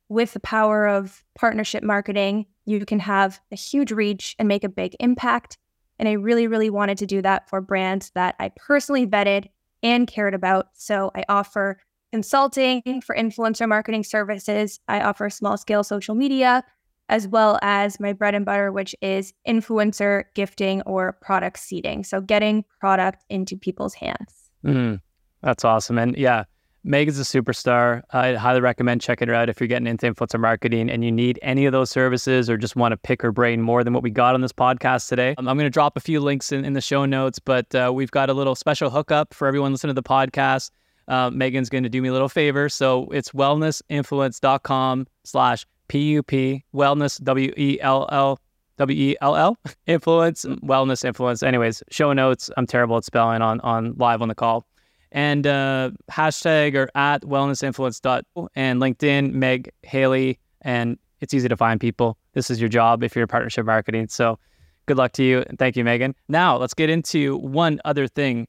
with 0.10 0.34
the 0.34 0.40
power 0.40 0.88
of 0.88 1.24
partnership 1.36 1.84
marketing, 1.84 2.46
you 2.66 2.86
can 2.86 3.00
have 3.00 3.40
a 3.52 3.56
huge 3.56 3.92
reach 3.92 4.36
and 4.40 4.48
make 4.48 4.64
a 4.64 4.70
big 4.70 4.96
impact. 5.00 5.58
And 6.00 6.08
I 6.08 6.14
really, 6.14 6.48
really 6.48 6.70
wanted 6.70 6.98
to 7.00 7.06
do 7.06 7.22
that 7.22 7.50
for 7.50 7.62
brands 7.62 8.12
that 8.12 8.36
I 8.40 8.50
personally 8.50 9.08
vetted 9.08 9.48
and 9.84 10.08
cared 10.08 10.34
about. 10.34 10.70
So 10.74 11.12
I 11.16 11.24
offer 11.28 11.80
consulting 12.12 13.02
for 13.02 13.16
influencer 13.16 13.68
marketing 13.68 14.04
services. 14.04 14.80
I 14.88 15.02
offer 15.02 15.30
small 15.30 15.58
scale 15.58 15.84
social 15.84 16.16
media, 16.16 16.64
as 17.10 17.28
well 17.28 17.60
as 17.62 18.00
my 18.00 18.14
bread 18.14 18.36
and 18.36 18.46
butter, 18.46 18.72
which 18.72 18.96
is 19.02 19.34
influencer 19.48 20.26
gifting 20.36 20.82
or 20.84 21.18
product 21.22 21.60
seeding. 21.60 22.04
So 22.04 22.22
getting 22.22 22.64
product 22.80 23.24
into 23.30 23.58
people's 23.58 23.94
hands. 23.94 24.52
Mm, 24.66 25.02
that's 25.42 25.66
awesome. 25.66 25.98
And 25.98 26.18
yeah, 26.18 26.46
Megan's 26.84 27.20
a 27.20 27.24
superstar. 27.24 28.02
I 28.12 28.36
highly 28.36 28.62
recommend 28.62 29.02
checking 29.02 29.28
her 29.28 29.34
out 29.34 29.50
if 29.50 29.60
you're 29.60 29.68
getting 29.68 29.88
into 29.88 30.12
influencer 30.12 30.40
marketing 30.40 30.90
and 30.90 31.04
you 31.04 31.12
need 31.12 31.40
any 31.42 31.66
of 31.66 31.72
those 31.72 31.90
services 31.90 32.50
or 32.50 32.58
just 32.58 32.76
want 32.76 32.94
to 32.94 32.98
pick 32.98 33.22
her 33.22 33.32
brain 33.32 33.62
more 33.62 33.84
than 33.84 33.94
what 33.94 34.04
we 34.04 34.10
got 34.10 34.36
on 34.36 34.42
this 34.42 34.54
podcast 34.54 35.10
today. 35.10 35.36
Um, 35.38 35.48
I'm 35.48 35.58
going 35.58 35.66
to 35.66 35.72
drop 35.72 35.98
a 35.98 36.00
few 36.00 36.20
links 36.20 36.52
in, 36.52 36.64
in 36.64 36.74
the 36.74 36.82
show 36.82 37.06
notes, 37.06 37.40
but 37.40 37.74
uh, 37.76 37.92
we've 37.94 38.12
got 38.12 38.30
a 38.30 38.34
little 38.34 38.56
special 38.56 38.90
hookup 38.90 39.34
for 39.34 39.48
everyone 39.48 39.72
listening 39.72 39.96
to 39.96 40.02
the 40.02 40.08
podcast. 40.08 40.72
Uh, 41.08 41.30
Megan's 41.30 41.70
going 41.70 41.84
to 41.84 41.90
do 41.90 42.02
me 42.02 42.10
a 42.10 42.14
little 42.14 42.30
favor. 42.30 42.70
So 42.70 43.08
it's 43.10 43.32
wellnessinfluence.com 43.32 45.08
slash 45.24 45.66
P-U-P, 45.88 46.66
wellness, 46.74 47.22
W-E-L-L, 47.24 48.40
W-E-L-L, 48.78 49.58
influence, 49.88 50.46
wellness 50.46 51.06
influence. 51.06 51.44
Anyways, 51.44 51.84
show 51.90 52.14
notes. 52.14 52.50
I'm 52.58 52.68
terrible 52.68 52.98
at 52.98 53.06
spelling 53.06 53.42
on, 53.42 53.60
on 53.62 53.94
live 53.98 54.22
on 54.22 54.28
the 54.28 54.36
call 54.36 54.66
and 55.12 55.48
uh, 55.48 55.92
hashtag 56.12 56.76
or 56.76 56.90
at 56.96 57.22
wellnessinfluence 57.24 58.24
and 58.56 58.82
LinkedIn, 58.82 59.34
Meg 59.34 59.72
Hailey, 59.84 60.40
and 60.62 60.98
it's 61.22 61.34
easy 61.34 61.48
to 61.48 61.58
find 61.58 61.80
people. 61.80 62.18
This 62.34 62.50
is 62.50 62.60
your 62.60 62.70
job 62.70 63.04
if 63.04 63.16
you're 63.16 63.28
partnership 63.28 63.66
marketing. 63.66 64.08
So 64.10 64.40
good 64.86 64.98
luck 64.98 65.14
to 65.14 65.24
you 65.24 65.44
and 65.48 65.58
thank 65.58 65.76
you, 65.76 65.84
Megan. 65.84 66.16
Now 66.28 66.58
let's 66.58 66.74
get 66.74 66.90
into 66.90 67.38
one 67.38 67.80
other 67.86 68.08
thing, 68.08 68.48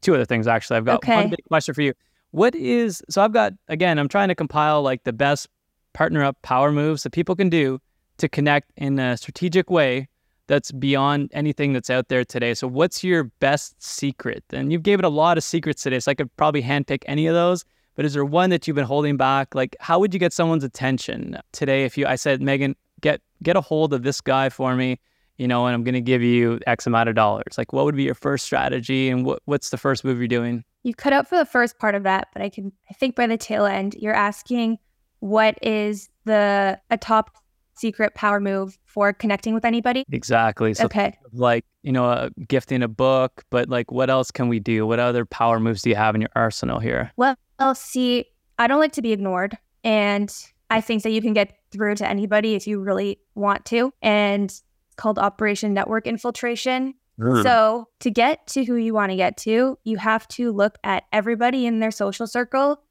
two 0.00 0.14
other 0.14 0.24
things 0.24 0.46
actually. 0.46 0.76
I've 0.76 0.84
got 0.84 0.96
okay. 0.96 1.16
one 1.16 1.30
big 1.30 1.44
question 1.48 1.74
for 1.74 1.82
you. 1.82 1.94
What 2.32 2.54
is 2.54 3.02
so 3.08 3.22
I've 3.22 3.32
got 3.32 3.54
again, 3.68 3.98
I'm 3.98 4.08
trying 4.08 4.28
to 4.28 4.34
compile 4.34 4.82
like 4.82 5.04
the 5.04 5.12
best 5.12 5.48
partner 5.92 6.22
up 6.22 6.40
power 6.42 6.70
moves 6.70 7.02
that 7.02 7.10
people 7.10 7.34
can 7.34 7.48
do 7.48 7.80
to 8.18 8.28
connect 8.28 8.70
in 8.76 8.98
a 8.98 9.16
strategic 9.16 9.70
way 9.70 10.08
that's 10.50 10.72
beyond 10.72 11.30
anything 11.32 11.72
that's 11.72 11.90
out 11.90 12.08
there 12.08 12.24
today. 12.24 12.54
So, 12.54 12.66
what's 12.66 13.04
your 13.04 13.24
best 13.38 13.80
secret? 13.80 14.42
And 14.52 14.72
you 14.72 14.80
gave 14.80 14.98
it 14.98 15.04
a 15.04 15.08
lot 15.08 15.38
of 15.38 15.44
secrets 15.44 15.84
today, 15.84 16.00
so 16.00 16.10
I 16.10 16.14
could 16.14 16.34
probably 16.36 16.60
handpick 16.60 17.04
any 17.06 17.28
of 17.28 17.34
those. 17.34 17.64
But 17.94 18.04
is 18.04 18.14
there 18.14 18.24
one 18.24 18.50
that 18.50 18.66
you've 18.66 18.74
been 18.74 18.84
holding 18.84 19.16
back? 19.16 19.54
Like, 19.54 19.76
how 19.78 20.00
would 20.00 20.12
you 20.12 20.18
get 20.18 20.32
someone's 20.32 20.64
attention 20.64 21.38
today? 21.52 21.84
If 21.84 21.96
you, 21.96 22.04
I 22.04 22.16
said, 22.16 22.42
Megan, 22.42 22.74
get 23.00 23.20
get 23.44 23.56
a 23.56 23.60
hold 23.60 23.94
of 23.94 24.02
this 24.02 24.20
guy 24.20 24.48
for 24.48 24.74
me, 24.74 24.98
you 25.36 25.46
know, 25.46 25.66
and 25.66 25.74
I'm 25.74 25.84
going 25.84 25.94
to 25.94 26.00
give 26.00 26.20
you 26.20 26.58
X 26.66 26.84
amount 26.84 27.08
of 27.08 27.14
dollars. 27.14 27.56
Like, 27.56 27.72
what 27.72 27.84
would 27.84 27.94
be 27.94 28.02
your 28.02 28.16
first 28.16 28.44
strategy, 28.44 29.08
and 29.08 29.24
what 29.24 29.42
what's 29.44 29.70
the 29.70 29.78
first 29.78 30.04
move 30.04 30.18
you're 30.18 30.26
doing? 30.26 30.64
You 30.82 30.94
cut 30.94 31.12
out 31.12 31.28
for 31.28 31.38
the 31.38 31.46
first 31.46 31.78
part 31.78 31.94
of 31.94 32.02
that, 32.02 32.26
but 32.32 32.42
I 32.42 32.48
can, 32.48 32.72
I 32.90 32.94
think 32.94 33.14
by 33.14 33.28
the 33.28 33.36
tail 33.36 33.66
end, 33.66 33.94
you're 34.00 34.14
asking 34.14 34.78
what 35.20 35.56
is 35.62 36.08
the 36.24 36.80
a 36.90 36.98
top 36.98 37.36
secret 37.76 38.14
power 38.14 38.40
move 38.40 38.76
for 38.90 39.12
connecting 39.12 39.54
with 39.54 39.64
anybody? 39.64 40.04
Exactly. 40.10 40.74
So 40.74 40.84
okay. 40.86 41.16
Like, 41.32 41.64
you 41.82 41.92
know, 41.92 42.06
uh, 42.06 42.30
gifting 42.48 42.82
a 42.82 42.88
book, 42.88 43.44
but 43.50 43.68
like, 43.68 43.92
what 43.92 44.10
else 44.10 44.30
can 44.30 44.48
we 44.48 44.58
do? 44.58 44.86
What 44.86 44.98
other 44.98 45.24
power 45.24 45.60
moves 45.60 45.82
do 45.82 45.90
you 45.90 45.96
have 45.96 46.14
in 46.14 46.20
your 46.20 46.30
arsenal 46.34 46.80
here? 46.80 47.12
Well, 47.16 47.36
see, 47.74 48.26
I 48.58 48.66
don't 48.66 48.80
like 48.80 48.92
to 48.92 49.02
be 49.02 49.12
ignored. 49.12 49.56
And 49.84 50.34
I 50.70 50.80
think 50.80 51.02
that 51.04 51.10
you 51.10 51.22
can 51.22 51.32
get 51.32 51.56
through 51.70 51.94
to 51.96 52.08
anybody 52.08 52.54
if 52.54 52.66
you 52.66 52.80
really 52.80 53.20
want 53.34 53.64
to. 53.66 53.92
And 54.02 54.44
it's 54.44 54.62
called 54.96 55.18
Operation 55.18 55.72
Network 55.72 56.06
Infiltration. 56.06 56.94
Mm. 57.18 57.42
So, 57.42 57.88
to 58.00 58.10
get 58.10 58.46
to 58.48 58.64
who 58.64 58.76
you 58.76 58.94
want 58.94 59.10
to 59.10 59.16
get 59.16 59.36
to, 59.38 59.78
you 59.84 59.96
have 59.98 60.26
to 60.28 60.52
look 60.52 60.78
at 60.84 61.04
everybody 61.12 61.66
in 61.66 61.80
their 61.80 61.90
social 61.90 62.26
circle. 62.26 62.82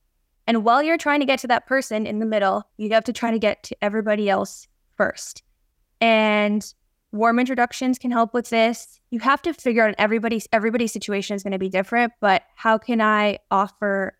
And 0.45 0.63
while 0.63 0.83
you're 0.83 0.97
trying 0.97 1.19
to 1.19 1.25
get 1.25 1.39
to 1.39 1.47
that 1.47 1.67
person 1.67 2.05
in 2.05 2.19
the 2.19 2.25
middle, 2.25 2.63
you 2.77 2.89
have 2.91 3.03
to 3.05 3.13
try 3.13 3.31
to 3.31 3.39
get 3.39 3.63
to 3.63 3.77
everybody 3.83 4.29
else 4.29 4.67
first. 4.95 5.43
And 6.01 6.65
warm 7.11 7.39
introductions 7.39 7.97
can 7.97 8.11
help 8.11 8.33
with 8.33 8.49
this. 8.49 8.99
You 9.09 9.19
have 9.19 9.41
to 9.43 9.53
figure 9.53 9.87
out 9.87 9.95
everybody's 9.97 10.47
everybody's 10.53 10.93
situation 10.93 11.35
is 11.35 11.43
going 11.43 11.53
to 11.53 11.59
be 11.59 11.69
different, 11.69 12.13
but 12.19 12.43
how 12.55 12.77
can 12.77 13.01
I 13.01 13.39
offer 13.51 14.17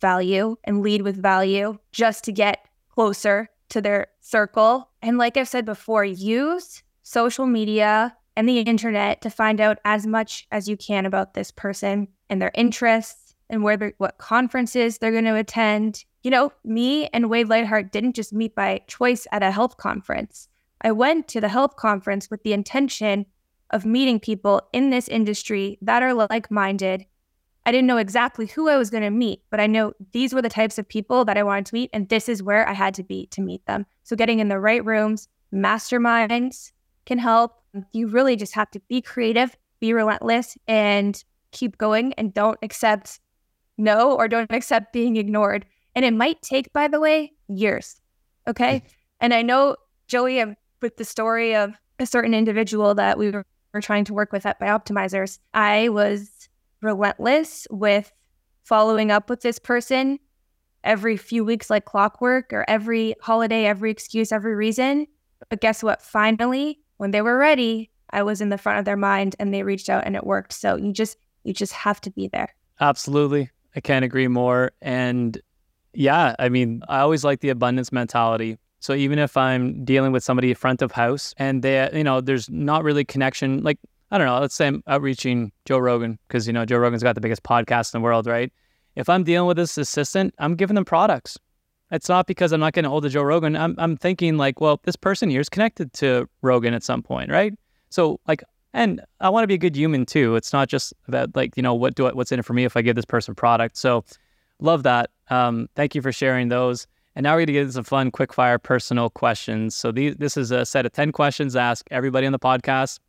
value 0.00 0.56
and 0.64 0.82
lead 0.82 1.02
with 1.02 1.20
value 1.20 1.78
just 1.92 2.24
to 2.24 2.32
get 2.32 2.66
closer 2.88 3.48
to 3.70 3.80
their 3.80 4.08
circle? 4.20 4.88
And 5.02 5.18
like 5.18 5.36
I've 5.36 5.48
said 5.48 5.64
before, 5.64 6.04
use 6.04 6.82
social 7.02 7.46
media 7.46 8.16
and 8.36 8.48
the 8.48 8.60
internet 8.60 9.20
to 9.22 9.30
find 9.30 9.60
out 9.60 9.78
as 9.84 10.06
much 10.06 10.46
as 10.50 10.68
you 10.68 10.76
can 10.76 11.04
about 11.04 11.34
this 11.34 11.50
person 11.50 12.08
and 12.30 12.40
their 12.40 12.52
interests 12.54 13.34
and 13.50 13.62
where 13.62 13.92
what 13.98 14.16
conferences 14.16 14.98
they're 14.98 15.12
going 15.12 15.24
to 15.24 15.36
attend 15.36 16.04
you 16.22 16.30
know, 16.30 16.52
me 16.64 17.08
and 17.08 17.28
Wade 17.28 17.48
Lightheart 17.48 17.90
didn't 17.92 18.14
just 18.14 18.32
meet 18.32 18.54
by 18.54 18.82
choice 18.86 19.26
at 19.32 19.42
a 19.42 19.50
health 19.50 19.76
conference. 19.76 20.48
I 20.82 20.92
went 20.92 21.28
to 21.28 21.40
the 21.40 21.48
health 21.48 21.76
conference 21.76 22.30
with 22.30 22.42
the 22.42 22.52
intention 22.52 23.26
of 23.70 23.86
meeting 23.86 24.20
people 24.20 24.60
in 24.72 24.90
this 24.90 25.08
industry 25.08 25.78
that 25.82 26.02
are 26.02 26.12
like 26.12 26.50
minded. 26.50 27.06
I 27.64 27.70
didn't 27.70 27.86
know 27.86 27.96
exactly 27.96 28.46
who 28.46 28.68
I 28.68 28.76
was 28.76 28.90
going 28.90 29.04
to 29.04 29.10
meet, 29.10 29.42
but 29.50 29.60
I 29.60 29.66
know 29.66 29.92
these 30.12 30.34
were 30.34 30.42
the 30.42 30.48
types 30.48 30.78
of 30.78 30.88
people 30.88 31.24
that 31.24 31.38
I 31.38 31.44
wanted 31.44 31.66
to 31.66 31.74
meet, 31.74 31.90
and 31.92 32.08
this 32.08 32.28
is 32.28 32.42
where 32.42 32.68
I 32.68 32.72
had 32.72 32.94
to 32.94 33.04
be 33.04 33.26
to 33.26 33.40
meet 33.40 33.64
them. 33.66 33.86
So, 34.02 34.16
getting 34.16 34.40
in 34.40 34.48
the 34.48 34.58
right 34.58 34.84
rooms, 34.84 35.28
masterminds 35.54 36.72
can 37.06 37.18
help. 37.18 37.62
You 37.92 38.08
really 38.08 38.36
just 38.36 38.54
have 38.54 38.70
to 38.72 38.80
be 38.88 39.00
creative, 39.00 39.56
be 39.80 39.92
relentless, 39.92 40.58
and 40.66 41.22
keep 41.52 41.78
going, 41.78 42.12
and 42.14 42.34
don't 42.34 42.58
accept 42.62 43.20
no 43.78 44.12
or 44.12 44.28
don't 44.28 44.52
accept 44.52 44.92
being 44.92 45.16
ignored. 45.16 45.64
And 45.94 46.04
it 46.04 46.14
might 46.14 46.42
take, 46.42 46.72
by 46.72 46.88
the 46.88 47.00
way, 47.00 47.32
years. 47.48 48.00
Okay. 48.48 48.78
Mm-hmm. 48.78 48.86
and 49.20 49.34
I 49.34 49.42
know, 49.42 49.76
Joey, 50.08 50.42
with 50.82 50.96
the 50.96 51.04
story 51.04 51.54
of 51.54 51.74
a 51.98 52.06
certain 52.06 52.34
individual 52.34 52.94
that 52.96 53.18
we 53.18 53.30
were 53.30 53.80
trying 53.80 54.04
to 54.04 54.14
work 54.14 54.32
with 54.32 54.44
at 54.44 54.60
Bioptimizers, 54.60 55.38
I 55.54 55.88
was 55.88 56.48
relentless 56.80 57.66
with 57.70 58.12
following 58.64 59.10
up 59.10 59.30
with 59.30 59.40
this 59.40 59.58
person 59.58 60.18
every 60.84 61.16
few 61.16 61.44
weeks 61.44 61.70
like 61.70 61.84
clockwork 61.84 62.52
or 62.52 62.64
every 62.68 63.14
holiday, 63.20 63.66
every 63.66 63.90
excuse, 63.90 64.32
every 64.32 64.54
reason. 64.54 65.06
But 65.48 65.60
guess 65.60 65.82
what? 65.82 66.02
Finally, 66.02 66.80
when 66.96 67.12
they 67.12 67.22
were 67.22 67.38
ready, 67.38 67.90
I 68.10 68.22
was 68.22 68.40
in 68.40 68.50
the 68.50 68.58
front 68.58 68.78
of 68.78 68.84
their 68.84 68.96
mind 68.96 69.36
and 69.38 69.54
they 69.54 69.62
reached 69.62 69.88
out 69.88 70.04
and 70.04 70.16
it 70.16 70.26
worked. 70.26 70.52
So 70.52 70.76
you 70.76 70.92
just 70.92 71.16
you 71.44 71.52
just 71.52 71.72
have 71.72 72.00
to 72.02 72.10
be 72.10 72.28
there. 72.28 72.54
Absolutely. 72.80 73.50
I 73.74 73.80
can't 73.80 74.04
agree 74.04 74.28
more. 74.28 74.72
And 74.80 75.40
yeah, 75.94 76.34
I 76.38 76.48
mean, 76.48 76.82
I 76.88 77.00
always 77.00 77.24
like 77.24 77.40
the 77.40 77.48
abundance 77.48 77.90
mentality. 77.90 78.58
So 78.82 78.94
even 78.94 79.20
if 79.20 79.36
I'm 79.36 79.84
dealing 79.84 80.10
with 80.10 80.24
somebody 80.24 80.52
front 80.54 80.82
of 80.82 80.90
house 80.90 81.34
and 81.38 81.62
they, 81.62 81.88
you 81.92 82.02
know, 82.02 82.20
there's 82.20 82.50
not 82.50 82.82
really 82.82 83.04
connection, 83.04 83.62
like, 83.62 83.78
I 84.10 84.18
don't 84.18 84.26
know, 84.26 84.40
let's 84.40 84.56
say 84.56 84.66
I'm 84.66 84.82
outreaching 84.88 85.52
Joe 85.66 85.78
Rogan 85.78 86.18
because, 86.26 86.48
you 86.48 86.52
know, 86.52 86.64
Joe 86.64 86.78
Rogan's 86.78 87.04
got 87.04 87.14
the 87.14 87.20
biggest 87.20 87.44
podcast 87.44 87.94
in 87.94 88.00
the 88.00 88.04
world, 88.04 88.26
right? 88.26 88.52
If 88.96 89.08
I'm 89.08 89.22
dealing 89.22 89.46
with 89.46 89.56
this 89.56 89.78
assistant, 89.78 90.34
I'm 90.38 90.56
giving 90.56 90.74
them 90.74 90.84
products. 90.84 91.38
It's 91.92 92.08
not 92.08 92.26
because 92.26 92.50
I'm 92.50 92.58
not 92.58 92.72
getting 92.72 92.90
hold 92.90 93.04
of 93.04 93.12
Joe 93.12 93.22
Rogan. 93.22 93.54
I'm, 93.54 93.76
I'm 93.78 93.96
thinking 93.96 94.36
like, 94.36 94.60
well, 94.60 94.80
this 94.82 94.96
person 94.96 95.30
here 95.30 95.40
is 95.40 95.48
connected 95.48 95.92
to 95.94 96.28
Rogan 96.42 96.74
at 96.74 96.82
some 96.82 97.04
point, 97.04 97.30
right? 97.30 97.54
So 97.88 98.18
like, 98.26 98.42
and 98.74 99.00
I 99.20 99.28
want 99.28 99.44
to 99.44 99.46
be 99.46 99.54
a 99.54 99.58
good 99.58 99.76
human 99.76 100.06
too. 100.06 100.34
It's 100.34 100.52
not 100.52 100.68
just 100.68 100.92
about 101.06 101.36
like, 101.36 101.56
you 101.56 101.62
know, 101.62 101.74
what 101.74 101.94
do 101.94 102.08
I, 102.08 102.12
what's 102.12 102.32
in 102.32 102.40
it 102.40 102.44
for 102.44 102.52
me 102.52 102.64
if 102.64 102.76
I 102.76 102.82
give 102.82 102.96
this 102.96 103.04
person 103.04 103.36
product. 103.36 103.76
So 103.76 104.04
love 104.58 104.82
that. 104.82 105.10
Um, 105.30 105.68
thank 105.76 105.94
you 105.94 106.02
for 106.02 106.10
sharing 106.10 106.48
those. 106.48 106.88
And 107.14 107.24
now 107.24 107.32
we're 107.32 107.40
going 107.40 107.46
to 107.48 107.52
get 107.52 107.62
into 107.62 107.72
some 107.74 107.84
fun, 107.84 108.10
quick 108.10 108.32
fire 108.32 108.58
personal 108.58 109.10
questions. 109.10 109.74
So 109.74 109.92
these, 109.92 110.16
this 110.16 110.36
is 110.36 110.50
a 110.50 110.64
set 110.64 110.86
of 110.86 110.92
10 110.92 111.12
questions 111.12 111.52
to 111.52 111.60
ask 111.60 111.86
everybody 111.90 112.26
on 112.26 112.32
the 112.32 112.38
podcast. 112.38 113.00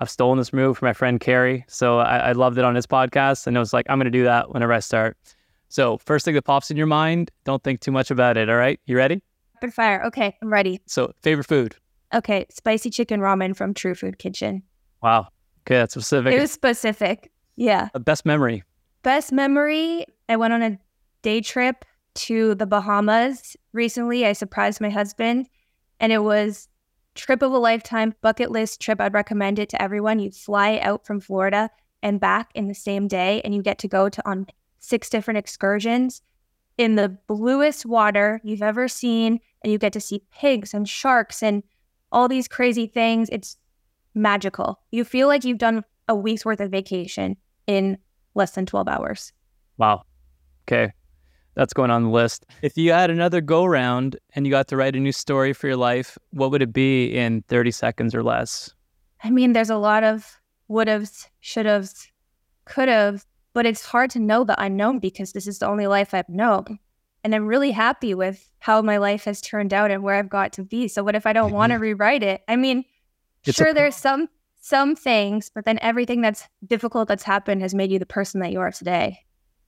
I've 0.00 0.08
stolen 0.08 0.38
this 0.38 0.52
move 0.52 0.78
from 0.78 0.86
my 0.86 0.92
friend 0.94 1.20
Carrie. 1.20 1.64
So 1.68 1.98
I, 1.98 2.30
I 2.30 2.32
loved 2.32 2.56
it 2.56 2.64
on 2.64 2.74
his 2.74 2.86
podcast. 2.86 3.46
And 3.46 3.54
it 3.56 3.60
was 3.60 3.74
like, 3.74 3.86
I'm 3.90 3.98
going 3.98 4.06
to 4.06 4.10
do 4.10 4.24
that 4.24 4.50
whenever 4.50 4.72
I 4.72 4.80
start. 4.80 5.18
So 5.68 5.98
first 5.98 6.24
thing 6.24 6.34
that 6.34 6.42
pops 6.42 6.70
in 6.70 6.76
your 6.76 6.86
mind, 6.86 7.30
don't 7.44 7.62
think 7.62 7.80
too 7.80 7.92
much 7.92 8.10
about 8.10 8.38
it. 8.38 8.48
All 8.48 8.56
right. 8.56 8.80
You 8.86 8.96
ready? 8.96 9.22
Rapid 9.56 9.74
fire. 9.74 10.02
Okay. 10.06 10.36
I'm 10.40 10.50
ready. 10.50 10.80
So 10.86 11.12
favorite 11.22 11.46
food? 11.46 11.76
Okay. 12.14 12.46
Spicy 12.50 12.88
chicken 12.88 13.20
ramen 13.20 13.54
from 13.54 13.74
True 13.74 13.94
Food 13.94 14.18
Kitchen. 14.18 14.62
Wow. 15.02 15.28
Okay. 15.62 15.76
That's 15.76 15.92
specific. 15.92 16.32
It 16.32 16.40
was 16.40 16.50
specific. 16.50 17.30
Yeah. 17.56 17.90
Uh, 17.94 17.98
best 17.98 18.24
memory? 18.24 18.64
Best 19.02 19.32
memory. 19.32 20.06
I 20.30 20.36
went 20.36 20.54
on 20.54 20.62
a 20.62 20.78
day 21.20 21.42
trip 21.42 21.84
to 22.14 22.54
the 22.54 22.66
Bahamas 22.66 23.56
recently. 23.72 24.26
I 24.26 24.32
surprised 24.32 24.80
my 24.80 24.90
husband, 24.90 25.48
and 25.98 26.12
it 26.12 26.22
was 26.22 26.68
trip 27.14 27.42
of 27.42 27.52
a 27.52 27.58
lifetime 27.58 28.14
bucket 28.20 28.50
list 28.50 28.80
trip. 28.80 29.00
I'd 29.00 29.14
recommend 29.14 29.58
it 29.58 29.68
to 29.70 29.82
everyone. 29.82 30.18
You 30.18 30.30
fly 30.30 30.78
out 30.78 31.06
from 31.06 31.20
Florida 31.20 31.70
and 32.02 32.20
back 32.20 32.50
in 32.54 32.68
the 32.68 32.74
same 32.74 33.08
day, 33.08 33.40
and 33.44 33.54
you 33.54 33.62
get 33.62 33.78
to 33.80 33.88
go 33.88 34.08
to 34.08 34.28
on 34.28 34.46
six 34.78 35.10
different 35.10 35.38
excursions 35.38 36.22
in 36.78 36.94
the 36.94 37.16
bluest 37.26 37.84
water 37.84 38.40
you've 38.42 38.62
ever 38.62 38.88
seen, 38.88 39.38
and 39.62 39.72
you 39.72 39.78
get 39.78 39.92
to 39.92 40.00
see 40.00 40.22
pigs 40.32 40.72
and 40.72 40.88
sharks 40.88 41.42
and 41.42 41.62
all 42.12 42.28
these 42.28 42.48
crazy 42.48 42.86
things. 42.86 43.28
It's 43.30 43.56
magical. 44.14 44.80
You 44.90 45.04
feel 45.04 45.28
like 45.28 45.44
you've 45.44 45.58
done 45.58 45.84
a 46.08 46.14
week's 46.14 46.44
worth 46.44 46.60
of 46.60 46.70
vacation 46.70 47.36
in 47.66 47.98
less 48.34 48.52
than 48.52 48.66
12 48.66 48.88
hours. 48.88 49.32
Wow. 49.76 50.02
Okay 50.66 50.92
that's 51.54 51.72
going 51.72 51.90
on 51.90 52.04
the 52.04 52.10
list. 52.10 52.46
If 52.62 52.76
you 52.76 52.92
had 52.92 53.10
another 53.10 53.40
go 53.40 53.64
round 53.64 54.16
and 54.34 54.46
you 54.46 54.50
got 54.50 54.68
to 54.68 54.76
write 54.76 54.96
a 54.96 55.00
new 55.00 55.12
story 55.12 55.52
for 55.52 55.66
your 55.66 55.76
life, 55.76 56.16
what 56.30 56.50
would 56.50 56.62
it 56.62 56.72
be 56.72 57.06
in 57.06 57.42
30 57.42 57.70
seconds 57.70 58.14
or 58.14 58.22
less? 58.22 58.72
I 59.22 59.30
mean, 59.30 59.52
there's 59.52 59.70
a 59.70 59.76
lot 59.76 60.04
of 60.04 60.40
would 60.68 60.88
haves, 60.88 61.28
should 61.40 61.66
haves, 61.66 62.10
could 62.64 62.88
have, 62.88 63.26
but 63.52 63.66
it's 63.66 63.84
hard 63.84 64.10
to 64.10 64.18
know 64.18 64.44
the 64.44 64.60
unknown 64.62 64.98
because 65.00 65.32
this 65.32 65.46
is 65.46 65.58
the 65.58 65.66
only 65.66 65.86
life 65.86 66.14
I've 66.14 66.28
known. 66.28 66.78
And 67.22 67.34
I'm 67.34 67.46
really 67.46 67.72
happy 67.72 68.14
with 68.14 68.48
how 68.60 68.80
my 68.80 68.96
life 68.96 69.24
has 69.24 69.40
turned 69.40 69.74
out 69.74 69.90
and 69.90 70.02
where 70.02 70.14
I've 70.14 70.30
got 70.30 70.52
to 70.54 70.62
be. 70.62 70.88
So 70.88 71.02
what 71.02 71.16
if 71.16 71.26
I 71.26 71.32
don't 71.32 71.48
mm-hmm. 71.48 71.56
want 71.56 71.72
to 71.72 71.78
rewrite 71.78 72.22
it? 72.22 72.42
I 72.48 72.56
mean, 72.56 72.84
it's 73.44 73.58
sure, 73.58 73.68
a- 73.68 73.74
there's 73.74 73.96
some 73.96 74.28
some 74.62 74.94
things, 74.94 75.50
but 75.54 75.64
then 75.64 75.78
everything 75.80 76.20
that's 76.20 76.46
difficult 76.66 77.08
that's 77.08 77.22
happened 77.22 77.62
has 77.62 77.74
made 77.74 77.90
you 77.90 77.98
the 77.98 78.06
person 78.06 78.40
that 78.40 78.52
you 78.52 78.60
are 78.60 78.70
today. 78.70 79.18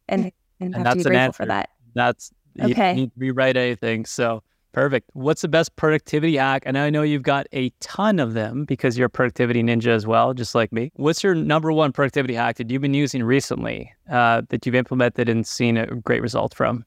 And 0.06 0.32
and, 0.60 0.74
and 0.74 0.84
to 0.84 0.96
be 0.96 1.02
grateful 1.02 1.32
for 1.32 1.46
that. 1.46 1.70
That's 1.94 2.32
okay. 2.60 2.98
You 2.98 3.06
to 3.06 3.12
rewrite 3.16 3.56
anything. 3.56 4.04
So 4.04 4.42
perfect. 4.72 5.10
What's 5.12 5.42
the 5.42 5.48
best 5.48 5.76
productivity 5.76 6.36
hack? 6.36 6.62
And 6.66 6.78
I 6.78 6.90
know 6.90 7.02
you've 7.02 7.22
got 7.22 7.46
a 7.52 7.70
ton 7.80 8.18
of 8.18 8.34
them 8.34 8.64
because 8.64 8.96
you're 8.96 9.06
a 9.06 9.10
productivity 9.10 9.62
ninja 9.62 9.88
as 9.88 10.06
well, 10.06 10.34
just 10.34 10.54
like 10.54 10.72
me. 10.72 10.90
What's 10.96 11.22
your 11.22 11.34
number 11.34 11.72
one 11.72 11.92
productivity 11.92 12.34
hack 12.34 12.56
that 12.56 12.70
you've 12.70 12.82
been 12.82 12.94
using 12.94 13.22
recently 13.22 13.92
uh, 14.10 14.42
that 14.48 14.64
you've 14.64 14.74
implemented 14.74 15.28
and 15.28 15.46
seen 15.46 15.76
a 15.76 15.86
great 15.86 16.22
result 16.22 16.54
from? 16.54 16.84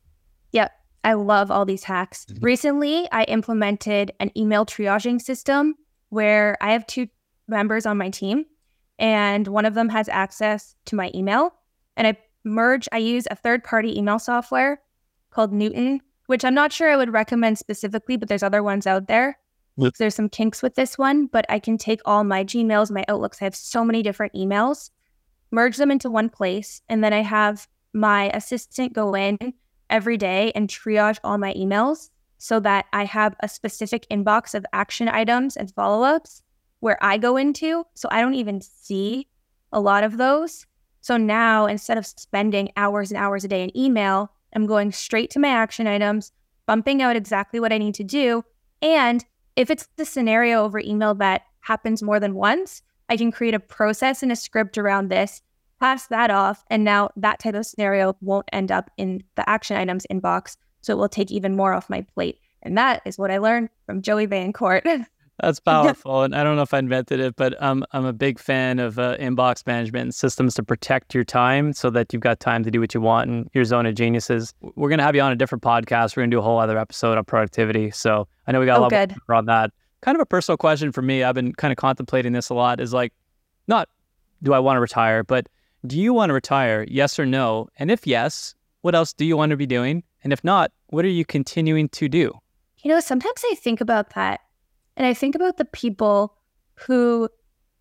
Yep. 0.51 0.71
I 1.03 1.13
love 1.13 1.51
all 1.51 1.65
these 1.65 1.83
hacks. 1.83 2.25
Mm-hmm. 2.25 2.43
Recently, 2.43 3.07
I 3.11 3.23
implemented 3.25 4.11
an 4.19 4.31
email 4.35 4.65
triaging 4.65 5.21
system 5.21 5.75
where 6.09 6.57
I 6.61 6.71
have 6.71 6.87
two 6.87 7.07
members 7.47 7.85
on 7.85 7.97
my 7.97 8.09
team, 8.09 8.45
and 8.97 9.47
one 9.47 9.65
of 9.65 9.75
them 9.75 9.89
has 9.89 10.09
access 10.09 10.75
to 10.85 10.95
my 10.95 11.11
email. 11.13 11.53
And 11.95 12.07
I 12.07 12.17
merge, 12.45 12.87
I 12.91 12.97
use 12.97 13.27
a 13.29 13.35
third 13.35 13.63
party 13.63 13.97
email 13.97 14.19
software 14.19 14.81
called 15.31 15.51
Newton, 15.51 16.01
which 16.27 16.45
I'm 16.45 16.53
not 16.53 16.71
sure 16.71 16.89
I 16.89 16.95
would 16.95 17.11
recommend 17.11 17.57
specifically, 17.57 18.17
but 18.17 18.29
there's 18.29 18.43
other 18.43 18.63
ones 18.63 18.87
out 18.87 19.07
there. 19.07 19.37
Yep. 19.77 19.93
There's 19.97 20.15
some 20.15 20.29
kinks 20.29 20.63
with 20.63 20.75
this 20.75 20.97
one, 20.97 21.25
but 21.25 21.45
I 21.49 21.59
can 21.59 21.77
take 21.77 21.99
all 22.05 22.23
my 22.23 22.45
Gmails, 22.45 22.91
my 22.91 23.03
Outlooks. 23.07 23.41
I 23.41 23.45
have 23.45 23.55
so 23.55 23.83
many 23.83 24.01
different 24.01 24.33
emails, 24.33 24.91
merge 25.51 25.75
them 25.75 25.91
into 25.91 26.09
one 26.09 26.29
place, 26.29 26.81
and 26.87 27.03
then 27.03 27.11
I 27.11 27.21
have 27.21 27.67
my 27.93 28.29
assistant 28.33 28.93
go 28.93 29.13
in 29.15 29.37
every 29.89 30.17
day 30.17 30.51
and 30.55 30.69
triage 30.69 31.19
all 31.23 31.37
my 31.37 31.53
emails 31.53 32.09
so 32.37 32.59
that 32.59 32.85
I 32.93 33.05
have 33.05 33.35
a 33.41 33.49
specific 33.49 34.07
inbox 34.09 34.53
of 34.53 34.65
action 34.73 35.07
items 35.07 35.57
and 35.57 35.71
follow 35.71 36.03
ups 36.03 36.41
where 36.79 36.97
I 37.01 37.17
go 37.17 37.37
into. 37.37 37.85
So 37.95 38.07
I 38.11 38.21
don't 38.21 38.33
even 38.35 38.61
see 38.61 39.27
a 39.71 39.79
lot 39.79 40.03
of 40.03 40.17
those. 40.17 40.65
So 41.05 41.17
now 41.17 41.67
instead 41.67 41.99
of 41.99 42.07
spending 42.07 42.71
hours 42.77 43.11
and 43.11 43.19
hours 43.19 43.43
a 43.43 43.47
day 43.47 43.63
in 43.63 43.77
email, 43.77 44.31
I'm 44.55 44.65
going 44.65 44.91
straight 44.91 45.29
to 45.31 45.39
my 45.39 45.49
action 45.49 45.85
items, 45.85 46.31
bumping 46.65 46.99
out 46.99 47.15
exactly 47.15 47.59
what 47.59 47.71
I 47.71 47.77
need 47.77 47.93
to 47.93 48.03
do. 48.03 48.43
And 48.81 49.23
if 49.55 49.69
it's 49.69 49.87
the 49.97 50.05
scenario 50.05 50.63
over 50.63 50.79
email 50.79 51.13
that 51.13 51.43
happens 51.59 52.01
more 52.01 52.19
than 52.19 52.33
once, 52.33 52.81
I 53.07 53.17
can 53.17 53.31
create 53.31 53.53
a 53.53 53.59
process 53.59 54.23
and 54.23 54.31
a 54.31 54.35
script 54.35 54.79
around 54.79 55.09
this, 55.09 55.43
pass 55.79 56.07
that 56.07 56.31
off. 56.31 56.65
And 56.71 56.83
now 56.83 57.11
that 57.17 57.37
type 57.37 57.53
of 57.53 57.67
scenario 57.67 58.17
won't 58.21 58.49
end 58.51 58.71
up 58.71 58.89
in 58.97 59.23
the 59.35 59.47
action 59.47 59.77
items 59.77 60.07
inbox. 60.11 60.57
So 60.81 60.93
it 60.93 60.97
will 60.97 61.07
take 61.07 61.29
even 61.29 61.55
more 61.55 61.73
off 61.73 61.87
my 61.87 62.01
plate. 62.01 62.39
And 62.63 62.75
that 62.79 63.03
is 63.05 63.19
what 63.19 63.29
I 63.29 63.37
learned 63.37 63.69
from 63.85 64.01
Joey 64.01 64.25
Vaillancourt. 64.25 65.05
That's 65.41 65.59
powerful. 65.59 66.23
and 66.23 66.33
I 66.33 66.43
don't 66.43 66.55
know 66.55 66.61
if 66.61 66.73
I 66.73 66.79
invented 66.79 67.19
it, 67.19 67.35
but 67.35 67.61
I'm 67.61 67.83
I'm 67.91 68.05
a 68.05 68.13
big 68.13 68.39
fan 68.39 68.79
of 68.79 68.97
uh, 68.97 69.17
inbox 69.17 69.67
management 69.67 70.03
and 70.03 70.15
systems 70.15 70.55
to 70.55 70.63
protect 70.63 71.13
your 71.13 71.25
time 71.25 71.73
so 71.73 71.89
that 71.89 72.13
you've 72.13 72.21
got 72.21 72.39
time 72.39 72.63
to 72.63 72.71
do 72.71 72.79
what 72.79 72.93
you 72.93 73.01
want 73.01 73.29
in 73.29 73.49
your 73.53 73.65
zone 73.65 73.85
of 73.85 73.95
geniuses. 73.95 74.53
We're 74.61 74.89
going 74.89 74.99
to 74.99 75.03
have 75.03 75.15
you 75.15 75.21
on 75.21 75.31
a 75.31 75.35
different 75.35 75.61
podcast. 75.61 76.15
We're 76.15 76.21
going 76.21 76.31
to 76.31 76.35
do 76.35 76.39
a 76.39 76.43
whole 76.43 76.59
other 76.59 76.77
episode 76.77 77.17
on 77.17 77.25
productivity. 77.25 77.91
So 77.91 78.27
I 78.47 78.53
know 78.53 78.61
we 78.61 78.65
got 78.65 78.77
oh, 78.77 78.81
a 78.81 78.83
lot 78.83 78.91
good. 78.91 79.15
more 79.27 79.35
on 79.35 79.45
that. 79.45 79.71
Kind 80.01 80.15
of 80.15 80.21
a 80.21 80.25
personal 80.25 80.57
question 80.57 80.91
for 80.91 81.01
me. 81.01 81.23
I've 81.23 81.35
been 81.35 81.53
kind 81.53 81.71
of 81.71 81.77
contemplating 81.77 82.31
this 82.31 82.49
a 82.49 82.53
lot 82.53 82.79
is 82.79 82.93
like, 82.93 83.11
not 83.67 83.89
do 84.41 84.53
I 84.53 84.59
want 84.59 84.77
to 84.77 84.81
retire, 84.81 85.23
but 85.23 85.49
do 85.85 85.99
you 85.99 86.13
want 86.13 86.29
to 86.29 86.33
retire? 86.33 86.85
Yes 86.87 87.19
or 87.19 87.25
no? 87.25 87.67
And 87.77 87.91
if 87.91 88.07
yes, 88.07 88.55
what 88.81 88.95
else 88.95 89.11
do 89.11 89.25
you 89.25 89.35
want 89.35 89.49
to 89.49 89.57
be 89.57 89.65
doing? 89.65 90.03
And 90.23 90.31
if 90.31 90.43
not, 90.43 90.71
what 90.87 91.03
are 91.03 91.09
you 91.09 91.25
continuing 91.25 91.89
to 91.89 92.07
do? 92.07 92.33
You 92.83 92.91
know, 92.91 92.99
sometimes 92.99 93.41
I 93.51 93.55
think 93.55 93.81
about 93.81 94.11
that 94.11 94.41
and 94.97 95.05
I 95.05 95.13
think 95.13 95.35
about 95.35 95.57
the 95.57 95.65
people 95.65 96.37
who 96.75 97.29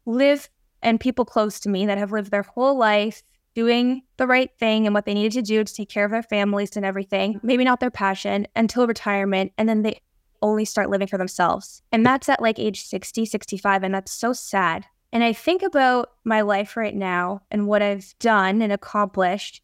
live 0.07 0.49
and 0.83 1.01
people 1.01 1.25
close 1.25 1.61
to 1.61 1.69
me 1.69 1.87
that 1.87 1.99
have 1.99 2.13
lived 2.13 2.31
their 2.31 2.43
whole 2.43 2.77
life 2.77 3.23
doing 3.55 4.03
the 4.17 4.27
right 4.27 4.51
thing 4.59 4.87
and 4.87 4.95
what 4.95 5.07
they 5.07 5.15
needed 5.15 5.33
to 5.33 5.43
do 5.43 5.63
to 5.63 5.75
take 5.75 5.89
care 5.89 6.05
of 6.05 6.11
their 6.11 6.23
families 6.23 6.77
and 6.77 6.85
everything, 6.85 7.41
maybe 7.43 7.65
not 7.65 7.81
their 7.81 7.91
passion 7.91 8.47
until 8.57 8.87
retirement. 8.87 9.53
And 9.57 9.69
then 9.69 9.83
they 9.83 10.01
only 10.43 10.65
start 10.65 10.91
living 10.91 11.07
for 11.07 11.19
themselves. 11.19 11.83
And 11.93 12.05
that's 12.05 12.29
at 12.29 12.43
like 12.43 12.59
age 12.59 12.83
60, 12.85 13.25
65. 13.25 13.83
And 13.83 13.95
that's 13.95 14.13
so 14.13 14.33
sad. 14.33 14.85
And 15.13 15.23
I 15.23 15.33
think 15.33 15.63
about 15.63 16.11
my 16.25 16.41
life 16.41 16.77
right 16.77 16.95
now 16.95 17.43
and 17.51 17.67
what 17.67 17.83
I've 17.83 18.15
done 18.19 18.61
and 18.61 18.73
accomplished. 18.73 19.63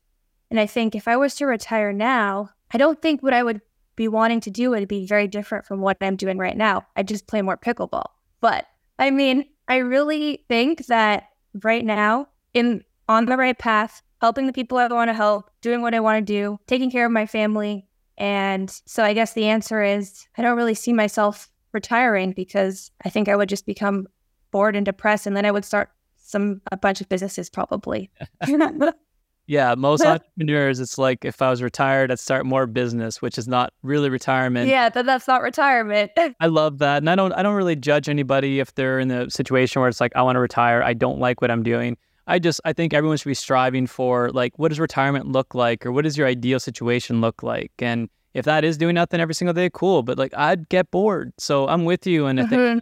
And 0.50 0.60
I 0.60 0.66
think 0.66 0.94
if 0.94 1.08
I 1.08 1.16
was 1.16 1.34
to 1.36 1.46
retire 1.46 1.92
now, 1.92 2.50
I 2.72 2.78
don't 2.78 3.02
think 3.02 3.22
what 3.22 3.34
I 3.34 3.42
would 3.42 3.60
be 3.96 4.08
wanting 4.08 4.40
to 4.40 4.50
do 4.50 4.72
it 4.72 4.80
would 4.80 4.88
be 4.88 5.06
very 5.06 5.28
different 5.28 5.66
from 5.66 5.80
what 5.80 5.96
I'm 6.00 6.16
doing 6.16 6.38
right 6.38 6.56
now. 6.56 6.86
I 6.96 7.02
just 7.02 7.26
play 7.26 7.42
more 7.42 7.56
pickleball. 7.56 8.06
But 8.40 8.66
I 8.98 9.10
mean, 9.10 9.46
I 9.68 9.78
really 9.78 10.44
think 10.48 10.86
that 10.86 11.28
right 11.62 11.84
now, 11.84 12.28
in 12.54 12.84
on 13.08 13.26
the 13.26 13.36
right 13.36 13.58
path, 13.58 14.02
helping 14.20 14.46
the 14.46 14.52
people 14.52 14.78
I 14.78 14.86
want 14.86 15.08
to 15.08 15.14
help, 15.14 15.50
doing 15.60 15.82
what 15.82 15.94
I 15.94 16.00
want 16.00 16.24
to 16.24 16.32
do, 16.32 16.58
taking 16.66 16.90
care 16.90 17.06
of 17.06 17.12
my 17.12 17.26
family. 17.26 17.86
And 18.18 18.70
so 18.86 19.02
I 19.02 19.14
guess 19.14 19.32
the 19.32 19.46
answer 19.46 19.82
is 19.82 20.26
I 20.36 20.42
don't 20.42 20.56
really 20.56 20.74
see 20.74 20.92
myself 20.92 21.50
retiring 21.72 22.32
because 22.32 22.90
I 23.04 23.08
think 23.08 23.28
I 23.28 23.36
would 23.36 23.48
just 23.48 23.66
become 23.66 24.06
bored 24.50 24.76
and 24.76 24.84
depressed 24.84 25.26
and 25.26 25.36
then 25.36 25.46
I 25.46 25.50
would 25.50 25.64
start 25.64 25.90
some 26.16 26.60
a 26.70 26.76
bunch 26.76 27.00
of 27.00 27.08
businesses 27.08 27.48
probably. 27.50 28.10
yeah, 29.50 29.74
most 29.74 30.04
entrepreneurs 30.04 30.78
it's 30.78 30.96
like 30.96 31.24
if 31.24 31.42
I 31.42 31.50
was 31.50 31.60
retired 31.60 32.12
I'd 32.12 32.20
start 32.20 32.46
more 32.46 32.68
business, 32.68 33.20
which 33.20 33.36
is 33.36 33.48
not 33.48 33.72
really 33.82 34.08
retirement. 34.08 34.68
Yeah, 34.68 34.90
but 34.90 35.06
that's 35.06 35.26
not 35.26 35.42
retirement. 35.42 36.12
I 36.40 36.46
love 36.46 36.78
that. 36.78 36.98
And 36.98 37.10
I 37.10 37.16
don't 37.16 37.32
I 37.32 37.42
don't 37.42 37.56
really 37.56 37.74
judge 37.74 38.08
anybody 38.08 38.60
if 38.60 38.72
they're 38.76 39.00
in 39.00 39.08
the 39.08 39.28
situation 39.28 39.80
where 39.80 39.88
it's 39.88 40.00
like 40.00 40.14
I 40.14 40.22
want 40.22 40.36
to 40.36 40.40
retire, 40.40 40.84
I 40.84 40.94
don't 40.94 41.18
like 41.18 41.40
what 41.40 41.50
I'm 41.50 41.64
doing. 41.64 41.96
I 42.28 42.38
just 42.38 42.60
I 42.64 42.72
think 42.72 42.94
everyone 42.94 43.16
should 43.16 43.28
be 43.28 43.34
striving 43.34 43.88
for 43.88 44.30
like 44.30 44.56
what 44.56 44.68
does 44.68 44.78
retirement 44.78 45.26
look 45.26 45.52
like 45.52 45.84
or 45.84 45.90
what 45.90 46.04
does 46.04 46.16
your 46.16 46.28
ideal 46.28 46.60
situation 46.60 47.20
look 47.20 47.42
like 47.42 47.72
and 47.80 48.08
if 48.34 48.44
that 48.44 48.62
is 48.62 48.76
doing 48.76 48.94
nothing 48.94 49.20
every 49.20 49.34
single 49.34 49.52
day 49.52 49.68
cool 49.72 50.04
but 50.04 50.16
like 50.16 50.32
I'd 50.36 50.68
get 50.68 50.92
bored 50.92 51.32
so 51.38 51.66
I'm 51.66 51.84
with 51.84 52.06
you 52.06 52.26
and 52.26 52.38
I 52.40 52.46
think 52.46 52.62
mm-hmm. 52.62 52.78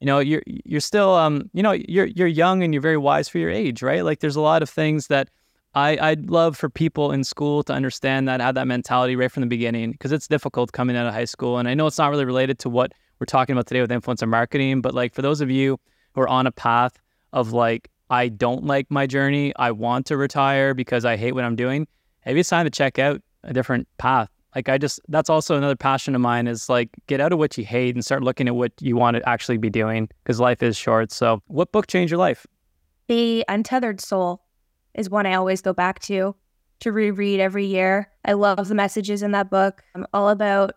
you 0.00 0.06
know 0.06 0.18
you're 0.18 0.42
you're 0.46 0.80
still 0.80 1.14
um 1.14 1.48
you 1.52 1.62
know 1.62 1.70
you're 1.70 2.06
you're 2.06 2.26
young 2.26 2.64
and 2.64 2.74
you're 2.74 2.82
very 2.82 2.96
wise 2.96 3.28
for 3.28 3.38
your 3.38 3.50
age 3.50 3.84
right 3.84 4.04
like 4.04 4.18
there's 4.18 4.34
a 4.34 4.40
lot 4.40 4.64
of 4.64 4.68
things 4.68 5.06
that 5.06 5.28
I 5.74 5.98
I'd 6.00 6.30
love 6.30 6.56
for 6.56 6.68
people 6.68 7.12
in 7.12 7.24
school 7.24 7.62
to 7.64 7.72
understand 7.72 8.28
that 8.28 8.40
have 8.40 8.54
that 8.54 8.66
mentality 8.66 9.16
right 9.16 9.30
from 9.30 9.42
the 9.42 9.46
beginning 9.46 9.92
because 9.92 10.12
it's 10.12 10.26
difficult 10.26 10.72
coming 10.72 10.96
out 10.96 11.06
of 11.06 11.14
high 11.14 11.24
school 11.24 11.58
and 11.58 11.68
I 11.68 11.74
know 11.74 11.86
it's 11.86 11.98
not 11.98 12.10
really 12.10 12.24
related 12.24 12.58
to 12.60 12.68
what 12.68 12.92
we're 13.18 13.26
talking 13.26 13.52
about 13.52 13.66
today 13.66 13.80
with 13.80 13.90
influencer 13.90 14.28
marketing 14.28 14.80
but 14.80 14.94
like 14.94 15.14
for 15.14 15.22
those 15.22 15.40
of 15.40 15.50
you 15.50 15.78
who 16.14 16.22
are 16.22 16.28
on 16.28 16.46
a 16.46 16.52
path 16.52 16.98
of 17.32 17.52
like 17.52 17.90
I 18.10 18.28
don't 18.28 18.64
like 18.64 18.90
my 18.90 19.06
journey. 19.06 19.52
I 19.56 19.70
want 19.70 20.06
to 20.06 20.16
retire 20.16 20.72
because 20.74 21.04
I 21.04 21.16
hate 21.16 21.32
what 21.32 21.44
I'm 21.44 21.56
doing. 21.56 21.86
Maybe 22.24 22.40
it's 22.40 22.48
time 22.48 22.64
to 22.64 22.70
check 22.70 22.98
out 22.98 23.20
a 23.44 23.52
different 23.52 23.86
path. 23.98 24.30
Like 24.54 24.68
I 24.68 24.78
just 24.78 25.00
that's 25.08 25.28
also 25.28 25.56
another 25.56 25.76
passion 25.76 26.14
of 26.14 26.20
mine 26.20 26.46
is 26.46 26.68
like 26.68 26.88
get 27.06 27.20
out 27.20 27.32
of 27.32 27.38
what 27.38 27.58
you 27.58 27.64
hate 27.64 27.94
and 27.94 28.04
start 28.04 28.22
looking 28.22 28.48
at 28.48 28.54
what 28.54 28.72
you 28.80 28.96
want 28.96 29.16
to 29.16 29.28
actually 29.28 29.58
be 29.58 29.70
doing 29.70 30.08
because 30.22 30.40
life 30.40 30.62
is 30.62 30.76
short. 30.76 31.12
So, 31.12 31.42
what 31.46 31.70
book 31.70 31.86
changed 31.86 32.10
your 32.10 32.18
life? 32.18 32.46
The 33.08 33.44
Untethered 33.48 34.00
Soul 34.00 34.42
is 34.98 35.08
one 35.08 35.26
I 35.26 35.34
always 35.34 35.62
go 35.62 35.72
back 35.72 36.00
to 36.00 36.34
to 36.80 36.92
reread 36.92 37.40
every 37.40 37.66
year. 37.66 38.10
I 38.24 38.32
love 38.34 38.68
the 38.68 38.74
messages 38.74 39.22
in 39.22 39.32
that 39.32 39.50
book. 39.50 39.82
I'm 39.94 40.06
all 40.12 40.28
about 40.28 40.74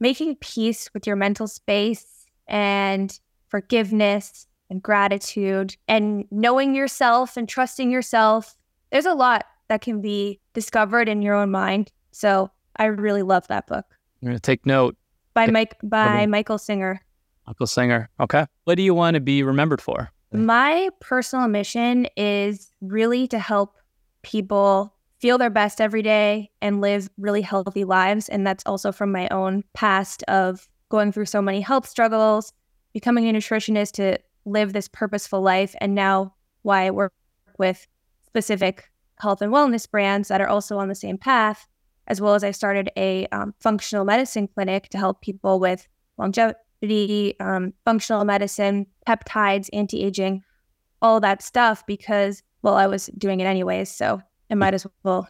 making 0.00 0.36
peace 0.36 0.92
with 0.92 1.06
your 1.06 1.16
mental 1.16 1.46
space 1.46 2.26
and 2.46 3.18
forgiveness 3.48 4.46
and 4.70 4.82
gratitude 4.82 5.76
and 5.86 6.24
knowing 6.30 6.74
yourself 6.74 7.36
and 7.36 7.48
trusting 7.48 7.90
yourself. 7.90 8.56
There's 8.90 9.06
a 9.06 9.14
lot 9.14 9.44
that 9.68 9.80
can 9.80 10.00
be 10.00 10.40
discovered 10.54 11.08
in 11.08 11.22
your 11.22 11.34
own 11.34 11.50
mind. 11.50 11.92
So 12.10 12.50
I 12.76 12.86
really 12.86 13.22
love 13.22 13.46
that 13.48 13.66
book. 13.66 13.84
I'm 14.22 14.28
gonna 14.28 14.40
take 14.40 14.66
note. 14.66 14.96
By 15.34 15.46
Mike 15.46 15.76
by 15.82 16.26
Michael 16.26 16.58
Singer. 16.58 17.00
Michael 17.46 17.66
Singer. 17.66 18.08
Okay. 18.20 18.46
What 18.64 18.74
do 18.74 18.82
you 18.82 18.94
want 18.94 19.14
to 19.14 19.20
be 19.20 19.42
remembered 19.42 19.80
for? 19.80 20.10
My 20.32 20.90
personal 21.00 21.48
mission 21.48 22.06
is 22.16 22.70
really 22.80 23.26
to 23.28 23.38
help 23.38 23.76
people 24.22 24.94
feel 25.18 25.38
their 25.38 25.50
best 25.50 25.80
every 25.80 26.02
day 26.02 26.50
and 26.60 26.80
live 26.80 27.08
really 27.18 27.42
healthy 27.42 27.84
lives. 27.84 28.28
And 28.28 28.46
that's 28.46 28.64
also 28.66 28.92
from 28.92 29.10
my 29.10 29.28
own 29.28 29.64
past 29.74 30.22
of 30.24 30.68
going 30.90 31.12
through 31.12 31.26
so 31.26 31.42
many 31.42 31.60
health 31.60 31.88
struggles, 31.88 32.52
becoming 32.92 33.28
a 33.28 33.32
nutritionist 33.32 33.92
to 33.92 34.18
live 34.44 34.72
this 34.72 34.88
purposeful 34.88 35.40
life. 35.40 35.74
And 35.80 35.94
now 35.94 36.34
why 36.62 36.86
I 36.86 36.90
work 36.90 37.12
with 37.58 37.86
specific 38.26 38.90
health 39.16 39.42
and 39.42 39.52
wellness 39.52 39.90
brands 39.90 40.28
that 40.28 40.40
are 40.40 40.48
also 40.48 40.78
on 40.78 40.88
the 40.88 40.94
same 40.94 41.18
path, 41.18 41.66
as 42.06 42.20
well 42.20 42.34
as 42.34 42.44
I 42.44 42.52
started 42.52 42.90
a 42.96 43.26
um, 43.28 43.54
functional 43.60 44.04
medicine 44.04 44.48
clinic 44.48 44.88
to 44.90 44.98
help 44.98 45.20
people 45.20 45.58
with 45.58 45.88
longevity, 46.82 47.38
um, 47.40 47.72
functional 47.84 48.24
medicine, 48.24 48.86
peptides, 49.06 49.68
anti 49.72 50.04
aging, 50.04 50.42
all 51.02 51.20
that 51.20 51.42
stuff 51.42 51.86
because, 51.86 52.42
well, 52.62 52.74
I 52.74 52.86
was 52.86 53.06
doing 53.18 53.40
it 53.40 53.46
anyways. 53.46 53.90
So 53.90 54.20
I 54.50 54.54
might 54.54 54.74
as 54.74 54.86
well 55.02 55.28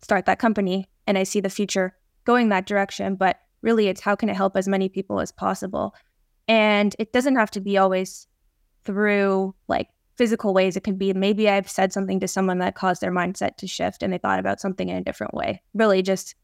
start 0.00 0.26
that 0.26 0.38
company. 0.38 0.88
And 1.06 1.18
I 1.18 1.24
see 1.24 1.40
the 1.40 1.50
future 1.50 1.96
going 2.24 2.48
that 2.50 2.66
direction. 2.66 3.16
But 3.16 3.38
really, 3.60 3.88
it's 3.88 4.00
how 4.00 4.14
can 4.14 4.28
it 4.28 4.36
help 4.36 4.56
as 4.56 4.68
many 4.68 4.88
people 4.88 5.20
as 5.20 5.32
possible? 5.32 5.94
And 6.48 6.94
it 6.98 7.12
doesn't 7.12 7.36
have 7.36 7.50
to 7.52 7.60
be 7.60 7.76
always 7.76 8.26
through 8.84 9.54
like 9.68 9.88
physical 10.16 10.54
ways. 10.54 10.76
It 10.76 10.84
could 10.84 10.98
be 10.98 11.12
maybe 11.12 11.48
I've 11.48 11.68
said 11.68 11.92
something 11.92 12.20
to 12.20 12.28
someone 12.28 12.58
that 12.58 12.74
caused 12.74 13.00
their 13.00 13.12
mindset 13.12 13.56
to 13.58 13.66
shift 13.66 14.02
and 14.02 14.12
they 14.12 14.18
thought 14.18 14.38
about 14.38 14.60
something 14.60 14.88
in 14.88 14.96
a 14.96 15.02
different 15.02 15.34
way. 15.34 15.62
Really 15.74 16.02
just 16.02 16.34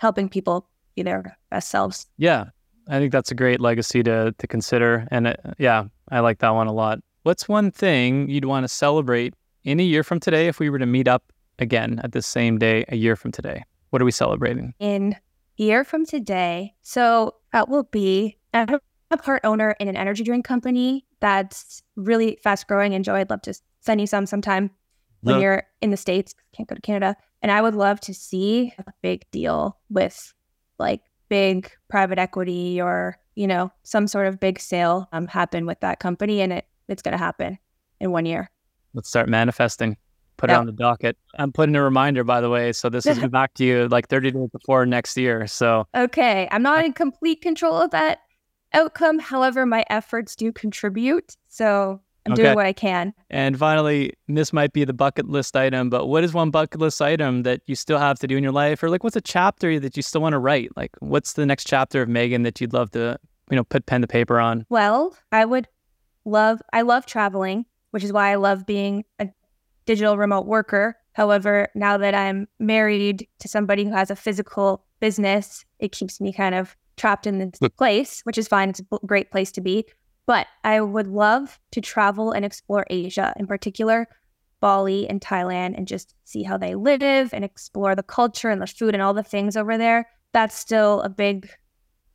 helping 0.00 0.28
people 0.28 0.68
be 0.96 1.02
their 1.02 1.36
best 1.50 1.70
selves. 1.70 2.06
Yeah. 2.16 2.46
I 2.88 2.98
think 2.98 3.12
that's 3.12 3.30
a 3.30 3.34
great 3.34 3.60
legacy 3.60 4.02
to 4.02 4.34
to 4.36 4.46
consider 4.46 5.06
and 5.10 5.28
it, 5.28 5.40
uh, 5.44 5.52
yeah, 5.58 5.84
I 6.10 6.20
like 6.20 6.38
that 6.38 6.50
one 6.50 6.66
a 6.66 6.72
lot. 6.72 7.00
What's 7.22 7.48
one 7.48 7.70
thing 7.70 8.28
you'd 8.28 8.46
want 8.46 8.64
to 8.64 8.68
celebrate 8.68 9.34
in 9.64 9.80
a 9.80 9.82
year 9.82 10.02
from 10.02 10.20
today 10.20 10.46
if 10.46 10.58
we 10.58 10.70
were 10.70 10.78
to 10.78 10.86
meet 10.86 11.08
up 11.08 11.32
again 11.58 12.00
at 12.02 12.12
the 12.12 12.22
same 12.22 12.58
day 12.58 12.84
a 12.88 12.96
year 12.96 13.16
from 13.16 13.32
today? 13.32 13.64
What 13.90 14.00
are 14.00 14.04
we 14.04 14.10
celebrating? 14.10 14.74
In 14.78 15.14
a 15.58 15.62
year 15.62 15.84
from 15.84 16.06
today. 16.06 16.74
So 16.82 17.34
that 17.52 17.68
will 17.68 17.84
be 17.84 18.38
I'm 18.54 18.78
a 19.10 19.16
part 19.16 19.44
owner 19.44 19.74
in 19.80 19.88
an 19.88 19.96
energy 19.96 20.24
drink 20.24 20.44
company 20.44 21.04
that's 21.20 21.82
really 21.96 22.38
fast 22.42 22.68
growing. 22.68 22.94
And 22.94 23.04
Joe, 23.04 23.14
I'd 23.14 23.30
love 23.30 23.42
to 23.42 23.54
send 23.80 24.00
you 24.00 24.06
some 24.06 24.26
sometime 24.26 24.70
when 25.22 25.36
no. 25.36 25.40
you're 25.40 25.62
in 25.80 25.90
the 25.90 25.96
States. 25.96 26.34
Can't 26.54 26.68
go 26.68 26.74
to 26.74 26.80
Canada. 26.80 27.16
And 27.42 27.52
I 27.52 27.62
would 27.62 27.74
love 27.74 28.00
to 28.00 28.14
see 28.14 28.72
a 28.78 28.92
big 29.02 29.24
deal 29.30 29.78
with 29.90 30.34
like 30.78 31.02
big 31.28 31.70
private 31.88 32.18
equity 32.18 32.80
or, 32.80 33.18
you 33.34 33.46
know, 33.46 33.70
some 33.82 34.06
sort 34.06 34.26
of 34.26 34.40
big 34.40 34.58
sale 34.58 35.08
um, 35.12 35.26
happen 35.26 35.66
with 35.66 35.80
that 35.80 36.00
company. 36.00 36.40
And 36.40 36.52
it, 36.52 36.66
it's 36.88 37.02
going 37.02 37.12
to 37.12 37.18
happen 37.18 37.58
in 38.00 38.12
one 38.12 38.26
year. 38.26 38.50
Let's 38.94 39.08
start 39.08 39.28
manifesting. 39.28 39.96
Put 40.38 40.50
yep. 40.50 40.56
it 40.56 40.60
on 40.60 40.66
the 40.66 40.72
docket. 40.72 41.16
I'm 41.36 41.52
putting 41.52 41.74
a 41.74 41.82
reminder, 41.82 42.22
by 42.22 42.40
the 42.40 42.48
way. 42.48 42.72
So 42.72 42.88
this 42.88 43.06
is 43.06 43.18
back 43.30 43.54
to 43.54 43.64
you 43.64 43.88
like 43.88 44.08
30 44.08 44.30
days 44.30 44.48
before 44.52 44.86
next 44.86 45.16
year. 45.16 45.46
So 45.46 45.86
okay, 45.96 46.48
I'm 46.52 46.62
not 46.62 46.84
in 46.84 46.92
complete 46.92 47.42
control 47.42 47.74
of 47.74 47.90
that 47.90 48.20
outcome. 48.72 49.18
However, 49.18 49.66
my 49.66 49.84
efforts 49.90 50.36
do 50.36 50.52
contribute. 50.52 51.36
So 51.48 52.00
I'm 52.28 52.34
okay. 52.34 52.42
doing 52.42 52.54
what 52.54 52.66
I 52.66 52.72
can. 52.72 53.14
And 53.30 53.58
finally, 53.58 54.12
this 54.28 54.52
might 54.52 54.72
be 54.72 54.84
the 54.84 54.92
bucket 54.92 55.28
list 55.28 55.56
item, 55.56 55.88
but 55.88 56.06
what 56.06 56.24
is 56.24 56.34
one 56.34 56.50
bucket 56.50 56.80
list 56.80 57.00
item 57.00 57.42
that 57.44 57.62
you 57.66 57.74
still 57.74 57.98
have 57.98 58.18
to 58.18 58.26
do 58.26 58.36
in 58.36 58.42
your 58.42 58.52
life? 58.52 58.82
Or 58.82 58.90
like 58.90 59.02
what's 59.02 59.16
a 59.16 59.20
chapter 59.20 59.80
that 59.80 59.96
you 59.96 60.02
still 60.02 60.20
want 60.20 60.34
to 60.34 60.38
write? 60.38 60.70
Like 60.76 60.90
what's 61.00 61.32
the 61.32 61.46
next 61.46 61.66
chapter 61.66 62.02
of 62.02 62.08
Megan 62.08 62.42
that 62.42 62.60
you'd 62.60 62.72
love 62.72 62.90
to, 62.92 63.18
you 63.50 63.56
know, 63.56 63.64
put 63.64 63.86
pen 63.86 64.02
to 64.02 64.06
paper 64.06 64.38
on? 64.38 64.66
Well, 64.68 65.16
I 65.32 65.44
would 65.44 65.68
love 66.24 66.60
I 66.72 66.82
love 66.82 67.06
traveling, 67.06 67.64
which 67.90 68.04
is 68.04 68.12
why 68.12 68.30
I 68.30 68.34
love 68.34 68.66
being 68.66 69.04
a 69.18 69.28
digital 69.86 70.18
remote 70.18 70.46
worker. 70.46 70.96
However, 71.12 71.68
now 71.74 71.96
that 71.96 72.14
I'm 72.14 72.46
married 72.58 73.26
to 73.40 73.48
somebody 73.48 73.84
who 73.84 73.92
has 73.92 74.10
a 74.10 74.16
physical 74.16 74.84
business, 75.00 75.64
it 75.78 75.92
keeps 75.92 76.20
me 76.20 76.32
kind 76.32 76.54
of 76.54 76.76
trapped 76.96 77.26
in 77.26 77.38
this 77.38 77.70
place, 77.76 78.20
which 78.24 78.36
is 78.36 78.46
fine. 78.46 78.68
It's 78.68 78.80
a 78.80 78.98
great 79.06 79.30
place 79.30 79.50
to 79.52 79.60
be. 79.60 79.86
But 80.28 80.46
I 80.62 80.82
would 80.82 81.06
love 81.06 81.58
to 81.70 81.80
travel 81.80 82.32
and 82.32 82.44
explore 82.44 82.84
Asia, 82.90 83.32
in 83.38 83.46
particular, 83.46 84.06
Bali 84.60 85.08
and 85.08 85.22
Thailand, 85.22 85.74
and 85.74 85.88
just 85.88 86.14
see 86.24 86.42
how 86.42 86.58
they 86.58 86.74
live 86.74 87.32
and 87.32 87.46
explore 87.46 87.96
the 87.96 88.02
culture 88.02 88.50
and 88.50 88.60
the 88.60 88.66
food 88.66 88.92
and 88.92 89.02
all 89.02 89.14
the 89.14 89.22
things 89.22 89.56
over 89.56 89.78
there. 89.78 90.06
That's 90.34 90.54
still 90.54 91.00
a 91.00 91.08
big, 91.08 91.48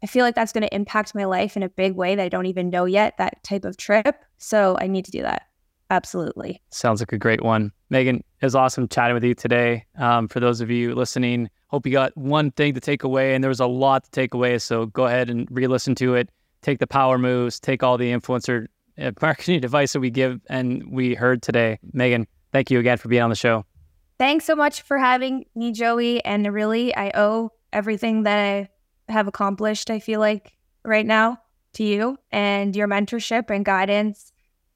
I 0.03 0.05
feel 0.05 0.23
like 0.23 0.35
that's 0.35 0.51
going 0.51 0.61
to 0.61 0.75
impact 0.75 1.15
my 1.15 1.25
life 1.25 1.57
in 1.57 1.63
a 1.63 1.69
big 1.69 1.95
way 1.95 2.13
that 2.13 2.23
I 2.23 2.29
don't 2.29 2.45
even 2.45 2.69
know 2.69 2.85
yet, 2.85 3.17
that 3.17 3.43
type 3.43 3.65
of 3.65 3.77
trip. 3.77 4.23
So 4.37 4.77
I 4.79 4.85
need 4.85 5.05
to 5.05 5.11
do 5.11 5.23
that. 5.23 5.47
Absolutely. 5.89 6.61
Sounds 6.69 7.01
like 7.01 7.13
a 7.13 7.17
great 7.17 7.43
one. 7.43 7.71
Megan, 7.89 8.17
it 8.17 8.45
was 8.45 8.53
awesome 8.53 8.87
chatting 8.87 9.15
with 9.15 9.23
you 9.23 9.33
today. 9.33 9.85
Um, 9.97 10.27
for 10.27 10.39
those 10.39 10.61
of 10.61 10.69
you 10.69 10.93
listening, 10.93 11.49
hope 11.69 11.87
you 11.87 11.91
got 11.91 12.15
one 12.15 12.51
thing 12.51 12.75
to 12.75 12.79
take 12.79 13.03
away, 13.03 13.33
and 13.33 13.43
there 13.43 13.49
was 13.49 13.59
a 13.59 13.65
lot 13.65 14.03
to 14.03 14.11
take 14.11 14.35
away. 14.35 14.59
So 14.59 14.85
go 14.85 15.05
ahead 15.05 15.31
and 15.31 15.47
re 15.49 15.65
listen 15.65 15.95
to 15.95 16.13
it. 16.13 16.29
Take 16.63 16.79
the 16.79 16.87
power 16.87 17.17
moves, 17.17 17.59
take 17.59 17.83
all 17.83 17.97
the 17.97 18.11
influencer 18.11 18.65
uh, 18.99 19.11
marketing 19.21 19.63
advice 19.63 19.93
that 19.93 19.99
we 19.99 20.09
give 20.09 20.41
and 20.49 20.83
we 20.91 21.13
heard 21.13 21.43
today. 21.43 21.77
Megan, 21.91 22.25
thank 22.51 22.71
you 22.71 22.79
again 22.79 22.97
for 22.97 23.09
being 23.09 23.21
on 23.21 23.29
the 23.29 23.35
show. 23.35 23.65
Thanks 24.17 24.45
so 24.45 24.55
much 24.55 24.81
for 24.81 24.97
having 24.97 25.45
me, 25.55 25.71
Joey. 25.71 26.23
And 26.23 26.51
really, 26.53 26.95
I 26.95 27.11
owe 27.13 27.51
everything 27.71 28.23
that 28.23 28.37
I 28.37 28.69
have 29.11 29.27
accomplished, 29.27 29.89
I 29.89 29.99
feel 29.99 30.19
like, 30.19 30.53
right 30.85 31.05
now 31.05 31.37
to 31.73 31.83
you 31.83 32.17
and 32.31 32.75
your 32.75 32.87
mentorship 32.87 33.49
and 33.49 33.65
guidance 33.65 34.31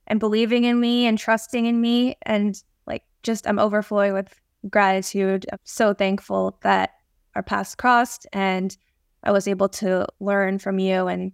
and 0.07 0.19
believing 0.19 0.63
in 0.63 0.79
me 0.79 1.05
and 1.05 1.17
trusting 1.17 1.65
in 1.65 1.79
me. 1.79 2.17
And 2.23 2.61
like, 2.85 3.03
just 3.23 3.47
I'm 3.47 3.59
overflowing 3.59 4.13
with 4.13 4.33
gratitude. 4.69 5.45
I'm 5.51 5.59
so 5.63 5.93
thankful 5.93 6.57
that 6.63 6.91
our 7.35 7.43
paths 7.43 7.75
crossed 7.75 8.25
and 8.33 8.75
I 9.23 9.31
was 9.31 9.47
able 9.47 9.69
to 9.69 10.07
learn 10.19 10.59
from 10.59 10.79
you 10.79 11.07
and 11.07 11.31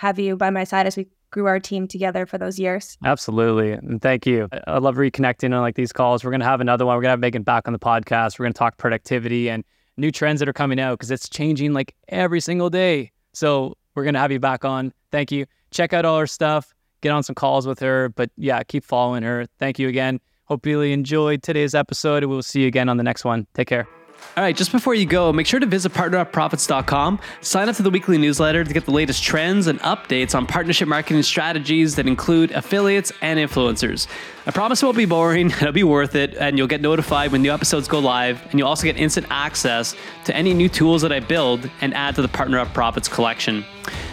have 0.00 0.18
you 0.18 0.34
by 0.34 0.48
my 0.48 0.64
side 0.64 0.86
as 0.86 0.96
we 0.96 1.06
grew 1.30 1.44
our 1.44 1.60
team 1.60 1.86
together 1.86 2.24
for 2.24 2.38
those 2.38 2.58
years. 2.58 2.96
Absolutely. 3.04 3.72
And 3.72 4.00
thank 4.00 4.24
you. 4.24 4.48
I 4.66 4.78
love 4.78 4.96
reconnecting 4.96 5.54
on 5.54 5.60
like 5.60 5.74
these 5.74 5.92
calls. 5.92 6.24
We're 6.24 6.30
going 6.30 6.40
to 6.40 6.46
have 6.46 6.62
another 6.62 6.86
one. 6.86 6.96
We're 6.96 7.02
going 7.02 7.10
to 7.10 7.12
have 7.12 7.20
Megan 7.20 7.42
back 7.42 7.66
on 7.66 7.74
the 7.74 7.78
podcast. 7.78 8.38
We're 8.38 8.44
going 8.44 8.54
to 8.54 8.58
talk 8.58 8.78
productivity 8.78 9.50
and 9.50 9.62
new 9.98 10.10
trends 10.10 10.40
that 10.40 10.48
are 10.48 10.54
coming 10.54 10.80
out 10.80 10.94
because 10.94 11.10
it's 11.10 11.28
changing 11.28 11.74
like 11.74 11.94
every 12.08 12.40
single 12.40 12.70
day. 12.70 13.12
So 13.34 13.76
we're 13.94 14.04
going 14.04 14.14
to 14.14 14.20
have 14.20 14.32
you 14.32 14.40
back 14.40 14.64
on. 14.64 14.90
Thank 15.12 15.30
you. 15.30 15.44
Check 15.70 15.92
out 15.92 16.06
all 16.06 16.18
her 16.18 16.26
stuff, 16.26 16.72
get 17.02 17.10
on 17.10 17.22
some 17.22 17.34
calls 17.34 17.66
with 17.66 17.78
her. 17.80 18.08
But 18.08 18.30
yeah, 18.38 18.62
keep 18.62 18.82
following 18.82 19.22
her. 19.22 19.44
Thank 19.58 19.78
you 19.78 19.88
again. 19.88 20.18
Hope 20.46 20.64
you 20.64 20.78
really 20.78 20.94
enjoyed 20.94 21.42
today's 21.42 21.74
episode. 21.74 22.24
We'll 22.24 22.40
see 22.40 22.62
you 22.62 22.68
again 22.68 22.88
on 22.88 22.96
the 22.96 23.04
next 23.04 23.26
one. 23.26 23.46
Take 23.52 23.68
care. 23.68 23.99
All 24.36 24.44
right, 24.44 24.56
just 24.56 24.70
before 24.70 24.94
you 24.94 25.06
go, 25.06 25.32
make 25.32 25.46
sure 25.46 25.58
to 25.58 25.66
visit 25.66 25.92
partnerupprofits.com. 25.92 27.18
Sign 27.40 27.68
up 27.68 27.74
to 27.76 27.82
the 27.82 27.90
weekly 27.90 28.16
newsletter 28.16 28.62
to 28.62 28.72
get 28.72 28.84
the 28.84 28.92
latest 28.92 29.24
trends 29.24 29.66
and 29.66 29.80
updates 29.80 30.36
on 30.36 30.46
partnership 30.46 30.88
marketing 30.88 31.22
strategies 31.24 31.96
that 31.96 32.06
include 32.06 32.52
affiliates 32.52 33.12
and 33.22 33.40
influencers. 33.40 34.06
I 34.46 34.52
promise 34.52 34.82
it 34.82 34.86
won't 34.86 34.96
be 34.96 35.04
boring, 35.04 35.46
it'll 35.50 35.72
be 35.72 35.82
worth 35.82 36.14
it, 36.14 36.36
and 36.36 36.56
you'll 36.56 36.68
get 36.68 36.80
notified 36.80 37.32
when 37.32 37.42
new 37.42 37.52
episodes 37.52 37.88
go 37.88 37.98
live, 37.98 38.40
and 38.50 38.58
you'll 38.58 38.68
also 38.68 38.84
get 38.84 38.96
instant 38.96 39.26
access 39.30 39.96
to 40.24 40.34
any 40.34 40.54
new 40.54 40.68
tools 40.68 41.02
that 41.02 41.12
I 41.12 41.18
build 41.18 41.68
and 41.80 41.92
add 41.92 42.14
to 42.14 42.22
the 42.22 42.28
Partner 42.28 42.60
Up 42.60 42.72
Profits 42.72 43.08
collection. 43.08 43.64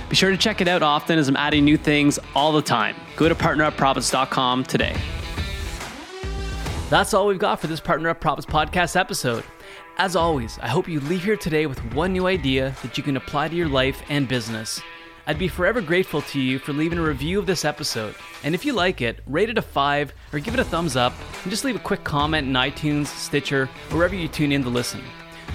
Be 0.10 0.16
sure 0.16 0.32
to 0.32 0.38
check 0.38 0.62
it 0.62 0.68
out 0.68 0.82
often 0.82 1.20
as 1.20 1.30
I'm 1.30 1.38
adding 1.38 1.64
new 1.64 1.78
things 1.78 2.18
all 2.34 2.52
the 2.52 2.62
time. 2.62 2.96
Go 3.18 3.30
to 3.30 3.36
partnerupprofits.com 3.36 4.64
today. 4.64 4.98
That's 6.90 7.14
all 7.14 7.28
we've 7.28 7.38
got 7.38 7.60
for 7.60 7.68
this 7.68 7.80
Partner 7.80 8.10
Up 8.10 8.20
Profits 8.20 8.46
podcast 8.46 9.00
episode. 9.00 9.44
As 10.00 10.16
always, 10.16 10.60
I 10.60 10.68
hope 10.68 10.88
you 10.88 11.00
leave 11.00 11.24
here 11.24 11.36
today 11.36 11.66
with 11.66 11.80
one 11.96 12.14
new 12.14 12.28
idea 12.28 12.76
that 12.84 13.00
you 13.00 13.04
can 13.04 13.18
apply 13.18 13.48
to 13.48 13.56
your 13.56 13.68
life 13.68 14.04
and 14.10 14.28
business. 14.28 14.80
I'd 15.26 15.40
be 15.40 15.48
forever 15.48 15.82
grateful 15.82 16.22
to 16.22 16.40
you 16.40 16.60
for 16.60 16.72
leaving 16.72 17.00
a 17.00 17.04
review 17.04 17.40
of 17.40 17.48
this 17.48 17.66
episode. 17.66 18.14
And 18.44 18.54
if 18.54 18.64
you 18.64 18.74
like 18.74 19.02
it, 19.02 19.22
rate 19.26 19.50
it 19.50 19.58
a 19.58 19.62
5 19.64 20.14
or 20.34 20.40
give 20.40 20.54
it 20.54 20.60
a 20.60 20.64
thumbs 20.64 20.96
up 20.96 21.14
and 21.42 21.50
just 21.50 21.66
leave 21.66 21.76
a 21.76 21.80
quick 21.80 22.04
comment 22.04 22.48
in 22.48 22.54
iTunes, 22.54 23.08
Stitcher, 23.08 23.68
or 23.90 23.98
wherever 23.98 24.14
you 24.14 24.28
tune 24.28 24.52
in 24.52 24.62
to 24.62 24.70
listen. 24.70 25.02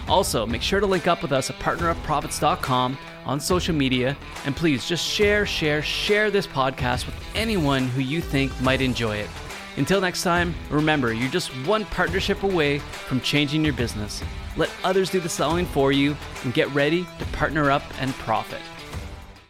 Also, 0.08 0.44
make 0.44 0.60
sure 0.60 0.80
to 0.80 0.86
link 0.86 1.06
up 1.06 1.22
with 1.22 1.30
us 1.30 1.48
at 1.48 1.56
partnerupprofits.com 1.60 2.98
on 3.24 3.38
social 3.38 3.76
media 3.76 4.16
and 4.44 4.56
please 4.56 4.88
just 4.88 5.06
share, 5.06 5.46
share, 5.46 5.82
share 5.82 6.32
this 6.32 6.48
podcast 6.48 7.06
with 7.06 7.14
anyone 7.36 7.86
who 7.86 8.00
you 8.00 8.20
think 8.20 8.60
might 8.60 8.80
enjoy 8.80 9.18
it. 9.18 9.30
Until 9.76 10.00
next 10.00 10.22
time, 10.22 10.54
remember 10.70 11.12
you're 11.12 11.30
just 11.30 11.50
one 11.66 11.84
partnership 11.86 12.42
away 12.42 12.78
from 12.78 13.20
changing 13.20 13.64
your 13.64 13.74
business. 13.74 14.22
Let 14.56 14.70
others 14.84 15.10
do 15.10 15.20
the 15.20 15.28
selling 15.28 15.66
for 15.66 15.92
you 15.92 16.16
and 16.44 16.52
get 16.52 16.68
ready 16.74 17.06
to 17.18 17.24
partner 17.26 17.70
up 17.70 17.82
and 18.00 18.12
profit. 18.14 18.60